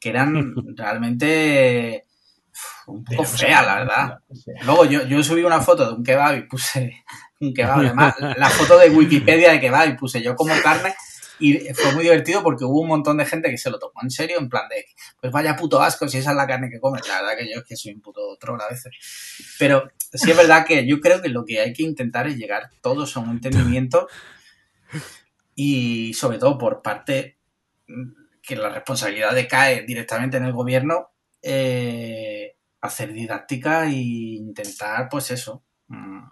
que 0.00 0.10
eran 0.10 0.54
realmente 0.76 2.04
un 2.86 3.04
poco 3.04 3.24
feas, 3.24 3.64
la 3.64 3.74
verdad. 3.76 4.18
Luego 4.64 4.84
yo, 4.86 5.06
yo 5.06 5.22
subí 5.22 5.42
una 5.42 5.60
foto 5.60 5.86
de 5.86 5.94
un 5.94 6.04
kebab 6.04 6.36
y 6.36 6.42
puse 6.42 7.04
un 7.40 7.54
kebab, 7.54 7.80
además 7.80 8.14
la 8.36 8.50
foto 8.50 8.78
de 8.78 8.90
Wikipedia 8.90 9.52
de 9.52 9.60
kebab 9.60 9.88
y 9.88 9.96
puse 9.96 10.22
yo 10.22 10.34
como 10.34 10.54
carne 10.62 10.94
y 11.38 11.58
fue 11.74 11.92
muy 11.92 12.04
divertido 12.04 12.42
porque 12.42 12.64
hubo 12.64 12.80
un 12.80 12.88
montón 12.88 13.18
de 13.18 13.26
gente 13.26 13.50
que 13.50 13.58
se 13.58 13.70
lo 13.70 13.78
tomó 13.78 14.00
en 14.02 14.10
serio, 14.10 14.38
en 14.38 14.48
plan 14.48 14.66
de, 14.68 14.86
pues 15.20 15.30
vaya 15.30 15.54
puto 15.54 15.82
asco 15.82 16.08
si 16.08 16.16
esa 16.18 16.30
es 16.30 16.36
la 16.36 16.46
carne 16.46 16.70
que 16.70 16.80
comes. 16.80 17.06
La 17.06 17.20
verdad 17.20 17.36
que 17.36 17.52
yo 17.52 17.58
es 17.58 17.64
que 17.64 17.76
soy 17.76 17.92
un 17.92 18.00
puto 18.00 18.38
troll 18.40 18.58
a 18.60 18.68
veces. 18.68 18.90
Pero 19.58 19.90
sí 20.12 20.30
es 20.30 20.36
verdad 20.36 20.64
que 20.64 20.86
yo 20.86 20.98
creo 20.98 21.20
que 21.20 21.28
lo 21.28 21.44
que 21.44 21.60
hay 21.60 21.74
que 21.74 21.82
intentar 21.82 22.26
es 22.26 22.36
llegar 22.36 22.70
todos 22.80 23.16
a 23.16 23.20
un 23.20 23.32
entendimiento 23.32 24.08
y 25.56 26.14
sobre 26.14 26.38
todo 26.38 26.56
por 26.56 26.82
parte 26.82 27.38
que 28.42 28.54
la 28.54 28.68
responsabilidad 28.68 29.34
decae 29.34 29.82
directamente 29.82 30.36
en 30.36 30.44
el 30.44 30.52
gobierno, 30.52 31.10
eh, 31.42 32.56
hacer 32.80 33.12
didáctica 33.12 33.86
e 33.86 33.92
intentar, 33.92 35.08
pues 35.08 35.32
eso, 35.32 35.64
mmm, 35.88 36.22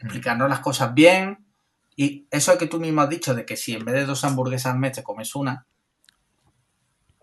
explicarnos 0.00 0.48
las 0.48 0.60
cosas 0.60 0.94
bien, 0.94 1.46
y 1.94 2.26
eso 2.30 2.56
que 2.56 2.66
tú 2.66 2.80
mismo 2.80 3.02
has 3.02 3.10
dicho, 3.10 3.34
de 3.34 3.44
que 3.44 3.56
si 3.56 3.74
en 3.74 3.84
vez 3.84 3.94
de 3.96 4.04
dos 4.04 4.24
hamburguesas 4.24 4.72
al 4.72 4.78
mes 4.78 4.92
te 4.92 5.02
comes 5.02 5.34
una. 5.34 5.66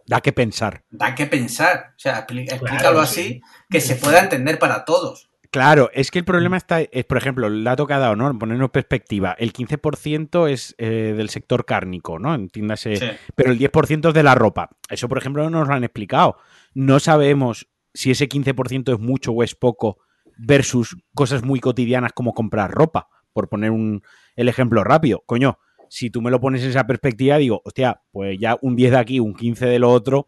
Da 0.06 0.22
que 0.22 0.34
pensar. 0.34 0.84
Da 0.90 1.16
que 1.16 1.26
pensar. 1.26 1.94
O 1.96 2.00
sea, 2.00 2.20
explícalo 2.20 2.62
claro, 2.62 3.00
así, 3.00 3.24
sí. 3.24 3.42
que 3.70 3.82
se 3.82 3.96
pueda 3.96 4.20
entender 4.20 4.60
para 4.60 4.86
todos. 4.86 5.25
Claro, 5.56 5.90
es 5.94 6.12
que 6.12 6.20
el 6.20 6.26
problema 6.26 6.58
está, 6.58 6.82
es, 6.82 7.06
por 7.06 7.18
ejemplo, 7.18 7.48
el 7.48 7.64
dato 7.64 7.88
que 7.88 7.94
ha 7.94 7.98
dado, 8.00 8.18
¿no? 8.18 8.38
Ponernos 8.38 8.72
perspectiva, 8.72 9.38
el 9.40 9.54
15% 9.54 10.50
es 10.50 10.76
eh, 10.78 11.14
del 11.16 11.30
sector 11.30 11.64
cárnico, 11.64 12.20
¿no? 12.20 12.36
Entiéndase, 12.36 12.98
sí. 12.98 13.06
pero 13.36 13.54
el 13.54 13.58
10% 13.58 14.10
es 14.10 14.14
de 14.14 14.22
la 14.22 14.36
ropa. 14.36 14.72
Eso, 14.90 15.08
por 15.08 15.18
ejemplo, 15.18 15.50
no 15.50 15.60
nos 15.60 15.70
lo 15.70 15.74
han 15.74 15.86
explicado. 15.86 16.36
No 16.74 17.00
sabemos 17.00 17.70
si 17.94 18.12
ese 18.12 18.28
15% 18.28 18.96
es 18.96 19.00
mucho 19.00 19.32
o 19.32 19.44
es 19.44 19.56
poco 19.56 20.00
versus 20.36 20.98
cosas 21.14 21.42
muy 21.46 21.62
cotidianas 21.62 22.12
como 22.12 22.34
comprar 22.34 22.72
ropa, 22.72 23.08
por 23.32 23.48
poner 23.48 23.72
un, 23.72 24.04
el 24.36 24.50
ejemplo 24.50 24.84
rápido. 24.84 25.24
Coño, 25.26 25.58
si 25.88 26.10
tú 26.10 26.22
me 26.22 26.32
lo 26.32 26.42
pones 26.42 26.64
en 26.64 26.72
esa 26.72 26.86
perspectiva, 26.86 27.38
digo, 27.38 27.62
hostia, 27.64 28.02
pues 28.12 28.38
ya 28.38 28.58
un 28.62 28.76
10 28.76 28.92
de 28.92 28.98
aquí, 28.98 29.22
un 29.22 29.34
15 29.34 29.68
de 29.68 29.80
lo 29.80 29.90
otro, 29.90 30.28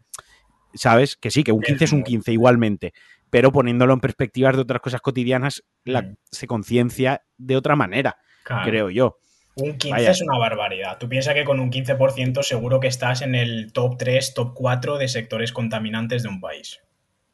¿sabes? 0.72 1.16
Que 1.16 1.30
sí, 1.30 1.44
que 1.44 1.52
un 1.52 1.60
15 1.60 1.84
es 1.84 1.92
un 1.92 2.02
15 2.02 2.32
igualmente, 2.32 2.94
pero 3.30 3.52
poniéndolo 3.52 3.94
en 3.94 4.00
perspectivas 4.00 4.56
de 4.56 4.62
otras 4.62 4.80
cosas 4.80 5.00
cotidianas, 5.00 5.64
la, 5.84 6.02
mm. 6.02 6.16
se 6.30 6.46
conciencia 6.46 7.22
de 7.36 7.56
otra 7.56 7.76
manera, 7.76 8.16
claro. 8.44 8.68
creo 8.68 8.90
yo. 8.90 9.18
Un 9.56 9.76
15 9.76 9.90
Vaya. 9.90 10.10
es 10.10 10.22
una 10.22 10.38
barbaridad. 10.38 10.98
Tú 10.98 11.08
piensas 11.08 11.34
que 11.34 11.44
con 11.44 11.58
un 11.58 11.72
15% 11.72 12.42
seguro 12.42 12.78
que 12.78 12.86
estás 12.86 13.22
en 13.22 13.34
el 13.34 13.72
top 13.72 13.98
3, 13.98 14.34
top 14.34 14.52
4 14.54 14.98
de 14.98 15.08
sectores 15.08 15.52
contaminantes 15.52 16.22
de 16.22 16.28
un 16.28 16.40
país. 16.40 16.80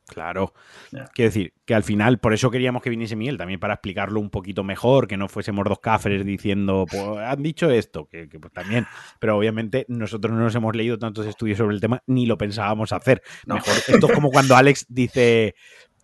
Claro. 0.07 0.53
Yeah. 0.91 1.09
Quiero 1.15 1.29
decir, 1.31 1.55
que 1.65 1.75
al 1.75 1.83
final, 1.83 2.19
por 2.19 2.35
eso 2.35 2.51
queríamos 2.51 2.83
que 2.83 2.91
viniese 2.91 3.17
Miguel, 3.17 3.39
también 3.39 3.59
para 3.59 3.75
explicarlo 3.75 4.21
un 4.21 4.31
poquito 4.31 4.63
mejor, 4.63 5.09
que 5.09 5.17
no 5.17 5.29
fuésemos 5.29 5.65
dos 5.65 5.79
cafres 5.81 6.25
diciendo, 6.25 6.85
pues 6.91 7.03
han 7.19 7.43
dicho 7.43 7.71
esto, 7.71 8.07
que, 8.07 8.29
que 8.29 8.39
pues, 8.39 8.53
también, 8.53 8.87
pero 9.19 9.37
obviamente 9.37 9.87
nosotros 9.89 10.33
no 10.35 10.41
nos 10.41 10.55
hemos 10.55 10.77
leído 10.77 10.99
tantos 10.99 11.27
estudios 11.27 11.59
sobre 11.59 11.75
el 11.75 11.81
tema, 11.81 12.03
ni 12.07 12.27
lo 12.27 12.37
pensábamos 12.37 12.93
hacer. 12.93 13.23
No. 13.47 13.55
Mejor, 13.55 13.75
esto 13.89 14.07
es 14.07 14.13
como 14.13 14.31
cuando 14.31 14.57
Alex 14.57 14.87
dice, 14.89 15.55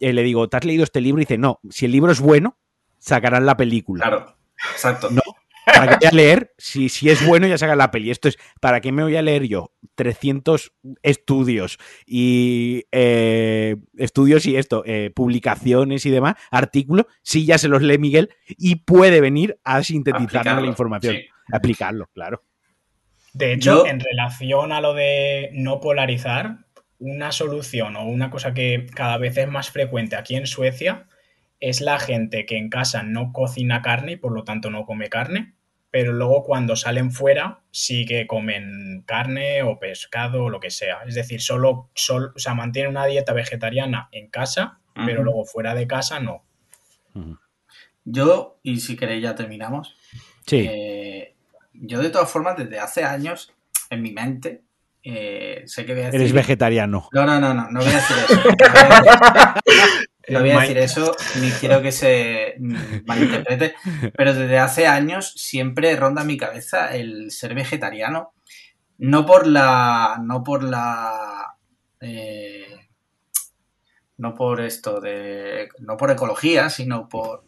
eh, 0.00 0.12
le 0.12 0.22
digo, 0.22 0.48
¿te 0.48 0.56
has 0.56 0.64
leído 0.64 0.84
este 0.84 1.00
libro? 1.00 1.20
Y 1.20 1.24
dice, 1.24 1.38
no, 1.38 1.60
si 1.68 1.84
el 1.84 1.92
libro 1.92 2.10
es 2.10 2.20
bueno, 2.20 2.58
sacarán 2.98 3.44
la 3.44 3.56
película. 3.56 4.06
Claro, 4.06 4.36
exacto. 4.72 5.10
No, 5.10 5.22
¿Para 5.74 5.98
qué 5.98 6.06
voy 6.06 6.08
a 6.08 6.22
leer? 6.22 6.54
Si, 6.58 6.88
si 6.88 7.08
es 7.10 7.24
bueno, 7.26 7.46
ya 7.46 7.58
saca 7.58 7.76
la 7.76 7.90
peli. 7.90 8.10
Esto 8.10 8.28
es, 8.28 8.38
¿para 8.60 8.80
qué 8.80 8.92
me 8.92 9.02
voy 9.02 9.16
a 9.16 9.22
leer 9.22 9.46
yo 9.46 9.72
300 9.94 10.72
estudios 11.02 11.78
y 12.06 12.84
eh, 12.92 13.76
estudios 13.96 14.46
y 14.46 14.56
esto, 14.56 14.82
eh, 14.86 15.10
publicaciones 15.14 16.06
y 16.06 16.10
demás, 16.10 16.34
artículos, 16.50 17.06
si 17.22 17.44
ya 17.46 17.58
se 17.58 17.68
los 17.68 17.82
lee 17.82 17.98
Miguel 17.98 18.30
y 18.48 18.76
puede 18.76 19.20
venir 19.20 19.58
a 19.64 19.82
sintetizar 19.82 20.46
la 20.46 20.66
información, 20.66 21.16
sí. 21.16 21.26
aplicarlo, 21.52 22.08
claro. 22.14 22.42
De 23.32 23.52
hecho, 23.52 23.84
Yo- 23.84 23.86
en 23.86 24.00
relación 24.00 24.72
a 24.72 24.80
lo 24.80 24.94
de 24.94 25.50
no 25.52 25.80
polarizar, 25.80 26.58
una 26.98 27.32
solución 27.32 27.96
o 27.96 28.04
una 28.04 28.30
cosa 28.30 28.52
que 28.52 28.86
cada 28.94 29.16
vez 29.16 29.36
es 29.38 29.48
más 29.48 29.70
frecuente 29.70 30.16
aquí 30.16 30.36
en 30.36 30.46
Suecia 30.46 31.06
es 31.58 31.80
la 31.80 31.98
gente 31.98 32.46
que 32.46 32.56
en 32.56 32.68
casa 32.70 33.02
no 33.02 33.32
cocina 33.32 33.82
carne 33.82 34.12
y 34.12 34.16
por 34.16 34.32
lo 34.32 34.44
tanto 34.44 34.70
no 34.70 34.84
come 34.84 35.08
carne, 35.08 35.54
pero 35.90 36.12
luego 36.12 36.44
cuando 36.44 36.76
salen 36.76 37.10
fuera 37.10 37.60
sí 37.70 38.04
que 38.04 38.26
comen 38.26 39.02
carne 39.06 39.62
o 39.62 39.78
pescado 39.78 40.44
o 40.44 40.50
lo 40.50 40.60
que 40.60 40.70
sea. 40.70 41.00
Es 41.06 41.14
decir, 41.14 41.40
solo, 41.40 41.90
solo 41.94 42.32
o 42.34 42.38
sea, 42.38 42.54
mantienen 42.54 42.90
una 42.90 43.06
dieta 43.06 43.32
vegetariana 43.32 44.08
en 44.12 44.28
casa, 44.28 44.78
pero 45.06 45.22
luego 45.24 45.44
fuera 45.44 45.74
de 45.74 45.86
casa 45.86 46.20
no. 46.20 46.44
Yo, 48.04 48.58
y 48.62 48.80
si 48.80 48.96
queréis 48.96 49.22
ya 49.22 49.34
terminamos, 49.34 49.96
Sí, 50.46 50.66
eh, 50.68 51.36
yo 51.72 52.00
de 52.00 52.10
todas 52.10 52.30
formas 52.30 52.56
desde 52.56 52.80
hace 52.80 53.04
años 53.04 53.52
en 53.88 54.02
mi 54.02 54.12
mente 54.12 54.62
eh, 55.02 55.62
sé 55.66 55.86
que 55.86 55.94
voy 55.94 56.02
a 56.02 56.06
decir... 56.06 56.20
eres 56.20 56.32
vegetariano. 56.32 57.08
No, 57.12 57.24
no, 57.24 57.40
no, 57.40 57.54
no, 57.54 57.70
no 57.70 57.80
voy 57.80 57.88
a 57.88 57.94
decir 57.94 58.16
eso. 58.28 58.40
No 60.30 60.40
voy 60.40 60.50
a 60.50 60.60
decir 60.60 60.78
eso, 60.78 61.14
ni 61.40 61.50
quiero 61.50 61.82
que 61.82 61.92
se 61.92 62.54
malinterprete, 63.06 63.74
pero 64.16 64.34
desde 64.34 64.58
hace 64.58 64.86
años 64.86 65.32
siempre 65.36 65.96
ronda 65.96 66.24
mi 66.24 66.36
cabeza 66.36 66.94
el 66.94 67.30
ser 67.30 67.54
vegetariano. 67.54 68.32
No 68.98 69.24
por 69.26 69.46
la. 69.46 70.20
No 70.22 70.42
por 70.44 70.62
la. 70.62 71.56
eh, 72.00 72.88
no 74.18 74.34
por 74.34 74.60
esto 74.60 75.00
de. 75.00 75.68
No 75.78 75.96
por 75.96 76.10
ecología, 76.10 76.68
sino 76.70 77.08
por. 77.08 77.44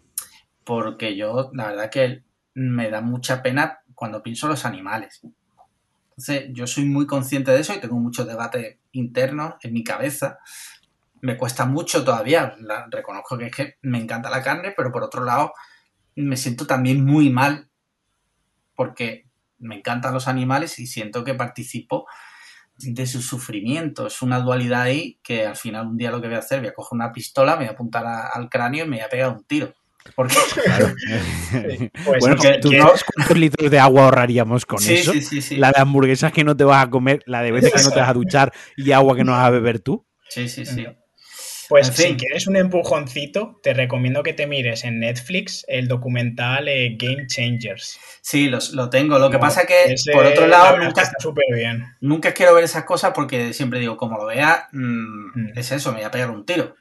Porque 0.65 1.17
yo, 1.17 1.51
la 1.53 1.69
verdad 1.69 1.91
que 1.91 2.23
me 2.55 2.91
da 2.91 3.01
mucha 3.01 3.43
pena 3.43 3.81
cuando 3.95 4.23
pienso 4.23 4.47
en 4.47 4.51
los 4.51 4.65
animales. 4.65 5.21
Entonces, 6.11 6.51
yo 6.53 6.67
soy 6.67 6.85
muy 6.85 7.07
consciente 7.07 7.51
de 7.51 7.61
eso 7.61 7.75
y 7.75 7.81
tengo 7.81 7.97
muchos 7.97 8.27
debates 8.27 8.79
internos 8.93 9.55
en 9.63 9.73
mi 9.73 9.83
cabeza. 9.85 10.39
Me 11.23 11.37
cuesta 11.37 11.65
mucho 11.65 12.05
todavía. 12.05 12.55
la- 12.61 12.87
reconozco 12.91 13.39
que 13.39 13.47
es 13.47 13.53
que 13.57 13.75
me 13.83 13.99
encanta 13.99 14.29
la 14.31 14.43
carne, 14.43 14.75
pero 14.77 14.93
por 14.93 15.03
otro 15.03 15.25
lado, 15.25 15.53
me 16.17 16.37
siento 16.37 16.67
también 16.67 17.05
muy 17.05 17.31
mal 17.31 17.69
porque 18.75 19.27
me 19.59 19.77
encantan 19.77 20.13
los 20.15 20.29
animales 20.29 20.79
y 20.79 20.87
siento 20.87 21.25
que 21.25 21.35
participo 21.35 22.07
de 22.79 23.07
su 23.07 23.23
sufrimiento. 23.23 24.07
Es 24.07 24.23
una 24.23 24.41
dualidad 24.41 24.83
ahí 24.83 25.21
que 25.23 25.47
al 25.47 25.57
final 25.57 25.87
un 25.87 25.97
día 25.97 26.11
lo 26.11 26.21
que 26.21 26.27
voy 26.27 26.37
a 26.37 26.41
hacer, 26.41 26.61
voy 26.61 26.69
a 26.71 26.75
coger 26.75 26.97
una 26.97 27.13
pistola, 27.13 27.53
me 27.53 27.59
voy 27.65 27.69
a 27.69 27.73
apuntar 27.73 28.05
a- 28.07 28.27
al 28.29 28.49
cráneo 28.49 28.85
y 28.85 28.89
me 28.89 28.97
voy 28.97 29.05
a 29.05 29.09
pegar 29.09 29.31
un 29.31 29.45
tiro. 29.45 29.73
Porque 30.17 30.35
Claro. 30.65 30.89
Pues 32.05 32.21
bueno, 32.21 32.37
porque 32.37 32.59
¿tú 32.61 32.71
¿quieres- 32.71 32.87
sabes 32.87 33.05
cuántos 33.05 33.37
litros 33.39 33.71
de 33.71 33.79
agua 33.79 34.05
ahorraríamos 34.05 34.67
con 34.67 34.81
sí, 34.81 34.95
eso? 34.95 35.13
sí, 35.13 35.23
sí, 35.23 35.41
sí. 35.43 35.57
La 35.57 35.71
de 35.71 35.81
hamburguesas 35.81 36.33
que 36.33 36.43
no 36.43 36.57
te 36.57 36.65
vas 36.65 36.85
a 36.85 36.91
comer, 36.91 37.23
la 37.27 37.43
de 37.43 37.53
veces 37.53 37.73
que 37.73 37.83
no 37.83 37.93
te 37.93 38.01
vas 38.01 38.09
a 38.09 38.15
duchar 38.15 38.53
y 38.77 38.91
agua 38.91 39.15
que 39.15 39.23
no 39.23 39.33
vas 39.33 39.47
a 39.47 39.51
beber 39.51 39.79
tú. 39.79 40.05
Sí, 40.29 40.49
sí, 40.49 40.65
sí. 40.67 40.87
Pues 41.73 41.89
En 41.89 41.95
si 41.95 42.17
quieres 42.17 42.47
un 42.47 42.57
empujoncito, 42.57 43.59
te 43.63 43.73
recomiendo 43.75 44.23
que 44.23 44.33
te 44.35 44.47
mires 44.47 44.85
en 44.85 45.01
Netflix 45.01 45.65
el 45.69 45.89
documental 45.89 46.69
eh, 46.69 46.97
Game 46.99 47.27
Changers. 47.27 47.99
Sí, 48.21 48.49
los- 48.49 48.73
lo 48.75 48.91
tengo. 48.91 49.19
Lo 49.19 49.31
que 49.31 49.39
pasa 49.39 49.65
que, 49.67 49.93
ese, 49.95 50.13
por 50.13 50.27
otro 50.27 50.47
la 50.47 50.59
lado, 50.59 50.79
que 50.79 50.85
nunca, 50.85 51.03
está 51.03 51.17
súper 51.19 51.45
bien. 51.55 51.85
nunca 52.01 52.33
quiero 52.33 52.55
ver 52.55 52.65
esas 52.65 52.85
cosas 52.85 53.13
porque 53.15 53.53
siempre 53.53 53.81
digo, 53.81 53.97
como 53.97 54.17
lo 54.19 54.27
vea, 54.27 54.69
mm, 54.73 55.41
Mm. 55.41 55.53
es 55.59 55.73
eso, 55.73 55.91
me 55.93 55.99
voy 55.99 56.05
a 56.07 56.11
pegar 56.11 56.31
un 56.31 56.45
tiro. 56.47 56.75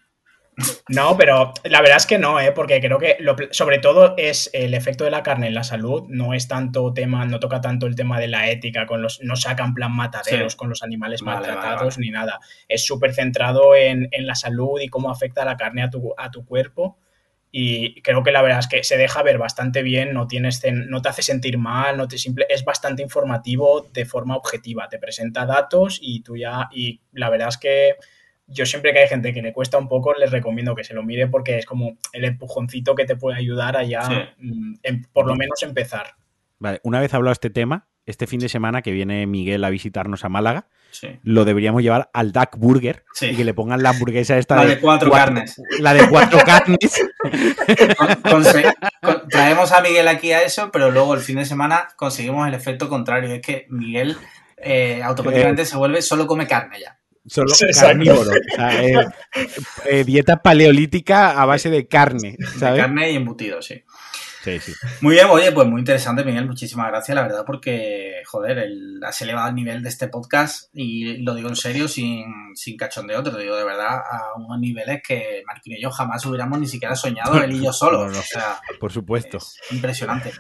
No, 0.89 1.17
pero 1.17 1.53
la 1.63 1.81
verdad 1.81 1.97
es 1.97 2.05
que 2.05 2.17
no, 2.17 2.39
¿eh? 2.39 2.51
porque 2.51 2.79
creo 2.81 2.99
que 2.99 3.17
lo- 3.19 3.35
sobre 3.51 3.79
todo 3.79 4.15
es 4.17 4.49
el 4.53 4.73
efecto 4.73 5.03
de 5.03 5.11
la 5.11 5.23
carne 5.23 5.47
en 5.47 5.53
la 5.53 5.63
salud, 5.63 6.03
no 6.09 6.33
es 6.33 6.47
tanto 6.47 6.93
tema, 6.93 7.25
no 7.25 7.39
toca 7.39 7.61
tanto 7.61 7.87
el 7.87 7.95
tema 7.95 8.19
de 8.19 8.27
la 8.27 8.49
ética, 8.49 8.85
con 8.85 9.01
los, 9.01 9.21
no 9.21 9.35
sacan 9.35 9.73
plan 9.73 9.91
mataderos 9.95 10.53
Sí. 10.53 10.57
con 10.57 10.69
los 10.69 10.83
animales 10.83 11.21
Vale, 11.21 11.47
maltratados 11.47 11.95
vale. 11.95 12.05
ni 12.05 12.11
nada. 12.11 12.39
Es 12.67 12.85
súper 12.85 13.13
centrado 13.13 13.75
en, 13.75 14.07
en 14.11 14.25
la 14.27 14.35
salud 14.35 14.79
y 14.81 14.87
cómo 14.89 15.09
afecta 15.11 15.45
la 15.45 15.57
carne 15.57 15.83
a 15.83 15.89
tu, 15.89 16.13
a 16.17 16.29
tu 16.31 16.45
cuerpo. 16.45 16.97
Y 17.53 18.01
creo 18.01 18.23
que 18.23 18.31
la 18.31 18.41
verdad 18.41 18.59
es 18.59 18.67
que 18.69 18.81
se 18.83 18.95
deja 18.95 19.23
ver 19.23 19.37
bastante 19.37 19.83
bien, 19.83 20.13
no, 20.13 20.25
tienes, 20.25 20.61
no 20.71 21.01
te 21.01 21.09
hace 21.09 21.21
sentir 21.21 21.57
mal, 21.57 21.97
no 21.97 22.07
te 22.07 22.17
simple, 22.17 22.45
es 22.49 22.63
bastante 22.63 23.01
informativo 23.03 23.89
de 23.93 24.05
forma 24.05 24.37
objetiva, 24.37 24.87
te 24.87 24.99
presenta 24.99 25.45
datos 25.45 25.99
y 26.01 26.21
tú 26.23 26.37
ya, 26.37 26.69
y 26.71 27.01
la 27.11 27.29
verdad 27.29 27.49
es 27.49 27.57
que 27.57 27.95
yo 28.51 28.65
siempre 28.65 28.93
que 28.93 28.99
hay 28.99 29.07
gente 29.07 29.33
que 29.33 29.41
le 29.41 29.53
cuesta 29.53 29.77
un 29.77 29.87
poco, 29.87 30.13
les 30.13 30.31
recomiendo 30.31 30.75
que 30.75 30.83
se 30.83 30.93
lo 30.93 31.03
mire 31.03 31.27
porque 31.27 31.57
es 31.57 31.65
como 31.65 31.97
el 32.13 32.25
empujoncito 32.25 32.95
que 32.95 33.05
te 33.05 33.15
puede 33.15 33.37
ayudar 33.37 33.77
a 33.77 33.83
ya, 33.83 34.01
Sí. 34.03 34.13
mm, 34.39 34.75
por 35.13 35.27
lo 35.27 35.35
menos 35.35 35.61
empezar. 35.63 36.15
Vale, 36.59 36.79
una 36.83 36.99
vez 36.99 37.13
hablado 37.13 37.31
este 37.33 37.49
tema, 37.49 37.87
este 38.05 38.27
fin 38.27 38.39
de 38.39 38.49
semana 38.49 38.81
que 38.81 38.91
viene 38.91 39.25
Miguel 39.27 39.63
a 39.63 39.69
visitarnos 39.69 40.25
a 40.25 40.29
Málaga, 40.29 40.67
Sí. 40.91 41.19
lo 41.23 41.45
deberíamos 41.45 41.81
llevar 41.83 42.09
al 42.13 42.31
Duck 42.31 42.57
Burger 42.57 43.03
Sí. 43.13 43.27
y 43.27 43.35
que 43.35 43.45
le 43.45 43.53
pongan 43.53 43.81
la 43.81 43.89
hamburguesa 43.91 44.37
esta 44.37 44.55
La 44.57 44.65
de 44.65 44.79
cuatro 44.79 45.09
carnes. 45.11 45.61
La 45.79 45.93
de 45.93 46.07
cuatro 46.09 46.39
carnes. 46.45 47.01
Con- 47.97 48.43
conse- 48.43 48.73
con- 49.01 49.27
traemos 49.29 49.71
a 49.71 49.81
Miguel 49.81 50.07
aquí 50.07 50.31
a 50.33 50.41
eso, 50.43 50.69
pero 50.71 50.91
luego 50.91 51.13
el 51.13 51.21
fin 51.21 51.37
de 51.37 51.45
semana 51.45 51.87
conseguimos 51.95 52.47
el 52.47 52.53
efecto 52.53 52.89
contrario. 52.89 53.33
Es 53.33 53.41
que 53.41 53.65
Miguel 53.69 54.17
eh, 54.57 55.01
automáticamente 55.03 55.65
se 55.65 55.77
vuelve, 55.77 56.01
solo 56.01 56.27
come 56.27 56.47
carne 56.47 56.79
ya. 56.81 56.97
Solo 57.27 57.49
Sí, 57.53 57.65
carnívoro. 57.79 58.31
O 58.31 58.55
sea, 58.55 58.83
eh, 58.83 59.05
eh, 59.85 60.03
dieta 60.03 60.41
paleolítica 60.41 61.39
a 61.41 61.45
base 61.45 61.69
de 61.69 61.87
carne, 61.87 62.35
De 62.37 62.45
¿sabes? 62.59 62.81
carne 62.81 63.11
y 63.11 63.15
embutido, 63.15 63.61
sí. 63.61 63.83
Sí, 64.43 64.59
sí. 64.59 64.73
Muy 65.01 65.13
bien, 65.13 65.27
oye, 65.29 65.51
pues 65.51 65.67
muy 65.67 65.81
interesante, 65.81 66.23
Miguel. 66.23 66.47
Muchísimas 66.47 66.87
gracias, 66.87 67.13
la 67.15 67.21
verdad, 67.21 67.43
porque, 67.45 68.23
joder, 68.25 68.57
el, 68.57 68.99
has 69.05 69.21
elevado 69.21 69.49
el 69.49 69.53
nivel 69.53 69.83
de 69.83 69.89
este 69.89 70.07
podcast 70.07 70.67
y 70.73 71.17
lo 71.17 71.35
digo 71.35 71.47
en 71.47 71.55
serio, 71.55 71.87
sin, 71.87 72.25
sin 72.55 72.75
cachondeo, 72.75 73.21
te 73.21 73.31
lo 73.31 73.37
digo 73.37 73.55
de 73.55 73.65
verdad, 73.65 73.97
a 73.99 74.33
unos 74.37 74.59
niveles 74.59 75.01
que 75.07 75.43
Marquín 75.45 75.73
y 75.77 75.81
yo 75.83 75.91
jamás 75.91 76.25
hubiéramos 76.25 76.59
ni 76.59 76.65
siquiera 76.65 76.95
soñado, 76.95 77.37
él 77.43 77.51
y 77.51 77.63
yo 77.63 77.71
solos. 77.73 78.07
No, 78.07 78.13
no. 78.13 78.19
O 78.19 78.23
sea, 78.23 78.59
Por 78.79 78.91
supuesto. 78.91 79.37
es 79.37 79.59
impresionante. 79.69 80.31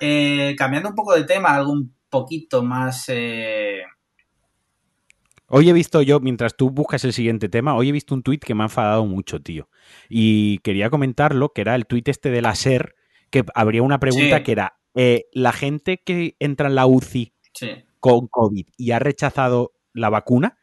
Eh, 0.00 0.56
cambiando 0.58 0.88
un 0.88 0.96
poco 0.96 1.14
de 1.14 1.22
tema, 1.22 1.54
algo 1.54 1.70
un 1.70 1.94
poquito 2.08 2.64
más. 2.64 3.04
eh, 3.08 3.82
Hoy 5.52 5.68
he 5.68 5.72
visto 5.72 6.00
yo, 6.00 6.20
mientras 6.20 6.56
tú 6.56 6.70
buscas 6.70 7.04
el 7.04 7.12
siguiente 7.12 7.48
tema, 7.48 7.74
hoy 7.74 7.88
he 7.88 7.92
visto 7.92 8.14
un 8.14 8.22
tuit 8.22 8.42
que 8.44 8.54
me 8.54 8.62
ha 8.62 8.66
enfadado 8.66 9.04
mucho, 9.04 9.40
tío. 9.40 9.68
Y 10.08 10.58
quería 10.58 10.90
comentarlo, 10.90 11.52
que 11.52 11.62
era 11.62 11.74
el 11.74 11.86
tuit 11.86 12.06
este 12.08 12.30
de 12.30 12.40
la 12.40 12.54
SER, 12.54 12.94
que 13.30 13.44
habría 13.54 13.82
una 13.82 13.98
pregunta 13.98 14.38
Sí. 14.38 14.42
que 14.44 14.52
era, 14.52 14.74
eh, 14.94 15.24
la 15.32 15.52
gente 15.52 16.02
que 16.04 16.36
entra 16.38 16.68
en 16.68 16.76
la 16.76 16.86
UCI 16.86 17.34
sí. 17.52 17.68
con 17.98 18.28
COVID 18.28 18.66
y 18.76 18.92
ha 18.92 19.00
rechazado 19.00 19.72
la 19.92 20.08
vacuna, 20.08 20.56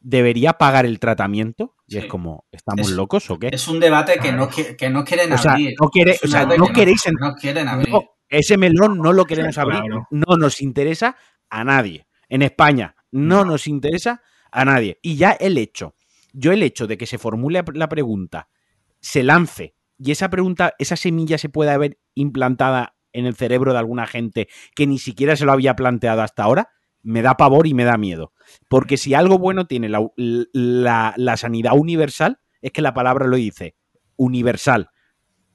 ¿debería 0.00 0.54
pagar 0.54 0.86
el 0.86 0.98
tratamiento? 0.98 1.76
Y 1.86 1.92
Sí. 1.92 1.98
es 1.98 2.06
como, 2.06 2.44
¿estamos 2.50 2.88
Es- 2.88 2.96
locos 2.96 3.30
o 3.30 3.38
qué? 3.38 3.50
Es 3.52 3.68
un 3.68 3.78
debate 3.78 4.18
que 4.18 4.32
no, 4.32 4.48
qui- 4.50 4.74
que 4.76 4.90
no 4.90 5.04
quieren 5.04 5.32
O 5.32 5.38
sea, 5.38 5.52
abrir. 5.52 5.74
no 5.80 5.88
quiere- 5.88 6.18
o 6.22 6.26
sea, 6.26 6.46
no 6.46 6.66
que 6.66 6.72
queréis 6.72 7.02
no 7.20 7.34
quieren 7.36 7.68
abrir. 7.68 7.90
No, 7.90 8.02
ese 8.28 8.56
melón 8.56 8.98
no 8.98 9.12
lo 9.12 9.24
queremos 9.24 9.56
abrir, 9.56 9.82
no 10.10 10.36
nos 10.36 10.60
interesa 10.60 11.16
a 11.48 11.62
nadie. 11.62 12.08
En 12.28 12.42
España 12.42 12.96
no 13.12 13.44
nos 13.44 13.68
interesa 13.68 14.20
a 14.52 14.64
nadie. 14.64 14.98
Y 15.02 15.16
ya 15.16 15.32
el 15.32 15.58
hecho, 15.58 15.94
yo 16.32 16.52
el 16.52 16.62
hecho 16.62 16.86
de 16.86 16.96
que 16.98 17.06
se 17.06 17.18
formule 17.18 17.62
la 17.74 17.88
pregunta, 17.88 18.48
se 19.00 19.22
lance 19.22 19.74
y 19.98 20.10
esa 20.12 20.30
pregunta, 20.30 20.74
esa 20.78 20.96
semilla 20.96 21.38
se 21.38 21.48
pueda 21.48 21.74
haber 21.74 21.98
implantada 22.14 22.96
en 23.12 23.26
el 23.26 23.34
cerebro 23.34 23.72
de 23.72 23.78
alguna 23.78 24.06
gente 24.06 24.48
que 24.74 24.86
ni 24.86 24.98
siquiera 24.98 25.36
se 25.36 25.44
lo 25.44 25.52
había 25.52 25.76
planteado 25.76 26.22
hasta 26.22 26.42
ahora, 26.44 26.70
me 27.02 27.22
da 27.22 27.36
pavor 27.36 27.66
y 27.66 27.74
me 27.74 27.84
da 27.84 27.96
miedo. 27.98 28.32
Porque 28.68 28.96
si 28.96 29.14
algo 29.14 29.38
bueno 29.38 29.66
tiene 29.66 29.88
la, 29.88 30.06
la- 30.16 31.14
la 31.16 31.36
sanidad 31.36 31.72
universal, 31.76 32.38
es 32.62 32.72
que 32.72 32.82
la 32.82 32.94
palabra 32.94 33.26
lo 33.26 33.36
dice, 33.36 33.76
universal. 34.16 34.90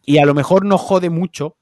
Y 0.06 0.20
a 0.20 0.26
lo 0.26 0.34
mejor 0.34 0.66
nos 0.66 0.82
jode 0.82 1.10
mucho 1.10 1.57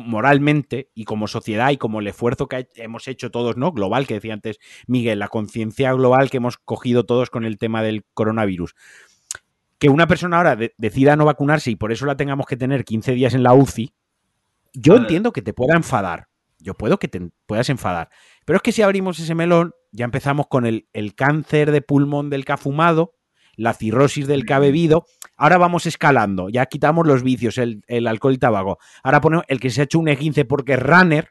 moralmente 0.00 0.90
y 0.94 1.04
como 1.04 1.28
sociedad 1.28 1.70
y 1.70 1.76
como 1.76 2.00
el 2.00 2.06
esfuerzo 2.06 2.48
que 2.48 2.68
hemos 2.76 3.08
hecho 3.08 3.30
todos, 3.30 3.56
¿no? 3.56 3.72
Global, 3.72 4.06
que 4.06 4.14
decía 4.14 4.34
antes 4.34 4.58
Miguel, 4.86 5.18
la 5.18 5.28
conciencia 5.28 5.92
global 5.92 6.30
que 6.30 6.38
hemos 6.38 6.56
cogido 6.58 7.04
todos 7.04 7.30
con 7.30 7.44
el 7.44 7.58
tema 7.58 7.82
del 7.82 8.04
coronavirus. 8.14 8.74
Que 9.78 9.88
una 9.88 10.06
persona 10.06 10.36
ahora 10.38 10.56
de- 10.56 10.74
decida 10.78 11.16
no 11.16 11.24
vacunarse 11.24 11.70
y 11.70 11.76
por 11.76 11.92
eso 11.92 12.06
la 12.06 12.16
tengamos 12.16 12.46
que 12.46 12.56
tener 12.56 12.84
15 12.84 13.12
días 13.12 13.34
en 13.34 13.42
la 13.42 13.54
UCI, 13.54 13.92
yo 14.72 14.96
entiendo 14.96 15.32
que 15.32 15.42
te 15.42 15.52
pueda 15.52 15.74
enfadar. 15.76 16.28
Yo 16.58 16.74
puedo 16.74 16.98
que 16.98 17.08
te 17.08 17.20
puedas 17.46 17.68
enfadar. 17.68 18.08
Pero 18.46 18.56
es 18.56 18.62
que 18.62 18.72
si 18.72 18.80
abrimos 18.82 19.18
ese 19.18 19.34
melón, 19.34 19.72
ya 19.92 20.04
empezamos 20.06 20.46
con 20.48 20.64
el, 20.66 20.88
el 20.92 21.14
cáncer 21.14 21.70
de 21.70 21.82
pulmón 21.82 22.30
del 22.30 22.44
que 22.44 22.52
ha 22.52 22.56
fumado, 22.56 23.12
la 23.56 23.74
cirrosis 23.74 24.26
del 24.26 24.46
que 24.46 24.54
ha 24.54 24.58
bebido. 24.58 25.04
Ahora 25.36 25.58
vamos 25.58 25.86
escalando. 25.86 26.48
Ya 26.48 26.66
quitamos 26.66 27.06
los 27.06 27.22
vicios, 27.22 27.58
el, 27.58 27.82
el 27.86 28.06
alcohol 28.06 28.34
y 28.34 28.38
tabaco. 28.38 28.78
Ahora 29.02 29.20
ponemos 29.20 29.44
el 29.48 29.60
que 29.60 29.70
se 29.70 29.80
ha 29.80 29.84
hecho 29.84 29.98
un 29.98 30.06
E15 30.06 30.46
porque 30.46 30.74
es 30.74 30.80
runner, 30.80 31.30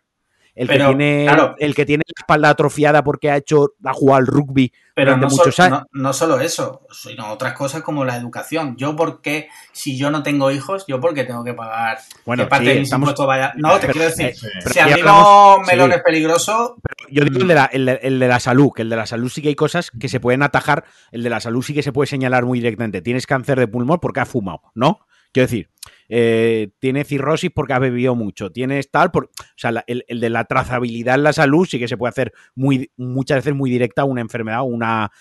el, 0.56 0.68
Pero, 0.68 0.90
que 0.92 0.96
tiene, 0.96 1.26
claro. 1.26 1.56
el 1.58 1.74
que 1.74 1.84
tiene 1.86 2.04
la 2.06 2.22
espalda 2.22 2.50
atrofiada 2.50 3.04
porque 3.04 3.32
ha 3.32 3.38
hecho, 3.38 3.74
ha 3.84 3.94
jugado 3.94 4.18
al 4.20 4.28
rugby 4.28 4.72
Pero 4.94 5.12
durante 5.16 5.26
no, 5.26 5.32
muchos 5.42 5.60
años. 5.60 5.80
no, 5.92 6.02
no 6.04 6.14
solo 6.14 6.40
eso, 6.40 6.86
sino 6.92 7.32
otras 7.32 7.54
cosas 7.54 7.82
como 7.82 8.06
la 8.06 8.16
educación. 8.18 8.76
Yo, 8.78 8.96
¿por 8.96 9.22
qué, 9.22 9.48
si 9.72 9.98
yo 9.98 10.12
no 10.12 10.22
tengo 10.22 10.52
hijos, 10.52 10.86
yo 10.88 11.00
por 11.00 11.16
qué 11.16 11.24
tengo 11.24 11.44
que 11.44 11.56
pagar 11.56 11.98
Bueno, 12.24 12.44
que 12.44 12.50
parte 12.52 12.66
sí, 12.66 12.70
de 12.74 12.80
mis 12.82 12.84
estamos- 12.84 13.08
impuestos 13.08 13.26
vaya? 13.26 13.52
No, 13.56 13.74
te 13.80 13.88
Pero- 13.88 13.94
quiero 13.94 14.10
decir, 14.10 14.26
eh, 14.28 14.36
si 14.68 14.74
ya 14.76 14.84
a 14.84 14.88
mí 14.88 14.94
hablamos- 14.94 15.24
no 15.58 15.64
melón 15.66 15.90
sí. 15.90 15.96
es 15.96 16.04
peligroso, 16.04 16.76
Yo 17.10 17.24
digo 17.26 17.42
el 17.42 17.48
de, 17.48 17.56
la, 17.56 17.66
el, 17.66 17.86
de, 17.86 18.00
el 18.04 18.20
de 18.20 18.28
la 18.28 18.40
salud, 18.40 18.72
que 18.76 18.82
el 18.84 18.90
de 18.90 18.96
la 18.96 19.06
salud 19.06 19.30
sí 19.30 19.42
que 19.42 19.50
hay 19.50 19.56
cosas 19.56 19.92
que 19.92 20.10
se 20.10 20.20
pueden 20.20 20.44
atajar. 20.44 20.86
El 21.12 21.24
de 21.24 21.30
la 21.30 21.40
salud 21.40 21.62
sí 21.62 21.74
que 21.74 21.84
se 21.84 21.92
puede 21.92 22.08
señalar 22.08 22.46
muy 22.46 22.60
directamente. 22.60 23.02
Tienes 23.02 23.28
cáncer 23.28 23.60
de 23.60 23.68
pulmón 23.68 24.00
porque 24.00 24.20
has 24.22 24.30
fumado, 24.30 24.62
¿no? 24.76 25.00
Quiero 25.32 25.48
decir, 25.48 25.70
eh, 26.10 26.70
tienes 26.80 27.08
cirrosis 27.08 27.50
porque 27.54 27.74
has 27.74 27.80
bebido 27.80 28.14
mucho. 28.16 28.52
Tienes 28.52 28.92
tal, 28.92 29.10
por, 29.12 29.26
o 29.26 29.30
sea, 29.56 29.72
la- 29.72 29.84
el, 29.88 30.06
el 30.08 30.20
de 30.20 30.30
la 30.30 30.46
trazabilidad 30.46 31.16
en 31.16 31.24
la 31.24 31.34
salud 31.34 31.66
sí 31.68 31.80
que 31.80 31.88
se 31.88 31.98
puede 31.98 32.10
hacer 32.10 32.34
muy, 32.56 32.92
muchas 32.98 33.38
veces 33.40 33.56
muy 33.56 33.70
directa 33.72 34.04
a 34.04 34.06
una 34.06 34.22
enfermedad, 34.22 34.62
una, 34.64 35.12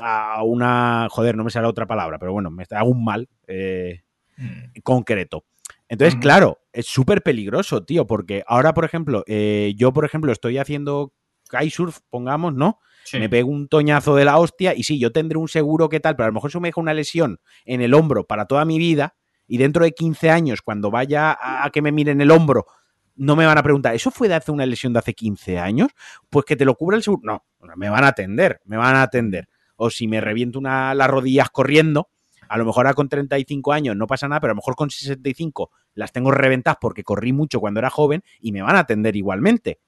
a 0.00 0.42
una, 0.44 1.08
joder, 1.10 1.36
no 1.36 1.44
me 1.44 1.50
sale 1.50 1.66
otra 1.66 1.86
palabra, 1.86 2.18
pero 2.18 2.32
bueno, 2.32 2.50
me 2.50 2.64
hago 2.70 2.88
un 2.90 3.04
mal 3.04 3.28
eh, 3.46 4.00
Mm. 4.38 4.80
concreto. 4.82 5.44
Entonces, 5.90 6.14
Ujú. 6.14 6.22
claro, 6.22 6.58
es 6.72 6.86
súper 6.86 7.20
peligroso, 7.22 7.84
tío, 7.84 8.06
porque 8.06 8.42
ahora, 8.46 8.72
por 8.72 8.86
ejemplo, 8.86 9.22
eh, 9.26 9.74
yo, 9.76 9.92
por 9.92 10.06
ejemplo, 10.06 10.32
estoy 10.32 10.56
haciendo 10.56 11.12
kitesurf, 11.50 11.98
pongamos, 12.08 12.54
¿no? 12.54 12.80
sí. 13.04 13.18
Me 13.18 13.28
pego 13.28 13.50
un 13.50 13.68
toñazo 13.68 14.14
de 14.14 14.24
la 14.24 14.38
hostia 14.38 14.74
y 14.74 14.84
sí, 14.84 14.98
yo 14.98 15.12
tendré 15.12 15.38
un 15.38 15.48
seguro 15.48 15.88
que 15.88 16.00
tal, 16.00 16.16
pero 16.16 16.24
a 16.24 16.28
lo 16.28 16.34
mejor 16.34 16.50
eso 16.50 16.60
me 16.60 16.68
deja 16.68 16.80
una 16.80 16.94
lesión 16.94 17.40
en 17.64 17.80
el 17.80 17.94
hombro 17.94 18.24
para 18.24 18.46
toda 18.46 18.64
mi 18.64 18.78
vida 18.78 19.16
y 19.46 19.58
dentro 19.58 19.84
de 19.84 19.92
15 19.92 20.30
años, 20.30 20.62
cuando 20.62 20.90
vaya 20.90 21.32
a, 21.32 21.64
a 21.64 21.70
que 21.70 21.82
me 21.82 21.90
miren 21.90 22.20
el 22.20 22.30
hombro, 22.30 22.66
no 23.16 23.36
me 23.36 23.44
van 23.44 23.58
a 23.58 23.62
preguntar, 23.62 23.94
¿eso 23.94 24.10
fue 24.10 24.28
de 24.28 24.34
hace 24.34 24.50
una 24.50 24.64
lesión 24.64 24.94
de 24.94 25.00
hace 25.00 25.12
15 25.12 25.58
años? 25.58 25.90
Pues 26.30 26.46
que 26.46 26.56
te 26.56 26.64
lo 26.64 26.74
cubra 26.74 26.96
el 26.96 27.02
seguro. 27.02 27.20
No, 27.22 27.44
me 27.76 27.90
van 27.90 28.04
a 28.04 28.08
atender, 28.08 28.60
me 28.64 28.78
van 28.78 28.96
a 28.96 29.02
atender. 29.02 29.48
O 29.76 29.90
si 29.90 30.08
me 30.08 30.20
reviento 30.22 30.58
una, 30.58 30.94
las 30.94 31.08
rodillas 31.08 31.50
corriendo, 31.50 32.08
a 32.48 32.56
lo 32.56 32.64
mejor 32.64 32.86
ahora 32.86 32.94
con 32.94 33.08
35 33.08 33.72
años 33.72 33.94
no 33.94 34.06
pasa 34.06 34.26
nada, 34.26 34.40
pero 34.40 34.52
a 34.52 34.54
lo 34.54 34.56
mejor 34.56 34.74
con 34.74 34.90
65 34.90 35.70
las 35.94 36.12
tengo 36.12 36.30
reventadas 36.30 36.78
porque 36.80 37.04
corrí 37.04 37.32
mucho 37.32 37.60
cuando 37.60 37.78
era 37.80 37.90
joven 37.90 38.22
y 38.40 38.52
me 38.52 38.62
van 38.62 38.76
a 38.76 38.80
atender 38.80 39.14
igualmente. 39.16 39.80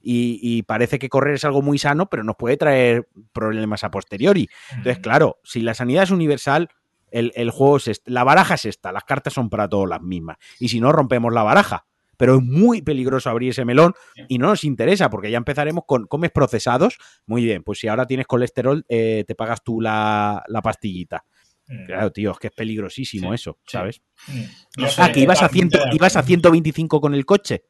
Y, 0.00 0.38
y 0.42 0.62
parece 0.62 0.98
que 0.98 1.08
correr 1.08 1.34
es 1.34 1.44
algo 1.44 1.60
muy 1.60 1.78
sano, 1.78 2.08
pero 2.08 2.22
nos 2.24 2.36
puede 2.36 2.56
traer 2.56 3.08
problemas 3.32 3.82
a 3.84 3.90
posteriori. 3.90 4.48
Entonces, 4.70 5.00
claro, 5.00 5.38
si 5.42 5.60
la 5.60 5.74
sanidad 5.74 6.04
es 6.04 6.10
universal, 6.10 6.68
el, 7.10 7.32
el 7.34 7.50
juego 7.50 7.78
es 7.78 7.88
este, 7.88 8.10
la 8.10 8.22
baraja 8.24 8.54
es 8.54 8.64
esta, 8.66 8.92
las 8.92 9.04
cartas 9.04 9.32
son 9.32 9.50
para 9.50 9.68
todos 9.68 9.88
las 9.88 10.00
mismas. 10.00 10.36
Y 10.60 10.68
si 10.68 10.80
no, 10.80 10.92
rompemos 10.92 11.32
la 11.32 11.42
baraja. 11.42 11.86
Pero 12.16 12.36
es 12.38 12.42
muy 12.42 12.82
peligroso 12.82 13.30
abrir 13.30 13.50
ese 13.50 13.64
melón 13.64 13.94
y 14.28 14.38
no 14.38 14.48
nos 14.48 14.64
interesa, 14.64 15.08
porque 15.08 15.30
ya 15.30 15.38
empezaremos 15.38 15.84
con 15.86 16.06
comes 16.06 16.32
procesados. 16.32 16.98
Muy 17.26 17.44
bien, 17.44 17.62
pues 17.62 17.78
si 17.78 17.86
ahora 17.86 18.06
tienes 18.06 18.26
colesterol, 18.26 18.84
eh, 18.88 19.24
te 19.26 19.36
pagas 19.36 19.62
tú 19.62 19.80
la, 19.80 20.42
la 20.48 20.60
pastillita. 20.60 21.24
Mm. 21.68 21.86
Claro, 21.86 22.10
tío, 22.10 22.32
es 22.32 22.38
que 22.38 22.48
es 22.48 22.52
peligrosísimo 22.54 23.28
Sí, 23.28 23.34
eso, 23.34 23.58
sí. 23.64 23.72
¿sabes? 23.72 24.02
Mm. 24.26 24.40
No 24.78 24.84
Yo 24.84 24.88
sé, 24.88 25.02
Ah, 25.02 25.12
que 25.12 25.20
ibas 25.20 25.42
a, 25.42 25.46
totalmente 25.46 25.78
100, 25.78 25.90
de 25.90 25.96
ibas 25.96 26.16
a 26.16 26.18
acuerdo. 26.18 26.26
125 26.26 27.00
con 27.00 27.14
el 27.14 27.24
coche. 27.24 27.64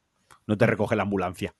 No 0.47 0.57
te 0.57 0.67
recoge 0.67 0.97
la 0.97 1.03
ambulancia. 1.03 1.55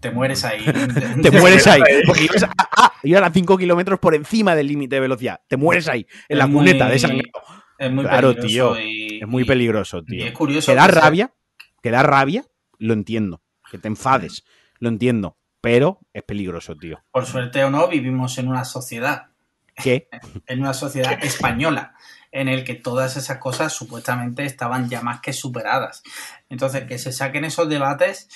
Te 0.00 0.10
mueres 0.10 0.44
ahí. 0.44 0.64
Te 1.22 1.30
mueres 1.30 1.66
ahí. 1.66 1.82
Porque 2.06 2.24
ibas 2.24 2.42
a, 2.42 2.50
ah, 2.58 2.92
ibas 3.02 3.22
a 3.22 3.30
5 3.32 3.56
kilómetros 3.58 3.98
por 3.98 4.14
encima 4.14 4.54
del 4.54 4.66
límite 4.68 4.96
de 4.96 5.00
velocidad. 5.00 5.40
Te 5.48 5.56
mueres 5.56 5.88
ahí, 5.88 6.06
en 6.28 6.38
la 6.38 6.46
muy- 6.46 6.58
cuneta 6.58 6.88
de 6.88 6.98
sangrado. 6.98 7.30
Es 7.78 7.90
muy 7.90 8.04
Claro, 8.04 8.34
peligroso 8.34 8.74
tío, 8.74 8.80
y- 8.80 9.20
Es 9.22 9.26
muy 9.28 9.42
y- 9.42 9.46
peligroso, 9.46 9.98
y 9.98 10.04
tío. 10.04 10.26
es 10.26 10.32
curioso. 10.32 10.70
Que 10.72 10.76
da 10.76 10.86
sea- 10.86 11.00
rabia, 11.00 11.34
que 11.82 11.90
da 11.90 12.02
rabia, 12.02 12.44
lo 12.78 12.92
entiendo. 12.92 13.42
Que 13.70 13.78
te 13.78 13.88
enfades, 13.88 14.44
lo 14.78 14.88
entiendo. 14.90 15.36
Pero 15.60 15.98
es 16.12 16.22
peligroso, 16.22 16.76
tío. 16.76 17.02
Por 17.10 17.24
suerte 17.26 17.64
o 17.64 17.70
no, 17.70 17.88
vivimos 17.88 18.36
en 18.38 18.48
una 18.48 18.64
sociedad, 18.66 19.28
¿Qué? 19.74 20.08
en 20.46 20.60
una 20.60 20.74
sociedad 20.74 21.18
española, 21.24 21.94
en 22.30 22.48
el 22.48 22.62
que 22.64 22.74
todas 22.74 23.16
esas 23.16 23.38
cosas 23.38 23.72
supuestamente 23.72 24.44
estaban 24.44 24.88
ya 24.90 25.00
más 25.00 25.20
que 25.20 25.32
superadas. 25.32 26.02
Entonces, 26.50 26.84
que 26.84 26.98
se 26.98 27.10
saquen 27.12 27.44
esos 27.46 27.68
debates, 27.68 28.28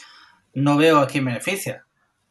no 0.55 0.77
veo 0.77 0.99
a 0.99 1.07
quién 1.07 1.25
beneficia. 1.25 1.85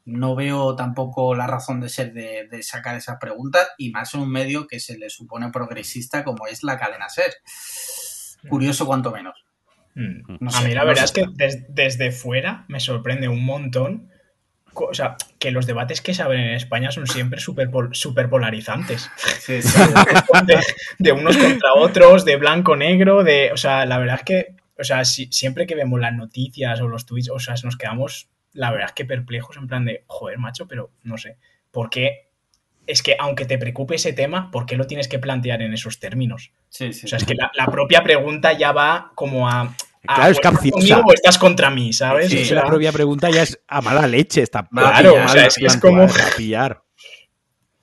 No 0.06 0.36
veo 0.36 0.76
tampoco 0.76 1.36
la 1.36 1.48
razón 1.48 1.82
de 1.82 1.90
ser 1.90 2.14
de, 2.14 2.48
de 2.50 2.64
sacar 2.64 2.96
esas 2.96 3.18
preguntas, 3.20 3.68
y 3.78 3.90
más 3.92 4.14
en 4.14 4.22
un 4.22 4.32
medio 4.32 4.66
que 4.68 4.80
se 4.80 4.98
le 4.98 5.10
supone 5.10 5.50
progresista 5.52 6.24
como 6.24 6.48
es 6.48 6.64
la 6.64 6.80
cadena 6.80 7.10
ser. 7.10 7.34
Curioso 8.50 8.86
cuanto 8.86 9.12
menos. 9.12 9.44
Mm. 9.96 10.48
A 10.54 10.62
mí 10.62 10.74
la 10.74 10.82
no 10.82 10.88
verdad 10.88 11.06
sé. 11.06 11.06
es 11.06 11.12
que 11.12 11.26
des- 11.34 11.66
desde 11.70 12.12
fuera 12.12 12.66
me 12.68 12.80
sorprende 12.80 13.28
un 13.28 13.44
montón. 13.44 14.10
O 14.74 14.94
sea, 14.94 15.18
que 15.40 15.50
los 15.50 15.66
debates 15.66 16.02
que 16.02 16.14
se 16.14 16.22
abren 16.22 16.42
en 16.42 16.54
España 16.54 16.92
son 16.92 17.08
siempre 17.08 17.40
súper 17.40 17.72
pol- 17.72 17.90
súper 17.96 18.30
polarizantes. 18.30 19.10
Sí, 19.40 19.62
sí. 19.64 19.80
de, 20.46 20.64
de 21.00 21.12
unos 21.12 21.36
contra 21.36 21.74
otros, 21.74 22.26
de 22.26 22.36
blanco-negro, 22.38 23.24
de... 23.24 23.50
O 23.52 23.58
sea, 23.58 23.86
la 23.88 23.98
verdad 23.98 24.18
es 24.18 24.24
que... 24.24 24.56
O 24.80 24.84
sea, 24.84 25.04
si- 25.06 25.32
siempre 25.32 25.66
que 25.66 25.76
vemos 25.76 26.00
las 26.00 26.14
noticias 26.14 26.80
o 26.82 26.88
los 26.88 27.06
tweets, 27.06 27.30
o 27.30 27.40
sea, 27.40 27.56
nos 27.64 27.78
quedamos, 27.78 28.30
la 28.54 28.72
verdad 28.72 28.88
es 28.90 28.94
que 28.94 29.06
perplejos 29.06 29.58
en 29.58 29.68
plan 29.68 29.86
de, 29.86 30.04
joder, 30.08 30.38
macho, 30.38 30.68
pero 30.68 30.92
no 31.04 31.18
sé, 31.18 31.38
¿por 31.72 31.90
qué? 31.90 32.28
Es 32.86 33.04
que 33.04 33.16
aunque 33.20 33.46
te 33.46 33.58
preocupe 33.58 33.96
ese 33.96 34.14
tema, 34.14 34.50
¿por 34.52 34.66
qué 34.66 34.78
lo 34.78 34.88
tienes 34.88 35.08
que 35.08 35.20
plantear 35.20 35.62
en 35.62 35.74
esos 35.74 36.00
términos? 36.00 36.52
Sí, 36.70 36.94
sí. 36.94 37.06
O 37.06 37.10
sea, 37.10 37.18
es 37.18 37.26
que 37.26 37.36
la, 37.36 37.52
la 37.54 37.66
propia 37.66 38.02
pregunta 38.04 38.54
ya 38.54 38.72
va 38.72 39.12
como 39.16 39.50
a... 39.50 39.62
a, 39.62 39.76
Claro, 40.04 40.22
es 40.24 40.28
¿o 40.28 40.32
estás 40.32 40.52
capciosa. 40.54 40.72
conmigo 40.78 41.02
o 41.06 41.14
estás 41.14 41.38
contra 41.38 41.70
mí, 41.70 41.92
¿sabes? 41.92 42.30
Sí, 42.30 42.44
O 42.44 42.46
sea, 42.46 42.56
la 42.64 42.66
propia 42.68 42.92
pregunta 42.94 43.30
ya 43.30 43.44
es 43.44 43.60
a 43.68 43.82
mala 43.82 44.08
leche. 44.08 44.42
Está 44.42 44.66
claro, 44.72 45.16
o 45.22 45.28
sea, 45.28 45.48
es 45.48 45.58
es 45.58 45.76
como- 45.78 46.04
a 46.04 46.08
pillar. 46.38 46.82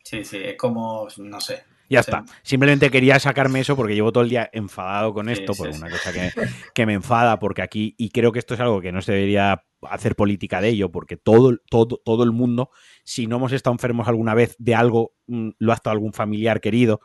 Sí, 0.02 0.24
sí, 0.24 0.38
es 0.42 0.56
como, 0.56 1.06
no 1.18 1.40
sé. 1.40 1.64
Ya 1.94 2.02
Sí. 2.02 2.10
está. 2.10 2.24
Simplemente 2.42 2.90
quería 2.90 3.18
sacarme 3.18 3.60
eso 3.60 3.74
porque 3.76 3.94
llevo 3.94 4.12
todo 4.12 4.22
el 4.24 4.30
día 4.30 4.48
enfadado 4.52 5.12
con 5.14 5.28
esto, 5.28 5.54
sí, 5.54 5.58
por 5.62 5.72
sí. 5.72 5.78
una 5.80 5.90
cosa 5.90 6.12
que, 6.12 6.30
que 6.74 6.86
me 6.86 6.92
enfada, 6.94 7.38
porque 7.38 7.62
aquí, 7.62 7.94
y 7.98 8.10
creo 8.10 8.32
que 8.32 8.38
esto 8.38 8.54
es 8.54 8.60
algo 8.60 8.80
que 8.80 8.92
no 8.92 9.00
se 9.02 9.12
debería 9.12 9.64
hacer 9.82 10.16
política 10.16 10.60
de 10.60 10.68
ello, 10.70 10.90
porque 10.90 11.16
todo, 11.16 11.56
todo, 11.70 12.00
todo 12.04 12.24
el 12.24 12.32
mundo, 12.32 12.70
si 13.04 13.26
no 13.26 13.36
hemos 13.36 13.52
estado 13.52 13.74
enfermos 13.74 14.08
alguna 14.08 14.34
vez 14.34 14.56
de 14.58 14.74
algo, 14.74 15.14
mm, 15.26 15.50
lo 15.58 15.72
ha 15.72 15.74
estado 15.74 15.92
algún 15.92 16.12
familiar 16.12 16.60
querido, 16.60 17.00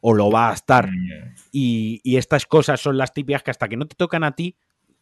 o 0.00 0.14
lo 0.14 0.30
va 0.30 0.50
a 0.50 0.54
estar. 0.54 0.88
mm, 0.90 1.34
Y, 1.52 2.00
y 2.04 2.16
estas 2.16 2.46
cosas 2.46 2.80
son 2.80 2.96
las 2.98 3.12
típicas 3.12 3.42
que 3.42 3.50
hasta 3.50 3.68
que 3.68 3.76
no 3.76 3.86
te 3.86 3.94
tocan 3.96 4.24
a 4.24 4.34
ti, 4.34 4.56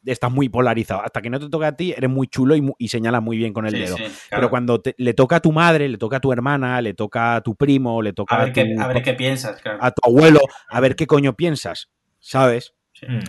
estás 0.04 0.30
muy 0.30 0.48
polarizado. 0.48 1.02
Hasta 1.02 1.20
que 1.22 1.30
no 1.30 1.38
te 1.38 1.48
toca 1.48 1.68
a 1.68 1.76
ti, 1.76 1.92
eres 1.96 2.10
muy 2.10 2.26
chulo 2.28 2.56
y, 2.56 2.70
y 2.78 2.88
señalas 2.88 3.22
muy 3.22 3.36
bien 3.36 3.52
con 3.52 3.66
el 3.66 3.72
Sí, 3.72 3.78
dedo. 3.78 3.96
sí, 3.96 4.02
claro. 4.02 4.18
Pero 4.30 4.50
cuando 4.50 4.80
te- 4.80 4.94
le 4.98 5.14
toca 5.14 5.36
a 5.36 5.40
tu 5.40 5.52
madre, 5.52 5.88
le 5.88 5.98
toca 5.98 6.16
a 6.16 6.20
tu 6.20 6.32
hermana, 6.32 6.80
le 6.80 6.94
toca 6.94 7.36
a 7.36 7.40
tu 7.42 7.54
primo, 7.54 8.02
le 8.02 8.12
toca 8.12 8.34
A 8.36 8.40
a, 8.40 8.44
ver, 8.44 8.52
qué, 8.52 8.64
tu, 8.64 8.80
a 8.80 8.86
ver 8.86 9.02
qué 9.02 9.14
piensas, 9.14 9.60
claro. 9.60 9.78
a 9.80 9.90
tu 9.90 10.00
abuelo, 10.08 10.40
a 10.68 10.80
ver 10.80 10.96
qué 10.96 11.06
coño 11.06 11.34
piensas, 11.34 11.90
¿sabes? 12.18 12.74
Sí. 12.92 13.06
mm. 13.08 13.20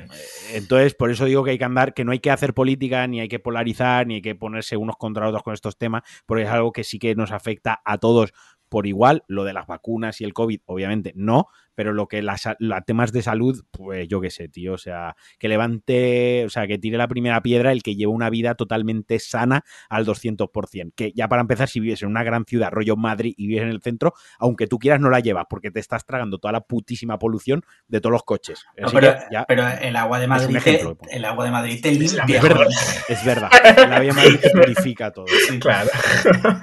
Entonces, 0.53 0.95
por 0.95 1.11
eso 1.11 1.25
digo 1.25 1.43
que 1.43 1.51
hay 1.51 1.57
que 1.57 1.63
andar, 1.65 1.93
que 1.93 2.03
no 2.03 2.11
hay 2.11 2.19
que 2.19 2.31
hacer 2.31 2.53
política, 2.53 3.05
ni 3.07 3.19
hay 3.19 3.27
que 3.27 3.39
polarizar, 3.39 4.07
ni 4.07 4.15
hay 4.15 4.21
que 4.21 4.35
ponerse 4.35 4.75
unos 4.77 4.95
contra 4.97 5.27
otros 5.27 5.43
con 5.43 5.53
estos 5.53 5.77
temas, 5.77 6.03
porque 6.25 6.43
es 6.43 6.49
algo 6.49 6.71
que 6.71 6.83
sí 6.83 6.99
que 6.99 7.15
nos 7.15 7.31
afecta 7.31 7.81
a 7.85 7.97
todos 7.97 8.33
por 8.69 8.87
igual. 8.87 9.23
Lo 9.27 9.43
de 9.43 9.53
las 9.53 9.67
vacunas 9.67 10.19
y 10.21 10.23
el 10.23 10.33
COVID, 10.33 10.61
obviamente, 10.65 11.13
no, 11.15 11.47
pero 11.75 11.93
lo 11.93 12.07
que 12.07 12.21
las 12.21 12.43
la 12.59 12.81
temas 12.81 13.11
de 13.11 13.21
salud, 13.21 13.63
pues 13.71 14.07
yo 14.07 14.21
qué 14.21 14.29
sé, 14.29 14.47
tío. 14.49 14.73
O 14.73 14.77
sea, 14.77 15.15
que 15.39 15.47
levante, 15.47 16.43
o 16.45 16.49
sea, 16.49 16.67
que 16.67 16.77
tire 16.77 16.97
la 16.97 17.07
primera 17.07 17.41
piedra 17.41 17.71
el 17.71 17.83
que 17.83 17.95
lleva 17.95 18.11
una 18.11 18.29
vida 18.29 18.55
totalmente 18.55 19.19
sana 19.19 19.63
al 19.89 20.05
200%. 20.05 20.93
Que 20.95 21.11
ya 21.13 21.27
para 21.27 21.41
empezar, 21.41 21.67
si 21.69 21.79
vives 21.79 22.01
en 22.03 22.09
una 22.09 22.23
gran 22.23 22.45
ciudad, 22.45 22.71
rollo 22.71 22.95
Madrid, 22.95 23.33
y 23.37 23.47
vives 23.47 23.63
en 23.63 23.69
el 23.69 23.81
centro, 23.81 24.13
aunque 24.39 24.67
tú 24.67 24.79
quieras, 24.79 24.99
no 24.99 25.09
la 25.09 25.19
llevas, 25.19 25.45
porque 25.49 25.71
te 25.71 25.79
estás 25.79 26.05
tragando 26.05 26.37
toda 26.39 26.51
la 26.51 26.61
putísima 26.61 27.17
polución 27.19 27.63
de 27.87 28.01
todos 28.01 28.11
los 28.13 28.23
coches. 28.23 28.65
No, 28.77 28.89
pero, 28.91 29.13
que 29.13 29.19
ya- 29.31 29.45
pero 29.47 29.67
el 29.67 29.95
agua 29.95 30.19
de 30.19 30.27
Madrid, 30.27 30.55
ejemplo 30.55 30.95
te, 30.97 31.15
el 31.15 31.25
agua 31.25 31.45
de 31.45 31.51
Madrid 31.51 31.79
te 31.81 31.91
limpia. 31.91 32.25
es 32.37 32.41
verdad, 32.43 32.67
es 33.07 33.25
verdad. 33.25 33.49
La 33.89 33.99
Vía 33.99 34.13
Madrid 34.13 34.39
te 34.41 34.49
purifica 34.51 35.11
todo. 35.11 35.25
Sí. 35.47 35.59
Claro. 35.59 35.89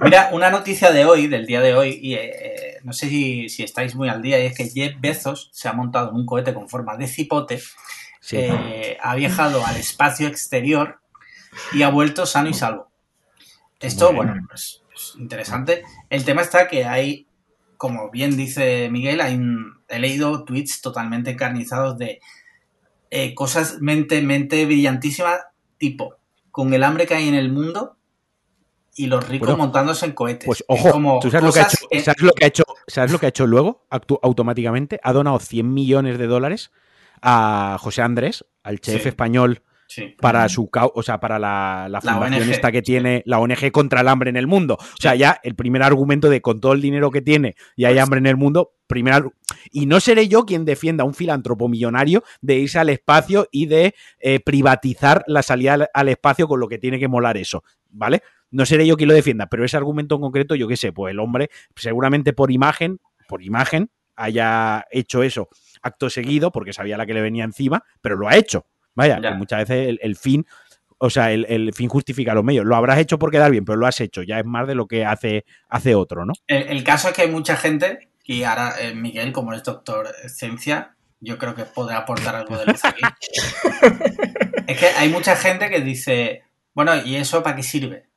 Mira, 0.02 0.30
una 0.32 0.50
noticia 0.50 0.90
de 0.92 1.04
hoy, 1.04 1.26
del 1.26 1.46
día 1.46 1.60
de 1.60 1.74
hoy, 1.74 1.98
y 2.02 2.14
eh, 2.14 2.67
no 2.84 2.92
sé 2.92 3.08
si, 3.08 3.48
si 3.48 3.62
estáis 3.62 3.94
muy 3.94 4.08
al 4.08 4.22
día, 4.22 4.42
y 4.42 4.46
es 4.46 4.56
que 4.56 4.68
Jeff 4.68 4.94
Bezos 5.00 5.50
se 5.52 5.68
ha 5.68 5.72
montado 5.72 6.10
en 6.10 6.16
un 6.16 6.26
cohete 6.26 6.54
con 6.54 6.68
forma 6.68 6.96
de 6.96 7.06
cipote, 7.08 7.60
Sí. 8.20 8.36
eh, 8.38 8.98
ha 9.00 9.14
viajado 9.14 9.64
al 9.64 9.76
espacio 9.76 10.26
exterior 10.28 11.00
y 11.72 11.82
ha 11.82 11.88
vuelto 11.88 12.26
sano 12.26 12.48
y 12.48 12.54
salvo. 12.54 12.88
Esto, 13.80 14.12
bueno, 14.12 14.34
pues, 14.48 14.82
es 14.94 15.14
interesante. 15.18 15.84
El 16.10 16.24
tema 16.24 16.42
está 16.42 16.66
que 16.68 16.84
hay, 16.84 17.26
como 17.76 18.10
bien 18.10 18.36
dice 18.36 18.88
Miguel, 18.90 19.20
hay 19.20 19.34
un- 19.36 19.80
he 19.88 19.98
leído 20.00 20.44
tweets 20.44 20.80
totalmente 20.80 21.30
encarnizados 21.30 21.96
de 21.98 22.20
eh, 23.10 23.34
cosas 23.34 23.78
mente, 23.80 24.20
mente 24.20 24.66
brillantísimas, 24.66 25.40
tipo, 25.78 26.16
con 26.50 26.74
el 26.74 26.82
hambre 26.84 27.06
que 27.06 27.14
hay 27.14 27.28
en 27.28 27.34
el 27.34 27.50
mundo 27.52 27.96
y 28.98 29.06
los 29.06 29.26
ricos 29.28 29.48
Bueno, 29.48 29.64
montándose 29.64 30.06
en 30.06 30.12
cohetes. 30.12 30.46
Pues 30.46 30.58
Es 30.60 30.64
ojo, 30.68 30.90
como 30.90 31.18
¿tú 31.20 31.30
sabes 31.30 31.44
lo, 31.46 31.52
que 31.52 31.60
ha 31.60 31.62
hecho, 31.64 31.86
que- 31.90 32.00
¿sabes 32.00 32.22
lo 32.22 32.32
que 32.32 32.44
ha 32.44 32.48
hecho? 32.48 32.64
¿Sabes 32.86 33.12
lo 33.12 33.18
que 33.18 33.26
ha 33.26 33.28
hecho 33.30 33.46
luego? 33.46 33.86
Actu- 33.90 34.18
automáticamente 34.22 35.00
ha 35.02 35.12
donado 35.12 35.38
100 35.38 35.72
millones 35.72 36.18
de 36.18 36.26
dólares 36.26 36.70
a 37.22 37.76
José 37.80 38.02
Andrés, 38.02 38.44
al 38.62 38.80
chef 38.80 39.02
Sí. 39.02 39.08
español 39.08 39.62
Sí. 39.90 40.14
para 40.20 40.46
su 40.50 40.68
o 40.72 41.02
sea, 41.02 41.18
para 41.18 41.38
la, 41.38 41.88
fundación 42.02 42.50
esta 42.50 42.70
que 42.70 42.82
tiene 42.82 43.22
la 43.24 43.38
ONG 43.38 43.70
contra 43.72 44.02
el 44.02 44.08
hambre 44.08 44.28
en 44.28 44.36
el 44.36 44.46
mundo. 44.46 44.74
O 44.78 45.00
sea, 45.00 45.14
ya 45.14 45.40
el 45.42 45.54
primer 45.54 45.82
argumento 45.82 46.28
de 46.28 46.42
con 46.42 46.60
todo 46.60 46.74
el 46.74 46.82
dinero 46.82 47.10
que 47.10 47.22
tiene 47.22 47.56
y 47.74 47.86
hay 47.86 47.94
Pues- 47.94 48.02
hambre 48.02 48.18
en 48.18 48.26
el 48.26 48.36
mundo, 48.36 48.74
primer 48.86 49.24
y 49.72 49.86
no 49.86 49.98
seré 50.00 50.28
yo 50.28 50.44
quien 50.44 50.64
defienda 50.66 51.04
a 51.04 51.06
un 51.06 51.14
filántropo 51.14 51.68
millonario 51.68 52.22
de 52.42 52.56
irse 52.56 52.78
al 52.78 52.90
espacio 52.90 53.48
y 53.50 53.64
de 53.66 53.94
eh, 54.20 54.40
privatizar 54.40 55.24
la 55.26 55.42
salida 55.42 55.74
al, 55.74 55.88
al 55.94 56.08
espacio 56.10 56.46
con 56.48 56.60
lo 56.60 56.68
que 56.68 56.76
tiene 56.78 56.98
que 56.98 57.08
molar 57.08 57.36
eso, 57.38 57.64
¿vale? 57.88 58.22
No 58.50 58.64
seré 58.66 58.86
yo 58.86 58.96
quien 58.96 59.08
lo 59.08 59.14
defienda, 59.14 59.46
pero 59.46 59.64
ese 59.64 59.76
argumento 59.76 60.14
en 60.14 60.20
concreto, 60.22 60.54
yo 60.54 60.68
qué 60.68 60.76
sé, 60.76 60.92
pues 60.92 61.12
el 61.12 61.20
hombre 61.20 61.50
seguramente 61.76 62.32
por 62.32 62.50
imagen, 62.50 62.98
por 63.28 63.42
imagen, 63.42 63.90
haya 64.16 64.84
hecho 64.90 65.22
eso 65.22 65.48
acto 65.82 66.10
seguido 66.10 66.50
porque 66.50 66.72
sabía 66.72 66.96
la 66.96 67.06
que 67.06 67.14
le 67.14 67.20
venía 67.20 67.44
encima, 67.44 67.84
pero 68.00 68.16
lo 68.16 68.28
ha 68.28 68.36
hecho. 68.36 68.66
Vaya, 68.94 69.20
Ya. 69.22 69.30
que 69.30 69.36
muchas 69.36 69.60
veces 69.60 69.88
el, 69.88 69.98
el 70.02 70.16
fin, 70.16 70.44
o 70.98 71.08
sea, 71.08 71.30
el, 71.32 71.46
el 71.48 71.72
fin 71.72 71.88
justifica 71.88 72.34
los 72.34 72.42
medios. 72.42 72.66
Lo 72.66 72.74
habrás 72.74 72.98
hecho 72.98 73.18
por 73.18 73.30
quedar 73.30 73.50
bien, 73.52 73.64
pero 73.64 73.76
lo 73.78 73.86
has 73.86 74.00
hecho. 74.00 74.22
Ya 74.22 74.40
es 74.40 74.44
más 74.44 74.66
de 74.66 74.74
lo 74.74 74.86
que 74.88 75.04
hace, 75.04 75.44
hace 75.68 75.94
otro, 75.94 76.24
¿no? 76.24 76.32
El, 76.48 76.64
el 76.68 76.82
caso 76.84 77.08
es 77.08 77.14
que 77.14 77.22
hay 77.22 77.30
mucha 77.30 77.56
gente, 77.56 78.08
y 78.24 78.42
ahora 78.42 78.74
eh, 78.80 78.94
Miguel, 78.94 79.32
como 79.32 79.52
es 79.52 79.62
doctor 79.62 80.08
en 80.22 80.30
ciencia, 80.30 80.96
yo 81.20 81.38
creo 81.38 81.54
que 81.54 81.64
podrá 81.64 81.98
aportar 81.98 82.34
algo 82.34 82.58
de 82.58 82.66
luz 82.66 82.84
aquí. 82.84 83.02
es 84.66 84.78
que 84.78 84.86
hay 84.86 85.08
mucha 85.10 85.36
gente 85.36 85.70
que 85.70 85.80
dice, 85.80 86.42
bueno, 86.74 86.96
¿y 86.96 87.16
eso 87.16 87.42
para 87.42 87.54
qué 87.56 87.62
sirve? 87.62 88.07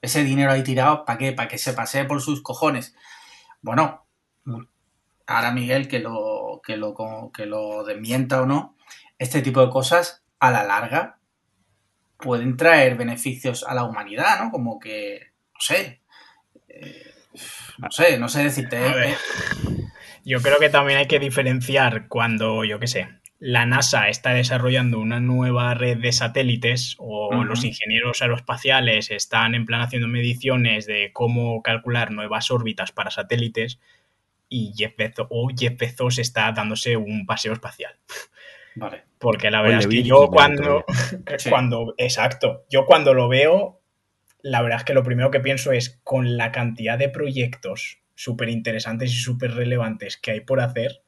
Ese 0.00 0.22
dinero 0.24 0.52
ahí 0.52 0.62
tirado, 0.62 1.04
¿para 1.04 1.18
qué? 1.18 1.32
¿Para 1.32 1.48
que 1.48 1.58
se 1.58 1.72
pasee 1.72 2.04
por 2.04 2.20
sus 2.22 2.42
cojones? 2.42 2.94
Bueno, 3.62 4.06
ahora 5.26 5.52
Miguel, 5.52 5.88
que 5.88 5.98
lo, 5.98 6.60
que 6.64 6.76
lo, 6.76 7.30
que 7.34 7.46
lo 7.46 7.84
desmienta 7.84 8.40
o 8.42 8.46
no, 8.46 8.76
este 9.18 9.42
tipo 9.42 9.60
de 9.60 9.70
cosas, 9.70 10.22
a 10.38 10.50
la 10.50 10.62
larga, 10.62 11.18
pueden 12.18 12.56
traer 12.56 12.96
beneficios 12.96 13.64
a 13.64 13.74
la 13.74 13.84
humanidad, 13.84 14.42
¿no? 14.42 14.50
Como 14.50 14.78
que, 14.78 15.32
no 15.54 15.60
sé, 15.60 16.00
eh, 16.68 17.14
no 17.78 17.90
sé, 17.90 18.18
no 18.18 18.28
sé 18.28 18.44
decirte. 18.44 18.78
Ver. 18.78 19.08
eh, 19.10 19.16
Yo 20.24 20.40
creo 20.40 20.58
que 20.58 20.68
también 20.68 20.98
hay 20.98 21.06
que 21.08 21.18
diferenciar 21.18 22.08
cuando, 22.08 22.64
yo 22.64 22.78
qué 22.78 22.86
sé, 22.86 23.08
la 23.40 23.66
NASA 23.66 24.08
está 24.08 24.34
desarrollando 24.34 24.98
una 24.98 25.20
nueva 25.20 25.72
red 25.74 25.98
de 25.98 26.12
satélites 26.12 26.96
o 26.98 27.44
los 27.44 27.64
ingenieros 27.64 28.20
aeroespaciales 28.20 29.10
están 29.12 29.54
en 29.54 29.64
plan 29.64 29.80
haciendo 29.80 30.08
mediciones 30.08 30.86
de 30.86 31.10
cómo 31.12 31.62
calcular 31.62 32.10
nuevas 32.10 32.50
órbitas 32.50 32.90
para 32.90 33.10
satélites 33.10 33.78
y 34.48 34.72
Jeff 34.76 34.96
Bezos, 34.96 35.28
o 35.30 35.48
Jeff 35.56 35.76
Bezos 35.78 36.18
está 36.18 36.50
dándose 36.52 36.96
un 36.96 37.26
paseo 37.26 37.52
espacial. 37.52 37.94
Vale. 38.74 39.04
Porque 39.18 39.50
la 39.50 39.62
verdad 39.62 39.80
es 39.80 39.86
que 39.86 40.02
yo 40.02 40.28
cuando, 40.28 40.84
Sí. 41.38 41.50
cuando, 41.50 41.94
exacto, 41.96 42.64
yo 42.68 42.86
cuando 42.86 43.14
lo 43.14 43.28
veo, 43.28 43.80
la 44.42 44.62
verdad 44.62 44.78
es 44.78 44.84
que 44.84 44.94
lo 44.94 45.02
primero 45.02 45.30
que 45.30 45.40
pienso 45.40 45.70
es 45.72 46.00
con 46.02 46.36
la 46.36 46.50
cantidad 46.50 46.98
de 46.98 47.08
proyectos 47.08 47.98
súper 48.14 48.48
interesantes 48.48 49.12
y 49.12 49.16
súper 49.16 49.54
relevantes 49.54 50.16
que 50.16 50.32
hay 50.32 50.40
por 50.40 50.60
hacer, 50.60 51.02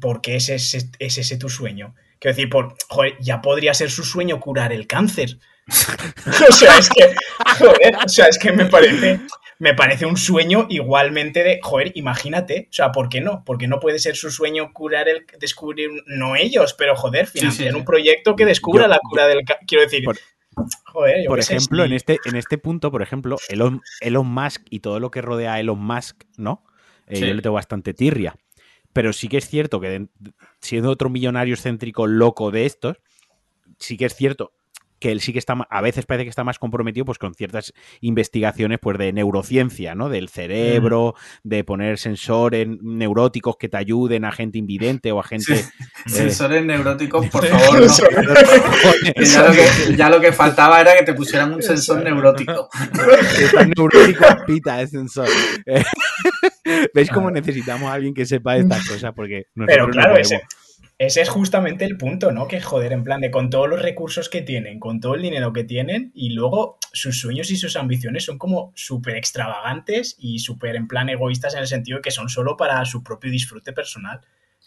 ¿por 0.00 0.20
qué 0.20 0.36
es 0.36 0.48
ese, 0.48 0.88
es 0.98 1.18
ese 1.18 1.36
tu 1.38 1.48
sueño? 1.48 1.94
Quiero 2.18 2.36
decir, 2.36 2.48
por, 2.50 2.74
joder, 2.88 3.16
ya 3.20 3.40
podría 3.42 3.74
ser 3.74 3.90
su 3.90 4.02
sueño 4.04 4.40
curar 4.40 4.72
el 4.72 4.86
cáncer. 4.86 5.38
o 6.48 6.52
sea, 6.52 6.78
es 6.78 6.88
que, 6.90 7.14
joder, 7.58 7.96
o 8.04 8.08
sea, 8.08 8.26
es 8.26 8.38
que 8.38 8.52
me 8.52 8.66
parece, 8.66 9.20
me 9.58 9.74
parece 9.74 10.04
un 10.06 10.16
sueño 10.16 10.66
igualmente 10.68 11.42
de, 11.42 11.60
joder, 11.62 11.92
imagínate, 11.94 12.66
o 12.70 12.72
sea, 12.72 12.92
¿por 12.92 13.08
qué 13.08 13.20
no? 13.20 13.44
Porque 13.44 13.66
no 13.68 13.80
puede 13.80 13.98
ser 13.98 14.16
su 14.16 14.30
sueño 14.30 14.72
curar 14.72 15.08
el, 15.08 15.24
descubrir, 15.40 15.90
no 16.06 16.36
ellos, 16.36 16.74
pero 16.74 16.96
joder, 16.96 17.26
financiar 17.26 17.68
sí, 17.68 17.72
sí. 17.72 17.78
un 17.78 17.84
proyecto 17.84 18.36
que 18.36 18.44
descubra 18.46 18.82
Yo- 18.84 18.88
la 18.88 18.98
cura 18.98 19.26
del 19.26 19.44
cáncer. 19.44 19.66
Quiero 19.66 19.84
decir, 19.84 20.04
Por- 20.04 20.18
joder, 20.84 21.22
yo 21.24 21.28
Por 21.28 21.42
sé, 21.42 21.56
ejemplo, 21.56 21.84
en, 21.84 21.92
este, 21.92 22.18
en 22.26 22.36
este 22.36 22.58
punto, 22.58 22.90
por 22.90 23.02
ejemplo, 23.02 23.36
Elon, 23.48 23.80
Elon 24.00 24.26
Musk 24.26 24.62
y 24.70 24.80
todo 24.80 25.00
lo 25.00 25.10
que 25.10 25.22
rodea 25.22 25.54
a 25.54 25.60
Elon 25.60 25.80
Musk, 25.80 26.24
¿no? 26.36 26.64
Eh, 27.06 27.16
Sí. 27.16 27.26
Yo 27.26 27.34
le 27.34 27.42
tengo 27.42 27.54
bastante 27.54 27.92
tirria. 27.94 28.34
Pero 28.94 29.12
sí 29.12 29.28
que 29.28 29.36
es 29.36 29.48
cierto 29.48 29.80
que 29.80 30.06
siendo 30.60 30.90
otro 30.90 31.10
millonario 31.10 31.54
excéntrico 31.54 32.06
loco 32.06 32.50
de 32.50 32.64
estos, 32.64 32.96
sí 33.78 33.98
que 33.98 34.06
es 34.06 34.14
cierto 34.14 34.52
que 35.04 35.12
él 35.12 35.20
sí 35.20 35.34
que 35.34 35.38
está, 35.38 35.52
a 35.68 35.82
veces 35.82 36.06
parece 36.06 36.24
que 36.24 36.30
está 36.30 36.44
más 36.44 36.58
comprometido 36.58 37.04
pues 37.04 37.18
con 37.18 37.34
ciertas 37.34 37.74
investigaciones 38.00 38.78
pues 38.80 38.96
de 38.96 39.12
neurociencia, 39.12 39.94
¿no? 39.94 40.08
Del 40.08 40.30
cerebro, 40.30 41.14
de 41.42 41.62
poner 41.62 41.98
sensores 41.98 42.66
neuróticos 42.80 43.58
que 43.58 43.68
te 43.68 43.76
ayuden 43.76 44.24
a 44.24 44.32
gente 44.32 44.56
invidente 44.56 45.12
o 45.12 45.20
a 45.20 45.22
gente... 45.22 45.56
Sí. 45.56 45.62
eh, 45.62 46.08
Sensores 46.08 46.64
neuróticos, 46.64 47.26
por 47.28 47.46
favor, 47.46 47.80
no. 47.82 49.12
Que 49.14 49.24
ya, 49.26 49.42
lo 49.46 49.52
que, 49.52 49.96
ya 49.98 50.08
lo 50.08 50.20
que 50.22 50.32
faltaba 50.32 50.80
era 50.80 50.96
que 50.96 51.04
te 51.04 51.12
pusieran 51.12 51.52
un 51.52 51.62
sensor 51.62 52.02
neurótico. 52.02 52.70
neurótico 53.76 54.24
pita 54.46 54.80
el 54.80 54.88
sensor. 54.88 55.28
¿Veis 56.94 57.10
cómo 57.10 57.30
necesitamos 57.30 57.90
a 57.90 57.92
alguien 57.92 58.14
que 58.14 58.24
sepa 58.24 58.56
estas 58.56 58.88
cosas? 58.88 59.12
Porque 59.14 59.48
nosotros 59.54 59.66
Pero 59.66 59.86
no 59.86 59.92
claro, 59.92 60.10
podemos. 60.12 60.32
ese, 60.32 60.42
ese 60.98 61.20
es 61.22 61.28
justamente 61.28 61.84
el 61.84 61.96
punto, 61.98 62.30
¿no? 62.32 62.46
Que 62.46 62.60
joder, 62.60 62.92
en 62.92 63.02
plan 63.04 63.20
de 63.20 63.30
con 63.30 63.50
todos 63.50 63.68
los 63.68 63.82
recursos 63.82 64.28
que 64.28 64.42
tienen, 64.42 64.78
con 64.78 65.00
todo 65.00 65.14
el 65.16 65.22
dinero 65.22 65.52
que 65.52 65.64
tienen, 65.64 66.12
y 66.14 66.30
luego 66.30 66.78
sus 66.92 67.20
sueños 67.20 67.50
y 67.50 67.56
sus 67.56 67.76
ambiciones 67.76 68.24
son 68.24 68.38
como 68.38 68.72
súper 68.76 69.16
extravagantes 69.16 70.14
y 70.18 70.38
súper 70.38 70.76
en 70.76 70.86
plan 70.86 71.08
egoístas 71.08 71.54
en 71.54 71.60
el 71.60 71.66
sentido 71.66 71.98
de 71.98 72.02
que 72.02 72.10
son 72.12 72.28
solo 72.28 72.56
para 72.56 72.84
su 72.84 73.02
propio 73.02 73.30
disfrute 73.30 73.72
personal. 73.72 74.20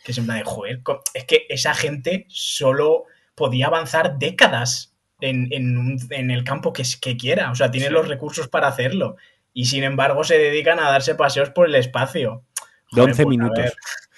Que 0.03 0.11
es 0.11 0.17
en 0.17 0.25
plan 0.25 0.37
de, 0.39 0.43
joder, 0.43 0.81
es 1.13 1.23
que 1.25 1.45
esa 1.49 1.73
gente 1.73 2.25
solo 2.29 3.05
podía 3.35 3.67
avanzar 3.67 4.17
décadas 4.19 4.93
en, 5.21 5.47
en 5.51 5.77
un- 5.77 5.99
en 6.11 6.29
el 6.31 6.43
campo 6.43 6.73
que, 6.73 6.83
que 7.01 7.17
quiera. 7.17 7.51
O 7.51 7.55
sea, 7.55 7.71
tiene 7.71 7.87
Sí. 7.87 7.93
los 7.93 8.07
recursos 8.07 8.47
para 8.47 8.67
hacerlo. 8.67 9.15
Y 9.53 9.65
sin 9.65 9.83
embargo 9.83 10.23
se 10.23 10.37
dedican 10.37 10.79
a 10.79 10.89
darse 10.91 11.15
paseos 11.15 11.49
por 11.49 11.67
el 11.67 11.75
espacio. 11.75 12.43
De 12.91 13.01
11 13.01 13.23
pues, 13.23 13.27
minutos. 13.37 13.73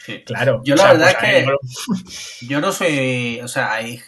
Sí. 0.10 0.23
Claro. 0.26 0.61
Yo 0.64 0.73
o 0.73 0.77
la 0.77 0.84
sea, 0.84 0.94
verdad 0.94 1.15
pues, 1.19 1.34
es 1.34 2.40
que- 2.40 2.45
Yo 2.48 2.61
no 2.61 2.72
soy, 2.72 3.40
o 3.41 3.48
sea, 3.48 3.73
hay, 3.73 4.02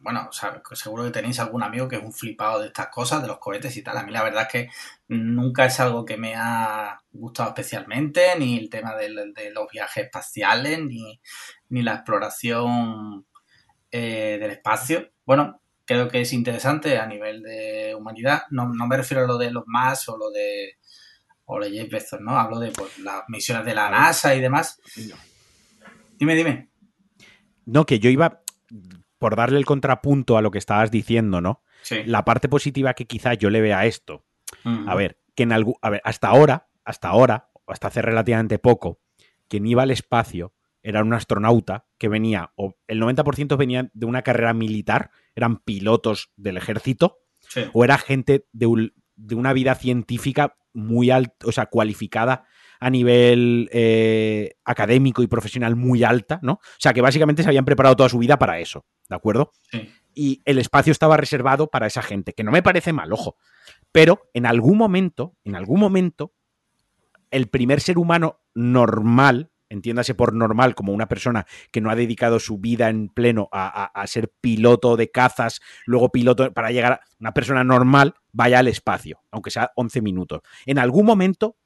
bueno, 0.00 0.26
o 0.28 0.32
sea, 0.32 0.62
seguro 0.72 1.04
que 1.04 1.10
tenéis 1.10 1.38
algún 1.40 1.62
amigo 1.62 1.88
que 1.88 1.96
es 1.96 2.02
un 2.02 2.12
flipado 2.12 2.60
de 2.60 2.68
estas 2.68 2.88
cosas, 2.88 3.22
de 3.22 3.28
los 3.28 3.38
cohetes 3.38 3.76
y 3.76 3.82
tal. 3.82 3.96
A 3.98 4.02
mí 4.02 4.12
la 4.12 4.22
verdad 4.22 4.42
es 4.42 4.48
que 4.48 4.70
nunca 5.08 5.66
es 5.66 5.78
algo 5.80 6.04
que 6.04 6.16
me 6.16 6.34
ha 6.36 7.00
gustado 7.12 7.50
especialmente, 7.50 8.38
ni 8.38 8.58
el 8.58 8.70
tema 8.70 8.94
de, 8.94 9.08
los 9.08 9.70
viajes 9.70 10.04
espaciales, 10.04 10.80
ni, 10.84 11.20
ni 11.70 11.82
la 11.82 11.94
exploración 11.94 13.26
eh, 13.90 14.38
del 14.40 14.50
espacio. 14.50 15.10
Bueno, 15.24 15.62
creo 15.84 16.08
que 16.08 16.20
es 16.20 16.32
interesante 16.32 16.98
a 16.98 17.06
nivel 17.06 17.42
de 17.42 17.94
humanidad. 17.94 18.42
No, 18.50 18.68
no 18.68 18.86
me 18.86 18.96
refiero 18.96 19.24
a 19.24 19.26
lo 19.26 19.38
de 19.38 19.50
los 19.50 19.64
más 19.66 20.08
o 20.08 20.16
lo 20.18 20.30
de 20.30 20.76
o 21.50 21.58
de 21.58 21.70
Jeff 21.70 21.90
Bezos, 21.90 22.20
¿no? 22.20 22.38
Hablo 22.38 22.58
de 22.58 22.70
pues, 22.72 22.98
las 22.98 23.22
misiones 23.28 23.64
de 23.64 23.74
la 23.74 23.88
NASA 23.90 24.34
y 24.34 24.40
demás. 24.40 24.78
Dime, 26.18 26.34
dime. 26.34 26.70
No, 27.64 27.84
que 27.86 27.98
yo 27.98 28.10
iba, 28.10 28.42
por 29.18 29.36
darle 29.36 29.58
el 29.58 29.66
contrapunto 29.66 30.36
a 30.36 30.42
lo 30.42 30.50
que 30.50 30.58
estabas 30.58 30.90
diciendo, 30.90 31.40
¿no? 31.40 31.62
Sí. 31.82 31.96
La 32.06 32.24
parte 32.24 32.48
positiva 32.48 32.94
que 32.94 33.06
quizás 33.06 33.38
yo 33.38 33.50
le 33.50 33.60
vea 33.60 33.80
a 33.80 33.86
esto. 33.86 34.24
A 34.64 34.94
ver, 34.94 35.20
que 35.34 35.42
en 35.44 35.52
algún. 35.52 35.74
A 35.82 35.90
ver, 35.90 36.00
hasta 36.04 36.28
ahora, 36.28 36.68
hasta 36.84 37.08
ahora, 37.08 37.50
o 37.64 37.72
hasta 37.72 37.88
hace 37.88 38.02
relativamente 38.02 38.58
poco, 38.58 39.00
quien 39.48 39.66
iba 39.66 39.82
al 39.82 39.90
espacio 39.90 40.54
era 40.82 41.02
un 41.02 41.12
astronauta 41.12 41.86
que 41.98 42.08
venía, 42.08 42.52
o 42.56 42.76
el 42.86 43.00
90% 43.00 43.56
venía 43.56 43.90
de 43.92 44.06
una 44.06 44.22
carrera 44.22 44.54
militar, 44.54 45.10
eran 45.34 45.58
pilotos 45.58 46.32
del 46.36 46.56
ejército, 46.56 47.18
Sí. 47.40 47.62
o 47.72 47.84
era 47.84 47.98
gente 47.98 48.46
de, 48.52 48.66
un- 48.66 48.92
de 49.16 49.34
una 49.34 49.52
vida 49.52 49.74
científica 49.74 50.56
muy 50.72 51.10
alta, 51.10 51.46
o 51.46 51.52
sea, 51.52 51.66
cualificada 51.66 52.44
a 52.80 52.90
nivel 52.90 53.68
eh, 53.72 54.54
académico 54.64 55.22
y 55.22 55.26
profesional 55.26 55.76
muy 55.76 56.04
alta, 56.04 56.38
¿no? 56.42 56.52
O 56.54 56.60
sea, 56.78 56.92
que 56.92 57.00
básicamente 57.00 57.42
se 57.42 57.48
habían 57.48 57.64
preparado 57.64 57.96
toda 57.96 58.08
su 58.08 58.18
vida 58.18 58.38
para 58.38 58.58
eso, 58.60 58.84
¿de 59.08 59.16
acuerdo? 59.16 59.52
Sí. 59.70 59.90
Y 60.14 60.42
el 60.44 60.58
espacio 60.58 60.90
estaba 60.90 61.16
reservado 61.16 61.68
para 61.68 61.86
esa 61.86 62.02
gente, 62.02 62.32
que 62.32 62.42
no 62.44 62.50
me 62.50 62.62
parece 62.62 62.92
mal, 62.92 63.12
ojo. 63.12 63.36
Pero 63.92 64.22
en 64.34 64.46
algún 64.46 64.76
momento, 64.78 65.36
en 65.44 65.54
algún 65.56 65.80
momento, 65.80 66.32
el 67.30 67.48
primer 67.48 67.80
ser 67.80 67.98
humano 67.98 68.40
normal, 68.54 69.50
entiéndase 69.68 70.14
por 70.14 70.32
normal 70.34 70.74
como 70.74 70.92
una 70.92 71.08
persona 71.08 71.46
que 71.70 71.80
no 71.80 71.90
ha 71.90 71.94
dedicado 71.94 72.40
su 72.40 72.58
vida 72.58 72.88
en 72.88 73.08
pleno 73.10 73.48
a, 73.52 73.66
a- 73.84 73.84
a 74.02 74.06
ser 74.06 74.32
piloto 74.40 74.96
de 74.96 75.10
cazas, 75.10 75.60
luego 75.84 76.10
piloto 76.10 76.52
para 76.54 76.70
llegar 76.70 76.92
a 76.94 77.00
una 77.20 77.34
persona 77.34 77.64
normal, 77.64 78.14
vaya 78.32 78.58
al 78.60 78.68
espacio, 78.68 79.20
aunque 79.30 79.50
sea 79.50 79.70
11 79.76 80.00
minutos. 80.00 80.40
En 80.64 80.78
algún 80.78 81.04
momento 81.04 81.56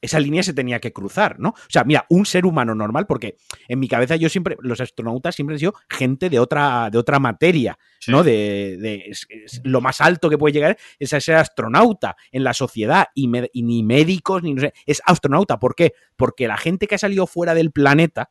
esa 0.00 0.20
línea 0.20 0.42
se 0.42 0.52
tenía 0.52 0.78
que 0.78 0.92
cruzar, 0.92 1.38
¿no? 1.38 1.50
O 1.50 1.54
sea, 1.68 1.84
mira, 1.84 2.06
un 2.10 2.26
ser 2.26 2.44
humano 2.46 2.74
normal, 2.74 3.06
porque 3.06 3.36
en 3.68 3.78
mi 3.80 3.88
cabeza 3.88 4.16
yo 4.16 4.28
siempre, 4.28 4.56
los 4.60 4.80
astronautas 4.80 5.34
siempre 5.34 5.54
han 5.54 5.58
sido 5.60 5.74
gente 5.88 6.28
de 6.30 6.38
otra, 6.38 6.90
de 6.90 6.98
otra 6.98 7.18
materia, 7.18 7.78
Sí. 7.98 8.10
¿no? 8.10 8.22
De, 8.22 8.76
de- 8.80 9.04
es- 9.08 9.26
es 9.30 9.60
lo 9.64 9.80
más 9.80 10.00
alto 10.00 10.28
que 10.30 10.38
puede 10.38 10.52
llegar 10.52 10.76
es 10.98 11.12
a 11.12 11.20
ser 11.20 11.36
astronauta 11.36 12.16
en 12.30 12.44
la 12.44 12.52
sociedad 12.54 13.06
y, 13.14 13.28
me- 13.28 13.50
y 13.52 13.62
ni 13.62 13.82
médicos, 13.82 14.42
ni 14.42 14.54
no 14.54 14.60
sé, 14.60 14.74
es 14.84 15.00
astronauta. 15.06 15.58
¿Por 15.58 15.74
qué? 15.74 15.94
Porque 16.16 16.46
la 16.46 16.56
gente 16.56 16.86
que 16.86 16.94
ha 16.96 16.98
salido 16.98 17.26
fuera 17.26 17.54
del 17.54 17.72
planeta 17.72 18.30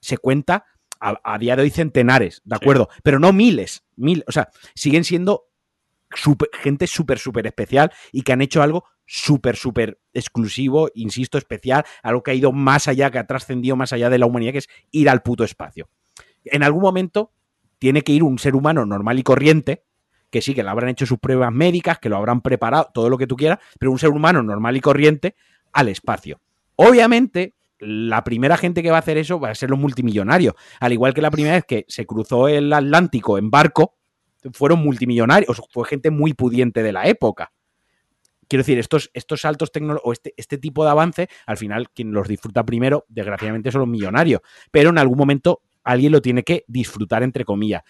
se 0.00 0.18
cuenta 0.18 0.64
a, 1.00 1.38
día 1.38 1.54
de 1.54 1.62
hoy 1.62 1.70
centenares, 1.70 2.40
¿de 2.44 2.56
acuerdo? 2.56 2.88
Pero 3.02 3.18
no 3.18 3.32
miles, 3.34 3.84
mil, 3.96 4.24
o 4.26 4.32
sea, 4.32 4.48
siguen 4.74 5.04
siendo 5.04 5.48
gente 6.52 6.86
súper, 6.86 7.18
súper 7.18 7.46
especial 7.46 7.92
y 8.12 8.22
que 8.22 8.32
han 8.32 8.42
hecho 8.42 8.62
algo 8.62 8.84
súper, 9.06 9.56
súper 9.56 10.00
exclusivo, 10.12 10.88
insisto, 10.94 11.38
especial, 11.38 11.84
algo 12.02 12.22
que 12.22 12.30
ha 12.30 12.34
ido 12.34 12.52
más 12.52 12.88
allá, 12.88 13.10
que 13.10 13.18
ha 13.18 13.26
trascendido 13.26 13.76
más 13.76 13.92
allá 13.92 14.10
de 14.10 14.18
la 14.18 14.26
humanidad, 14.26 14.52
que 14.52 14.58
es 14.58 14.68
ir 14.90 15.08
al 15.08 15.22
puto 15.22 15.44
espacio. 15.44 15.88
En 16.44 16.62
algún 16.62 16.82
momento 16.82 17.32
tiene 17.78 18.02
que 18.02 18.12
ir 18.12 18.22
un 18.22 18.38
ser 18.38 18.56
humano 18.56 18.86
normal 18.86 19.18
y 19.18 19.22
corriente, 19.22 19.84
que 20.30 20.40
sí, 20.40 20.54
que 20.54 20.62
le 20.62 20.70
habrán 20.70 20.90
hecho 20.90 21.06
sus 21.06 21.18
pruebas 21.18 21.52
médicas, 21.52 21.98
que 21.98 22.08
lo 22.08 22.16
habrán 22.16 22.40
preparado, 22.40 22.90
todo 22.92 23.08
lo 23.08 23.18
que 23.18 23.26
tú 23.26 23.36
quieras, 23.36 23.58
pero 23.78 23.92
un 23.92 23.98
ser 23.98 24.10
humano 24.10 24.42
normal 24.42 24.76
y 24.76 24.80
corriente 24.80 25.36
al 25.72 25.88
espacio. 25.88 26.40
Obviamente, 26.76 27.54
la 27.78 28.24
primera 28.24 28.56
gente 28.56 28.82
que 28.82 28.90
va 28.90 28.96
a 28.96 29.00
hacer 29.00 29.18
eso 29.18 29.38
va 29.38 29.50
a 29.50 29.54
ser 29.54 29.70
los 29.70 29.78
multimillonarios. 29.78 30.54
Al 30.80 30.92
igual 30.92 31.14
que 31.14 31.22
la 31.22 31.30
primera 31.30 31.54
vez 31.54 31.64
que 31.66 31.84
se 31.88 32.06
cruzó 32.06 32.48
el 32.48 32.72
Atlántico 32.72 33.38
en 33.38 33.50
barco, 33.50 33.94
fueron 34.52 34.80
multimillonarios, 34.80 35.60
fue 35.70 35.86
gente 35.86 36.10
muy 36.10 36.34
pudiente 36.34 36.82
de 36.82 36.92
la 36.92 37.04
época. 37.06 37.52
Quiero 38.48 38.60
decir, 38.60 38.78
estos, 38.78 39.10
estos 39.14 39.40
saltos 39.40 39.72
tecnológicos, 39.72 40.08
o 40.08 40.12
este, 40.12 40.34
este 40.36 40.58
tipo 40.58 40.84
de 40.84 40.90
avance, 40.90 41.28
al 41.46 41.56
final, 41.56 41.90
quien 41.90 42.12
los 42.12 42.28
disfruta 42.28 42.64
primero, 42.64 43.04
desgraciadamente, 43.08 43.70
son 43.70 43.80
los 43.80 43.88
millonarios. 43.88 44.40
Pero 44.70 44.90
en 44.90 44.98
algún 44.98 45.18
momento 45.18 45.62
alguien 45.82 46.12
lo 46.12 46.20
tiene 46.20 46.42
que 46.42 46.64
disfrutar, 46.66 47.22
entre 47.22 47.44
comillas. 47.44 47.82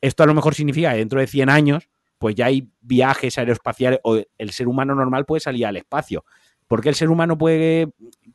Esto 0.00 0.22
a 0.22 0.26
lo 0.26 0.34
mejor 0.34 0.54
significa 0.54 0.92
que 0.92 0.98
dentro 0.98 1.20
de 1.20 1.26
100 1.26 1.48
años, 1.48 1.88
pues 2.18 2.34
ya 2.34 2.46
hay 2.46 2.68
viajes 2.80 3.38
aeroespaciales 3.38 4.00
o 4.02 4.20
el 4.38 4.50
ser 4.50 4.68
humano 4.68 4.94
normal 4.94 5.24
puede 5.24 5.40
salir 5.40 5.66
al 5.66 5.76
espacio. 5.76 6.24
¿Por 6.66 6.80
qué 6.80 6.88
el 6.88 6.94
ser 6.94 7.10
humano 7.10 7.38
puede, 7.38 7.92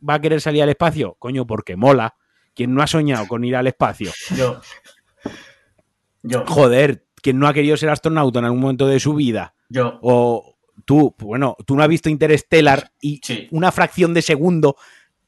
va 0.08 0.16
a 0.16 0.22
querer 0.22 0.42
salir 0.42 0.64
al 0.64 0.70
espacio? 0.70 1.16
Coño, 1.20 1.46
porque 1.46 1.76
mola. 1.76 2.16
¿Quién 2.54 2.74
no 2.74 2.82
ha 2.82 2.88
soñado 2.88 3.28
con 3.28 3.44
ir 3.44 3.56
al 3.56 3.68
espacio? 3.68 4.12
Yo. 4.36 4.62
Yo. 6.24 6.46
Joder, 6.46 7.06
¿quién 7.22 7.40
no 7.40 7.48
ha 7.48 7.54
querido 7.54 7.78
ser 7.78 7.90
astronauta 7.90 8.40
en 8.40 8.46
algún 8.46 8.62
momento 8.62 8.88
de 8.88 9.00
su 9.00 9.14
vida? 9.14 9.54
Yo. 9.70 10.00
O 10.02 10.56
tú, 10.86 11.16
bueno, 11.20 11.56
tú 11.66 11.76
no 11.76 11.84
has 11.84 11.90
visto 11.90 12.10
Interstellar 12.10 12.92
y 13.02 13.22
una 13.52 13.72
fracción 13.72 14.14
de 14.14 14.22
segundo 14.22 14.76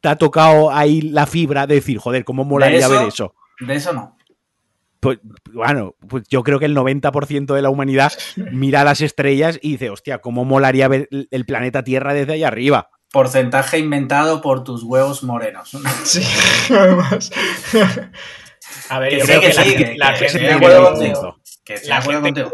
te 0.02 0.10
ha 0.10 0.18
tocado 0.18 0.70
ahí 0.72 1.02
la 1.02 1.26
fibra 1.26 1.66
de 1.66 1.76
decir, 1.76 1.98
joder, 1.98 2.26
¿cómo 2.26 2.44
molaría 2.44 2.88
ver 2.90 3.08
eso? 3.08 3.36
De 3.60 3.76
eso 3.76 3.94
no. 3.94 4.18
Pues, 5.00 5.20
bueno, 5.52 5.96
pues 6.08 6.24
yo 6.30 6.44
creo 6.44 6.60
que 6.60 6.66
el 6.66 6.76
90% 6.76 7.54
de 7.54 7.62
la 7.62 7.70
humanidad 7.70 8.12
mira 8.52 8.84
las 8.84 9.02
estrellas 9.02 9.60
y 9.62 9.74
dice, 9.74 9.90
hostia, 9.90 10.20
¿cómo 10.20 10.46
molaría 10.46 10.88
ver 10.88 11.10
el 11.10 11.46
planeta 11.46 11.84
Tierra 11.84 12.14
desde 12.14 12.34
allá 12.34 12.48
arriba? 12.48 12.90
Porcentaje 13.12 13.80
inventado 13.80 14.42
por 14.42 14.64
tus 14.64 14.84
huevos 14.84 15.24
morenos. 15.24 15.72
Sí, 16.04 16.22
además. 16.74 17.32
A 18.90 19.00
ver, 19.00 19.20
yo 19.20 19.26
creo 19.26 19.42
que, 19.42 19.96
la, 19.98 20.14
gente, 20.16 20.58
que 21.64 21.76
la 21.88 22.02
gente 22.02 22.46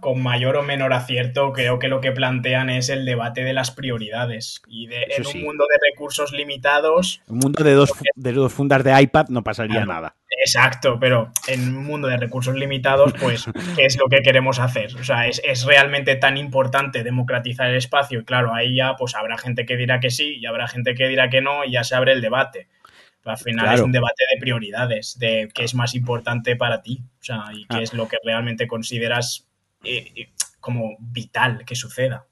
con 0.00 0.22
mayor 0.22 0.56
o 0.56 0.62
menor 0.62 0.92
acierto, 0.92 1.52
creo 1.52 1.78
que 1.78 1.88
lo 1.88 2.00
que 2.00 2.12
plantean 2.12 2.68
es 2.68 2.90
el 2.90 3.04
debate 3.04 3.44
de 3.44 3.54
las 3.54 3.70
prioridades. 3.70 4.62
Y 4.68 4.86
de, 4.88 5.06
en 5.08 5.26
un 5.26 5.42
mundo 5.42 5.64
de 5.70 5.78
recursos 5.90 6.32
limitados. 6.32 7.22
En 7.26 7.34
un 7.34 7.38
mundo 7.40 7.64
de 7.64 7.72
dos, 7.72 7.90
de 8.14 8.32
dos 8.32 8.52
fundas 8.52 8.84
de 8.84 9.00
iPad 9.00 9.28
no 9.28 9.42
pasaría 9.42 9.86
nada. 9.86 10.16
Exacto, 10.38 10.98
pero 11.00 11.30
en 11.46 11.74
un 11.74 11.84
mundo 11.84 12.08
de 12.08 12.16
recursos 12.16 12.54
limitados, 12.54 13.14
pues, 13.18 13.46
¿qué 13.76 13.86
es 13.86 13.96
lo 13.98 14.08
que 14.08 14.20
queremos 14.20 14.58
hacer? 14.58 14.94
O 14.96 15.04
sea, 15.04 15.26
es, 15.26 15.64
realmente 15.64 16.16
tan 16.16 16.36
importante 16.36 17.02
democratizar 17.02 17.70
el 17.70 17.76
espacio. 17.76 18.20
Y 18.20 18.24
claro, 18.24 18.52
ahí 18.52 18.76
ya 18.76 18.96
pues 18.96 19.14
habrá 19.14 19.38
gente 19.38 19.64
que 19.64 19.76
dirá 19.76 20.00
que 20.00 20.10
sí 20.10 20.36
y 20.36 20.46
habrá 20.46 20.68
gente 20.68 20.94
que 20.94 21.08
dirá 21.08 21.30
que 21.30 21.40
no 21.40 21.64
y 21.64 21.72
ya 21.72 21.84
se 21.84 21.94
abre 21.94 22.12
el 22.12 22.20
debate. 22.20 22.68
Al 23.24 23.38
final 23.38 23.74
es 23.74 23.80
un 23.80 23.92
debate 23.92 24.24
de 24.32 24.40
prioridades, 24.40 25.18
de 25.18 25.48
qué 25.54 25.64
es 25.64 25.74
más 25.74 25.94
importante 25.94 26.56
para 26.56 26.82
ti, 26.82 27.02
o 27.20 27.24
sea, 27.24 27.44
y 27.54 27.64
qué 27.66 27.76
ah. 27.76 27.82
es 27.82 27.94
lo 27.94 28.08
que 28.08 28.16
realmente 28.24 28.66
consideras 28.66 29.46
eh, 29.82 30.28
como 30.60 30.96
vital 30.98 31.64
que 31.64 31.74
suceda. 31.74 32.26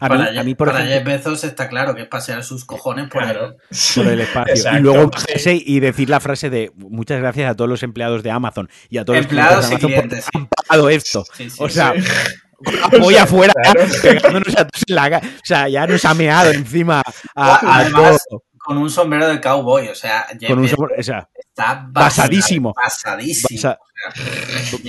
A 0.00 0.08
para, 0.08 0.32
mí, 0.32 0.38
a 0.38 0.42
mí, 0.42 0.54
por 0.56 0.72
para 0.72 0.84
Jeff 0.84 1.04
Bezos 1.04 1.44
está 1.44 1.68
claro 1.68 1.94
que 1.94 2.02
es 2.02 2.08
pasear 2.08 2.42
sus 2.42 2.64
cojones 2.64 3.08
por, 3.08 3.22
el, 3.22 4.20
espacio. 4.20 4.72
Y 4.76 4.80
luego 4.80 5.10
y 5.44 5.80
decir 5.80 6.10
la 6.10 6.18
frase 6.18 6.50
de 6.50 6.72
muchas 6.74 7.20
gracias 7.20 7.50
a 7.50 7.54
todos 7.54 7.70
los 7.70 7.82
empleados 7.84 8.24
de 8.24 8.30
Amazon 8.32 8.68
y 8.90 8.98
a 8.98 9.04
todos 9.04 9.18
los 9.18 9.26
empleados 9.26 9.68
de 9.68 9.76
Amazon 9.76 9.92
por 9.92 10.18
han 10.34 10.48
pagado 10.48 10.88
esto. 10.88 11.24
o 11.58 11.68
sea, 11.68 11.94
voy 13.00 13.16
afuera 13.16 13.52
pegándonos 14.02 14.56
a 14.56 14.66
todos 14.66 14.82
en 14.88 14.94
la 14.94 15.18
O 15.18 15.44
sea, 15.44 15.68
ya 15.68 15.86
nos 15.86 16.04
ha 16.04 16.14
meado 16.14 16.50
encima 16.50 17.02
a, 17.36 17.88
todo. 17.94 18.42
Con 18.64 18.78
un 18.78 18.88
sombrero 18.88 19.28
de 19.28 19.40
cowboy, 19.40 19.88
o 19.88 19.94
sea, 19.94 20.26
con 20.48 20.58
un 20.58 20.68
sombrero, 20.68 20.94
o 20.98 21.02
sea 21.02 21.28
está 21.54 21.86
basadísimo. 21.88 22.74
Basadísimo. 22.74 23.76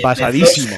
basadísimo. 0.03 0.77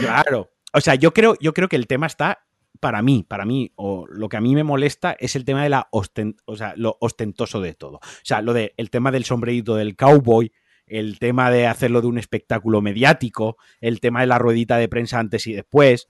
Claro. 0.00 0.50
O 0.72 0.80
sea, 0.80 0.94
yo 0.94 1.12
creo, 1.12 1.36
yo 1.40 1.52
creo 1.52 1.68
que 1.68 1.76
el 1.76 1.88
tema 1.88 2.06
está, 2.06 2.46
para 2.78 3.02
mí, 3.02 3.24
para 3.28 3.44
mí, 3.44 3.72
o 3.74 4.06
lo 4.08 4.28
que 4.28 4.36
a 4.36 4.40
mí 4.40 4.54
me 4.54 4.62
molesta 4.62 5.16
es 5.18 5.34
el 5.34 5.44
tema 5.44 5.64
de 5.64 5.70
la 5.70 5.88
o 5.90 6.56
sea, 6.56 6.74
lo 6.76 6.96
ostentoso 7.00 7.60
de 7.60 7.74
todo. 7.74 7.96
O 7.96 8.00
sea, 8.22 8.42
lo 8.42 8.52
de 8.52 8.74
el 8.76 8.90
tema 8.90 9.10
del 9.10 9.24
sombrerito 9.24 9.74
del 9.74 9.96
cowboy, 9.96 10.52
el 10.86 11.18
tema 11.18 11.50
de 11.50 11.66
hacerlo 11.66 12.00
de 12.00 12.06
un 12.06 12.18
espectáculo 12.18 12.80
mediático, 12.80 13.56
el 13.80 14.00
tema 14.00 14.20
de 14.20 14.28
la 14.28 14.38
ruedita 14.38 14.76
de 14.76 14.88
prensa 14.88 15.18
antes 15.18 15.46
y 15.46 15.52
después. 15.52 16.08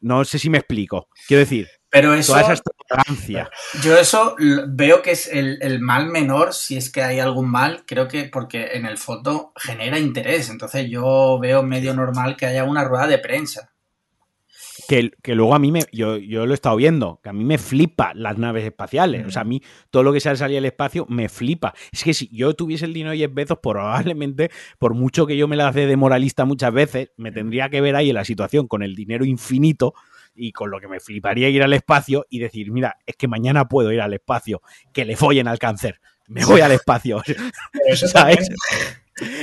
No 0.00 0.24
sé 0.24 0.38
si 0.38 0.48
me 0.50 0.58
explico. 0.58 1.08
Quiero 1.28 1.40
decir, 1.40 1.68
pero 1.90 2.14
eso, 2.14 2.32
toda 2.32 2.42
esa 2.42 2.52
extravagancia. 2.52 3.50
Yo 3.82 3.98
eso 3.98 4.36
veo 4.68 5.02
que 5.02 5.10
es 5.10 5.26
el, 5.26 5.58
el, 5.60 5.80
mal 5.80 6.06
menor, 6.06 6.54
si 6.54 6.76
es 6.76 6.90
que 6.90 7.02
hay 7.02 7.18
algún 7.18 7.50
mal, 7.50 7.84
creo 7.84 8.06
que 8.06 8.24
porque 8.24 8.70
en 8.74 8.86
el 8.86 8.96
fondo 8.96 9.52
genera 9.56 9.98
interés. 9.98 10.50
Entonces 10.50 10.88
yo 10.88 11.38
veo 11.40 11.64
medio 11.64 11.92
normal 11.92 12.36
que 12.36 12.46
haya 12.46 12.62
una 12.62 12.84
rueda 12.84 13.08
de 13.08 13.18
prensa. 13.18 13.72
Que, 14.88 15.10
que, 15.22 15.34
luego 15.34 15.54
a 15.54 15.58
mí 15.58 15.70
me, 15.70 15.84
yo, 15.92 16.16
yo, 16.16 16.46
lo 16.46 16.52
he 16.52 16.54
estado 16.54 16.76
viendo, 16.76 17.20
que 17.22 17.28
a 17.28 17.32
mí 17.32 17.44
me 17.44 17.58
flipa 17.58 18.12
las 18.14 18.38
naves 18.38 18.64
espaciales. 18.64 19.26
O 19.26 19.30
sea, 19.30 19.42
a 19.42 19.44
mí 19.44 19.62
todo 19.90 20.02
lo 20.02 20.12
que 20.12 20.20
sea 20.20 20.34
salir 20.36 20.58
al 20.58 20.64
espacio 20.64 21.06
me 21.08 21.28
flipa. 21.28 21.74
Es 21.92 22.02
que 22.02 22.14
si 22.14 22.28
yo 22.32 22.54
tuviese 22.54 22.86
el 22.86 22.92
dinero 22.92 23.14
y 23.14 23.26
Bezos, 23.26 23.58
probablemente, 23.62 24.50
por 24.78 24.94
mucho 24.94 25.26
que 25.26 25.36
yo 25.36 25.48
me 25.48 25.56
la 25.56 25.68
hace 25.68 25.86
de 25.86 25.96
moralista 25.96 26.44
muchas 26.44 26.72
veces, 26.72 27.10
me 27.16 27.30
tendría 27.30 27.68
que 27.68 27.80
ver 27.80 27.96
ahí 27.96 28.10
en 28.10 28.16
la 28.16 28.24
situación 28.24 28.68
con 28.68 28.82
el 28.82 28.94
dinero 28.94 29.24
infinito 29.24 29.94
y 30.40 30.52
con 30.52 30.70
lo 30.70 30.80
que 30.80 30.88
me 30.88 31.00
fliparía 31.00 31.50
ir 31.50 31.62
al 31.62 31.74
espacio 31.74 32.26
y 32.30 32.38
decir, 32.38 32.72
mira, 32.72 32.96
es 33.04 33.14
que 33.16 33.28
mañana 33.28 33.68
puedo 33.68 33.92
ir 33.92 34.00
al 34.00 34.14
espacio, 34.14 34.62
que 34.92 35.04
le 35.04 35.16
follen 35.16 35.46
al 35.48 35.58
cáncer, 35.58 36.00
me 36.28 36.44
voy 36.44 36.62
al 36.62 36.72
espacio. 36.72 37.22
Eso 37.86 38.08
¿Sabes? 38.08 38.48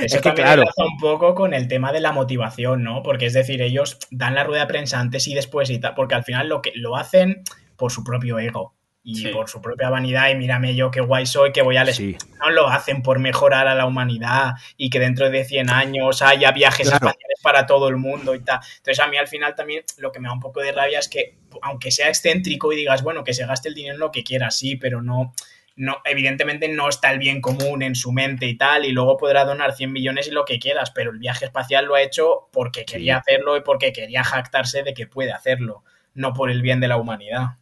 Eso 0.02 0.20
también 0.20 0.46
claro. 0.46 0.64
un 0.78 0.98
poco 0.98 1.36
con 1.36 1.54
el 1.54 1.68
tema 1.68 1.92
de 1.92 2.00
la 2.00 2.10
motivación, 2.10 2.82
¿no? 2.82 3.04
Porque 3.04 3.26
es 3.26 3.32
decir, 3.32 3.62
ellos 3.62 3.98
dan 4.10 4.34
la 4.34 4.42
rueda 4.42 4.62
de 4.62 4.68
prensa 4.68 4.98
antes 4.98 5.28
y 5.28 5.34
después 5.34 5.70
y 5.70 5.78
tal, 5.78 5.94
porque 5.94 6.16
al 6.16 6.24
final 6.24 6.48
lo 6.48 6.62
que 6.62 6.72
lo 6.74 6.96
hacen 6.96 7.42
por 7.76 7.92
su 7.92 8.02
propio 8.02 8.40
ego 8.40 8.74
y 9.10 9.28
por 9.28 9.48
su 9.48 9.62
propia 9.62 9.88
vanidad 9.88 10.28
y 10.28 10.34
mírame 10.34 10.74
yo 10.74 10.90
qué 10.90 11.00
guay 11.00 11.24
soy, 11.24 11.50
que 11.50 11.62
voy 11.62 11.78
al 11.78 11.92
sí. 11.94 12.16
No 12.40 12.50
lo 12.50 12.68
hacen 12.68 13.02
por 13.02 13.18
mejorar 13.18 13.66
a 13.66 13.74
la 13.74 13.86
humanidad 13.86 14.52
y 14.76 14.90
que 14.90 15.00
dentro 15.00 15.30
de 15.30 15.44
100 15.44 15.70
años 15.70 16.20
haya 16.20 16.52
viajes 16.52 16.88
espaciales 16.88 17.38
para 17.42 17.64
todo 17.64 17.88
el 17.88 17.96
mundo 17.96 18.34
y 18.34 18.40
tal. 18.40 18.60
Entonces 18.76 19.02
a 19.02 19.08
mí 19.08 19.16
al 19.16 19.26
final 19.26 19.54
también 19.54 19.82
lo 19.96 20.12
que 20.12 20.20
me 20.20 20.28
da 20.28 20.34
un 20.34 20.40
poco 20.40 20.60
de 20.60 20.72
rabia 20.72 20.98
es 20.98 21.08
que 21.08 21.38
aunque 21.62 21.90
sea 21.90 22.08
excéntrico 22.08 22.70
y 22.70 22.76
digas, 22.76 23.02
bueno, 23.02 23.24
que 23.24 23.32
se 23.32 23.46
gaste 23.46 23.70
el 23.70 23.74
dinero 23.74 23.94
en 23.94 24.00
lo 24.00 24.12
que 24.12 24.22
quiera, 24.22 24.50
sí, 24.50 24.76
pero 24.76 25.00
no 25.00 25.32
no, 25.76 25.98
evidentemente 26.04 26.68
no 26.68 26.88
está 26.88 27.12
el 27.12 27.20
bien 27.20 27.40
común 27.40 27.82
en 27.82 27.94
su 27.94 28.10
mente 28.10 28.46
y 28.46 28.56
tal, 28.56 28.84
y 28.84 28.90
luego 28.90 29.16
podrá 29.16 29.44
donar 29.44 29.74
100 29.74 29.92
millones 29.92 30.26
y 30.26 30.32
lo 30.32 30.44
que 30.44 30.58
quieras, 30.58 30.90
pero 30.90 31.12
el 31.12 31.18
viaje 31.18 31.44
espacial 31.44 31.84
lo 31.84 31.94
ha 31.94 32.02
hecho 32.02 32.48
porque 32.52 32.84
quería 32.84 33.18
hacerlo 33.18 33.56
y 33.56 33.60
porque 33.60 33.92
quería 33.92 34.24
jactarse 34.24 34.82
de 34.82 34.92
que 34.92 35.06
puede 35.06 35.30
hacerlo, 35.30 35.84
no 36.14 36.32
por 36.32 36.50
el 36.50 36.62
bien 36.62 36.80
de 36.80 36.88
la 36.88 36.96
humanidad. 36.96 37.58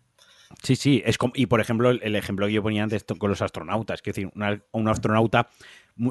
Sí, 0.63 0.77
sí, 0.77 1.03
es 1.05 1.19
como, 1.19 1.33
y 1.37 1.47
por 1.47 1.61
ejemplo, 1.61 1.91
el, 1.91 2.17
ejemplo 2.17 2.47
que 2.47 2.53
yo 2.53 2.63
ponía 2.63 2.83
antes 2.83 3.05
con 3.19 3.31
los 3.31 3.43
astronautas, 3.43 4.03
que 4.03 4.11
es 4.11 4.17
decir, 4.17 4.31
un 4.73 4.89
astronauta 4.89 5.49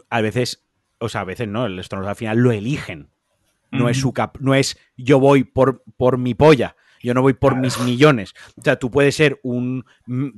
a 0.10 0.22
veces, 0.22 0.66
o 1.00 1.10
sea, 1.10 1.22
a 1.22 1.26
veces 1.26 1.48
no, 1.48 1.66
el 1.66 1.80
astronauta 1.80 2.12
al 2.12 2.16
final 2.16 2.38
lo 2.38 2.52
eligen. 2.52 3.10
No 3.72 3.90
es 3.90 4.00
su 4.00 4.14
cap, 4.14 4.38
no 4.40 4.56
es 4.56 4.78
yo 4.96 5.20
voy 5.20 5.44
por, 5.44 5.84
por 5.98 6.18
mi 6.18 6.34
polla, 6.34 6.78
yo 7.06 7.14
no 7.14 7.22
voy 7.22 7.34
por 7.34 7.56
mis 7.56 7.80
millones. 7.82 8.34
O 8.58 8.62
sea, 8.62 8.78
tú 8.78 8.90
puedes 8.90 9.16
ser 9.16 9.40
un 9.44 9.86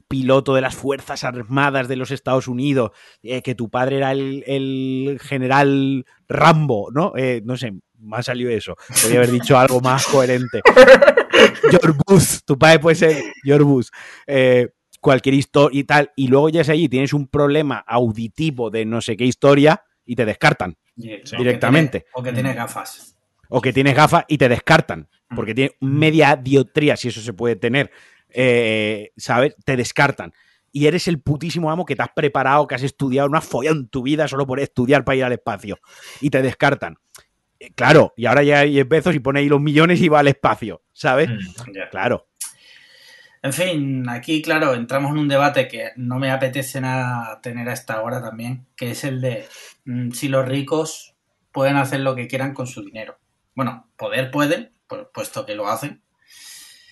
piloto 0.08 0.54
de 0.54 0.62
las 0.62 0.76
Fuerzas 0.76 1.24
Armadas 1.24 1.88
de 1.88 1.96
los 1.96 2.12
Estados 2.12 2.48
Unidos, 2.48 2.92
eh, 3.24 3.42
que 3.42 3.56
tu 3.56 3.70
padre 3.70 3.98
era 3.98 4.12
el, 4.12 5.18
general 5.22 6.06
Rambo, 6.28 6.90
¿no? 6.92 7.14
Eh, 7.16 7.42
no 7.46 7.56
sé, 7.56 7.74
me 8.00 8.18
ha 8.18 8.24
salido 8.24 8.50
eso. 8.50 8.76
Podría 9.02 9.20
haber 9.20 9.32
dicho 9.32 9.58
algo 9.58 9.82
más 9.82 10.06
coherente. 10.08 10.62
George 11.70 12.00
Bush, 12.06 12.40
tu 12.46 12.58
padre 12.58 12.80
puede 12.80 12.96
ser 12.96 13.24
George 13.44 13.64
Bush. 13.64 13.88
Eh, 14.26 14.70
cualquier 15.00 15.36
historia 15.36 15.80
y 15.80 15.84
tal, 15.84 16.12
y 16.16 16.28
luego 16.28 16.50
ya 16.50 16.62
es 16.62 16.70
allí, 16.70 16.90
tienes 16.90 17.14
un 17.14 17.28
problema 17.28 17.78
auditivo 17.88 18.70
de 18.70 18.86
no 18.86 19.02
sé 19.02 19.16
qué 19.16 19.26
historia 19.26 19.84
y 20.06 20.16
te 20.16 20.26
descartan 20.26 20.78
directamente. 20.96 22.06
O 22.14 22.24
que 22.24 22.34
tienes 22.34 22.56
gafas. 22.56 23.16
O 23.50 23.62
que 23.62 23.72
tienes 23.72 23.96
gafas 23.96 24.26
y 24.28 24.38
te 24.38 24.50
descartan 24.50 25.08
porque 25.36 25.54
tiene 25.54 25.76
media 25.80 26.36
diotría, 26.36 26.96
si 26.96 27.10
eso 27.10 27.22
se 27.22 27.34
puede 27.34 27.56
tener, 27.56 27.92
eh, 28.30 29.12
¿sabes? 29.18 29.56
Te 29.66 29.76
descartan. 29.76 30.34
y 30.70 30.86
eres 30.86 31.08
el 31.08 31.20
putísimo 31.22 31.72
amo 31.72 31.86
que 31.86 31.96
te 31.96 32.04
has 32.04 32.12
preparado, 32.14 32.68
que 32.68 32.76
has 32.76 32.84
estudiado, 32.84 33.30
no 33.30 33.38
has 33.38 33.46
follado 33.46 33.78
en 33.78 33.88
tu 33.88 34.04
vida 34.04 34.28
solo 34.28 34.46
por 34.46 34.60
estudiar 34.60 35.04
para 35.04 35.16
ir 35.16 35.24
al 35.24 35.32
espacio 35.32 35.80
y 36.22 36.30
te 36.30 36.42
descartan. 36.42 36.98
Eh, 37.60 37.72
Claro, 37.76 38.14
y 38.18 38.26
ahora 38.26 38.44
ya 38.44 38.60
hay 38.60 38.72
10 38.72 38.86
pesos 38.88 39.16
y 39.16 39.20
pone 39.20 39.40
ahí 39.40 39.50
los 39.50 39.62
millones 39.62 40.00
y 40.02 40.10
va 40.10 40.20
al 40.20 40.28
espacio, 40.28 40.84
¿sabes? 40.94 41.30
Mm. 41.30 41.72
Ya. 41.74 41.90
Claro. 41.90 42.28
En 43.44 43.54
fin, 43.54 44.10
aquí, 44.10 44.42
claro, 44.42 44.74
entramos 44.74 45.12
en 45.12 45.20
un 45.20 45.28
debate 45.28 45.68
que 45.68 45.92
no 45.96 46.18
me 46.20 46.32
apetece 46.32 46.82
nada 46.82 47.40
tener 47.42 47.70
a 47.70 47.74
esta 47.74 48.02
hora 48.02 48.22
también, 48.22 48.66
que 48.76 48.92
es 48.92 49.04
el 49.04 49.22
de 49.22 49.46
mm, 49.86 50.12
si 50.12 50.28
los 50.28 50.46
ricos 50.48 51.16
pueden 51.52 51.78
hacer 51.78 52.00
lo 52.02 52.16
que 52.16 52.28
quieran 52.28 52.54
con 52.54 52.68
su 52.68 52.84
dinero. 52.84 53.20
Bueno, 53.56 53.90
poder 53.96 54.32
pueden, 54.32 54.72
pu- 54.90 55.10
puesto 55.14 55.46
que 55.46 55.56
lo 55.56 55.68
hacen. 55.68 56.02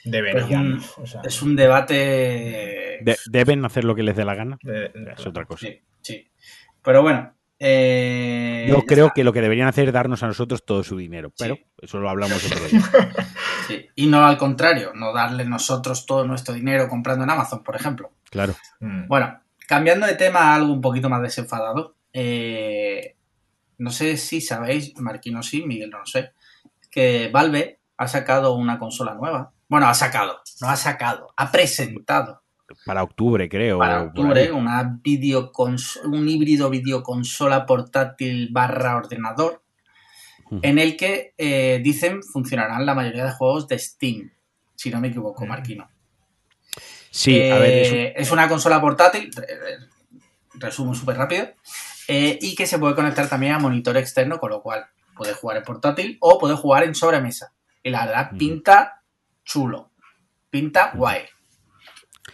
Deberían. 0.04 0.80
O 0.98 1.06
sea, 1.08 1.22
Mm. 1.22 1.26
Es 1.28 1.42
un 1.42 1.56
debate... 1.56 3.00
De- 3.02 3.18
deben 3.30 3.66
hacer 3.66 3.84
lo 3.84 3.96
que 3.96 4.04
les 4.04 4.16
dé 4.16 4.24
la 4.24 4.36
gana. 4.36 4.58
de- 4.62 4.90
de- 4.90 5.14
Es 5.18 5.26
otra 5.26 5.46
cosa. 5.46 5.66
Sí, 5.68 5.82
sí. 6.02 6.32
Pero 6.84 7.02
bueno. 7.02 7.35
Eh, 7.60 8.66
Yo 8.70 8.84
creo 8.86 9.06
está. 9.08 9.14
que 9.16 9.24
lo 9.24 9.34
que 9.34 9.42
deberían 9.42 9.68
hacer 9.68 9.88
es 9.88 9.94
darnos 9.94 10.22
a 10.24 10.28
nosotros 10.28 10.66
todo 10.66 10.84
su 10.84 10.98
dinero, 10.98 11.32
pero 11.38 11.56
Sí. 11.56 11.66
eso 11.82 12.00
lo 12.00 12.10
hablamos 12.10 12.44
otro 12.46 12.66
día. 12.68 12.82
Sí. 13.68 13.88
Y 13.96 14.06
no 14.06 14.24
al 14.26 14.38
contrario, 14.38 14.92
no 14.94 15.12
darle 15.12 15.44
nosotros 15.44 16.06
todo 16.06 16.24
nuestro 16.28 16.54
dinero 16.54 16.88
comprando 16.88 17.24
en 17.24 17.32
Amazon, 17.32 17.64
por 17.64 17.76
ejemplo. 17.76 18.12
Claro. 18.30 18.54
Mm. 18.80 19.08
Bueno, 19.08 19.40
cambiando 19.68 20.06
de 20.06 20.14
tema 20.14 20.52
a 20.52 20.56
algo 20.56 20.72
un 20.72 20.82
poquito 20.82 21.10
más 21.10 21.22
desenfadado. 21.24 21.96
eh, 22.14 23.16
no 23.78 23.90
sé 23.92 24.16
si 24.18 24.40
sabéis, 24.40 24.96
Marquino 24.98 25.42
sí, 25.44 25.66
Miguel 25.66 25.90
no 25.90 26.00
lo 26.00 26.06
sé, 26.06 26.32
que 26.90 27.30
Valve 27.34 27.80
ha 27.98 28.08
sacado 28.08 28.54
una 28.54 28.78
consola 28.80 29.14
nueva. 29.16 29.52
Bueno, 29.68 29.88
ha 29.88 29.94
sacado, 29.94 30.42
no 30.62 30.70
ha 30.70 30.76
sacado, 30.78 31.34
ha 31.36 31.52
presentado 31.52 32.44
Para 32.86 33.04
octubre, 33.04 33.48
creo. 33.48 33.78
para 33.78 34.02
octubre 34.04 34.52
una 34.52 35.00
un 36.06 36.28
híbrido 36.30 36.70
videoconsola 36.70 37.66
portátil 37.66 38.50
barra 38.52 38.96
ordenador 38.98 39.62
Ujú. 40.46 40.60
en 40.62 40.80
el 40.80 40.98
que 40.98 41.34
eh, 41.38 41.80
dicen 41.84 42.24
funcionarán 42.24 42.86
la 42.86 42.94
mayoría 42.96 43.26
de 43.26 43.32
juegos 43.32 43.68
de 43.68 43.78
Steam, 43.80 44.32
si 44.76 44.90
no 44.90 45.00
me 45.00 45.10
equivoco, 45.10 45.46
Marquino. 45.46 45.90
Sí, 47.12 47.50
a 47.52 47.58
ver, 47.60 47.74
es 47.74 47.92
un- 47.92 47.98
Eh, 47.98 48.14
es 48.18 48.32
una 48.32 48.48
consola 48.48 48.82
portátil, 48.82 49.32
re- 49.34 49.46
re- 49.48 49.88
resumo 50.56 50.94
súper 50.94 51.18
rápido, 51.18 51.48
eh, 52.08 52.38
y 52.42 52.56
que 52.56 52.68
se 52.68 52.78
puede 52.80 52.96
conectar 52.96 53.28
también 53.30 53.54
a 53.54 53.60
monitor 53.60 53.96
externo, 53.98 54.40
con 54.40 54.50
lo 54.50 54.62
cual 54.62 54.86
puede 55.16 55.34
jugar 55.34 55.58
en 55.58 55.64
portátil 55.64 56.18
o 56.20 56.38
puede 56.40 56.56
jugar 56.56 56.84
en 56.84 56.94
sobremesa. 56.96 57.54
Y 57.82 57.90
la 57.90 58.06
verdad, 58.06 58.28
Ujú. 58.30 58.38
pinta 58.38 59.02
chulo, 59.44 59.92
pinta 60.50 60.92
guay. 60.96 61.22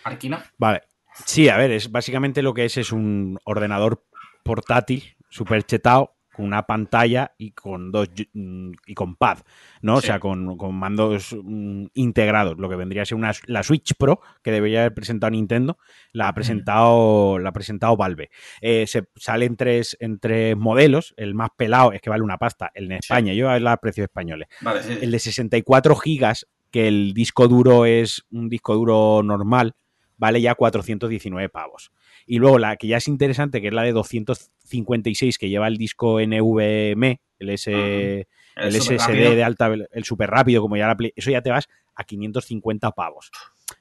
Marquino, 0.06 0.40
Vale. 0.57 0.82
Sí, 1.26 1.49
a 1.49 1.57
ver, 1.57 1.72
es 1.72 1.91
básicamente 1.91 2.41
lo 2.41 2.53
que 2.53 2.65
es 2.65 2.78
es 2.78 2.91
un 2.91 3.38
ordenador 3.44 4.03
portátil, 4.44 5.03
super 5.30 5.61
chetado, 5.64 6.15
con 6.34 6.45
una 6.45 6.65
pantalla 6.65 7.34
y 7.38 7.52
con 7.52 7.91
dos 7.91 8.07
yu- 8.14 8.30
mm, 8.34 8.72
y 8.88 8.94
con 8.94 9.18
pad, 9.18 9.40
¿no? 9.82 9.95
O 9.95 10.02
sea, 10.02 10.19
con, 10.22 10.56
con 10.56 10.73
mandos 10.73 11.36
mm, 11.44 11.88
integrados, 11.95 12.57
lo 12.57 12.69
que 12.69 12.78
vendría 12.78 13.02
a 13.02 13.06
ser 13.06 13.18
una, 13.18 13.34
la 13.48 13.64
Switch 13.64 13.94
Pro, 13.98 14.22
que 14.41 14.52
debería 14.52 14.80
haber 14.80 14.94
presentado 14.94 15.30
Nintendo, 15.32 15.78
la 16.14 16.30
ha 16.30 16.34
presentado, 16.34 17.38
la 17.38 17.49
ha 17.49 17.53
presentado 17.53 17.98
Valve. 17.98 18.30
Eh, 18.61 18.88
se 18.88 19.10
sale 19.18 19.44
en 19.45 19.57
tres, 19.57 19.98
en 19.99 20.19
tres 20.19 20.56
modelos, 20.56 21.14
el 21.18 21.36
más 21.36 21.49
pelado 21.57 21.91
es 21.91 21.99
que 22.02 22.10
vale 22.10 22.23
una 22.23 22.38
pasta, 22.38 22.72
el 22.73 22.86
en 22.86 22.94
España, 22.94 23.34
yo 23.34 23.45
voy 23.45 23.49
a 23.52 23.53
ver 23.56 23.61
los 23.64 23.78
precios 23.80 24.06
españoles. 24.06 24.48
vale, 24.61 24.82
sí, 24.82 24.94
sí. 24.94 24.99
El 25.02 25.11
de 25.11 25.19
64 25.19 25.95
gigas, 25.98 26.48
que 26.72 26.88
el 26.88 27.14
disco 27.14 27.49
duro 27.49 27.86
es 27.86 28.23
un 28.32 28.48
disco 28.48 28.73
duro 28.76 29.22
normal, 29.22 29.76
vale 30.22 30.39
ya 30.39 30.53
419 30.53 31.49
pavos. 31.49 31.91
Y 32.27 32.38
luego 32.38 32.60
la 32.60 32.76
que 32.77 32.85
ya 32.85 32.98
es 32.98 33.07
interesante, 33.07 33.60
que 33.60 33.69
es 33.69 33.73
la 33.73 33.81
de 33.81 33.91
256, 33.91 35.39
que 35.39 35.49
lleva 35.49 35.68
el 35.68 35.77
disco 35.77 36.19
NVMe, 36.22 37.19
el, 37.39 37.49
S, 37.49 38.27
el 38.56 38.81
SSD 38.81 39.35
de 39.35 39.43
alta, 39.43 39.73
el 39.73 40.03
super 40.03 40.30
rápido, 40.30 40.61
como 40.61 40.77
ya 40.77 40.85
la 40.85 40.95
Play, 40.95 41.11
eso 41.15 41.31
ya 41.31 41.41
te 41.41 41.49
vas 41.49 41.68
a 41.95 42.03
550 42.03 42.91
pavos. 42.91 43.31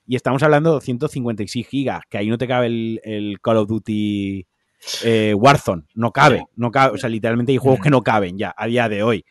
Y 0.07 0.17
estamos 0.17 0.43
hablando 0.43 0.71
de 0.71 0.75
256 0.77 1.69
gigas, 1.69 2.05
que 2.09 2.17
ahí 2.17 2.31
no 2.31 2.39
te 2.39 2.49
cabe 2.49 2.69
el, 2.69 3.03
el 3.05 3.39
Call 3.43 3.59
of 3.59 3.69
Duty 3.69 4.47
eh, 5.05 5.35
Warzone, 5.35 5.83
no 5.95 6.11
cabe, 6.11 6.47
no 6.57 6.71
cabe, 6.71 6.95
o 6.95 6.97
sea, 6.97 7.11
literalmente 7.11 7.53
hay 7.53 7.59
juegos 7.59 7.81
que 7.81 7.91
no 7.91 8.01
caben 8.01 8.39
ya 8.39 8.55
a 8.57 8.67
día 8.67 8.89
de 8.89 9.03
hoy. 9.03 9.27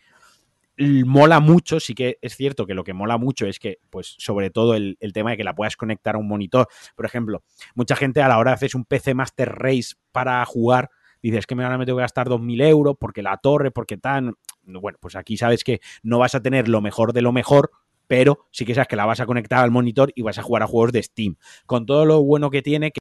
Mola 1.05 1.41
mucho, 1.41 1.79
sí 1.81 1.93
que 1.93 2.17
es 2.21 2.37
cierto 2.37 2.65
que 2.65 2.73
lo 2.73 2.85
que 2.85 2.93
mola 2.93 3.17
mucho 3.17 3.45
es 3.45 3.59
que, 3.59 3.79
pues, 3.89 4.15
sobre 4.17 4.49
todo 4.49 4.75
el, 4.75 4.95
el 5.01 5.11
tema 5.11 5.31
de 5.31 5.37
que 5.37 5.43
la 5.43 5.53
puedas 5.53 5.75
conectar 5.75 6.15
a 6.15 6.17
un 6.19 6.27
monitor. 6.27 6.67
Por 6.95 7.05
ejemplo, 7.05 7.43
mucha 7.75 7.97
gente 7.97 8.21
a 8.21 8.29
la 8.29 8.37
hora 8.37 8.51
de 8.51 8.55
hacer 8.55 8.71
un 8.75 8.85
PC 8.85 9.13
Master 9.13 9.49
Race 9.55 9.95
para 10.13 10.45
jugar, 10.45 10.89
dices 11.21 11.45
que 11.45 11.55
me 11.55 11.65
ahora 11.65 11.77
me 11.77 11.85
tengo 11.85 11.97
que 11.97 12.03
gastar 12.03 12.29
2.000 12.29 12.61
euros 12.61 12.95
porque 12.97 13.21
la 13.21 13.35
torre, 13.37 13.71
porque 13.71 13.97
tan. 13.97 14.35
Bueno, 14.63 14.97
pues 15.01 15.17
aquí 15.17 15.35
sabes 15.35 15.63
que 15.65 15.81
no 16.01 16.17
vas 16.19 16.33
a 16.35 16.41
tener 16.41 16.69
lo 16.69 16.79
mejor 16.79 17.11
de 17.11 17.21
lo 17.23 17.33
mejor, 17.33 17.71
pero 18.07 18.47
sí 18.51 18.63
que 18.65 18.73
sabes 18.73 18.87
que 18.87 18.95
la 18.95 19.05
vas 19.05 19.19
a 19.19 19.25
conectar 19.25 19.59
al 19.63 19.71
monitor 19.71 20.13
y 20.15 20.21
vas 20.21 20.37
a 20.37 20.43
jugar 20.43 20.63
a 20.63 20.67
juegos 20.67 20.93
de 20.93 21.03
Steam. 21.03 21.35
Con 21.65 21.85
todo 21.85 22.05
lo 22.05 22.23
bueno 22.23 22.49
que 22.49 22.61
tiene, 22.61 22.91
que 22.91 22.99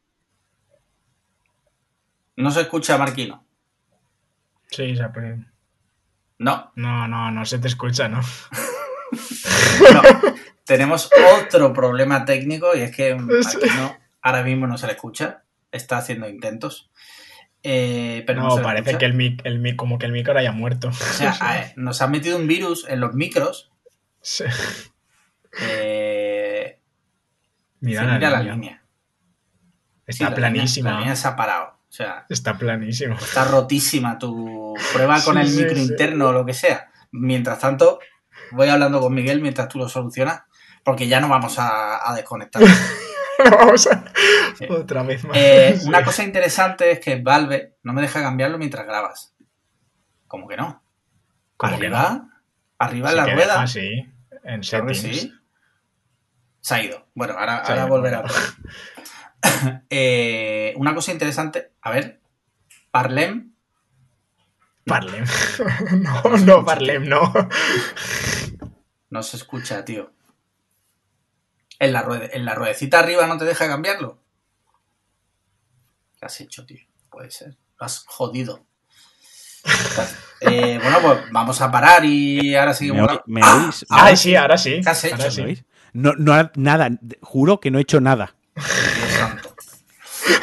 No 2.35 2.51
se 2.51 2.61
escucha, 2.61 2.97
Marquino. 2.97 3.45
Sí, 4.69 4.95
se 4.95 5.03
apre- 5.03 5.45
No, 6.39 6.71
No, 6.75 7.07
no, 7.07 7.31
no 7.31 7.45
se 7.45 7.59
te 7.59 7.67
escucha, 7.67 8.07
¿no? 8.09 8.21
no. 9.93 10.01
Tenemos 10.65 11.09
otro 11.39 11.73
problema 11.73 12.25
técnico 12.25 12.75
y 12.75 12.81
es 12.81 12.95
que 12.95 13.15
Marquino 13.15 13.97
ahora 14.21 14.43
mismo 14.43 14.67
no 14.67 14.77
se 14.77 14.87
le 14.87 14.93
escucha. 14.93 15.43
Está 15.71 15.97
haciendo 15.97 16.27
intentos. 16.29 16.91
Eh, 17.63 18.23
pero 18.25 18.41
no, 18.41 18.55
no, 18.55 18.61
parece 18.63 18.91
escucha. 18.91 18.97
que 18.99 19.05
el, 19.05 19.13
mic, 19.15 19.41
el 19.45 19.59
mic, 19.59 19.75
como 19.75 19.97
que 19.99 20.05
el 20.05 20.11
micro 20.13 20.37
haya 20.37 20.51
muerto. 20.51 20.89
O 20.89 20.93
sea, 20.93 21.31
a 21.41 21.53
ver, 21.53 21.73
nos 21.75 22.01
han 22.01 22.11
metido 22.11 22.37
un 22.37 22.47
virus 22.47 22.85
en 22.87 22.99
los 23.01 23.13
micros. 23.15 23.71
Sí. 24.21 24.45
Eh, 25.61 26.79
Mira, 27.81 28.03
la, 28.03 28.13
mira 28.15 28.29
la 28.29 28.41
línea. 28.43 28.83
Sí, 30.07 30.23
Está 30.23 30.25
la 30.25 30.29
línea- 30.35 30.51
planísima. 30.51 30.91
La 30.91 30.99
línea 30.99 31.15
se 31.15 31.27
ha 31.27 31.35
parado. 31.35 31.78
O 31.89 31.91
sea, 31.91 32.25
Está 32.29 32.55
planísima. 32.57 33.15
está 33.15 33.45
rotísima 33.45 34.17
tu 34.19 34.75
prueba 34.93 35.21
con 35.23 35.35
Sí, 35.35 35.41
el 35.41 35.55
micro 35.55 35.75
sí. 35.75 35.81
interno 35.91 36.27
o 36.29 36.31
lo 36.31 36.45
que 36.45 36.53
sea. 36.53 36.91
Mientras 37.11 37.59
tanto, 37.59 37.99
voy 38.51 38.69
hablando 38.69 38.99
con 39.01 39.13
Miguel 39.13 39.41
mientras 39.41 39.67
tú 39.69 39.79
lo 39.79 39.89
solucionas, 39.89 40.43
porque 40.83 41.07
ya 41.07 41.19
no 41.19 41.27
vamos 41.29 41.57
a, 41.59 42.07
a 42.09 42.13
desconectar. 42.15 42.61
Vamos 43.51 43.87
a... 43.87 44.03
Otra 44.69 45.01
vez 45.03 45.23
más. 45.23 45.37
Eh. 45.37 45.79
Una 45.85 46.03
cosa 46.03 46.23
interesante 46.25 46.91
es 46.91 46.99
que 46.99 47.21
Valve 47.21 47.77
no 47.83 47.93
me 47.93 48.01
deja 48.01 48.21
cambiarlo 48.21 48.57
mientras 48.57 48.85
grabas. 48.85 49.33
¿Cómo 50.27 50.45
que 50.45 50.57
no? 50.57 50.83
¿Cómo 51.55 51.79
que 51.79 51.85
arriba, 51.87 52.27
arriba 52.77 53.09
en 53.11 53.15
la 53.15 53.25
rueda. 53.27 53.53
deja, 53.53 53.67
sí, 53.67 54.05
en 54.43 54.61
settings. 54.61 54.97
sí. 54.99 55.33
Se 56.59 56.75
ha 56.75 56.83
ido. 56.83 57.07
Bueno, 57.15 57.35
ahora, 57.39 57.59
ahora 57.59 57.85
volverá. 57.85 58.23
Eh, 59.89 60.73
una 60.77 60.93
cosa 60.93 61.11
interesante, 61.11 61.71
a 61.81 61.91
ver, 61.91 62.21
Parlem, 62.91 63.53
Parlem. 64.85 65.25
no, 66.01 66.37
no, 66.37 66.65
Parlem, 66.65 67.07
no. 67.07 67.31
no 69.09 69.23
se 69.23 69.37
escucha, 69.37 69.83
tío. 69.85 70.11
En 71.79 71.93
la, 71.93 72.01
ruede- 72.01 72.35
en 72.35 72.45
la 72.45 72.55
ruedecita 72.55 72.99
arriba 72.99 73.25
no 73.27 73.37
te 73.37 73.45
deja 73.45 73.67
cambiarlo. 73.67 74.19
¿Qué 76.19 76.25
has 76.25 76.39
hecho, 76.41 76.65
tío? 76.65 76.79
Puede 77.09 77.31
ser. 77.31 77.55
Lo 77.79 77.85
has 77.85 78.03
jodido. 78.05 78.65
Eh, 80.41 80.79
bueno, 80.81 81.01
pues 81.01 81.17
vamos 81.33 81.59
a 81.59 81.69
parar 81.69 82.05
y 82.05 82.55
ahora 82.55 82.71
¿Me, 82.71 82.77
seguimos. 82.77 83.09
me 83.25 83.41
Ah, 83.41 83.55
oís? 83.65 83.85
ahora 83.89 84.03
Ay, 84.05 84.15
sí, 84.15 84.35
ahora 84.37 84.57
sí. 84.57 84.79
¿Qué 84.81 84.89
has 84.89 85.03
hecho? 85.03 85.15
Ahora 85.17 85.25
¿Me 85.25 85.31
sí. 85.31 85.41
oís? 85.41 85.65
No, 85.91 86.13
no, 86.13 86.51
nada, 86.55 86.89
juro 87.21 87.59
que 87.59 87.71
no 87.71 87.77
he 87.77 87.81
hecho 87.81 87.99
nada. 87.99 88.35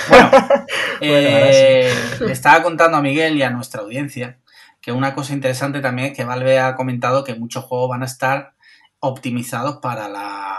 Bueno, 0.08 0.30
eh, 1.00 1.92
le 2.20 2.32
estaba 2.32 2.62
contando 2.62 2.96
a 2.96 3.02
Miguel 3.02 3.36
y 3.36 3.42
a 3.42 3.50
nuestra 3.50 3.82
audiencia 3.82 4.38
que 4.80 4.92
una 4.92 5.14
cosa 5.14 5.32
interesante 5.32 5.80
también 5.80 6.12
es 6.12 6.16
que 6.16 6.24
Valve 6.24 6.60
ha 6.60 6.76
comentado 6.76 7.24
que 7.24 7.34
muchos 7.34 7.64
juegos 7.64 7.90
van 7.90 8.02
a 8.02 8.06
estar 8.06 8.54
optimizados 9.00 9.78
para 9.82 10.08
la, 10.08 10.58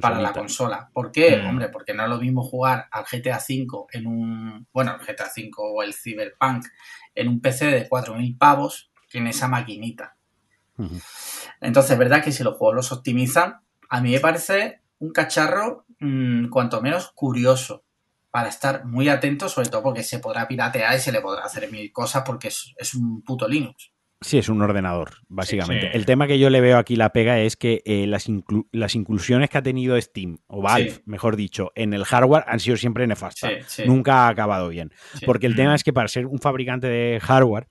para 0.00 0.20
la 0.20 0.32
consola. 0.32 0.90
¿Por 0.92 1.12
qué? 1.12 1.36
Mm. 1.36 1.46
Hombre, 1.46 1.68
porque 1.68 1.94
no 1.94 2.02
es 2.02 2.08
lo 2.08 2.18
mismo 2.18 2.42
jugar 2.42 2.88
al 2.90 3.04
GTA 3.04 3.38
V 3.38 3.86
en 3.92 4.06
un. 4.08 4.66
Bueno, 4.72 4.96
el 4.98 5.06
GTA 5.06 5.30
V 5.36 5.50
o 5.56 5.82
el 5.84 5.94
Cyberpunk 5.94 6.66
en 7.14 7.28
un 7.28 7.40
PC 7.40 7.66
de 7.66 7.88
4.000 7.88 8.38
pavos 8.38 8.90
que 9.08 9.18
en 9.18 9.28
esa 9.28 9.46
maquinita. 9.46 10.16
Entonces, 11.60 11.92
es 11.92 11.98
verdad 11.98 12.22
que 12.22 12.32
si 12.32 12.42
los 12.42 12.56
juegos 12.56 12.74
los 12.74 12.92
optimizan, 12.92 13.60
a 13.88 14.00
mí 14.00 14.12
me 14.12 14.20
parece 14.20 14.82
un 14.98 15.12
cacharro 15.12 15.86
mm, 16.00 16.48
cuanto 16.48 16.82
menos 16.82 17.12
curioso 17.12 17.84
para 18.30 18.48
estar 18.48 18.84
muy 18.84 19.08
atento, 19.08 19.48
sobre 19.48 19.68
todo 19.68 19.82
porque 19.82 20.02
se 20.02 20.18
podrá 20.18 20.46
piratear 20.48 20.96
y 20.96 21.00
se 21.00 21.12
le 21.12 21.20
podrá 21.20 21.44
hacer 21.44 21.70
mil 21.70 21.90
cosas 21.92 22.22
porque 22.26 22.48
es, 22.48 22.74
es 22.76 22.94
un 22.94 23.22
puto 23.22 23.48
Linux. 23.48 23.92
Sí, 24.20 24.36
es 24.36 24.48
un 24.48 24.60
ordenador, 24.62 25.12
básicamente. 25.28 25.86
Sí. 25.86 25.96
El 25.96 26.04
tema 26.04 26.26
que 26.26 26.40
yo 26.40 26.50
le 26.50 26.60
veo 26.60 26.76
aquí 26.78 26.96
la 26.96 27.10
pega 27.12 27.38
es 27.38 27.56
que 27.56 27.82
eh, 27.84 28.04
las, 28.08 28.28
inclu- 28.28 28.66
las 28.72 28.96
inclusiones 28.96 29.48
que 29.48 29.58
ha 29.58 29.62
tenido 29.62 30.00
Steam, 30.00 30.38
o 30.48 30.60
Valve, 30.60 30.90
Sí. 30.90 31.02
mejor 31.06 31.36
dicho, 31.36 31.70
en 31.76 31.94
el 31.94 32.04
hardware 32.04 32.42
han 32.48 32.58
sido 32.58 32.76
siempre 32.76 33.06
nefastas. 33.06 33.50
Sí, 33.50 33.82
sí. 33.82 33.82
Nunca 33.86 34.26
ha 34.26 34.28
acabado 34.28 34.70
bien. 34.70 34.92
Sí. 35.14 35.24
Porque 35.24 35.46
el 35.46 35.52
Mm. 35.52 35.56
tema 35.56 35.74
es 35.76 35.84
que 35.84 35.92
para 35.92 36.08
ser 36.08 36.26
un 36.26 36.40
fabricante 36.40 36.88
de 36.88 37.20
hardware, 37.20 37.68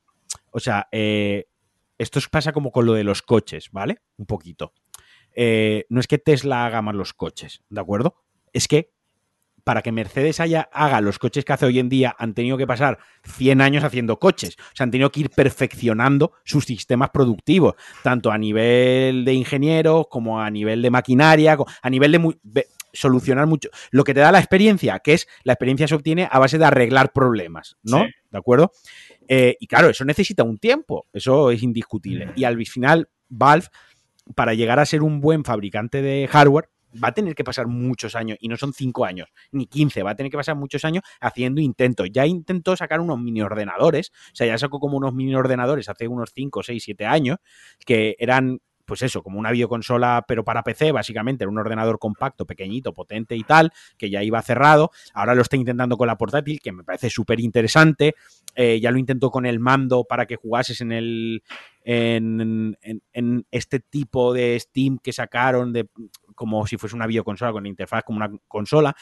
o 0.52 0.60
sea, 0.62 0.88
eh, 0.94 1.48
esto 1.98 2.18
es- 2.20 2.30
pasa 2.30 2.54
como 2.54 2.72
con 2.72 2.86
lo 2.86 2.94
de 2.94 3.04
los 3.04 3.22
coches, 3.22 3.70
¿vale? 3.74 3.98
Un 4.16 4.26
poquito. 4.26 4.74
Eh, 5.36 5.86
no 5.90 6.00
es 6.00 6.08
que 6.08 6.18
Tesla 6.18 6.66
haga 6.66 6.82
mal 6.82 6.96
los 6.96 7.14
coches, 7.14 7.62
¿de 7.70 7.82
acuerdo? 7.82 8.16
Es 8.54 8.68
que 8.70 8.94
para 9.68 9.82
que 9.82 9.92
Mercedes 9.92 10.40
haya, 10.40 10.70
haga 10.72 11.02
los 11.02 11.20
coches 11.20 11.44
que 11.44 11.52
hace 11.52 11.66
hoy 11.66 11.78
en 11.78 11.90
día, 11.90 12.16
han 12.18 12.34
tenido 12.34 12.56
que 12.56 12.66
pasar 12.66 13.00
100 13.24 13.60
años 13.60 13.84
haciendo 13.84 14.18
coches. 14.18 14.56
O 14.58 14.76
sea, 14.76 14.86
han 14.86 14.92
tenido 14.92 15.12
que 15.12 15.20
ir 15.20 15.30
perfeccionando 15.30 16.32
sus 16.46 16.64
sistemas 16.64 17.10
productivos, 17.10 17.76
tanto 18.02 18.32
a 18.32 18.38
nivel 18.38 19.26
de 19.26 19.34
ingenieros 19.34 20.06
como 20.10 20.40
a 20.40 20.50
nivel 20.50 20.82
de 20.82 20.90
maquinaria, 20.90 21.58
a 21.82 21.90
nivel 21.90 22.38
de, 22.44 22.68
solucionar 22.94 23.46
mucho. 23.46 23.68
Lo 23.92 24.06
que 24.06 24.14
te 24.14 24.22
da 24.22 24.32
la 24.32 24.40
experiencia, 24.40 25.00
que 25.00 25.16
es 25.16 25.28
la 25.44 25.52
experiencia 25.52 25.86
se 25.86 25.96
obtiene 25.96 26.30
a 26.32 26.40
base 26.40 26.58
de 26.58 26.64
arreglar 26.64 27.12
problemas, 27.12 27.76
¿no? 27.84 28.06
Sí. 28.06 28.12
¿De 28.32 28.38
acuerdo? 28.38 28.72
Eh, 29.28 29.58
y 29.60 29.68
claro, 29.68 29.90
eso 29.90 30.06
necesita 30.06 30.44
un 30.44 30.60
tiempo, 30.60 31.08
eso 31.12 31.52
es 31.52 31.62
indiscutible. 31.62 32.32
Y 32.38 32.46
al 32.46 32.66
final, 32.66 33.10
Valve, 33.28 33.68
para 34.34 34.54
llegar 34.54 34.80
a 34.80 34.86
ser 34.86 35.04
un 35.04 35.20
buen 35.20 35.44
fabricante 35.44 36.02
de 36.02 36.26
hardware, 36.32 36.70
va 37.04 37.10
a 37.10 37.14
tener 37.14 37.36
que 37.36 37.44
pasar 37.44 37.68
muchos 37.68 38.16
años, 38.16 38.38
y 38.42 38.48
no 38.48 38.58
son 38.58 38.74
5 38.74 39.06
años, 39.06 39.30
ni 39.52 39.66
15, 39.68 40.04
va 40.04 40.12
a 40.12 40.16
tener 40.16 40.32
que 40.32 40.38
pasar 40.38 40.56
muchos 40.56 40.84
años 40.86 41.04
haciendo 41.20 41.62
intentos. 41.62 42.08
Ya 42.12 42.26
intentó 42.26 42.76
sacar 42.76 43.00
unos 43.00 43.20
mini 43.20 43.42
ordenadores, 43.42 44.12
o 44.32 44.36
sea, 44.36 44.48
ya 44.48 44.58
sacó 44.58 44.80
como 44.80 44.98
unos 44.98 45.14
mini 45.14 45.36
ordenadores 45.36 45.90
hace 45.90 46.08
unos 46.08 46.32
5, 46.34 46.64
6, 46.64 46.84
7 46.84 47.06
años, 47.06 47.38
que 47.86 48.16
eran, 48.20 48.60
pues 48.86 49.02
eso, 49.02 49.22
como 49.22 49.38
una 49.38 49.52
videoconsola, 49.52 50.24
pero 50.28 50.46
para 50.46 50.64
PC, 50.64 50.94
básicamente, 50.94 51.44
era 51.44 51.52
un 51.52 51.58
ordenador 51.58 52.00
compacto, 52.00 52.46
pequeñito, 52.46 52.94
potente 52.94 53.36
y 53.36 53.44
tal, 53.44 53.72
que 53.98 54.10
ya 54.10 54.24
iba 54.24 54.42
cerrado. 54.42 54.92
Ahora 55.14 55.36
lo 55.36 55.42
está 55.42 55.58
intentando 55.58 55.98
con 55.98 56.08
la 56.08 56.18
portátil, 56.18 56.62
que 56.62 56.72
me 56.72 56.86
parece 56.86 57.10
súper 57.10 57.42
interesante. 57.42 58.16
Eh, 58.56 58.80
ya 58.80 58.90
lo 58.92 58.98
intentó 58.98 59.30
con 59.30 59.46
el 59.46 59.60
mando 59.60 60.06
para 60.06 60.26
que 60.26 60.38
jugases 60.38 60.80
en 60.82 60.94
el. 60.94 61.44
En, 61.84 62.78
en- 62.82 63.02
en 63.14 63.46
este 63.52 63.80
tipo 63.80 64.34
de 64.34 64.60
Steam 64.60 64.98
que 65.02 65.14
sacaron 65.14 65.72
de 65.74 65.88
como 66.38 66.66
si 66.68 66.78
fuese 66.78 66.96
una 66.96 67.08
videoconsola 67.08 67.52
con 67.52 67.66
interfaz 67.66 68.04
como 68.06 68.18
una 68.24 68.32
consola. 68.48 68.96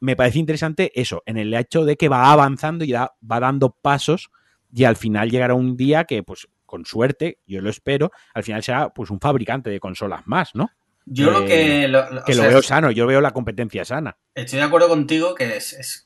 Me 0.00 0.16
parece 0.16 0.38
interesante 0.40 0.90
eso, 1.00 1.22
en 1.26 1.36
el 1.36 1.54
hecho 1.54 1.84
de 1.84 1.96
que 1.96 2.08
va 2.08 2.32
avanzando 2.32 2.84
y 2.84 2.90
da- 2.92 3.12
va 3.30 3.38
dando 3.38 3.70
pasos 3.70 4.30
y 4.72 4.84
al 4.84 4.96
final 4.96 5.30
llegará 5.30 5.54
un 5.54 5.76
día 5.76 6.04
que, 6.04 6.22
pues, 6.22 6.48
con 6.66 6.84
suerte, 6.84 7.38
yo 7.46 7.60
lo 7.60 7.70
espero, 7.70 8.10
al 8.34 8.42
final 8.42 8.62
será 8.62 8.88
pues 8.90 9.10
un 9.10 9.20
fabricante 9.20 9.70
de 9.70 9.80
consolas 9.80 10.22
más, 10.26 10.54
¿no? 10.54 10.70
Yo 11.06 11.30
lo 11.30 11.42
Eh, 11.42 11.46
que. 11.46 11.88
lo- 11.88 12.10
lo- 12.10 12.24
Que 12.24 12.34
lo 12.34 12.42
sea, 12.42 12.50
veo 12.50 12.62
sano, 12.62 12.90
yo 12.90 13.06
veo 13.06 13.20
la 13.20 13.30
competencia 13.30 13.84
sana. 13.84 14.16
Estoy 14.34 14.58
de 14.58 14.64
acuerdo 14.66 14.88
contigo 14.88 15.34
que 15.34 15.56
es, 15.56 16.02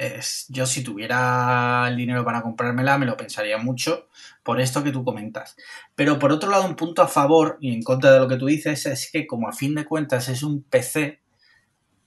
es- 0.00 0.46
yo 0.48 0.64
si 0.66 0.82
tuviera 0.82 1.86
el 1.88 1.96
dinero 1.96 2.24
para 2.24 2.42
comprármela 2.42 2.96
me 2.98 3.06
lo 3.06 3.16
pensaría 3.16 3.58
mucho 3.58 4.08
por 4.42 4.60
esto 4.60 4.82
que 4.82 4.90
tú 4.92 5.04
comentas. 5.04 5.56
Pero 5.94 6.18
por 6.18 6.32
otro 6.32 6.50
lado, 6.50 6.64
un 6.66 6.74
punto 6.76 7.02
a 7.02 7.08
favor 7.08 7.58
y 7.60 7.74
en 7.74 7.82
contra 7.82 8.10
de 8.12 8.18
lo 8.18 8.26
que 8.28 8.36
tú 8.36 8.46
dices 8.46 8.86
es 8.86 9.10
que 9.12 9.26
como 9.26 9.48
a 9.48 9.52
fin 9.52 9.74
de 9.74 9.84
cuentas 9.84 10.28
es 10.28 10.42
un 10.42 10.62
PC, 10.62 11.20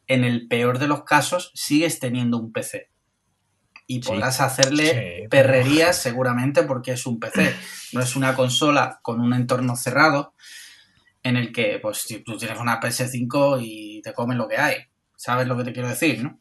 en 0.07 0.23
el 0.23 0.47
peor 0.47 0.79
de 0.79 0.87
los 0.87 1.03
casos 1.03 1.51
sigues 1.53 1.99
teniendo 1.99 2.37
un 2.37 2.51
PC. 2.51 2.89
Y 3.85 4.01
Sí. 4.01 4.09
podrás 4.09 4.41
hacerle 4.41 5.21
Sí, 5.21 5.27
perrerías 5.29 5.95
seguramente 5.97 6.63
porque 6.63 6.93
es 6.93 7.05
un 7.05 7.19
PC. 7.19 7.53
No 7.93 8.01
es 8.01 8.15
una 8.15 8.33
consola 8.35 8.99
con 9.01 9.21
un 9.21 9.33
entorno 9.33 9.75
cerrado 9.75 10.33
en 11.21 11.37
el 11.37 11.51
que 11.53 11.79
pues 11.81 11.99
si 11.99 12.19
tú 12.23 12.37
tienes 12.37 12.59
una 12.59 12.79
PS5 12.81 13.59
y 13.61 14.01
te 14.01 14.13
comes 14.13 14.35
lo 14.37 14.47
que 14.47 14.57
hay. 14.57 14.75
¿Sabes 15.15 15.47
lo 15.47 15.55
que 15.55 15.63
te 15.63 15.73
quiero 15.73 15.87
decir, 15.89 16.21
no? 16.23 16.39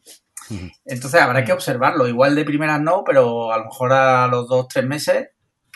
Entonces 0.85 1.21
habrá 1.21 1.43
que 1.43 1.53
observarlo. 1.53 2.07
Igual 2.07 2.35
de 2.35 2.45
primeras 2.45 2.81
no, 2.81 3.03
pero 3.05 3.51
a 3.51 3.57
lo 3.59 3.65
mejor 3.65 3.93
a 3.93 4.27
los 4.27 4.47
dos, 4.47 4.67
tres 4.67 4.85
meses, 4.85 5.29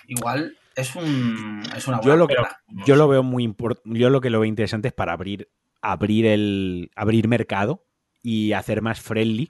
igual 0.07 0.57
es 0.76 0.95
un 0.95 1.61
es 1.76 1.88
una 1.88 1.98
Yo 1.98 2.03
buena 2.10 2.15
lo 2.18 2.27
que- 2.27 2.34
prueba. 2.35 2.57
Yo 2.85 2.95
lo 2.95 3.07
veo 3.07 3.23
muy 3.23 3.44
importante. 3.44 3.98
Yo 3.99 4.10
lo 4.10 4.22
que 4.22 4.30
lo 4.30 4.39
veo 4.39 4.48
interesante 4.49 4.89
es 4.89 4.94
para 4.94 5.14
abrir, 5.14 5.49
abrir 5.81 6.26
el. 6.26 6.91
abrir 6.95 7.27
mercado 7.27 7.84
y 8.22 8.53
hacer 8.53 8.81
más 8.81 8.99
friendly 8.99 9.48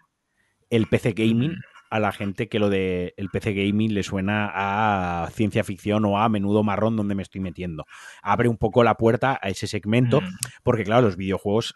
el 0.69 0.87
PC 0.87 1.13
gaming 1.13 1.55
a 1.89 1.99
la 1.99 2.11
gente 2.11 2.49
que 2.49 2.59
lo 2.59 2.69
de 2.69 3.13
el 3.15 3.29
PC 3.29 3.53
gaming 3.53 3.93
le 3.93 4.03
suena 4.03 4.51
a 4.53 5.29
ciencia 5.31 5.63
ficción 5.63 6.03
o 6.03 6.19
a 6.19 6.27
menudo 6.27 6.61
marrón 6.61 6.97
donde 6.97 7.15
me 7.15 7.23
estoy 7.23 7.39
metiendo. 7.39 7.85
Abre 8.21 8.49
un 8.49 8.57
poco 8.57 8.83
la 8.83 8.95
puerta 8.95 9.39
a 9.41 9.47
ese 9.47 9.67
segmento, 9.67 10.19
porque 10.63 10.83
claro, 10.83 11.03
los 11.03 11.15
videojuegos 11.15 11.73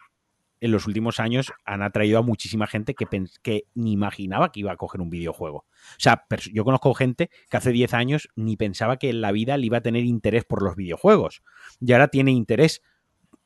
en 0.61 0.71
los 0.71 0.87
últimos 0.87 1.19
años 1.19 1.51
han 1.65 1.81
atraído 1.81 2.19
a 2.19 2.21
muchísima 2.21 2.67
gente 2.67 2.93
que, 2.93 3.05
que 3.41 3.65
ni 3.73 3.91
imaginaba 3.91 4.51
que 4.51 4.61
iba 4.61 4.71
a 4.71 4.77
coger 4.77 5.01
un 5.01 5.09
videojuego. 5.09 5.57
O 5.57 5.65
sea, 5.97 6.25
yo 6.53 6.63
conozco 6.63 6.93
gente 6.93 7.29
que 7.49 7.57
hace 7.57 7.71
10 7.71 7.93
años 7.95 8.29
ni 8.35 8.55
pensaba 8.55 8.97
que 8.97 9.09
en 9.09 9.21
la 9.21 9.31
vida 9.31 9.57
le 9.57 9.65
iba 9.65 9.79
a 9.79 9.81
tener 9.81 10.05
interés 10.05 10.45
por 10.45 10.61
los 10.61 10.75
videojuegos. 10.75 11.41
Y 11.79 11.91
ahora 11.93 12.09
tiene 12.09 12.31
interés, 12.31 12.83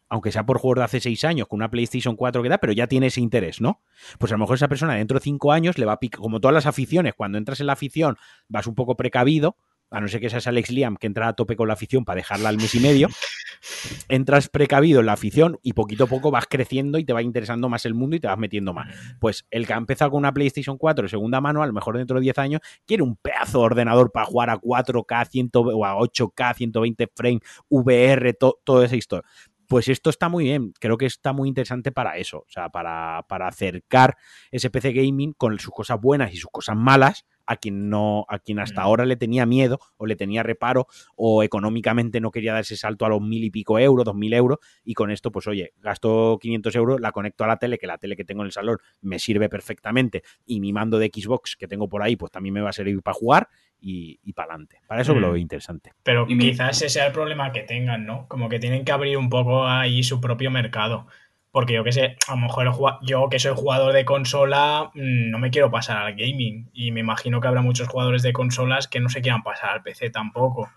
aunque 0.09 0.33
sea 0.33 0.45
por 0.45 0.59
juegos 0.59 0.79
de 0.79 0.83
hace 0.83 0.99
6 0.99 1.23
años, 1.23 1.47
con 1.47 1.57
una 1.57 1.71
PlayStation 1.71 2.17
4 2.17 2.43
que 2.43 2.49
da, 2.49 2.57
pero 2.57 2.73
ya 2.73 2.87
tiene 2.87 3.07
ese 3.07 3.21
interés, 3.21 3.61
¿no? 3.61 3.81
Pues 4.19 4.33
a 4.33 4.35
lo 4.35 4.39
mejor 4.39 4.57
esa 4.57 4.67
persona 4.67 4.95
dentro 4.95 5.17
de 5.17 5.23
5 5.23 5.53
años 5.53 5.77
le 5.77 5.85
va 5.85 5.93
a 5.93 5.99
picar, 5.99 6.19
como 6.19 6.41
todas 6.41 6.53
las 6.53 6.65
aficiones, 6.65 7.13
cuando 7.15 7.37
entras 7.37 7.61
en 7.61 7.67
la 7.67 7.73
afición 7.73 8.17
vas 8.49 8.67
un 8.67 8.75
poco 8.75 8.97
precavido, 8.97 9.55
a 9.95 10.01
no 10.01 10.07
ser 10.07 10.19
que 10.19 10.29
seas 10.29 10.45
Alex 10.47 10.69
Liam, 10.71 10.97
que 10.97 11.07
entra 11.07 11.27
a 11.27 11.33
tope 11.33 11.55
con 11.55 11.67
la 11.67 11.73
afición 11.73 12.03
para 12.05 12.17
dejarla 12.17 12.49
al 12.49 12.57
mes 12.57 12.75
y 12.75 12.79
medio, 12.79 13.07
entras 14.09 14.49
precavido 14.49 14.99
en 14.99 15.05
la 15.05 15.13
afición 15.13 15.57
y 15.61 15.73
poquito 15.73 16.05
a 16.05 16.07
poco 16.07 16.31
vas 16.31 16.45
creciendo 16.49 16.97
y 16.97 17.05
te 17.05 17.13
va 17.13 17.21
interesando 17.21 17.69
más 17.69 17.85
el 17.85 17.93
mundo 17.93 18.15
y 18.15 18.19
te 18.19 18.27
vas 18.27 18.37
metiendo 18.37 18.73
más. 18.73 18.93
Pues 19.19 19.45
el 19.51 19.65
que 19.65 19.73
ha 19.73 19.77
empezado 19.77 20.11
con 20.11 20.19
una 20.19 20.33
PlayStation 20.33 20.77
4 20.77 21.03
de 21.03 21.09
segunda 21.09 21.41
mano, 21.41 21.63
a 21.63 21.67
lo 21.67 21.73
mejor 21.73 21.97
dentro 21.97 22.17
de 22.17 22.23
10 22.23 22.37
años, 22.37 22.61
quiere 22.85 23.03
un 23.03 23.15
pedazo 23.15 23.59
de 23.59 23.65
ordenador 23.65 24.11
para 24.11 24.25
jugar 24.25 24.49
a 24.49 24.57
4K, 24.57 25.27
100, 25.29 25.49
o 25.53 25.85
a 25.85 25.95
8K, 25.95 26.55
120 26.55 27.07
frames, 27.15 27.41
VR, 27.69 28.33
to- 28.33 28.59
toda 28.63 28.85
esa 28.85 28.95
historia. 28.95 29.27
Pues 29.67 29.87
esto 29.87 30.11
está 30.11 30.29
muy 30.29 30.43
bien, 30.43 30.73
creo 30.79 30.95
que 30.95 31.07
está 31.07 31.33
muy 31.33 31.49
interesante 31.49 31.91
para 31.91 32.17
eso, 32.17 32.39
o 32.39 32.45
sea, 32.49 32.69
para, 32.69 33.25
para 33.27 33.47
acercar 33.47 34.15
ese 34.51 34.69
PC 34.69 34.93
gaming 34.93 35.33
con 35.33 35.57
sus 35.57 35.73
cosas 35.73 35.99
buenas 35.99 36.31
y 36.33 36.37
sus 36.37 36.51
cosas 36.51 36.75
malas 36.75 37.25
a 37.47 37.57
quien 37.57 37.89
no, 37.89 38.25
a 38.29 38.39
quien 38.39 38.59
hasta 38.59 38.81
Mm. 38.81 38.83
ahora 38.85 39.05
le 39.05 39.15
tenía 39.15 39.45
miedo 39.45 39.79
o 39.97 40.05
le 40.05 40.15
tenía 40.15 40.43
reparo 40.43 40.87
o 41.15 41.43
económicamente 41.43 42.19
no 42.19 42.31
quería 42.31 42.53
dar 42.53 42.61
ese 42.61 42.75
salto 42.77 43.05
a 43.05 43.09
los 43.09 43.21
mil 43.21 43.43
y 43.43 43.51
pico 43.51 43.77
euros, 43.79 44.05
dos 44.05 44.15
mil 44.15 44.33
euros, 44.33 44.59
y 44.83 44.93
con 44.93 45.11
esto, 45.11 45.31
pues 45.31 45.47
oye, 45.47 45.73
gasto 45.81 46.37
500 46.41 46.75
euros, 46.75 46.99
la 47.01 47.11
conecto 47.11 47.43
a 47.43 47.47
la 47.47 47.57
tele, 47.57 47.77
que 47.77 47.87
la 47.87 47.97
tele 47.97 48.15
que 48.15 48.25
tengo 48.25 48.41
en 48.41 48.47
el 48.47 48.51
salón 48.51 48.77
me 49.01 49.19
sirve 49.19 49.49
perfectamente, 49.49 50.23
y 50.45 50.59
mi 50.59 50.73
mando 50.73 50.97
de 50.99 51.11
Xbox 51.13 51.55
que 51.55 51.67
tengo 51.67 51.87
por 51.87 52.01
ahí, 52.03 52.15
pues 52.15 52.31
también 52.31 52.53
me 52.53 52.61
va 52.61 52.69
a 52.69 52.73
servir 52.73 53.01
para 53.01 53.13
jugar 53.15 53.47
y, 53.79 54.19
y 54.23 54.33
para 54.33 54.53
adelante. 54.53 54.79
Para 54.87 55.01
eso 55.01 55.13
Mm. 55.13 55.19
lo 55.19 55.27
veo 55.33 55.37
interesante. 55.37 55.91
Pero 56.03 56.25
Y 56.27 56.35
mi- 56.35 56.49
quizás 56.51 56.77
ese 56.77 56.89
sea 56.89 57.07
el 57.07 57.13
problema 57.13 57.51
que 57.51 57.61
tengan, 57.61 58.05
¿no? 58.05 58.27
Como 58.27 58.49
que 58.49 58.59
tienen 58.59 58.83
que 58.85 58.91
abrir 58.91 59.17
un 59.17 59.29
poco 59.29 59.67
ahí 59.67 60.01
su 60.03 60.19
propio 60.19 60.49
mercado. 60.49 61.07
Porque 61.55 61.71
yo 61.71 61.85
que 61.85 61.93
sé, 61.93 62.17
a 62.27 62.31
lo 62.31 62.41
mejor 62.41 62.67
el 62.67 62.73
yo 63.07 63.29
que 63.29 63.39
soy 63.39 63.53
jugador 63.55 63.93
de 63.93 64.03
consola, 64.03 64.91
mm, 64.93 65.29
no 65.31 65.39
me 65.39 65.51
quiero 65.51 65.71
pasar 65.71 65.95
al 65.99 66.13
gaming. 66.13 66.69
Y 66.73 66.91
me 66.91 66.99
imagino 66.99 67.39
que 67.39 67.47
habrá 67.47 67.61
muchos 67.61 67.87
jugadores 67.87 68.23
de 68.23 68.33
consolas 68.33 68.89
que 68.89 68.99
no 68.99 69.07
se 69.07 69.21
quieran 69.21 69.41
pasar 69.41 69.69
al 69.69 69.81
PC 69.81 70.09
tampoco. 70.09 70.69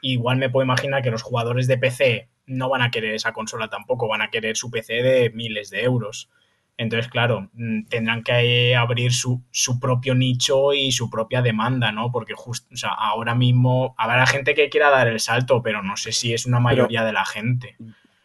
Igual 0.00 0.38
me 0.38 0.48
puedo 0.48 0.64
imaginar 0.64 1.02
que 1.02 1.10
los 1.10 1.20
jugadores 1.20 1.66
de 1.66 1.76
PC 1.76 2.30
no 2.46 2.70
van 2.70 2.80
a 2.80 2.90
querer 2.90 3.14
esa 3.14 3.34
consola 3.34 3.68
tampoco, 3.68 4.08
van 4.08 4.22
a 4.22 4.30
querer 4.30 4.56
su 4.56 4.70
PC 4.70 5.02
de 5.02 5.28
miles 5.34 5.68
de 5.68 5.82
euros. 5.82 6.30
Entonces, 6.78 7.10
claro, 7.10 7.50
mm, 7.52 7.88
tendrán 7.90 8.22
que 8.22 8.74
abrir 8.74 9.12
su, 9.12 9.42
su 9.50 9.78
propio 9.78 10.14
nicho 10.14 10.72
y 10.72 10.92
su 10.92 11.10
propia 11.10 11.42
demanda, 11.42 11.92
¿no? 11.92 12.10
Porque 12.10 12.32
justo, 12.34 12.72
o 12.72 12.76
sea, 12.78 12.94
ahora 12.94 13.34
mismo 13.34 13.94
habrá 13.98 14.26
gente 14.26 14.54
que 14.54 14.70
quiera 14.70 14.88
dar 14.88 15.08
el 15.08 15.20
salto, 15.20 15.62
pero 15.62 15.82
no 15.82 15.98
sé 15.98 16.10
si 16.10 16.32
es 16.32 16.46
una 16.46 16.58
mayoría 16.58 17.04
de 17.04 17.12
la 17.12 17.26
gente. 17.26 17.76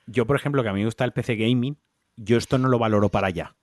Yo, 0.06 0.26
por 0.26 0.38
ejemplo, 0.38 0.64
que 0.64 0.70
a 0.70 0.74
mí 0.74 0.80
me 0.80 0.86
gusta 0.86 1.04
el 1.04 1.12
PC 1.12 1.36
gaming, 1.36 1.78
yo 2.18 2.38
esto 2.38 2.58
no 2.58 2.68
lo 2.68 2.78
valoro 2.80 3.10
para 3.10 3.28
allá. 3.28 3.56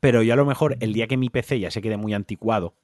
Pero 0.00 0.22
yo 0.22 0.32
a 0.34 0.36
lo 0.36 0.46
mejor 0.46 0.76
el 0.80 0.92
día 0.92 1.06
que 1.08 1.16
mi 1.16 1.28
PC 1.30 1.58
ya 1.60 1.70
se 1.70 1.82
quede 1.82 1.96
muy 1.96 2.14
anticuado 2.14 2.74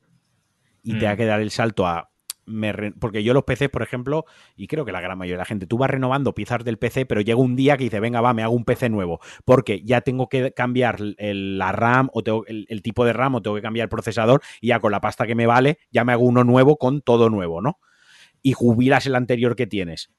y 0.82 0.94
Mm. 0.94 0.98
tenga 0.98 1.16
que 1.16 1.24
dar 1.26 1.40
el 1.40 1.50
salto 1.50 1.86
a... 1.86 2.10
me 2.46 2.72
re- 2.72 2.92
porque 2.92 3.22
yo 3.22 3.34
los 3.34 3.44
PCs, 3.44 3.68
por 3.68 3.82
ejemplo, 3.82 4.24
y 4.56 4.68
creo 4.68 4.84
que 4.86 4.92
la 4.92 5.00
gran 5.02 5.18
mayoría 5.18 5.34
de 5.36 5.40
la 5.40 5.44
gente, 5.44 5.66
tú 5.66 5.76
vas 5.76 5.90
renovando 5.90 6.34
piezas 6.34 6.64
del 6.64 6.78
PC, 6.78 7.04
pero 7.04 7.20
llega 7.20 7.38
un 7.38 7.56
día 7.56 7.76
que 7.76 7.84
dice, 7.84 8.00
venga, 8.00 8.20
va, 8.22 8.32
me 8.32 8.42
hago 8.42 8.54
un 8.54 8.64
PC 8.64 8.88
nuevo, 8.88 9.20
porque 9.44 9.82
ya 9.84 10.00
tengo 10.00 10.28
que 10.30 10.52
cambiar 10.52 10.96
el- 11.18 11.58
la 11.58 11.72
RAM 11.72 12.08
o 12.14 12.22
tengo, 12.22 12.46
el, 12.46 12.64
el 12.70 12.80
tipo 12.80 13.04
de 13.04 13.12
RAM 13.12 13.34
o 13.34 13.42
tengo 13.42 13.56
que 13.56 13.60
cambiar 13.62 13.84
el 13.86 13.90
procesador 13.90 14.40
y 14.62 14.68
ya 14.68 14.80
con 14.80 14.92
la 14.92 15.00
pasta 15.02 15.26
que 15.26 15.34
me 15.34 15.46
vale, 15.46 15.78
ya 15.90 16.04
me 16.04 16.12
hago 16.12 16.24
uno 16.24 16.42
nuevo 16.44 16.78
con 16.78 17.02
todo 17.02 17.28
nuevo, 17.28 17.60
¿no? 17.60 17.80
Y 18.40 18.52
jubilas 18.54 19.04
el 19.06 19.16
anterior 19.16 19.54
que 19.56 19.66
tienes 19.66 20.10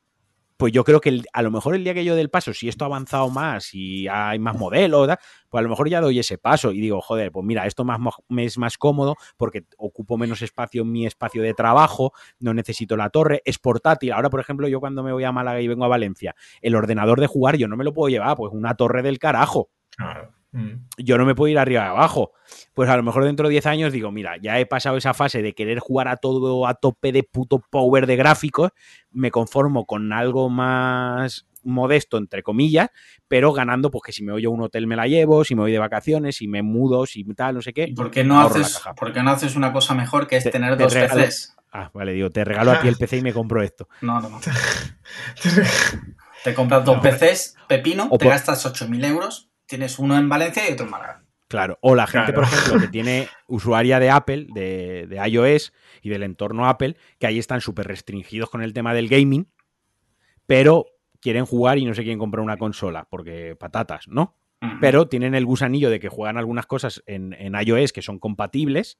pues 0.59 0.73
yo 0.73 0.83
creo 0.83 0.99
que 0.99 1.21
a 1.31 1.41
lo 1.41 1.51
mejor 1.51 1.73
el 1.73 1.85
día 1.85 1.93
que 1.93 2.03
yo 2.03 2.15
dé 2.15 2.21
el 2.21 2.29
paso, 2.29 2.53
si 2.53 2.67
esto 2.67 2.83
ha 2.83 2.87
avanzado 2.87 3.29
más 3.29 3.73
y 3.73 4.09
hay 4.09 4.39
más 4.39 4.57
modelos, 4.57 5.07
pues 5.47 5.59
a 5.59 5.63
lo 5.63 5.69
mejor 5.69 5.87
ya 5.87 6.01
doy 6.01 6.19
ese 6.19 6.37
paso 6.37 6.73
y 6.73 6.81
digo, 6.81 6.99
joder, 6.99 7.31
pues 7.31 7.45
mira, 7.45 7.65
esto 7.65 7.85
más, 7.85 7.97
me 8.27 8.43
es 8.43 8.57
más 8.57 8.77
cómodo 8.77 9.15
porque 9.37 9.63
ocupo 9.77 10.17
menos 10.17 10.41
espacio 10.41 10.81
en 10.81 10.91
mi 10.91 11.05
espacio 11.05 11.41
de 11.43 11.53
trabajo, 11.53 12.11
no 12.39 12.53
necesito 12.53 12.97
la 12.97 13.09
torre, 13.09 13.41
es 13.45 13.57
portátil. 13.57 14.11
Ahora, 14.11 14.29
por 14.29 14.41
ejemplo, 14.41 14.67
yo 14.67 14.81
cuando 14.81 15.01
me 15.01 15.13
voy 15.13 15.23
a 15.23 15.31
Málaga 15.31 15.61
y 15.61 15.69
vengo 15.69 15.85
a 15.85 15.87
Valencia, 15.87 16.35
el 16.61 16.75
ordenador 16.75 17.21
de 17.21 17.27
jugar 17.27 17.55
yo 17.55 17.69
no 17.69 17.77
me 17.77 17.85
lo 17.85 17.93
puedo 17.93 18.09
llevar, 18.09 18.35
pues 18.35 18.51
una 18.53 18.75
torre 18.75 19.01
del 19.01 19.17
carajo 19.17 19.69
Claro. 19.95 20.38
Mm. 20.51 20.87
yo 20.97 21.17
no 21.19 21.25
me 21.25 21.35
puedo 21.35 21.51
ir 21.51 21.59
arriba 21.59 21.85
y 21.85 21.89
abajo. 21.89 22.31
Pues 22.73 22.89
a 22.89 22.97
lo 22.97 23.03
mejor 23.03 23.23
dentro 23.25 23.47
de 23.47 23.51
10 23.51 23.65
años 23.67 23.93
digo, 23.93 24.11
mira, 24.11 24.37
ya 24.41 24.59
he 24.59 24.65
pasado 24.65 24.97
esa 24.97 25.13
fase 25.13 25.41
de 25.43 25.53
querer 25.53 25.77
jugar 25.79 26.07
a 26.07 26.17
todo 26.17 26.65
a 26.65 26.73
tope 26.73 27.11
de 27.11 27.21
puto 27.23 27.59
power 27.69 28.07
de 28.07 28.15
gráficos, 28.15 28.71
me 29.11 29.29
conformo 29.31 29.85
con 29.85 30.11
algo 30.11 30.49
más 30.49 31.45
modesto, 31.61 32.17
entre 32.17 32.41
comillas, 32.41 32.89
pero 33.27 33.51
ganando, 33.51 33.91
pues 33.91 34.01
que 34.05 34.11
si 34.13 34.23
me 34.23 34.31
voy 34.31 34.45
a 34.45 34.49
un 34.49 34.61
hotel 34.61 34.87
me 34.87 34.95
la 34.95 35.05
llevo, 35.07 35.43
si 35.43 35.53
me 35.55 35.61
voy 35.61 35.71
de 35.73 35.77
vacaciones, 35.77 36.37
si 36.37 36.47
me 36.47 36.63
mudo, 36.63 37.05
si 37.05 37.23
tal, 37.35 37.55
no 37.55 37.61
sé 37.61 37.73
qué. 37.73 37.83
¿Y 37.89 37.93
por 37.93 38.09
qué 38.09 38.23
no 38.23 38.39
haces, 38.41 38.75
caja. 38.77 38.95
por 38.95 39.11
qué 39.13 39.21
no 39.21 39.29
haces 39.31 39.55
una 39.55 39.71
cosa 39.73 39.93
mejor 39.93 40.25
que 40.25 40.37
es 40.37 40.45
Te- 40.45 40.51
tener 40.51 40.77
te 40.77 40.83
dos 40.83 40.93
regalo- 40.93 41.21
PCs? 41.25 41.55
Ah, 41.71 41.91
vale, 41.93 42.13
digo, 42.13 42.31
te 42.31 42.43
regalo 42.43 42.71
a 42.71 42.81
ti 42.81 42.87
el 42.87 42.95
PC 42.95 43.17
y 43.17 43.21
me 43.21 43.33
compro 43.33 43.61
esto. 43.61 43.87
No, 44.01 44.19
no, 44.21 44.29
no. 44.29 44.39
Te 46.43 46.53
compras 46.53 46.85
dos 46.85 46.99
PCs, 46.99 47.55
pepino, 47.67 48.07
O 48.09 48.17
te 48.17 48.25
por- 48.25 48.33
gastas 48.33 48.65
8.000 48.65 49.03
euros, 49.05 49.48
tienes 49.69 49.97
uno 49.99 50.17
en 50.17 50.27
Valencia 50.27 50.67
y 50.69 50.73
otro 50.73 50.85
en 50.85 50.91
Málaga. 50.91 51.23
Claro, 51.47 51.79
o 51.81 51.95
la 51.95 52.05
gente, 52.07 52.33
Claro. 52.33 52.47
por 52.49 52.53
ejemplo, 52.59 52.81
que 52.81 52.87
tiene 52.91 53.27
usuaria 53.47 53.99
de 53.99 54.09
Apple, 54.09 54.47
de, 54.53 55.07
de 55.07 55.27
iOS 55.29 55.71
y 56.01 56.09
del 56.09 56.23
entorno 56.23 56.67
Apple, 56.67 56.95
que 57.19 57.27
ahí 57.27 57.39
están 57.39 57.61
súper 57.61 57.87
restringidos 57.87 58.49
con 58.49 58.61
el 58.61 58.73
tema 58.73 58.93
del 58.93 59.07
gaming, 59.07 59.47
pero 60.45 60.85
quieren 61.21 61.45
jugar 61.45 61.77
y 61.77 61.85
no 61.85 61.93
se 61.93 62.03
quieren 62.03 62.19
comprar 62.19 62.43
una 62.43 62.57
consola, 62.57 63.07
porque 63.09 63.55
patatas, 63.55 64.07
¿no? 64.07 64.35
Pero 64.81 65.07
tienen 65.07 65.35
el 65.35 65.45
gusanillo 65.45 65.89
de 65.89 66.01
que 66.01 66.09
juegan 66.09 66.37
algunas 66.37 66.65
cosas 66.65 67.01
en, 67.05 67.31
en 67.33 67.53
iOS 67.55 67.93
que 67.93 68.01
son 68.01 68.19
compatibles, 68.19 68.99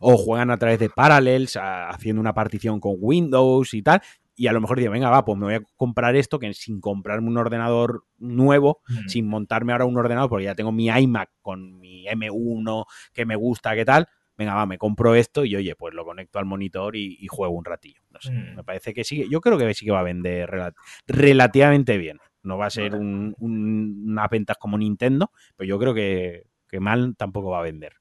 o 0.00 0.18
juegan 0.18 0.50
a 0.50 0.58
través 0.58 0.78
de 0.78 0.90
Parallels, 0.90 1.56
a- 1.56 1.88
haciendo 1.88 2.20
una 2.20 2.34
partición 2.34 2.78
con 2.78 2.96
Windows 2.98 3.72
y 3.72 3.82
tal, 3.82 4.02
y 4.38 4.46
a 4.46 4.52
lo 4.52 4.60
mejor 4.60 4.78
digo, 4.78 4.92
venga, 4.92 5.10
va, 5.10 5.24
pues 5.24 5.36
me 5.36 5.44
voy 5.46 5.54
a 5.54 5.60
comprar 5.76 6.14
esto, 6.16 6.38
que 6.38 6.54
sin 6.54 6.80
comprarme 6.80 7.28
un 7.28 7.36
ordenador 7.36 8.04
nuevo, 8.18 8.80
Mm. 8.88 9.08
sin 9.08 9.26
montarme 9.26 9.72
ahora 9.72 9.84
un 9.84 9.96
ordenador, 9.98 10.30
porque 10.30 10.44
ya 10.44 10.54
tengo 10.54 10.72
mi 10.72 10.86
iMac 10.88 11.30
con 11.42 11.78
mi 11.80 12.06
M1 12.06 12.86
que 13.12 13.26
me 13.26 13.36
gusta, 13.36 13.74
¿qué 13.74 13.84
tal? 13.84 14.06
Venga, 14.36 14.54
va, 14.54 14.66
me 14.66 14.78
compro 14.78 15.16
esto 15.16 15.44
y 15.44 15.56
oye, 15.56 15.74
pues 15.74 15.92
lo 15.94 16.04
conecto 16.04 16.38
al 16.38 16.44
monitor 16.44 16.94
y, 16.94 17.16
y 17.20 17.26
juego 17.26 17.52
un 17.54 17.64
ratillo. 17.64 18.00
No 18.10 18.20
sé, 18.20 18.30
Mm. 18.30 18.54
me 18.56 18.62
parece 18.64 18.94
que 18.94 19.02
sí, 19.02 19.26
yo 19.28 19.40
creo 19.40 19.58
que 19.58 19.74
sí 19.74 19.84
que 19.84 19.90
va 19.90 19.98
a 20.00 20.04
vender 20.04 20.48
rela- 20.48 20.74
relativamente 21.08 21.98
bien. 21.98 22.18
No 22.44 22.56
va 22.56 22.66
a 22.66 22.70
ser 22.70 22.94
un- 22.94 23.34
un- 23.40 24.04
unas 24.06 24.30
ventas 24.30 24.56
como 24.58 24.78
Nintendo, 24.78 25.32
pero 25.56 25.68
yo 25.68 25.78
creo 25.80 25.92
que, 25.94 26.44
que 26.68 26.78
mal 26.80 27.16
tampoco 27.16 27.50
va 27.50 27.58
a 27.58 27.62
vender. 27.62 27.94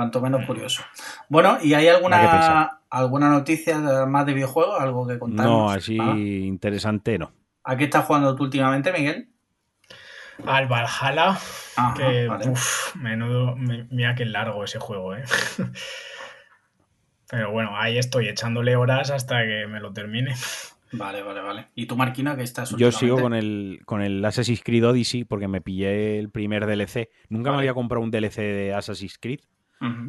Cuanto 0.00 0.22
menos 0.22 0.46
curioso. 0.46 0.82
Bueno, 1.28 1.58
¿y 1.62 1.74
hay 1.74 1.84
que 1.84 1.90
alguna, 1.90 2.80
alguna 2.88 3.28
noticia 3.28 3.78
de- 3.78 4.06
más 4.06 4.24
de 4.24 4.32
videojuegos? 4.32 4.80
¿Algo 4.80 5.06
que 5.06 5.18
contarnos? 5.18 5.54
No, 5.54 5.70
así 5.70 5.98
interesante 6.46 7.18
no. 7.18 7.30
¿A 7.64 7.76
qué 7.76 7.84
estás 7.84 8.06
jugando 8.06 8.34
tú 8.34 8.44
últimamente, 8.44 8.90
Miguel? 8.94 9.28
Al 10.46 10.68
Valhalla, 10.68 11.38
Ajá, 11.76 11.94
que 11.94 12.26
vale. 12.28 12.48
uf, 12.48 12.96
menudo, 12.96 13.54
me- 13.56 13.84
mira 13.90 14.14
qué 14.14 14.24
largo 14.24 14.64
ese 14.64 14.78
juego, 14.78 15.14
¿eh? 15.14 15.24
Pero 17.28 17.52
bueno, 17.52 17.76
ahí 17.76 17.98
estoy 17.98 18.28
echándole 18.28 18.76
horas 18.76 19.10
hasta 19.10 19.42
que 19.42 19.66
me 19.68 19.80
lo 19.80 19.92
termine. 19.92 20.34
Vale, 20.92 21.22
vale, 21.22 21.40
vale. 21.42 21.66
¿Y 21.74 21.84
tú, 21.86 21.94
Marquina, 21.94 22.36
qué 22.36 22.42
estás 22.42 22.74
Yo 22.74 22.90
sigo 22.90 23.20
con 23.20 23.34
el, 23.34 23.82
con 23.84 24.00
el 24.00 24.24
Assassin's 24.24 24.62
Creed 24.64 24.86
Odyssey 24.86 25.24
porque 25.24 25.46
me 25.46 25.60
pillé 25.60 26.18
el 26.18 26.30
primer 26.30 26.64
DLC. 26.66 27.10
Nunca 27.28 27.50
me 27.52 27.58
había 27.58 27.74
comprado 27.74 28.02
un 28.02 28.10
DLC 28.10 28.36
de 28.40 28.74
Assassin's 28.74 29.18
Creed 29.18 29.40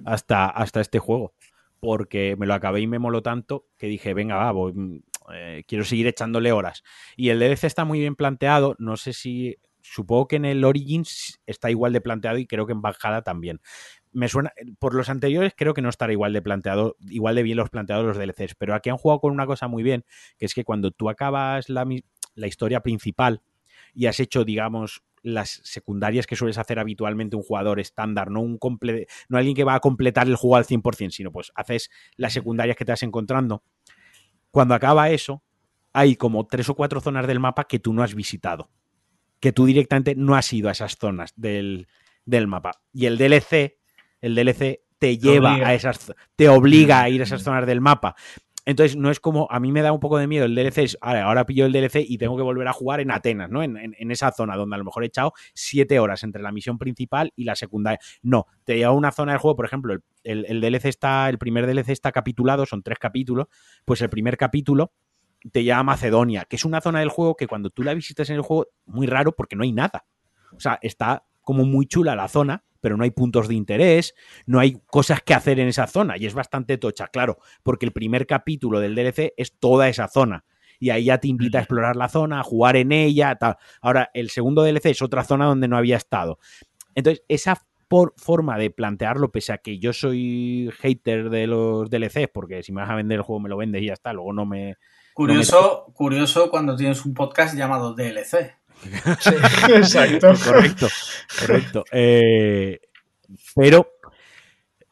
Hasta, 0.05 0.47
hasta 0.47 0.81
este 0.81 0.99
juego. 0.99 1.33
Porque 1.79 2.35
me 2.37 2.45
lo 2.45 2.53
acabé 2.53 2.81
y 2.81 2.87
me 2.87 2.99
moló 2.99 3.23
tanto 3.23 3.65
que 3.77 3.87
dije, 3.87 4.13
venga, 4.13 4.35
va, 4.35 4.51
voy, 4.51 4.73
mm, 4.73 4.99
eh, 5.33 5.63
quiero 5.67 5.83
seguir 5.83 6.07
echándole 6.07 6.51
horas. 6.51 6.83
Y 7.15 7.29
el 7.29 7.39
DLC 7.39 7.65
está 7.65 7.85
muy 7.85 7.99
bien 7.99 8.15
planteado. 8.15 8.75
No 8.79 8.97
sé 8.97 9.13
si. 9.13 9.57
Supongo 9.83 10.27
que 10.27 10.35
en 10.35 10.45
el 10.45 10.63
Origins 10.63 11.41
está 11.47 11.71
igual 11.71 11.91
de 11.91 12.01
planteado 12.01 12.37
y 12.37 12.45
creo 12.45 12.67
que 12.67 12.73
en 12.73 12.83
Valhalla 12.83 13.23
también. 13.23 13.61
Me 14.11 14.27
suena. 14.27 14.51
Por 14.77 14.93
los 14.93 15.09
anteriores, 15.09 15.53
creo 15.57 15.73
que 15.73 15.81
no 15.81 15.89
estará 15.89 16.13
igual 16.13 16.33
de 16.33 16.41
planteado, 16.41 16.97
igual 17.09 17.35
de 17.35 17.43
bien 17.43 17.57
los 17.57 17.69
planteados 17.71 18.05
los 18.05 18.17
DLCs. 18.17 18.55
Pero 18.55 18.75
aquí 18.75 18.89
han 18.91 18.97
jugado 18.97 19.21
con 19.21 19.31
una 19.31 19.47
cosa 19.47 19.67
muy 19.67 19.81
bien, 19.81 20.05
que 20.37 20.45
es 20.45 20.53
que 20.53 20.63
cuando 20.63 20.91
tú 20.91 21.09
acabas 21.09 21.67
la, 21.69 21.87
la 22.35 22.47
historia 22.47 22.81
principal 22.81 23.41
y 23.93 24.05
has 24.05 24.19
hecho, 24.19 24.43
digamos, 24.43 25.03
las 25.23 25.61
secundarias 25.63 26.27
que 26.27 26.35
sueles 26.35 26.57
hacer 26.57 26.79
habitualmente 26.79 27.35
un 27.35 27.43
jugador 27.43 27.79
estándar, 27.79 28.31
no 28.31 28.41
un 28.41 28.57
comple 28.57 29.07
no 29.29 29.37
alguien 29.37 29.55
que 29.55 29.63
va 29.63 29.75
a 29.75 29.79
completar 29.79 30.27
el 30.27 30.35
juego 30.35 30.55
al 30.55 30.65
100%, 30.65 31.11
sino 31.11 31.31
pues 31.31 31.51
haces 31.55 31.89
las 32.17 32.33
secundarias 32.33 32.77
que 32.77 32.85
te 32.85 32.91
vas 32.91 33.03
encontrando. 33.03 33.63
Cuando 34.49 34.73
acaba 34.73 35.09
eso, 35.09 35.43
hay 35.93 36.15
como 36.15 36.47
tres 36.47 36.69
o 36.69 36.75
cuatro 36.75 37.01
zonas 37.01 37.27
del 37.27 37.39
mapa 37.39 37.65
que 37.65 37.79
tú 37.79 37.93
no 37.93 38.03
has 38.03 38.15
visitado, 38.15 38.69
que 39.39 39.51
tú 39.51 39.65
directamente 39.65 40.15
no 40.15 40.35
has 40.35 40.51
ido 40.53 40.69
a 40.69 40.71
esas 40.73 40.97
zonas 40.97 41.33
del, 41.35 41.87
del 42.25 42.47
mapa. 42.47 42.81
Y 42.93 43.05
el 43.05 43.17
DLC, 43.17 43.77
el 44.21 44.35
DLC 44.35 44.81
te 44.99 45.17
lleva 45.17 45.53
obliga. 45.53 45.67
a 45.67 45.73
esas, 45.73 46.13
te 46.35 46.47
obliga 46.47 47.01
a 47.01 47.09
ir 47.09 47.21
a 47.21 47.23
esas 47.23 47.43
zonas 47.43 47.65
del 47.65 47.81
mapa. 47.81 48.15
Entonces, 48.65 48.95
no 48.95 49.09
es 49.09 49.19
como, 49.19 49.47
a 49.49 49.59
mí 49.59 49.71
me 49.71 49.81
da 49.81 49.91
un 49.91 49.99
poco 49.99 50.17
de 50.19 50.27
miedo 50.27 50.45
el 50.45 50.53
DLC, 50.53 50.83
es, 50.83 50.97
"Vale, 51.01 51.19
ahora 51.19 51.45
pillo 51.47 51.65
el 51.65 51.71
DLC 51.71 52.05
y 52.07 52.17
tengo 52.19 52.37
que 52.37 52.43
volver 52.43 52.67
a 52.67 52.73
jugar 52.73 52.99
en 52.99 53.09
Atenas, 53.11 53.49
¿no? 53.49 53.63
En 53.63 54.11
esa 54.11 54.31
zona 54.31 54.55
donde 54.55 54.75
a 54.75 54.77
lo 54.77 54.85
mejor 54.85 55.03
he 55.03 55.07
echado 55.07 55.33
siete 55.53 55.97
horas 55.99 56.23
entre 56.23 56.41
la 56.43 56.51
misión 56.51 56.77
principal 56.77 57.33
y 57.35 57.43
la 57.45 57.55
secundaria. 57.55 57.99
No, 58.21 58.45
te 58.63 58.77
lleva 58.77 58.91
a 58.91 58.93
una 58.93 59.11
zona 59.11 59.31
del 59.31 59.39
juego, 59.39 59.55
por 59.55 59.65
ejemplo, 59.65 59.93
el, 59.93 60.01
el- 60.23 60.45
el 60.47 60.61
DLC 60.61 60.85
está, 60.89 61.27
el 61.29 61.39
primer 61.39 61.65
DLC 61.65 61.89
está 61.91 62.11
capitulado, 62.11 62.65
son 62.67 62.83
tres 62.83 62.99
capítulos, 62.99 63.47
pues 63.83 64.01
el 64.01 64.09
primer 64.09 64.37
capítulo 64.37 64.91
te 65.51 65.63
lleva 65.63 65.79
a 65.79 65.83
Macedonia, 65.83 66.45
que 66.45 66.55
es 66.55 66.63
una 66.65 66.81
zona 66.81 66.99
del 66.99 67.09
juego 67.09 67.35
que 67.35 67.47
cuando 67.47 67.71
tú 67.71 67.81
la 67.81 67.95
visitas 67.95 68.29
en 68.29 68.35
el 68.35 68.41
juego, 68.43 68.67
muy 68.85 69.07
raro 69.07 69.31
porque 69.35 69.55
no 69.55 69.63
hay 69.63 69.71
nada. 69.71 70.05
O 70.55 70.59
sea, 70.59 70.77
está 70.83 71.23
como 71.41 71.65
muy 71.65 71.87
chula 71.87 72.15
la 72.15 72.27
zona, 72.27 72.63
pero 72.81 72.97
no 72.97 73.03
hay 73.03 73.11
puntos 73.11 73.47
de 73.47 73.55
interés, 73.55 74.13
no 74.45 74.59
hay 74.59 74.77
cosas 74.87 75.21
que 75.21 75.33
hacer 75.33 75.59
en 75.59 75.69
esa 75.69 75.87
zona 75.87 76.17
y 76.17 76.25
es 76.25 76.33
bastante 76.33 76.77
tocha, 76.77 77.07
claro, 77.07 77.37
porque 77.63 77.85
el 77.85 77.93
primer 77.93 78.27
capítulo 78.27 78.79
del 78.79 78.95
DLC 78.95 79.33
es 79.37 79.57
toda 79.57 79.87
esa 79.87 80.07
zona 80.07 80.43
y 80.79 80.89
ahí 80.89 81.05
ya 81.05 81.19
te 81.19 81.27
invita 81.27 81.59
a 81.59 81.61
explorar 81.61 81.95
la 81.95 82.09
zona, 82.09 82.39
a 82.39 82.43
jugar 82.43 82.75
en 82.75 82.91
ella, 82.91 83.35
tal. 83.35 83.55
Ahora, 83.81 84.09
el 84.15 84.31
segundo 84.31 84.63
DLC 84.63 84.87
es 84.87 85.01
otra 85.03 85.23
zona 85.23 85.45
donde 85.45 85.67
no 85.67 85.77
había 85.77 85.95
estado. 85.95 86.39
Entonces, 86.95 87.23
esa 87.29 87.61
por 87.87 88.13
forma 88.15 88.57
de 88.57 88.71
plantearlo, 88.71 89.33
pese 89.33 89.51
a 89.51 89.57
que 89.57 89.77
yo 89.77 89.91
soy 89.91 90.71
hater 90.79 91.29
de 91.29 91.45
los 91.45 91.89
DLCs, 91.89 92.29
porque 92.33 92.63
si 92.63 92.71
me 92.71 92.79
vas 92.79 92.89
a 92.89 92.95
vender 92.95 93.17
el 93.17 93.23
juego 93.23 93.41
me 93.41 93.49
lo 93.49 93.57
vendes 93.57 93.81
y 93.81 93.87
ya 93.87 93.93
está, 93.93 94.13
luego 94.13 94.31
no 94.31 94.45
me... 94.45 94.77
Curioso, 95.13 95.91
curioso 95.93 96.49
cuando 96.49 96.77
tienes 96.77 97.05
un 97.05 97.13
podcast 97.13 97.53
llamado 97.53 97.93
DLC. 97.93 98.55
Sí, 99.19 99.29
exacto. 99.75 100.33
correcto, 100.45 100.87
correcto. 101.39 101.83
Eh, 101.91 102.79
pero 103.55 103.87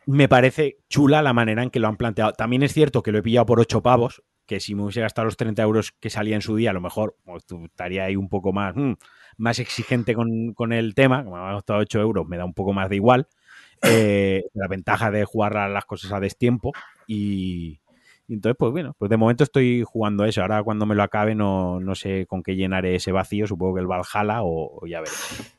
me 0.05 0.27
parece 0.27 0.77
chula 0.89 1.21
la 1.21 1.33
manera 1.33 1.63
en 1.63 1.69
que 1.69 1.79
lo 1.79 1.87
han 1.87 1.97
planteado. 1.97 2.33
También 2.33 2.63
es 2.63 2.73
cierto 2.73 3.03
que 3.03 3.11
lo 3.11 3.19
he 3.19 3.23
pillado 3.23 3.45
por 3.45 3.59
8 3.59 3.81
pavos, 3.81 4.23
que 4.45 4.59
si 4.59 4.73
me 4.73 4.83
hubiese 4.83 5.01
gastado 5.01 5.25
los 5.25 5.37
30 5.37 5.61
euros 5.61 5.91
que 5.99 6.09
salía 6.09 6.35
en 6.35 6.41
su 6.41 6.55
día, 6.55 6.71
a 6.71 6.73
lo 6.73 6.81
mejor 6.81 7.15
pues, 7.23 7.43
estaría 7.65 8.05
ahí 8.05 8.15
un 8.15 8.29
poco 8.29 8.51
más, 8.51 8.75
mm, 8.75 8.93
más 9.37 9.59
exigente 9.59 10.15
con, 10.15 10.53
con 10.53 10.73
el 10.73 10.95
tema. 10.95 11.23
Como 11.23 11.37
me 11.37 11.49
ha 11.49 11.53
costado 11.53 11.79
8 11.79 11.99
euros, 12.01 12.27
me 12.27 12.37
da 12.37 12.45
un 12.45 12.53
poco 12.53 12.73
más 12.73 12.89
de 12.89 12.95
igual. 12.95 13.27
Eh, 13.81 14.43
la 14.53 14.67
ventaja 14.67 15.09
de 15.11 15.23
jugar 15.25 15.55
a 15.57 15.69
las 15.69 15.85
cosas 15.85 16.11
a 16.11 16.19
destiempo 16.19 16.71
y, 17.07 17.78
y 18.29 18.35
entonces, 18.35 18.55
pues 18.57 18.71
bueno, 18.71 18.95
pues 18.97 19.09
de 19.09 19.17
momento 19.17 19.43
estoy 19.43 19.83
jugando 19.85 20.23
eso. 20.23 20.41
Ahora 20.41 20.63
cuando 20.63 20.85
me 20.85 20.95
lo 20.95 21.03
acabe 21.03 21.35
no, 21.35 21.79
no 21.81 21.95
sé 21.95 22.25
con 22.27 22.43
qué 22.43 22.55
llenaré 22.55 22.95
ese 22.95 23.11
vacío, 23.11 23.47
supongo 23.47 23.75
que 23.75 23.81
el 23.81 23.87
Valhalla 23.87 24.43
o, 24.43 24.79
o 24.81 24.87
ya 24.87 25.01
veré. 25.01 25.11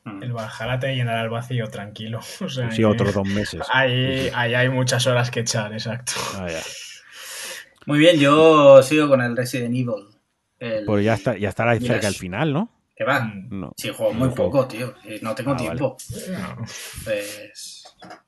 Mm. 0.05 0.23
El 0.23 0.33
Valhalla 0.33 0.79
te 0.79 0.95
llenará 0.95 1.21
el 1.21 1.29
vacío, 1.29 1.67
tranquilo. 1.69 2.19
O 2.41 2.49
sea, 2.49 2.71
Sí, 2.71 2.77
que 2.77 2.85
otros 2.85 3.13
dos 3.13 3.27
meses. 3.27 3.61
Ahí, 3.71 4.29
ahí 4.33 4.53
hay 4.55 4.69
muchas 4.69 5.05
horas 5.05 5.29
que 5.29 5.41
echar, 5.41 5.71
exacto. 5.73 6.13
Ah, 6.39 6.47
ya. 6.49 6.61
Muy 7.85 7.99
bien, 7.99 8.17
yo 8.19 8.81
sigo 8.83 9.07
con 9.07 9.21
el 9.21 9.35
Resident 9.35 9.73
Evil. 9.75 10.07
El- 10.59 10.85
Pues 10.85 11.03
ya 11.03 11.15
está, 11.15 11.37
ya 11.37 11.49
estará 11.49 11.73
Mira, 11.73 11.93
cerca 11.95 12.07
al 12.07 12.13
es- 12.13 12.19
final, 12.19 12.53
¿no? 12.53 12.69
¿Qué 12.95 13.03
va? 13.03 13.21
Mm, 13.21 13.47
No. 13.59 13.73
Sí, 13.77 13.89
juego 13.89 14.13
muy 14.13 14.29
No 14.29 14.35
juego. 14.35 14.51
poco, 14.51 14.67
tío. 14.67 14.93
No 15.21 15.33
tengo 15.33 15.51
Ah, 15.53 15.57
tiempo. 15.57 15.97
no. 16.29 16.65
Pues... 17.03 17.80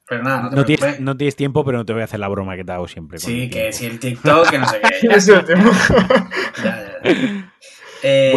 Pero 0.08 0.24
nada, 0.24 0.42
no 0.44 0.50
te 0.50 0.56
No 0.58 0.66
tienes, 0.66 1.00
no 1.00 1.18
tienes 1.18 1.36
tiempo, 1.36 1.64
pero 1.66 1.78
no 1.80 1.86
te 1.86 1.94
voy 1.94 2.02
a 2.02 2.06
hacer 2.06 2.20
la 2.20 2.28
broma 2.28 2.56
que 2.56 2.64
te 2.64 2.72
hago 2.72 2.88
siempre. 2.88 3.18
Sí, 3.20 3.50
que 3.50 3.72
si 3.72 3.86
el 3.86 4.00
TikTok, 4.00 4.50
que 4.50 4.60
no 4.60 4.68
sé 4.68 4.82
qué. 4.82 5.08
Ya, 5.10 5.16
Es 5.16 5.28
el 5.28 5.46
tema. 5.46 5.72
ya, 6.64 7.02
ya. 7.04 7.50
Eh, 8.04 8.30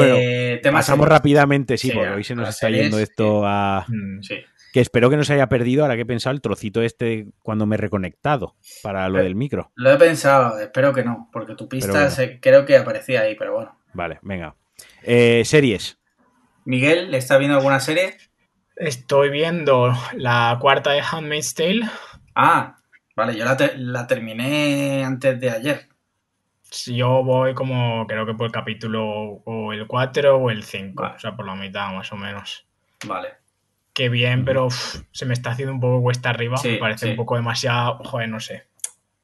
Bueno, 0.63 0.77
Pasamos 0.77 1.09
rápidamente, 1.09 1.77
sí, 1.77 1.89
Sí, 1.89 1.95
porque 1.95 2.11
hoy 2.11 2.25
se 2.25 2.35
nos 2.37 2.49
está 2.49 2.67
series, 2.69 2.83
yendo 2.85 2.99
esto 2.99 3.43
a... 3.47 3.85
Mm, 3.89 4.23
Sí. 4.23 4.37
Que 4.73 4.81
espero 4.83 5.09
que 5.09 5.17
no 5.17 5.25
se 5.25 5.33
haya 5.33 5.49
perdido, 5.49 5.83
ahora 5.85 5.95
que 5.97 6.03
he 6.03 6.07
pensado, 6.07 6.35
el 6.35 6.43
trocito 6.43 6.83
este 6.83 7.29
cuando 7.43 7.65
me 7.65 7.77
he 7.77 7.79
reconectado 7.79 8.57
para 8.83 9.09
lo 9.09 9.21
Eh. 9.21 9.23
del 9.23 9.35
micro. 9.35 9.73
Lo 9.75 9.91
he 9.91 9.97
pensado, 9.97 10.59
espero 10.61 10.93
que 10.93 11.03
no, 11.03 11.31
porque 11.33 11.55
tu 11.55 11.67
pista 11.67 11.87
Pero 11.93 12.01
bueno. 12.01 12.15
se- 12.15 12.41
creo 12.41 12.67
que 12.67 12.77
aparecía 12.77 13.23
ahí, 13.23 13.35
pero 13.37 13.55
bueno. 13.55 13.79
Vale, 13.95 14.19
venga. 14.23 14.55
Eh, 15.03 15.43
series. 15.47 15.99
Miguel, 16.67 17.11
¿le 17.11 17.17
está 17.17 17.39
viendo 17.39 17.57
alguna 17.57 17.81
serie? 17.81 18.19
Estoy 18.77 19.31
viendo 19.31 19.93
la 20.15 20.57
cuarta 20.61 20.91
de 20.91 21.01
Handmaid's 21.01 21.55
Tale. 21.55 21.81
Ah, 22.35 22.77
vale, 23.15 23.37
yo 23.37 23.45
la, 23.45 23.57
te- 23.57 23.77
la 23.79 24.07
terminé 24.07 25.03
antes 25.05 25.41
de 25.41 25.51
ayer. 25.51 25.89
Yo 26.87 27.23
voy 27.25 27.55
como, 27.55 28.07
creo 28.07 28.27
que 28.27 28.35
por 28.35 28.47
el 28.47 28.53
capítulo 28.53 29.05
o 29.45 29.73
el 29.73 29.87
4 29.87 30.37
o 30.37 30.51
el 30.51 30.63
5. 30.63 31.03
Vale. 31.03 31.15
O 31.17 31.19
sea, 31.19 31.35
por 31.37 31.47
la 31.47 31.55
mitad 31.55 31.91
más 31.93 32.13
o 32.13 32.17
menos. 32.17 32.67
Vale. 33.07 33.29
Qué 33.95 34.11
bien, 34.11 34.45
pero 34.45 34.67
uf, 34.67 35.01
se 35.11 35.25
me 35.25 35.33
está 35.33 35.51
haciendo 35.53 35.73
un 35.73 35.81
poco 35.81 36.03
cuesta 36.03 36.29
arriba. 36.29 36.59
Sí, 36.59 36.73
me 36.73 36.77
parece 36.77 37.07
sí. 37.07 37.11
un 37.13 37.17
poco 37.17 37.37
demasiado. 37.37 37.99
Joder, 38.05 38.29
no 38.29 38.41
sé. 38.41 38.67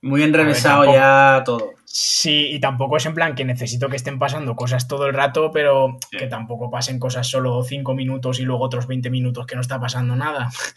Muy 0.02 0.22
enrevesado 0.22 0.84
ya 0.92 1.42
todo. 1.44 1.72
Sí, 1.84 2.48
y 2.50 2.58
tampoco 2.60 2.96
es 2.96 3.06
en 3.06 3.14
plan 3.14 3.34
que 3.34 3.44
necesito 3.44 3.88
que 3.88 3.96
estén 3.96 4.18
pasando 4.18 4.56
cosas 4.56 4.88
todo 4.88 5.06
el 5.06 5.14
rato, 5.14 5.50
pero 5.52 5.98
Sí. 6.10 6.16
que 6.18 6.26
tampoco 6.26 6.70
pasen 6.70 6.98
cosas 6.98 7.26
solo 7.28 7.62
5 7.62 7.94
minutos 7.94 8.40
y 8.40 8.42
luego 8.44 8.64
otros 8.64 8.86
20 8.86 9.10
minutos 9.10 9.46
que 9.46 9.54
no 9.54 9.60
está 9.60 9.78
pasando 9.80 10.16
nada. 10.16 10.50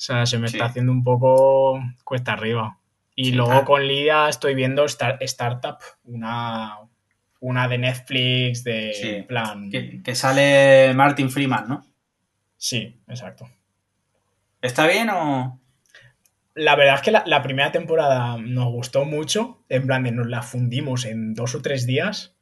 O 0.00 0.02
sea, 0.02 0.24
se 0.24 0.38
me 0.38 0.48
Sí. 0.48 0.56
está 0.56 0.64
haciendo 0.64 0.92
un 0.92 1.04
poco 1.04 1.78
cuesta 2.04 2.32
arriba. 2.32 2.78
Y 3.14 3.26
Sí, 3.26 3.32
luego 3.32 3.50
claro. 3.50 3.66
con 3.66 3.86
Lidia 3.86 4.30
estoy 4.30 4.54
viendo 4.54 4.86
Star- 4.86 5.18
Startup, 5.20 5.76
una, 6.04 6.78
una 7.40 7.68
de 7.68 7.76
Netflix 7.76 8.64
de 8.64 9.26
plan. 9.28 9.70
Que, 9.70 10.02
que 10.02 10.14
sale 10.14 10.94
Martin 10.94 11.28
Freeman, 11.30 11.68
¿no? 11.68 11.84
Sí, 12.56 12.98
exacto. 13.08 13.46
¿Está 14.62 14.86
bien 14.86 15.10
o...? 15.10 15.59
La 16.60 16.76
verdad 16.76 16.96
es 16.96 17.00
que 17.02 17.10
la, 17.10 17.22
la 17.26 17.42
primera 17.42 17.72
temporada 17.72 18.36
nos 18.36 18.66
gustó 18.66 19.04
mucho, 19.06 19.64
en 19.70 19.86
plan 19.86 20.02
de 20.04 20.12
nos 20.12 20.26
la 20.26 20.42
fundimos 20.42 21.06
en 21.06 21.32
dos 21.34 21.54
o 21.54 21.62
tres 21.62 21.86
días 21.86 22.36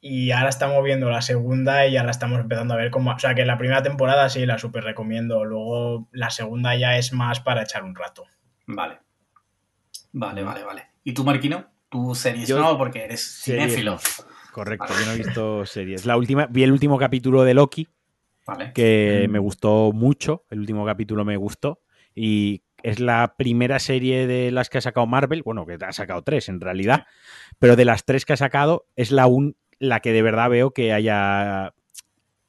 y 0.00 0.30
ahora 0.30 0.48
estamos 0.48 0.82
viendo 0.84 1.10
la 1.10 1.22
segunda 1.22 1.86
y 1.86 1.92
ya 1.92 2.04
la 2.04 2.10
estamos 2.12 2.38
empezando 2.40 2.74
a 2.74 2.76
ver 2.76 2.90
como... 2.90 3.10
O 3.12 3.18
sea 3.18 3.34
que 3.34 3.44
la 3.44 3.58
primera 3.58 3.82
temporada 3.82 4.28
sí 4.28 4.46
la 4.46 4.58
súper 4.58 4.84
recomiendo, 4.84 5.44
luego 5.44 6.08
la 6.12 6.30
segunda 6.30 6.76
ya 6.76 6.96
es 6.98 7.12
más 7.12 7.40
para 7.40 7.62
echar 7.62 7.82
un 7.84 7.94
rato. 7.96 8.24
Vale. 8.66 8.98
Vale, 10.12 10.42
vale, 10.42 10.62
vale. 10.62 10.82
¿Y 11.04 11.12
tú, 11.12 11.24
Marquino? 11.24 11.66
¿Tú 11.88 12.14
series 12.14 12.48
Yo- 12.48 12.58
no? 12.60 12.78
Porque 12.78 13.04
eres 13.04 13.42
cinéfilo. 13.42 13.98
Correcto, 14.52 14.86
yo 15.00 15.06
no 15.06 15.12
he 15.12 15.16
visto 15.18 15.66
series. 15.66 16.04
La 16.06 16.16
última, 16.16 16.46
vi 16.46 16.62
el 16.62 16.72
último 16.72 16.98
capítulo 16.98 17.42
de 17.42 17.54
Loki, 17.54 17.88
Vale. 18.46 18.72
que 18.72 19.26
Mm. 19.28 19.32
me 19.32 19.38
gustó 19.38 19.92
mucho. 19.92 20.44
El 20.50 20.60
último 20.60 20.84
capítulo 20.84 21.24
me 21.24 21.36
gustó. 21.36 21.80
Y 22.14 22.62
es 22.82 23.00
la 23.00 23.34
primera 23.36 23.78
serie 23.78 24.26
de 24.26 24.50
las 24.50 24.70
que 24.70 24.78
ha 24.78 24.80
sacado 24.80 25.06
Marvel. 25.06 25.42
Bueno, 25.42 25.66
que 25.66 25.78
ha 25.80 25.92
sacado 25.92 26.22
tres 26.22 26.48
en 26.48 26.60
realidad. 26.60 27.06
Pero 27.58 27.76
de 27.76 27.84
las 27.84 28.04
tres 28.04 28.24
que 28.24 28.32
ha 28.32 28.36
sacado, 28.36 28.86
es 28.96 29.10
la, 29.10 29.26
un, 29.26 29.56
la 29.78 30.00
que 30.00 30.12
de 30.12 30.22
verdad 30.22 30.50
veo 30.50 30.72
que 30.72 30.92
haya. 30.92 31.74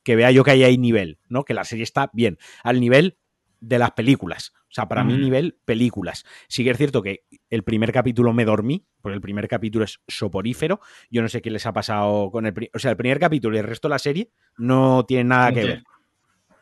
Que 0.04 0.16
vea 0.18 0.32
yo 0.32 0.44
que 0.44 0.52
ahí 0.52 0.64
hay 0.64 0.78
nivel, 0.78 1.20
¿no? 1.30 1.46
Que 1.46 1.54
la 1.54 1.64
serie 1.64 1.84
está 1.84 2.10
bien. 2.14 2.38
Al 2.64 2.82
nivel 2.82 3.18
de 3.62 3.80
las 3.80 3.92
películas. 3.92 4.54
O 4.74 4.76
sea, 4.76 4.88
para 4.88 5.04
mí, 5.04 5.16
nivel 5.16 5.56
películas. 5.66 6.26
Sí 6.48 6.64
que 6.64 6.72
es 6.72 6.78
cierto 6.78 7.04
que 7.04 7.26
el 7.52 7.64
primer 7.64 7.92
capítulo 7.92 8.34
me 8.34 8.44
dormí, 8.44 8.88
porque 9.02 9.14
el 9.14 9.22
primer 9.22 9.48
capítulo 9.48 9.86
es 9.86 10.02
soporífero. 10.08 10.82
Yo 11.12 11.22
no 11.22 11.30
sé 11.30 11.44
qué 11.44 11.52
les 11.52 11.68
ha 11.68 11.74
pasado 11.74 12.32
con 12.32 12.48
el. 12.48 12.54
O 12.74 12.80
sea, 12.80 12.90
el 12.90 12.98
primer 12.98 13.20
capítulo 13.20 13.56
y 13.56 13.60
el 13.60 13.68
resto 13.68 13.88
de 13.88 13.92
la 13.92 14.00
serie 14.00 14.32
no 14.58 15.06
tienen 15.06 15.28
nada 15.28 15.54
que 15.54 15.64
ver. 15.64 15.84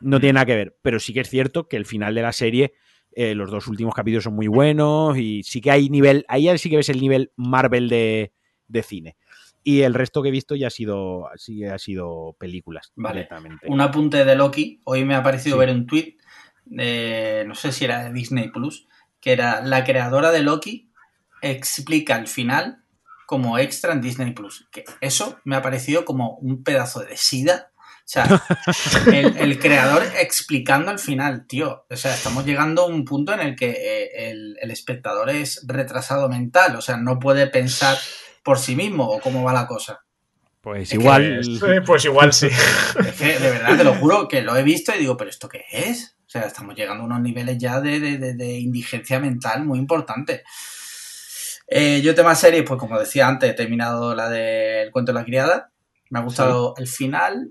No 0.01 0.19
tiene 0.19 0.33
nada 0.33 0.45
que 0.45 0.55
ver. 0.55 0.77
Pero 0.81 0.99
sí 0.99 1.13
que 1.13 1.21
es 1.21 1.29
cierto 1.29 1.69
que 1.69 1.77
el 1.77 1.85
final 1.85 2.13
de 2.13 2.21
la 2.21 2.33
serie, 2.33 2.73
eh, 3.13 3.35
los 3.35 3.51
dos 3.51 3.67
últimos 3.67 3.93
capítulos 3.93 4.23
son 4.23 4.35
muy 4.35 4.47
buenos 4.47 5.17
y 5.17 5.43
sí 5.43 5.61
que 5.61 5.71
hay 5.71 5.89
nivel. 5.89 6.25
Ahí 6.27 6.55
sí 6.57 6.69
que 6.69 6.77
ves 6.77 6.89
el 6.89 7.01
nivel 7.01 7.31
Marvel 7.35 7.89
de, 7.89 8.31
de 8.67 8.83
cine. 8.83 9.17
Y 9.63 9.81
el 9.81 9.93
resto 9.93 10.23
que 10.23 10.29
he 10.29 10.31
visto 10.31 10.55
ya 10.55 10.67
ha 10.67 10.71
sido, 10.71 11.29
sí 11.35 11.63
ha 11.65 11.77
sido 11.77 12.35
películas. 12.39 12.91
Vale. 12.95 13.15
directamente. 13.19 13.67
Un 13.69 13.81
apunte 13.81 14.25
de 14.25 14.35
Loki. 14.35 14.81
Hoy 14.85 15.05
me 15.05 15.13
ha 15.15 15.21
parecido 15.23 15.57
Sí. 15.57 15.59
ver 15.59 15.75
un 15.75 15.85
tweet 15.85 16.17
de, 16.65 17.43
no 17.47 17.53
sé 17.55 17.71
si 17.71 17.85
era 17.85 18.03
de 18.05 18.13
Disney 18.13 18.49
Plus, 18.49 18.87
que 19.19 19.33
era 19.33 19.61
la 19.61 19.83
creadora 19.83 20.31
de 20.31 20.41
Loki 20.41 20.89
explica 21.41 22.15
el 22.17 22.27
final 22.27 22.83
como 23.27 23.57
extra 23.57 23.93
en 23.93 24.01
Disney 24.01 24.31
Plus. 24.31 24.67
Que 24.71 24.83
eso 24.99 25.39
me 25.43 25.55
ha 25.55 25.61
parecido 25.61 26.05
como 26.05 26.37
un 26.37 26.63
pedazo 26.63 27.01
de 27.01 27.15
sida. 27.17 27.70
O 28.11 28.13
sea, 28.13 28.43
el, 29.13 29.37
el 29.37 29.57
creador 29.59 30.03
explicando 30.19 30.91
el 30.91 30.99
final, 30.99 31.47
tío. 31.47 31.85
O 31.89 31.95
sea, 31.95 32.13
estamos 32.13 32.45
llegando 32.45 32.81
a 32.81 32.87
un 32.87 33.05
punto 33.05 33.33
en 33.33 33.39
el 33.39 33.55
que 33.55 33.69
eh, 33.69 34.29
el, 34.31 34.57
el 34.61 34.69
espectador 34.71 35.29
es 35.29 35.63
retrasado 35.65 36.27
mental. 36.27 36.75
O 36.75 36.81
sea, 36.81 36.97
no 36.97 37.19
puede 37.19 37.47
pensar 37.47 37.97
por 38.43 38.59
sí 38.59 38.75
mismo 38.75 39.07
o 39.07 39.21
cómo 39.21 39.43
va 39.43 39.53
la 39.53 39.65
cosa. 39.65 40.01
Pues 40.59 40.83
es 40.83 40.89
que 40.89 40.95
igual. 40.95 41.41
Pues 41.85 42.03
igual 42.05 42.33
sí. 42.33 42.47
Es 42.99 43.15
que 43.15 43.39
de 43.39 43.49
verdad 43.51 43.77
te 43.77 43.83
lo 43.85 43.93
juro 43.95 44.27
que 44.27 44.41
lo 44.41 44.55
he 44.57 44.63
visto 44.63 44.93
y 44.93 44.99
digo, 44.99 45.15
¿pero 45.15 45.29
esto 45.29 45.47
qué 45.47 45.63
es? 45.71 46.17
O 46.27 46.29
sea, 46.29 46.41
estamos 46.43 46.75
llegando 46.75 47.03
a 47.03 47.05
unos 47.05 47.21
niveles 47.21 47.57
ya 47.57 47.79
de, 47.81 47.99
de- 48.01 48.17
de- 48.17 48.33
de 48.35 48.59
indigencia 48.59 49.19
mental 49.21 49.63
muy 49.65 49.79
importantes. 49.79 50.41
Eh, 51.67 52.01
yo 52.01 52.13
tema 52.13 52.35
series, 52.35 52.63
pues 52.67 52.77
como 52.79 52.99
decía 52.99 53.27
antes, 53.27 53.49
he 53.49 53.53
terminado 53.53 54.13
la 54.13 54.29
del 54.29 54.91
cuento 54.91 55.13
de 55.13 55.19
la 55.19 55.25
criada. 55.25 55.71
Me 56.09 56.19
ha 56.19 56.23
gustado 56.23 56.73
el 56.77 56.87
final. 56.87 57.47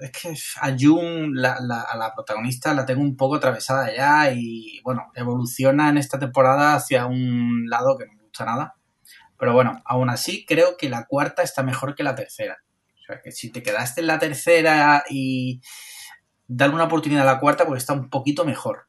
Es 0.00 0.12
que 0.12 0.34
a 0.60 0.76
Jung, 0.78 1.32
la, 1.34 1.58
la- 1.60 1.82
a 1.82 1.96
la 1.96 2.14
protagonista, 2.14 2.72
la 2.74 2.86
tengo 2.86 3.02
un 3.02 3.16
poco 3.16 3.36
atravesada 3.36 3.94
ya 3.94 4.30
y 4.32 4.80
bueno, 4.84 5.10
evoluciona 5.14 5.88
en 5.88 5.98
esta 5.98 6.18
temporada 6.18 6.74
hacia 6.74 7.06
un 7.06 7.68
lado 7.68 7.96
que 7.98 8.06
no 8.06 8.12
me 8.14 8.22
gusta 8.22 8.44
nada. 8.44 8.74
Pero 9.38 9.52
bueno, 9.52 9.82
aún 9.84 10.10
así 10.10 10.44
creo 10.46 10.76
que 10.76 10.88
la 10.88 11.06
cuarta 11.06 11.42
está 11.42 11.62
mejor 11.62 11.94
que 11.94 12.02
la 12.02 12.14
tercera. 12.14 12.58
O 13.00 13.02
sea, 13.06 13.20
que 13.22 13.32
si 13.32 13.50
te 13.50 13.62
quedaste 13.62 14.00
en 14.02 14.06
la 14.08 14.18
tercera 14.18 15.04
y 15.08 15.60
darle 16.46 16.74
una 16.76 16.84
oportunidad 16.84 17.22
a 17.28 17.32
la 17.34 17.40
cuarta 17.40 17.64
porque 17.64 17.78
está 17.78 17.92
un 17.92 18.10
poquito 18.10 18.44
mejor. 18.44 18.86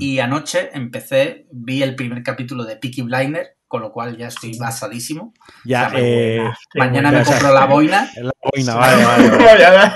Y 0.00 0.18
anoche 0.20 0.70
empecé, 0.72 1.46
vi 1.52 1.82
el 1.82 1.94
primer 1.94 2.22
capítulo 2.22 2.64
de 2.64 2.76
Peaky 2.76 3.02
Blinder, 3.02 3.58
con 3.74 3.82
lo 3.82 3.90
cual 3.90 4.16
ya 4.16 4.28
estoy 4.28 4.56
basadísimo. 4.56 5.34
ya, 5.64 5.88
o 5.88 5.90
sea, 5.90 5.98
eh, 6.00 6.48
Mañana 6.76 7.10
me 7.10 7.24
compro 7.24 7.52
la 7.52 7.66
boina. 7.66 8.08
la 8.22 8.30
boina, 8.40 8.74
vale, 8.76 9.04
vale, 9.04 9.28
vale. 9.68 9.92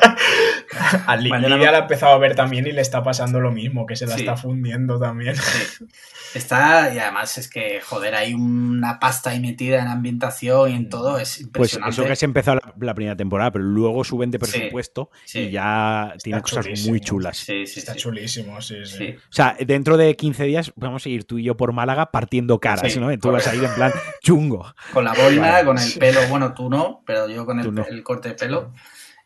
A 1.07 1.17
Lidia 1.17 1.39
la 1.71 1.79
ha 1.79 1.81
empezado 1.83 2.13
a 2.13 2.19
ver 2.19 2.35
también 2.35 2.67
y 2.67 2.73
le 2.73 2.81
está 2.83 3.03
pasando 3.03 3.41
lo 3.41 3.51
mismo, 3.51 3.87
que 3.87 3.97
se 3.97 4.07
la 4.07 4.15
Sí. 4.15 4.21
está 4.21 4.37
fundiendo 4.37 4.99
también. 4.99 5.35
Sí. 5.37 5.87
Está, 6.35 6.93
y 6.93 6.99
además 6.99 7.39
es 7.39 7.49
que, 7.49 7.81
joder, 7.81 8.15
hay 8.15 8.35
una 8.35 8.99
pasta 9.01 9.31
ahí 9.31 9.41
metida 9.41 9.81
en 9.81 9.89
ambientación 9.89 10.71
y 10.71 10.75
en 10.75 10.91
todo, 10.91 11.19
es 11.19 11.37
Pues 11.37 11.41
impresionante. 11.73 11.93
eso 11.95 12.05
que 12.05 12.17
se 12.17 12.25
empezó 12.27 12.55
la, 12.55 12.75
la 12.81 12.95
primera 12.95 13.17
temporada, 13.17 13.51
pero 13.51 13.65
luego 13.65 14.05
suben 14.05 14.31
de 14.31 14.39
presupuesto 14.39 15.11
sí. 15.25 15.39
y 15.39 15.51
ya 15.53 16.13
tiene 16.23 16.43
cosas 16.43 16.67
chulísimo. 16.67 16.91
muy 16.91 17.01
chulas. 17.01 17.39
Sí, 17.39 17.67
sí, 17.67 17.81
Está 17.81 17.95
sí. 17.95 18.01
chulísimo, 18.01 18.61
sí, 18.61 18.75
sí. 18.85 18.97
Sí. 18.99 19.15
O 19.17 19.33
sea, 19.33 19.57
dentro 19.59 19.97
de 19.97 20.15
15 20.17 20.45
días 20.45 20.71
vamos 20.77 21.07
a 21.07 21.09
ir 21.09 21.25
tú 21.25 21.39
y 21.39 21.45
yo 21.45 21.57
por 21.57 21.73
Málaga 21.73 22.11
partiendo 22.11 22.59
caras, 22.61 22.93
Sí, 22.93 23.01
¿no? 23.01 23.17
Tú 23.19 23.31
vas 23.33 23.47
a 23.47 23.55
ir 23.55 23.65
en 23.65 23.75
plan 23.75 23.93
chungo. 24.23 24.67
Con 24.93 25.05
la 25.07 25.15
boina, 25.15 25.51
Vale. 25.51 25.65
con 25.65 25.79
el 25.79 25.93
pelo, 25.99 26.21
bueno, 26.29 26.53
tú 26.53 26.69
no, 26.69 27.03
pero 27.07 27.27
yo 27.31 27.47
con 27.47 27.59
el, 27.59 27.75
no. 27.75 27.87
el 27.87 28.03
corte 28.03 28.29
de 28.29 28.35
pelo, 28.35 28.75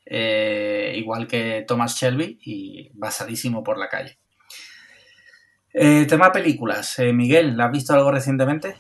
eh, 0.07 0.95
igual 0.97 1.27
que 1.27 1.65
Thomas 1.67 1.97
Shelby 1.97 2.39
y 2.45 2.91
basadísimo 2.95 3.63
por 3.63 3.79
la 3.79 3.89
calle. 3.89 4.19
Eh, 5.75 6.07
tema 6.09 6.31
películas. 6.33 6.99
Eh, 6.99 7.13
Miguel, 7.13 7.57
¿la 7.57 7.67
has 7.67 7.73
visto 7.73 7.95
algo 7.95 8.11
recientemente? 8.13 8.77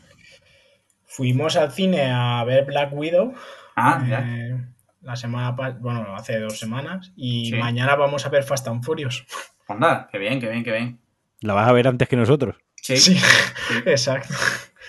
Fuimos 1.06 1.56
al 1.56 1.72
cine 1.72 2.10
a 2.10 2.42
ver 2.44 2.64
Black 2.64 2.92
Widow 2.92 3.34
Ah, 3.76 4.04
ya. 4.08 4.20
eh, 4.20 4.60
la 5.02 5.16
semana 5.16 5.50
bueno, 5.80 6.14
hace 6.14 6.38
dos 6.38 6.58
semanas 6.58 7.12
y 7.16 7.50
Sí. 7.50 7.56
mañana 7.56 7.96
vamos 7.96 8.24
a 8.24 8.28
ver 8.28 8.44
Fast 8.44 8.68
and 8.68 8.84
Furious. 8.84 9.24
Anda, 9.68 10.08
qué 10.12 10.18
bien, 10.18 10.40
qué 10.40 10.48
bien, 10.48 10.62
qué 10.64 10.72
bien. 10.72 11.00
La 11.40 11.54
vas 11.54 11.68
a 11.68 11.72
ver 11.72 11.88
antes 11.88 12.08
que 12.08 12.16
nosotros. 12.16 12.56
Sí, 12.76 12.96
Sí, 12.96 13.16
sí, 13.16 13.22
exacto. 13.86 14.34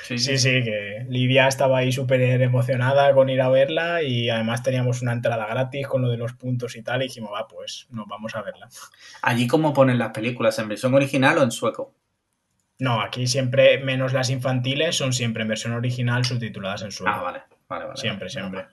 Sí, 0.03 0.17
Sí, 0.17 0.37
sí, 0.37 0.63
que 0.63 1.05
Lidia 1.09 1.47
estaba 1.47 1.79
ahí 1.79 1.91
súper 1.91 2.21
emocionada 2.21 3.13
con 3.13 3.29
ir 3.29 3.41
a 3.41 3.49
verla 3.49 4.03
y 4.03 4.29
además 4.29 4.63
teníamos 4.63 5.01
una 5.01 5.13
entrada 5.13 5.45
gratis 5.47 5.87
con 5.87 6.01
lo 6.01 6.09
de 6.09 6.17
los 6.17 6.33
puntos 6.33 6.75
y 6.75 6.83
tal 6.83 7.01
y 7.01 7.07
dijimos, 7.07 7.31
va, 7.33 7.47
pues 7.47 7.87
nos 7.89 8.07
vamos 8.07 8.35
a 8.35 8.41
verla. 8.41 8.69
Allí 9.21 9.47
cómo 9.47 9.73
ponen 9.73 9.97
las 9.97 10.11
películas, 10.11 10.59
¿en 10.59 10.69
versión 10.69 10.93
original 10.93 11.37
o 11.37 11.43
en 11.43 11.51
sueco? 11.51 11.95
No, 12.79 13.01
aquí 13.01 13.27
siempre, 13.27 13.77
menos 13.79 14.13
las 14.13 14.29
infantiles, 14.29 14.95
son 14.97 15.13
siempre 15.13 15.43
en 15.43 15.49
versión 15.49 15.73
original 15.73 16.25
subtituladas 16.25 16.81
en 16.81 16.91
sueco. 16.91 17.13
Ah, 17.15 17.21
vale, 17.21 17.43
vale, 17.69 17.85
vale. 17.85 17.97
Siempre, 17.97 18.25
vale, 18.25 18.29
siempre. 18.29 18.65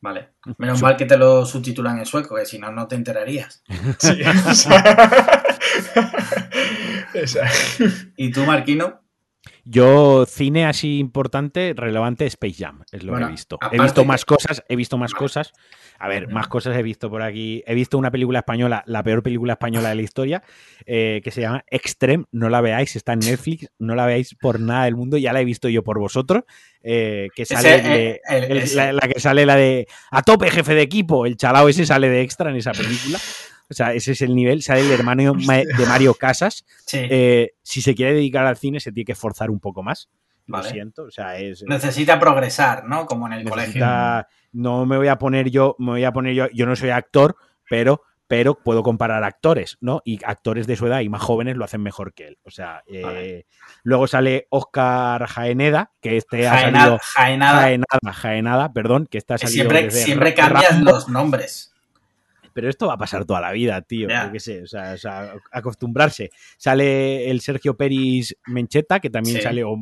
Vale. 0.00 0.30
Menos 0.58 0.82
mal 0.82 0.96
que 0.96 1.06
te 1.06 1.16
lo 1.16 1.46
subtitulan 1.46 1.98
en 1.98 2.04
sueco, 2.04 2.36
que 2.36 2.44
si 2.44 2.58
no, 2.58 2.70
no 2.70 2.86
te 2.86 2.94
enterarías. 2.96 3.62
Sí, 3.98 4.20
o 4.22 4.54
sea-. 7.26 7.50
¿Y 8.16 8.30
tú, 8.30 8.44
Marquino? 8.44 9.03
Yo, 9.64 10.26
cine 10.26 10.66
así 10.66 10.98
importante, 10.98 11.72
relevante, 11.76 12.26
Space 12.26 12.56
Jam, 12.64 12.82
es 12.92 13.02
lo 13.02 13.12
Bueno, 13.12 13.26
que 13.26 13.30
he 13.30 13.34
visto. 13.34 13.58
He 13.72 13.80
visto 13.80 14.04
más 14.04 14.24
cosas, 14.24 14.62
he 14.68 14.76
visto 14.76 14.98
más 14.98 15.14
cosas. 15.14 15.52
A 15.98 16.08
ver, 16.08 16.28
más 16.28 16.48
cosas 16.48 16.76
he 16.76 16.82
visto 16.82 17.08
por 17.08 17.22
aquí. 17.22 17.62
He 17.66 17.74
visto 17.74 17.96
una 17.96 18.10
película 18.10 18.40
española, 18.40 18.82
la 18.86 19.02
peor 19.02 19.22
película 19.22 19.54
española 19.54 19.88
de 19.90 19.94
la 19.94 20.02
historia, 20.02 20.42
eh, 20.84 21.20
que 21.24 21.30
se 21.30 21.40
llama 21.40 21.64
Extreme. 21.70 22.24
No 22.32 22.50
la 22.50 22.60
veáis, 22.60 22.94
está 22.96 23.12
en 23.14 23.20
Netflix, 23.20 23.68
no 23.78 23.94
la 23.94 24.04
veáis 24.04 24.34
por 24.34 24.60
nada 24.60 24.84
del 24.84 24.96
mundo. 24.96 25.16
Ya 25.16 25.32
la 25.32 25.40
he 25.40 25.44
visto 25.44 25.68
yo 25.68 25.82
por 25.82 25.98
vosotros. 25.98 26.42
eh, 26.86 27.28
que 27.34 27.46
sale 27.46 27.76
Ese, 27.76 27.88
de- 27.88 28.10
eh, 28.10 28.20
el- 28.28 28.44
el- 28.44 28.56
ese. 28.58 28.76
la, 28.76 28.92
la 28.92 29.00
que 29.08 29.18
sale 29.18 29.46
la 29.46 29.56
de 29.56 29.86
a 30.10 30.20
tope 30.22 30.50
jefe 30.50 30.74
de 30.74 30.82
equipo. 30.82 31.24
El 31.24 31.38
chalao 31.38 31.66
ese 31.70 31.86
sale 31.86 32.10
de 32.10 32.20
extra 32.20 32.50
en 32.50 32.56
esa 32.56 32.72
película. 32.72 33.18
O 33.70 33.74
sea, 33.74 33.92
ese 33.94 34.12
es 34.12 34.22
el 34.22 34.34
nivel. 34.34 34.62
Sale 34.62 34.80
el 34.82 34.90
hermano 34.92 35.34
Ma- 35.34 35.56
de 35.56 35.86
Mario 35.88 36.14
Casas. 36.14 36.64
Sí, 36.86 36.98
Eh, 37.10 37.52
si 37.62 37.80
se 37.82 37.94
quiere 37.94 38.14
dedicar 38.14 38.46
al 38.46 38.56
cine, 38.56 38.80
se 38.80 38.92
tiene 38.92 39.06
que 39.06 39.12
esforzar 39.12 39.50
un 39.50 39.60
poco 39.60 39.82
más. 39.82 40.08
Vale. 40.46 40.64
Lo 40.64 40.70
siento. 40.70 41.02
O 41.04 41.10
sea, 41.10 41.38
es. 41.38 41.64
necesita 41.66 42.20
progresar, 42.20 42.84
¿no? 42.84 43.06
Como 43.06 43.26
en 43.26 43.32
el 43.32 43.48
colegio. 43.48 43.84
no 44.52 44.84
me 44.86 44.96
voy 44.98 45.08
a 45.08 45.16
poner 45.18 45.50
yo, 45.50 45.74
me 45.78 45.92
voy 45.92 46.04
a 46.04 46.12
poner 46.12 46.34
yo, 46.34 46.46
yo 46.52 46.66
no 46.66 46.76
soy 46.76 46.90
actor, 46.90 47.34
pero, 47.70 48.02
pero 48.26 48.54
puedo 48.54 48.82
comparar 48.82 49.24
actores, 49.24 49.78
¿no? 49.80 50.02
Y 50.04 50.20
actores 50.24 50.66
de 50.66 50.76
su 50.76 50.86
edad 50.86 51.00
y 51.00 51.08
más 51.08 51.22
jóvenes 51.22 51.56
lo 51.56 51.64
hacen 51.64 51.82
mejor 51.82 52.12
que 52.12 52.28
él. 52.28 52.38
O 52.42 52.50
sea, 52.50 52.82
eh, 52.86 53.02
Vale. 53.02 53.46
luego 53.82 54.06
sale 54.06 54.46
Oscar 54.50 55.26
Jaeneda, 55.26 55.92
que 56.02 56.18
este 56.18 56.46
ha 56.46 56.52
Jaena- 56.52 56.78
salido. 56.80 56.98
Jaenada. 57.02 57.60
Jaenada, 57.62 58.12
Jaenada, 58.12 58.72
perdón, 58.72 59.06
que 59.10 59.18
está 59.18 59.38
salido 59.38 59.54
siempre, 59.54 59.82
desde 59.84 60.04
siempre 60.04 60.34
cambias 60.34 60.72
Rambo. 60.74 60.90
los 60.90 61.08
nombres. 61.08 61.73
Pero 62.54 62.70
esto 62.70 62.86
va 62.86 62.94
a 62.94 62.98
pasar 62.98 63.24
toda 63.24 63.40
la 63.40 63.52
vida, 63.52 63.82
tío. 63.82 64.08
Yo 64.08 64.32
qué 64.32 64.40
sé, 64.40 64.62
o 64.62 64.66
sea, 64.66 64.92
o 64.94 64.96
sea, 64.96 65.34
acostumbrarse. 65.52 66.30
Sale 66.56 67.30
el 67.30 67.40
Sergio 67.40 67.76
Peris 67.76 68.36
Mencheta, 68.46 69.00
que 69.00 69.10
también 69.10 69.36
Sí. 69.36 69.42
sale, 69.42 69.64
o- 69.64 69.76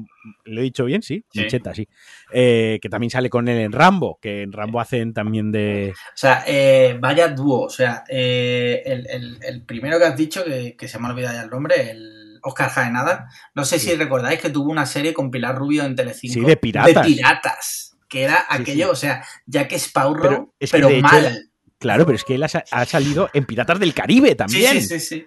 ¿lo 0.45 0.61
he 0.61 0.65
dicho 0.65 0.85
bien? 0.85 1.03
Sí, 1.03 1.25
Sí. 1.31 1.41
Mencheta, 1.41 1.75
sí. 1.75 1.87
Eh, 2.33 2.79
que 2.81 2.89
también 2.89 3.11
sale 3.11 3.29
con 3.31 3.47
él 3.49 3.59
en 3.59 3.73
Rambo, 3.73 4.19
que 4.21 4.43
en 4.43 4.53
Rambo 4.53 4.81
hacen 4.81 5.13
también 5.13 5.53
de... 5.53 5.93
O 5.93 6.17
sea, 6.17 6.43
eh, 6.47 6.97
vaya 6.99 7.29
dúo. 7.29 7.63
O 7.67 7.71
sea, 7.71 8.05
eh, 8.09 8.83
el, 8.87 9.07
el- 9.09 9.39
el 9.43 9.63
primero 9.63 9.99
que 9.99 10.05
has 10.07 10.17
dicho, 10.17 10.43
que, 10.45 10.75
que 10.77 10.89
se 10.89 10.99
me 10.99 11.07
ha 11.07 11.11
olvidado 11.11 11.35
ya 11.37 11.43
el 11.43 11.51
nombre, 11.51 11.91
el 11.91 12.39
Oscar 12.43 12.71
Jaenada. 12.71 13.29
No 13.55 13.65
sé 13.65 13.79
si 13.79 13.95
recordáis 13.95 14.41
que 14.41 14.51
tuvo 14.51 14.71
una 14.71 14.87
serie 14.87 15.13
con 15.13 15.31
Pilar 15.31 15.57
Rubio 15.57 15.85
en 15.85 15.95
Telecinco. 15.95 16.35
Sí, 16.35 16.41
de 16.45 16.57
piratas. 16.57 16.95
De 16.95 17.15
piratas. 17.15 17.89
Que 18.09 18.25
era 18.25 18.45
aquello, 18.49 18.87
sí. 18.89 18.91
o 18.93 18.95
sea, 18.97 19.25
Jack 19.47 19.73
Sparrow, 19.73 20.21
Pero 20.21 20.31
pero, 20.31 20.55
es 20.61 20.71
que 20.71 20.99
hecho 20.99 21.01
mal. 21.03 21.51
Claro, 21.83 22.07
pero 22.07 22.17
es 22.17 22.25
que 22.25 22.37
él 22.37 22.43
ha, 22.43 22.49
sa- 22.49 22.65
ha 22.71 22.85
salido 22.87 23.29
en 23.35 23.45
Piratas 23.45 23.79
del 23.79 23.93
Caribe 23.93 24.35
también. 24.35 24.81
sí, 24.81 24.89
sí, 24.89 25.01
sí. 25.01 25.27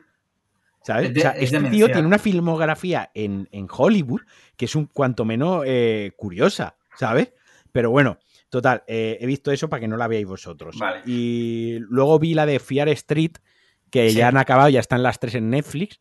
¿Sabes? 0.84 1.14
De- 1.14 1.19
O 1.19 1.22
sea, 1.22 1.32
es 1.32 1.52
este 1.53 1.69
tío 1.69 1.88
tiene 1.88 2.07
una 2.07 2.19
filmografía 2.19 3.10
en, 3.14 3.48
en 3.52 3.68
Hollywood 3.69 4.22
que 4.56 4.65
es 4.65 4.76
un 4.76 4.86
cuanto 4.86 5.26
menos 5.26 5.64
eh, 5.65 6.11
curiosa, 6.15 6.76
¿sabes? 6.98 7.34
Pero 7.72 7.90
bueno, 7.91 8.19
total, 8.49 8.84
eh, 8.88 9.18
he 9.19 9.26
visto 9.26 9.52
eso 9.52 9.68
para 9.68 9.80
que 9.82 9.88
no 9.88 9.98
la 9.98 10.07
veáis 10.07 10.26
vosotros. 10.27 10.77
Vale. 10.77 11.02
Y 11.06 11.77
luego 11.80 12.18
vi 12.19 12.34
la 12.36 12.45
de 12.45 12.60
Fear 12.60 12.90
Street, 12.90 13.32
que 13.90 14.10
Sí. 14.11 14.18
ya 14.18 14.27
han 14.30 14.38
acabado, 14.38 14.69
ya 14.69 14.80
están 14.80 15.03
las 15.03 15.19
tres 15.19 15.36
en 15.36 15.49
Netflix. 15.49 15.99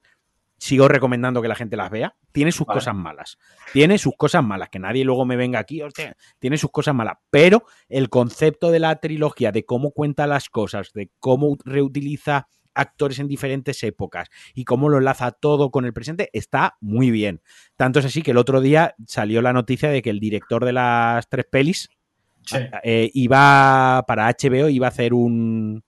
Sigo 0.64 0.88
recomendando 0.88 1.42
que 1.42 1.48
la 1.48 1.54
gente 1.56 1.76
las 1.76 1.90
vea. 1.90 2.16
Tiene 2.32 2.50
sus 2.50 2.66
Vale. 2.66 2.78
cosas 2.78 2.94
malas. 2.94 3.36
Tiene 3.74 3.98
sus 3.98 4.14
cosas 4.16 4.42
malas. 4.42 4.70
Que 4.70 4.78
nadie 4.78 5.04
luego 5.04 5.26
me 5.26 5.36
venga 5.36 5.58
aquí. 5.58 5.82
hostia, 5.82 6.16
tiene 6.38 6.56
sus 6.56 6.70
cosas 6.70 6.94
malas. 6.94 7.16
Pero 7.28 7.64
el 7.90 8.08
concepto 8.08 8.70
de 8.70 8.78
la 8.78 8.96
trilogía, 8.96 9.52
de 9.52 9.66
cómo 9.66 9.90
cuenta 9.90 10.26
las 10.26 10.48
cosas, 10.48 10.92
de 10.94 11.10
cómo 11.20 11.58
reutiliza 11.66 12.48
actores 12.72 13.18
en 13.18 13.28
diferentes 13.28 13.82
épocas 13.82 14.30
y 14.54 14.64
cómo 14.64 14.88
lo 14.88 14.96
enlaza 14.96 15.32
todo 15.32 15.70
con 15.70 15.84
el 15.84 15.92
presente, 15.92 16.30
está 16.32 16.78
muy 16.80 17.10
bien. 17.10 17.42
Tanto 17.76 17.98
es 17.98 18.06
así 18.06 18.22
que 18.22 18.30
el 18.30 18.38
otro 18.38 18.62
día 18.62 18.94
salió 19.06 19.42
la 19.42 19.52
noticia 19.52 19.90
de 19.90 20.00
que 20.00 20.08
el 20.08 20.18
director 20.18 20.64
de 20.64 20.72
las 20.72 21.28
tres 21.28 21.44
pelis 21.44 21.90
Sí. 22.46 22.56
eh, 22.84 23.10
iba 23.12 24.02
para 24.08 24.28
HBO, 24.28 24.70
iba 24.70 24.86
a 24.86 24.88
hacer 24.88 25.12
un, 25.12 25.84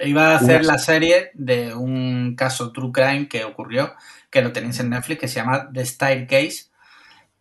Iba 0.00 0.32
a 0.32 0.36
hacer 0.36 0.60
Una- 0.62 0.72
la 0.72 0.78
serie 0.78 1.30
de 1.34 1.74
un 1.74 2.34
caso 2.36 2.72
True 2.72 2.92
Crime 2.92 3.28
que 3.28 3.44
ocurrió, 3.44 3.94
que 4.30 4.42
lo 4.42 4.52
tenéis 4.52 4.80
en 4.80 4.90
Netflix, 4.90 5.20
que 5.20 5.28
se 5.28 5.36
llama 5.40 5.68
The 5.72 5.84
Staircase, 5.84 6.66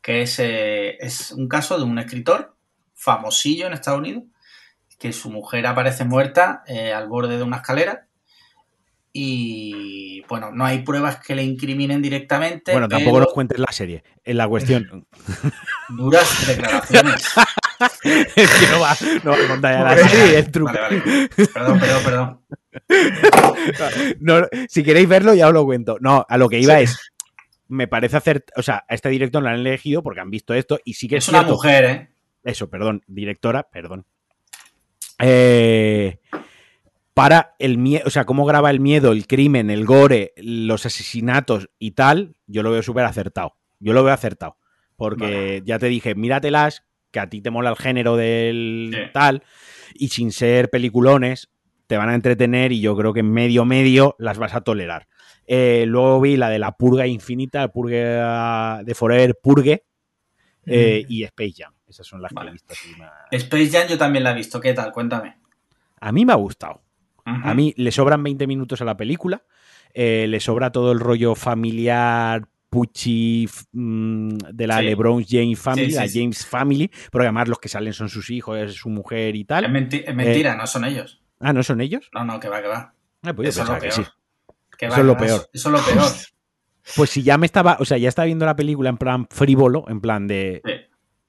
que 0.02 0.22
es, 0.22 0.40
eh, 0.40 0.98
es 1.00 1.32
un 1.32 1.48
caso 1.48 1.78
de 1.78 1.84
un 1.84 1.98
escritor 2.00 2.56
famosillo 2.94 3.68
en 3.68 3.74
Estados 3.74 4.00
Unidos, 4.00 4.24
que 5.00 5.12
su 5.14 5.30
mujer 5.30 5.68
aparece 5.68 6.06
muerta 6.06 6.64
eh, 6.68 6.94
al 6.94 7.08
borde 7.08 7.38
de 7.38 7.44
una 7.44 7.58
escalera. 7.58 8.08
Y 9.18 10.20
bueno, 10.28 10.52
no 10.52 10.66
hay 10.66 10.80
pruebas 10.80 11.22
que 11.26 11.36
le 11.36 11.44
incriminen 11.44 12.02
directamente. 12.02 12.74
Bueno, 12.74 12.90
tampoco 12.90 13.22
nos 13.22 13.32
cuentes 13.32 13.58
la 13.60 13.72
serie. 13.72 14.04
En 14.26 14.36
la 14.36 14.46
cuestión. 14.46 15.08
duras 15.90 16.46
declaraciones. 16.46 17.26
es 18.36 18.60
que 18.60 18.68
no 18.68 18.82
va, 18.82 18.94
no 19.24 19.32
va 19.32 19.38
a 19.38 19.48
contar 19.48 19.74
ya 19.74 19.84
la 19.84 20.10
serie. 20.10 20.40
el 20.40 20.52
truco. 20.52 20.74
vale, 20.74 21.00
vale. 21.00 21.30
Perdón, 21.54 21.80
perdón, 21.80 22.04
perdón. 22.04 22.42
No, 24.20 24.46
si 24.68 24.84
queréis 24.84 25.08
verlo, 25.08 25.34
ya 25.34 25.48
os 25.48 25.54
lo 25.54 25.64
cuento. 25.64 25.96
No, 26.02 26.26
a 26.28 26.38
lo 26.38 26.50
que 26.50 26.60
iba 26.60 26.82
es. 26.82 27.00
Me 27.70 27.88
parece 27.88 28.18
hacer. 28.18 28.44
O 28.58 28.62
sea, 28.62 28.84
a 28.86 28.96
este 28.96 29.08
director 29.08 29.42
lo 29.42 29.48
han 29.48 29.56
elegido 29.56 30.04
porque 30.04 30.20
han 30.20 30.30
visto 30.30 30.54
esto 30.54 30.78
y 30.84 30.96
sí 30.96 31.08
que 31.08 31.16
es, 31.16 31.24
Es 31.24 31.30
una 31.30 31.40
cierto- 31.40 31.54
mujer, 31.54 31.86
¿eh? 31.86 32.10
Eso, 32.44 32.70
perdón, 32.70 33.02
directora, 33.08 33.64
perdón. 33.64 34.06
Eh, 35.20 36.20
para 37.16 37.56
el 37.60 37.78
miedo, 37.78 38.04
o 38.06 38.10
sea, 38.10 38.26
cómo 38.26 38.46
graba 38.46 38.70
el 38.70 38.82
miedo, 38.82 39.14
el 39.14 39.26
crimen, 39.26 39.70
el 39.70 39.86
gore, 39.86 40.34
los 40.36 40.86
asesinatos 40.86 41.70
y 41.80 41.92
tal, 41.92 42.36
yo 42.46 42.62
lo 42.62 42.72
veo 42.72 42.84
súper 42.84 43.06
acertado. 43.06 43.56
Yo 43.80 43.94
lo 43.94 44.04
veo 44.04 44.14
acertado. 44.14 44.58
Porque 44.98 45.64
ya 45.66 45.80
te 45.80 45.88
dije, 45.88 46.14
míratelas, 46.14 46.84
que 47.12 47.22
a 47.22 47.30
ti 47.30 47.42
te 47.42 47.52
mola 47.52 47.70
el 47.70 47.78
género 47.78 48.18
del 48.18 48.92
Sí. 48.94 49.00
tal, 49.14 49.44
y 49.94 50.10
sin 50.10 50.34
ser 50.34 50.70
peliculones, 50.70 51.50
te 51.88 51.96
van 51.96 52.10
a 52.10 52.16
entretener 52.16 52.74
y 52.74 52.82
yo 52.82 52.98
creo 52.98 53.14
que 53.14 53.22
en 53.22 53.32
medio 53.32 53.64
medio 53.64 54.18
las 54.20 54.38
vas 54.38 54.54
a 54.54 54.62
tolerar. 54.62 55.08
Eh, 55.48 55.86
luego 55.88 56.20
vi 56.20 56.36
la 56.36 56.50
de 56.50 56.60
la 56.60 56.74
purga 56.74 57.08
infinita, 57.08 57.70
purga 57.70 58.84
de 58.84 58.94
Forever 58.94 59.40
Purge 59.42 59.86
eh, 60.66 61.06
y 61.08 61.24
Space 61.24 61.54
Jam. 61.58 61.74
Esas 61.88 62.06
son 62.08 62.22
las 62.22 62.34
que 62.34 62.46
he 62.46 62.52
visto 62.52 62.74
así 62.74 62.90
más. 62.98 63.12
Space 63.32 63.70
Jam 63.70 63.88
yo 63.88 63.98
también 63.98 64.24
la 64.26 64.32
he 64.32 64.36
visto. 64.36 64.60
¿Qué 64.60 64.74
tal? 64.74 64.92
Cuéntame. 64.92 65.38
A 66.02 66.12
mí 66.12 66.26
me 66.26 66.34
ha 66.34 66.38
gustado. 66.38 66.82
A 67.26 67.54
mí 67.56 67.74
le 67.78 67.92
sobran 67.92 68.22
20 68.24 68.46
minutos 68.48 68.82
a 68.82 68.86
la 68.86 68.96
película. 68.98 69.44
eh, 69.98 70.28
le 70.28 70.42
sobra 70.42 70.72
todo 70.74 70.92
el 70.92 71.00
rollo 71.00 71.36
familiar, 71.36 72.46
puchi 72.70 73.46
f- 73.46 73.64
mm, 73.72 74.38
de 74.52 74.68
la 74.68 74.80
Sí. 74.80 74.86
LeBron 74.88 75.24
James 75.26 75.58
Family, 75.58 75.92
Sí, 75.92 75.92
sí, 76.10 76.20
la. 76.20 76.22
James 76.22 76.46
Family, 76.46 76.92
porque 77.12 77.28
además 77.28 77.48
los 77.48 77.60
que 77.60 77.70
salen 77.70 77.94
son 77.94 78.10
sus 78.10 78.30
hijos, 78.30 78.58
es 78.60 78.74
su 78.74 78.90
mujer 78.90 79.38
y 79.38 79.42
Es, 79.42 79.48
tal. 79.48 79.72
menti- 79.72 80.04
es 80.06 80.14
mentira, 80.14 80.56
no 80.58 80.68
son 80.68 80.84
ellos. 80.84 81.22
Ah, 81.40 81.54
¿no 81.54 81.64
son 81.64 81.80
ellos? 81.80 82.10
No, 82.14 82.26
no, 82.26 82.42
que 82.42 82.50
va, 82.50 82.62
que 82.62 82.68
va. 82.68 82.94
Ah, 83.24 83.34
pues 83.34 83.48
Eso 83.50 83.62
es 83.64 83.70
lo 83.70 83.76
que 83.76 83.88
peor. 83.88 83.92
Eso 83.94 85.00
es 85.00 85.06
lo 85.06 85.18
peor. 85.18 85.50
Eso 85.54 85.70
es 85.70 85.74
lo 85.74 85.80
peor. 85.94 86.12
Pues 86.98 87.10
si 87.10 87.24
ya 87.24 87.38
me 87.38 87.46
estaba, 87.46 87.78
o 87.80 87.86
sea, 87.86 87.98
ya 87.98 88.10
estaba 88.10 88.26
viendo 88.26 88.46
la 88.46 88.56
película 88.58 88.90
en 88.90 88.98
plan 88.98 89.28
frívolo, 89.32 89.86
en 89.88 90.02
plan 90.02 90.28
de 90.28 90.62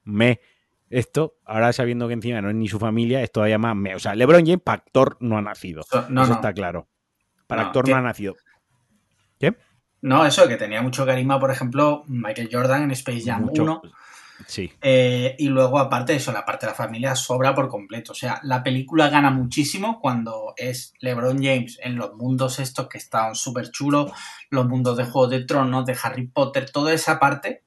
me. 0.05 0.41
Esto, 0.89 1.35
ahora 1.45 1.73
sabiendo 1.73 2.07
que 2.07 2.15
encima 2.15 2.41
no 2.41 2.49
es 2.49 2.55
ni 2.55 2.69
su 2.69 2.79
familia, 2.79 3.23
es 3.23 3.33
todavía 3.33 3.59
más 3.59 3.75
me. 3.75 3.95
O 3.95 3.99
sea, 3.99 4.15
LeBron 4.15 4.45
James 4.47 4.63
para 4.63 4.79
actor 4.83 5.17
no 5.21 5.37
ha 5.37 5.43
nacido. 5.43 5.83
No, 6.09 6.23
Eso 6.25 6.35
está 6.35 6.53
claro. 6.53 6.87
Para 7.47 7.63
No, 7.63 7.67
actor 7.69 7.85
que- 7.85 7.91
no 7.91 7.97
ha 7.97 8.03
nacido. 8.03 8.35
¿Qué? 9.41 9.55
No, 10.03 10.25
eso, 10.25 10.47
que 10.47 10.57
tenía 10.57 10.83
mucho 10.83 11.05
carisma, 11.05 11.41
por 11.41 11.51
ejemplo, 11.51 12.05
Michael 12.07 12.49
Jordan 12.53 12.85
en 12.85 12.91
Space 12.93 13.23
Jam 13.25 13.43
Mucho. 13.43 13.63
1. 13.63 13.83
Sí. 14.47 14.71
eh, 14.83 15.35
y 15.39 15.49
luego, 15.49 15.79
aparte 15.79 16.13
de 16.13 16.19
eso, 16.19 16.31
la 16.31 16.45
parte 16.45 16.67
de 16.67 16.73
la 16.73 16.77
familia 16.77 17.17
sobra 17.17 17.55
por 17.55 17.69
completo. 17.69 18.13
O 18.13 18.15
sea, 18.15 18.39
la 18.43 18.63
película 18.63 19.09
gana 19.09 19.31
muchísimo 19.31 19.99
cuando 19.99 20.53
es 20.59 20.93
LeBron 21.01 21.39
James 21.43 21.79
en 21.83 21.97
los 21.97 22.15
mundos 22.15 22.59
estos 22.59 22.87
que 22.89 22.99
están 22.99 23.35
súper 23.35 23.71
chulos, 23.71 24.13
los 24.51 24.69
mundos 24.69 24.99
de 24.99 25.05
Juego 25.05 25.29
de 25.29 25.45
Tronos, 25.47 25.87
de 25.87 25.97
Harry 26.03 26.27
Potter, 26.29 26.71
toda 26.71 26.93
esa 26.93 27.19
parte 27.19 27.65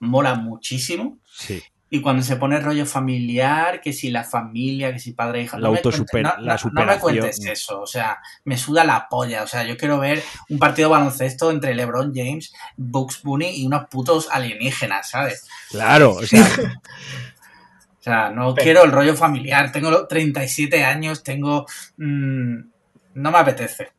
mola 0.00 0.34
muchísimo. 0.34 1.18
Sí. 1.26 1.62
Y 1.90 2.02
cuando 2.02 2.22
se 2.22 2.36
pone 2.36 2.60
rollo 2.60 2.84
familiar, 2.84 3.80
que 3.80 3.94
si 3.94 4.10
la 4.10 4.22
familia, 4.22 4.92
que 4.92 4.98
si 4.98 5.12
padre 5.12 5.40
e 5.40 5.42
hija. 5.44 5.58
La 5.58 5.70
me 5.70 5.80
autosuper- 5.80 6.10
cuentes- 6.10 6.36
no, 6.38 6.42
la 6.44 6.52
no- 6.52 6.58
superación. 6.58 6.86
No 6.86 6.92
me 6.94 6.98
cuentes 7.00 7.46
eso. 7.46 7.80
O 7.80 7.86
sea, 7.86 8.18
me 8.44 8.58
suda 8.58 8.84
la 8.84 9.08
polla. 9.08 9.42
O 9.42 9.46
sea, 9.46 9.64
yo 9.64 9.76
quiero 9.78 9.98
ver 9.98 10.22
un 10.50 10.58
partido 10.58 10.88
de 10.90 10.96
baloncesto 10.96 11.50
entre 11.50 11.74
LeBron 11.74 12.12
James, 12.14 12.52
Bugs 12.76 13.22
Bunny 13.22 13.62
y 13.62 13.66
unos 13.66 13.86
putos 13.88 14.28
alienígenas, 14.30 15.08
¿sabes? 15.10 15.46
Claro, 15.70 16.12
o 16.12 16.22
sea, 16.26 16.44
O 17.98 18.02
sea, 18.10 18.30
no 18.30 18.54
Pero- 18.54 18.64
quiero 18.64 18.84
el 18.84 18.92
rollo 18.92 19.14
familiar. 19.16 19.72
Tengo 19.72 19.90
los 19.90 20.08
37 20.08 20.84
años, 20.84 21.22
tengo. 21.22 21.66
mm, 21.96 22.56
no 23.14 23.30
me 23.32 23.38
apetece. 23.38 23.90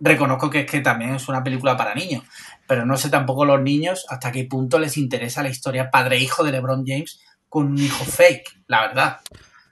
Reconozco 0.00 0.48
que 0.50 0.60
es 0.60 0.66
que 0.66 0.80
también 0.80 1.14
es 1.14 1.28
una 1.28 1.44
película 1.44 1.76
para 1.76 1.94
niños. 1.94 2.24
Pero 2.66 2.86
no 2.86 2.96
sé 2.96 3.10
tampoco 3.10 3.44
los 3.44 3.60
niños 3.60 4.06
hasta 4.08 4.32
qué 4.32 4.44
punto 4.44 4.78
les 4.78 4.96
interesa 4.96 5.42
la 5.42 5.50
historia 5.50 5.90
padre-hijo 5.90 6.42
de 6.42 6.52
LeBron 6.52 6.84
James 6.86 7.20
con 7.52 7.66
un 7.66 7.78
hijo 7.78 8.02
fake, 8.02 8.62
la 8.66 8.86
verdad. 8.88 9.16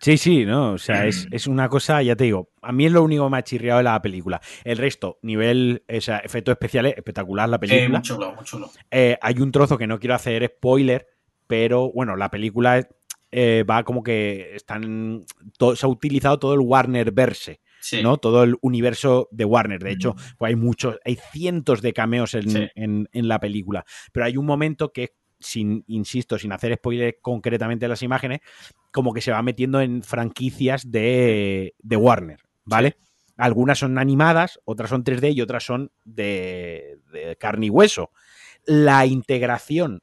Sí, 0.02 0.18
sí, 0.18 0.44
¿no? 0.44 0.72
O 0.72 0.78
sea, 0.78 1.06
es, 1.06 1.26
es, 1.30 1.46
una 1.46 1.70
cosa, 1.70 2.02
ya 2.02 2.14
te 2.14 2.24
digo, 2.24 2.50
a 2.60 2.72
mí 2.72 2.84
es 2.84 2.92
lo 2.92 3.02
único 3.02 3.34
ha 3.34 3.42
chirriado 3.42 3.78
de 3.78 3.84
la 3.84 4.02
película. 4.02 4.38
El 4.64 4.76
resto, 4.76 5.18
nivel, 5.22 5.82
o 5.94 6.00
sea, 6.02 6.18
efectos 6.18 6.52
especiales, 6.52 6.94
espectacular 6.96 7.48
la 7.48 7.58
película. 7.58 7.84
Sí, 7.86 7.90
muy 7.92 8.02
chulo, 8.02 8.34
muy 8.34 8.44
chulo. 8.44 8.70
Eh, 8.90 9.16
hay 9.22 9.40
un 9.40 9.50
trozo 9.50 9.78
que 9.78 9.86
no 9.86 9.98
quiero 9.98 10.14
hacer 10.14 10.46
spoiler, 10.56 11.06
pero 11.46 11.90
bueno, 11.92 12.16
la 12.16 12.30
película 12.30 12.86
eh, 13.30 13.64
va 13.68 13.82
como 13.82 14.02
que 14.02 14.54
están. 14.56 15.24
Todo, 15.56 15.74
se 15.74 15.86
ha 15.86 15.88
utilizado 15.88 16.38
todo 16.38 16.52
el 16.52 16.60
Warner 16.60 17.12
verse. 17.12 17.60
Sí. 17.82 18.02
¿no? 18.02 18.18
Todo 18.18 18.42
el 18.42 18.56
universo 18.60 19.26
de 19.30 19.46
Warner. 19.46 19.82
De 19.82 19.92
hecho, 19.92 20.14
pues 20.36 20.50
hay 20.50 20.54
muchos, 20.56 20.98
hay 21.02 21.16
cientos 21.32 21.80
de 21.80 21.94
cameos 21.94 22.34
en, 22.34 22.50
Sí. 22.50 22.68
en- 22.74 23.08
en 23.10 23.26
la 23.26 23.40
película. 23.40 23.86
Pero 24.12 24.26
hay 24.26 24.36
un 24.36 24.44
momento 24.44 24.92
que, 24.92 25.14
sin, 25.40 25.84
insisto, 25.86 26.38
sin 26.38 26.52
hacer 26.52 26.74
spoiler 26.76 27.18
concretamente 27.20 27.84
de 27.84 27.88
las 27.88 28.02
imágenes, 28.02 28.40
como 28.92 29.12
que 29.12 29.20
se 29.20 29.32
va 29.32 29.42
metiendo 29.42 29.80
en 29.80 30.02
franquicias 30.02 30.90
de, 30.90 31.74
de 31.78 31.96
Warner, 31.96 32.40
¿vale? 32.64 32.96
Algunas 33.36 33.78
son 33.78 33.98
animadas, 33.98 34.60
otras 34.64 34.90
son 34.90 35.02
3D 35.02 35.34
y 35.34 35.40
otras 35.40 35.64
son 35.64 35.90
de, 36.04 36.98
de 37.12 37.36
carne 37.36 37.66
y 37.66 37.70
hueso. 37.70 38.10
La 38.66 39.06
integración 39.06 40.02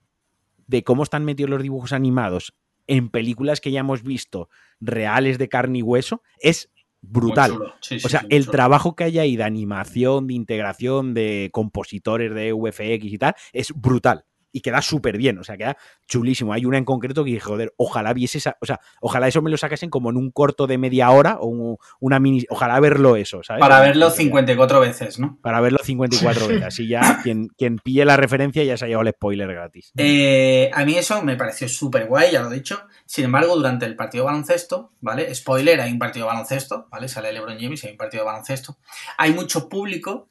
de 0.66 0.84
cómo 0.84 1.04
están 1.04 1.24
metidos 1.24 1.52
los 1.52 1.62
dibujos 1.62 1.94
animados 1.94 2.56
en 2.88 3.10
películas 3.10 3.62
que 3.62 3.72
ya 3.72 3.82
hemos 3.82 4.02
visto 4.04 4.50
reales 4.80 5.38
de 5.38 5.50
carne 5.50 5.80
y 5.80 5.82
hueso 5.82 6.24
es 6.40 6.70
brutal. 7.02 7.76
Sí, 7.82 8.00
sí, 8.00 8.06
O 8.06 8.10
sea, 8.10 8.22
sí, 8.22 8.28
el 8.30 8.48
trabajo 8.48 8.96
que 8.96 9.06
hay 9.06 9.20
ahí 9.20 9.36
de 9.36 9.44
animación, 9.44 10.28
de 10.28 10.34
integración, 10.34 11.14
de 11.14 11.50
compositores 11.54 12.34
de 12.34 12.54
VFX 12.54 13.06
y 13.06 13.18
tal, 13.18 13.36
es 13.54 13.72
brutal. 13.74 14.26
Y 14.58 14.62
queda 14.62 14.82
súper 14.82 15.18
bien, 15.18 15.38
o 15.38 15.44
sea, 15.44 15.56
queda 15.56 15.78
chulísimo. 16.08 16.52
Hay 16.52 16.66
una 16.66 16.80
en 16.80 16.86
concreto 16.86 17.24
que 17.24 17.30
dije, 17.30 17.42
joder, 17.42 17.74
ojalá 17.78 18.12
viese 18.14 18.40
esa, 18.40 18.58
o 18.60 18.66
sea, 18.66 18.80
ojalá 19.02 19.28
eso 19.28 19.42
me 19.44 19.52
lo 19.52 19.58
sacasen 19.58 19.92
como 19.92 20.10
en 20.10 20.18
un 20.18 20.32
corto 20.32 20.66
de 20.66 20.80
media 20.80 21.12
hora 21.12 21.38
o 21.40 21.46
un- 21.46 21.78
una 22.00 22.20
mini, 22.20 22.44
ojalá 22.50 22.80
verlo 22.80 23.16
eso, 23.16 23.44
¿sabes? 23.44 23.60
Para 23.62 23.80
verlo 23.82 24.10
Sería- 24.10 24.24
54 24.26 24.80
veces, 24.80 25.20
¿no? 25.20 25.38
Para 25.44 25.62
verlo 25.62 25.78
54 25.84 26.48
veces. 26.48 26.64
Así 26.64 26.88
ya 26.88 27.20
quien, 27.22 27.50
quien 27.50 27.78
pille 27.78 28.04
la 28.04 28.18
referencia 28.18 28.64
ya 28.64 28.78
se 28.78 28.86
ha 28.86 28.88
llevado 28.88 29.08
el 29.08 29.14
spoiler 29.14 29.48
gratis. 29.54 29.92
Eh, 29.96 30.72
a 30.74 30.84
mí 30.86 30.96
eso 30.96 31.22
me 31.22 31.36
pareció 31.36 31.70
súper 31.70 32.08
guay, 32.08 32.32
ya 32.32 32.42
lo 32.42 32.52
he 32.52 32.56
dicho. 32.56 32.82
Sin 33.06 33.26
embargo, 33.26 33.56
durante 33.56 33.86
el 33.86 33.96
partido 33.96 34.24
de 34.24 34.32
baloncesto, 34.32 34.94
¿vale? 35.02 35.34
Spoiler, 35.36 35.80
hay 35.82 35.92
un 35.92 36.00
partido 36.00 36.26
de 36.26 36.32
baloncesto, 36.34 36.88
¿vale? 36.90 37.08
Sale 37.08 37.32
LeBron 37.32 37.58
James 37.60 37.84
y 37.84 37.88
hay 37.88 37.92
un 37.94 37.98
partido 37.98 38.24
de 38.24 38.28
baloncesto. 38.32 38.78
Hay 39.20 39.34
mucho 39.34 39.70
público 39.70 40.30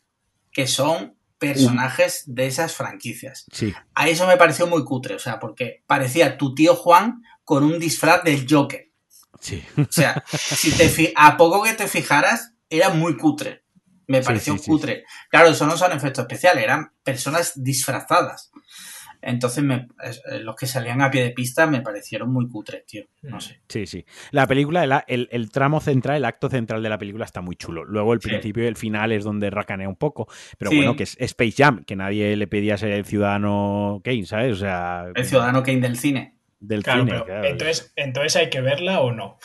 que 0.50 0.66
son 0.66 1.14
personajes 1.38 2.24
de 2.26 2.46
esas 2.46 2.74
franquicias. 2.74 3.46
Sí, 3.52 3.74
A 3.94 4.08
eso 4.08 4.26
me 4.26 4.36
pareció 4.36 4.66
muy 4.66 4.84
cutre, 4.84 5.14
o 5.14 5.18
sea, 5.18 5.38
porque 5.38 5.82
parecía 5.86 6.38
tu 6.38 6.54
tío 6.54 6.74
Juan 6.74 7.22
con 7.44 7.64
un 7.64 7.78
disfraz 7.78 8.24
del 8.24 8.46
Joker. 8.48 8.90
sí. 9.40 9.64
O 9.78 9.86
sea, 9.90 10.24
si 10.32 10.72
te 10.72 11.12
a 11.16 11.36
poco 11.36 11.62
que 11.62 11.74
te 11.74 11.88
fijaras, 11.88 12.52
era 12.70 12.90
muy 12.90 13.16
cutre. 13.16 13.64
Me 14.08 14.22
pareció 14.22 14.54
sí, 14.54 14.60
sí, 14.60 14.70
cutre. 14.70 15.04
Claro, 15.30 15.48
eso 15.48 15.66
no 15.66 15.76
son 15.76 15.92
efectos 15.92 16.22
especiales, 16.22 16.62
eran 16.62 16.92
personas 17.02 17.52
disfrazadas. 17.56 18.50
Entonces, 19.22 19.62
me- 19.64 19.88
eh, 20.30 20.38
los 20.40 20.55
que 20.56 20.66
salían 20.66 21.02
a 21.02 21.10
pie 21.10 21.22
de 21.24 21.30
pista 21.30 21.66
me 21.66 21.80
parecieron 21.80 22.32
muy 22.32 22.48
cutres, 22.48 22.84
tío. 22.86 23.05
No 23.22 23.40
sé. 23.40 23.60
Sí, 23.68 23.86
sí. 23.86 24.05
La 24.30 24.47
película, 24.47 24.84
el, 24.84 24.93
el- 25.09 25.28
el 25.32 25.51
tramo 25.51 25.80
central, 25.80 26.16
el 26.16 26.24
acto 26.24 26.48
central 26.48 26.82
de 26.82 26.88
la 26.88 26.98
película 26.98 27.24
está 27.24 27.40
muy 27.40 27.56
chulo. 27.56 27.84
Luego 27.84 28.12
el 28.12 28.20
Sí. 28.20 28.28
principio 28.28 28.64
y 28.64 28.66
el 28.66 28.76
final 28.76 29.12
es 29.12 29.24
donde 29.24 29.51
racanea 29.51 29.88
un 29.88 29.97
poco. 29.97 30.28
Pero 30.59 30.70
Sí. 30.70 30.76
bueno, 30.78 30.97
que 30.97 31.02
es 31.05 31.16
Space 31.20 31.55
Jam, 31.56 31.84
que 31.84 31.97
nadie 31.97 32.36
le 32.36 32.47
pedía 32.47 32.76
ser 32.78 32.90
el 32.93 33.05
ciudadano 33.05 34.01
Kane, 34.05 34.26
¿sabes? 34.26 34.52
O 34.52 34.56
sea, 34.56 35.06
El 35.14 35.24
ciudadano 35.24 35.62
Kane 35.62 35.80
del 35.80 35.97
cine. 35.98 36.34
del 36.60 36.82
Claro, 36.82 37.01
cine. 37.01 37.12
pero 37.12 37.24
claro. 37.26 37.44
entonces, 37.47 37.93
entonces 37.97 38.36
hay 38.36 38.48
que 38.51 38.60
verla 38.60 39.01
o 39.01 39.12
no. 39.12 39.38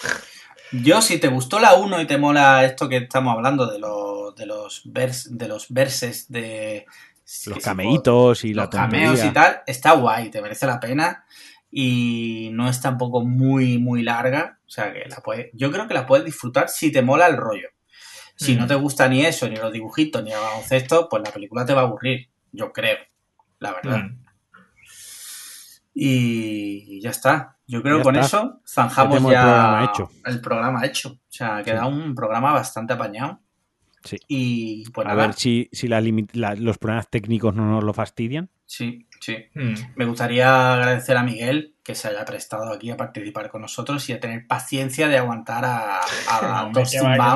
Yo, 0.71 1.01
si 1.01 1.19
te 1.19 1.27
gustó 1.27 1.59
la 1.59 1.73
1 1.73 1.99
y 2.01 2.07
te 2.07 2.17
mola 2.17 2.63
esto 2.63 2.87
que 2.87 2.97
estamos 2.97 3.33
hablando 3.35 3.69
de 3.69 3.77
los, 3.77 4.33
de 4.35 4.45
los, 4.45 4.81
vers, 4.85 5.37
de 5.37 5.47
los 5.49 5.67
verses 5.69 6.31
de... 6.31 6.85
Los 7.47 7.59
cameitos 7.63 8.43
y 8.43 8.53
la 8.53 8.63
los 8.63 8.71
cameos 8.71 9.19
tontería. 9.19 9.31
y 9.31 9.33
tal, 9.33 9.61
está 9.67 9.93
guay, 9.93 10.29
te 10.29 10.41
merece 10.41 10.65
la 10.65 10.79
pena 10.79 11.23
y 11.71 12.49
no 12.53 12.67
es 12.69 12.81
tampoco 12.81 13.21
muy, 13.25 13.77
muy 13.77 14.03
larga. 14.03 14.59
O 14.65 14.69
sea 14.69 14.91
que 14.93 15.05
la 15.09 15.17
puedes, 15.17 15.49
yo 15.53 15.71
creo 15.71 15.87
que 15.87 15.93
la 15.93 16.05
puedes 16.05 16.25
disfrutar 16.25 16.69
si 16.69 16.91
te 16.91 17.01
mola 17.01 17.27
el 17.27 17.37
rollo. 17.37 17.69
Si 18.35 18.55
Mm. 18.55 18.59
no 18.59 18.67
te 18.67 18.75
gusta 18.75 19.07
ni 19.07 19.25
eso, 19.25 19.47
ni 19.47 19.55
los 19.55 19.71
dibujitos, 19.71 20.23
ni 20.23 20.31
el 20.31 20.39
baloncesto, 20.39 21.07
pues 21.09 21.21
la 21.25 21.31
película 21.31 21.65
te 21.65 21.73
va 21.73 21.81
a 21.81 21.83
aburrir, 21.85 22.29
yo 22.51 22.71
creo, 22.73 22.97
la 23.59 23.73
verdad. 23.73 23.97
Mm. 23.99 24.17
Y 25.93 27.01
ya 27.01 27.09
está. 27.09 27.57
Yo 27.67 27.81
creo 27.81 27.97
que 27.97 28.03
con 28.03 28.15
está. 28.15 28.37
eso 28.37 28.61
zanjamos 28.67 29.21
Ya 29.23 29.29
el 29.29 29.33
programa 29.45 29.85
hecho. 29.85 30.09
el 30.25 30.41
programa 30.41 30.85
hecho. 30.85 31.09
O 31.09 31.19
sea, 31.29 31.57
ha 31.57 31.63
quedado 31.63 31.87
un 31.89 32.15
programa 32.15 32.51
bastante 32.53 32.93
apañado. 32.93 33.39
Sí. 34.03 34.17
Y 34.27 34.89
pues 34.91 35.05
A 35.07 35.11
nada, 35.11 35.27
ver 35.27 35.35
si, 35.35 35.69
si 35.71 35.87
la 35.87 36.01
limi- 36.01 36.29
la- 36.33 36.55
los 36.55 36.77
problemas 36.77 37.09
técnicos 37.09 37.53
no 37.55 37.65
nos 37.65 37.83
lo 37.83 37.93
fastidian. 37.93 38.49
sí, 38.65 39.07
sí. 39.19 39.37
Mm. 39.53 39.73
Me 39.95 40.05
gustaría 40.05 40.73
agradecer 40.73 41.15
a 41.17 41.23
Miguel 41.23 41.75
que 41.83 41.93
se 41.95 42.07
haya 42.07 42.25
prestado 42.25 42.71
aquí 42.73 42.89
a 42.89 42.97
participar 42.97 43.49
con 43.49 43.61
nosotros 43.61 44.07
y 44.09 44.13
a 44.13 44.19
tener 44.19 44.47
paciencia 44.47 45.07
de 45.07 45.17
aguantar 45.17 45.63
a, 45.65 45.99
a 46.29 46.65
Hombre, 46.65 46.83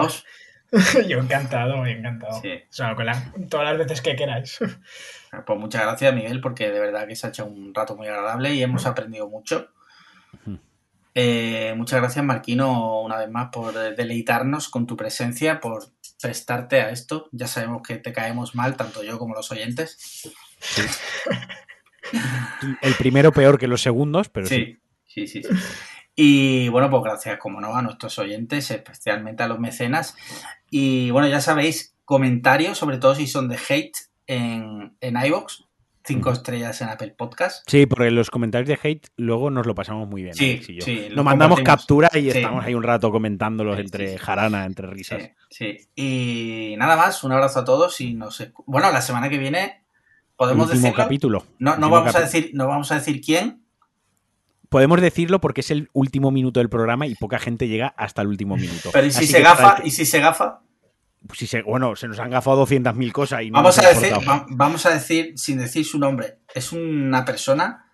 dos. 0.01 0.25
Yo 1.07 1.19
encantado, 1.19 1.85
encantado. 1.85 2.41
Sí. 2.41 2.49
O 2.69 2.73
sea, 2.73 2.95
con 2.95 3.05
la- 3.05 3.31
todas 3.49 3.65
las 3.67 3.77
veces 3.77 4.01
que 4.01 4.15
queráis. 4.15 4.59
Pues 5.45 5.59
muchas 5.59 5.81
gracias, 5.81 6.15
Miguel, 6.15 6.39
porque 6.39 6.71
de 6.71 6.79
verdad 6.79 7.05
que 7.05 7.15
se 7.17 7.27
ha 7.27 7.29
hecho 7.29 7.45
un 7.45 7.73
rato 7.75 7.97
muy 7.97 8.07
agradable 8.07 8.53
y 8.53 8.63
hemos 8.63 8.85
aprendido 8.85 9.27
mucho. 9.27 9.67
Eh, 11.13 11.73
muchas 11.77 11.99
gracias, 12.01 12.23
Marquino, 12.25 13.01
una 13.01 13.17
vez 13.17 13.29
más 13.29 13.49
por 13.51 13.73
deleitarnos 13.73 14.69
con 14.69 14.85
tu 14.85 14.95
presencia, 14.97 15.59
por 15.59 15.85
prestarte 16.25 16.81
a 16.81 16.89
esto. 16.89 17.29
Ya 17.31 17.45
sabemos 17.45 17.83
que 17.83 17.97
te 17.97 18.11
caemos 18.11 18.55
mal, 18.55 18.75
tanto 18.75 19.03
yo 19.03 19.19
como 19.19 19.35
los 19.35 19.51
oyentes. 19.51 20.27
El 22.81 22.95
primero 22.95 23.31
peor 23.31 23.59
que 23.59 23.67
los 23.67 23.81
segundos, 23.83 24.29
pero 24.29 24.47
sí. 24.47 24.79
Sí, 25.05 25.27
sí, 25.27 25.43
sí. 25.43 25.43
sí. 25.43 25.55
Y 26.15 26.69
bueno, 26.69 26.89
pues 26.89 27.03
gracias, 27.03 27.37
como 27.37 27.61
no, 27.61 27.75
a 27.75 27.83
nuestros 27.83 28.17
oyentes, 28.17 28.71
especialmente 28.71 29.43
a 29.43 29.47
los 29.47 29.59
mecenas. 29.59 30.15
Y 30.71 31.11
bueno, 31.11 31.27
ya 31.27 31.41
sabéis, 31.41 31.95
comentarios, 32.05 32.79
sobre 32.79 32.97
todo 32.97 33.13
si 33.13 33.27
son 33.27 33.47
de 33.47 33.59
hate 33.69 33.97
en, 34.25 34.95
en 34.99 35.25
iVoox, 35.25 35.64
cinco 36.05 36.31
estrellas 36.31 36.79
en 36.81 36.89
Apple 36.89 37.15
Podcast. 37.17 37.67
Sí, 37.69 37.85
porque 37.85 38.11
los 38.11 38.29
comentarios 38.29 38.67
de 38.67 38.79
hate 38.81 39.07
luego 39.17 39.49
nos 39.49 39.65
lo 39.65 39.73
pasamos 39.75 40.07
muy 40.07 40.21
bien. 40.23 40.35
Sí, 40.35 40.61
sí, 40.63 41.07
lo 41.09 41.15
Nos 41.17 41.25
mandamos 41.25 41.61
captura 41.61 42.09
y 42.13 42.21
Sí. 42.21 42.29
estamos 42.29 42.63
ahí 42.63 42.75
un 42.75 42.83
rato 42.83 43.11
comentándolos 43.11 43.75
Sí, 43.77 43.81
entre 43.81 44.07
sí, 44.07 44.13
sí. 44.13 44.17
jarana, 44.19 44.65
entre 44.65 44.87
risas. 44.87 45.21
Sí, 45.49 45.77
sí. 45.77 45.87
Y 45.95 46.75
nada 46.77 46.95
más, 46.95 47.23
un 47.23 47.31
abrazo 47.31 47.59
a 47.59 47.65
todos 47.65 47.99
y 48.01 48.13
nos 48.13 48.43
Bueno, 48.65 48.91
la 48.91 49.01
semana 49.01 49.29
que 49.29 49.37
viene 49.37 49.83
podemos 50.35 50.69
decirlo. 50.69 50.93
capítulo. 50.95 51.45
No, 51.59 51.77
no 51.77 51.89
vamos 51.89 52.15
a 52.15 52.19
capi- 52.19 52.23
decir, 52.23 52.51
no 52.53 52.67
vamos 52.67 52.91
a 52.91 52.95
decir 52.95 53.21
quién. 53.21 53.61
Podemos 54.69 54.99
decirlo 54.99 55.39
porque 55.39 55.61
es 55.61 55.71
el 55.71 55.89
último 55.93 56.31
minuto 56.31 56.59
del 56.59 56.69
programa 56.69 57.07
y 57.07 57.15
poca 57.15 57.39
gente 57.39 57.67
llega 57.67 57.87
hasta 57.97 58.21
el 58.21 58.27
último 58.27 58.57
minuto. 58.57 58.89
Pero 58.91 59.07
¿y 59.07 59.11
si 59.11 59.19
Así 59.19 59.27
se 59.27 59.41
gafa? 59.41 59.75
para 59.75 59.87
¿Y 59.87 59.91
si 59.91 60.05
se 60.05 60.19
gafa? 60.19 60.59
Si 61.33 61.47
se- 61.47 61.61
bueno, 61.63 61.95
se 61.95 62.07
nos 62.07 62.19
han 62.19 62.29
gafado 62.29 62.65
200.000 62.65 63.11
cosas 63.11 63.41
y 63.43 63.51
no 63.51 63.57
Vamos 63.59 63.77
a 63.79 63.89
decir, 63.89 64.13
va- 64.27 64.45
vamos 64.49 64.85
a 64.85 64.91
decir, 64.91 65.33
sin 65.37 65.57
decir 65.57 65.85
su 65.85 65.97
nombre, 65.99 66.39
es 66.53 66.71
una 66.71 67.25
persona 67.25 67.91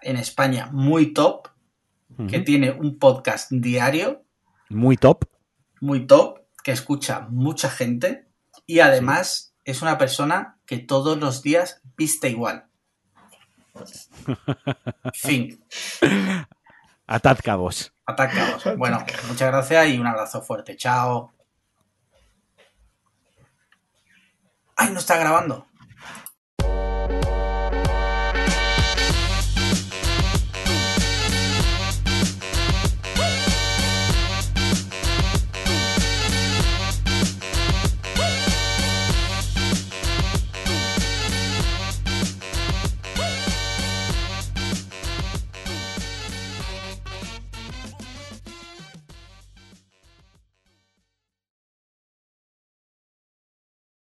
en 0.00 0.16
España 0.16 0.68
muy 0.72 1.12
top, 1.12 1.48
que 2.28 2.40
tiene 2.40 2.70
un 2.70 2.98
podcast 2.98 3.50
diario 3.50 4.22
Muy 4.68 4.96
top. 4.96 5.24
muy 5.80 6.06
top, 6.06 6.40
que 6.62 6.70
escucha 6.72 7.26
mucha 7.30 7.70
gente 7.70 8.26
y 8.66 8.80
además 8.80 9.54
es 9.64 9.80
una 9.82 9.96
persona 9.98 10.58
que 10.66 10.78
todos 10.78 11.18
los 11.18 11.42
días 11.42 11.80
viste 11.96 12.28
igual. 12.28 12.66
Fin. 15.14 15.64
Atad 17.06 17.38
cabos. 17.42 17.92
Atacaos. 18.06 18.76
Bueno, 18.76 18.98
muchas 19.28 19.48
gracias 19.50 19.88
y 19.88 19.98
un 19.98 20.06
abrazo 20.06 20.42
fuerte. 20.42 20.76
Chao. 20.76 21.32
Ay, 24.76 24.90
no 24.92 24.98
está 24.98 25.16
grabando. 25.16 25.66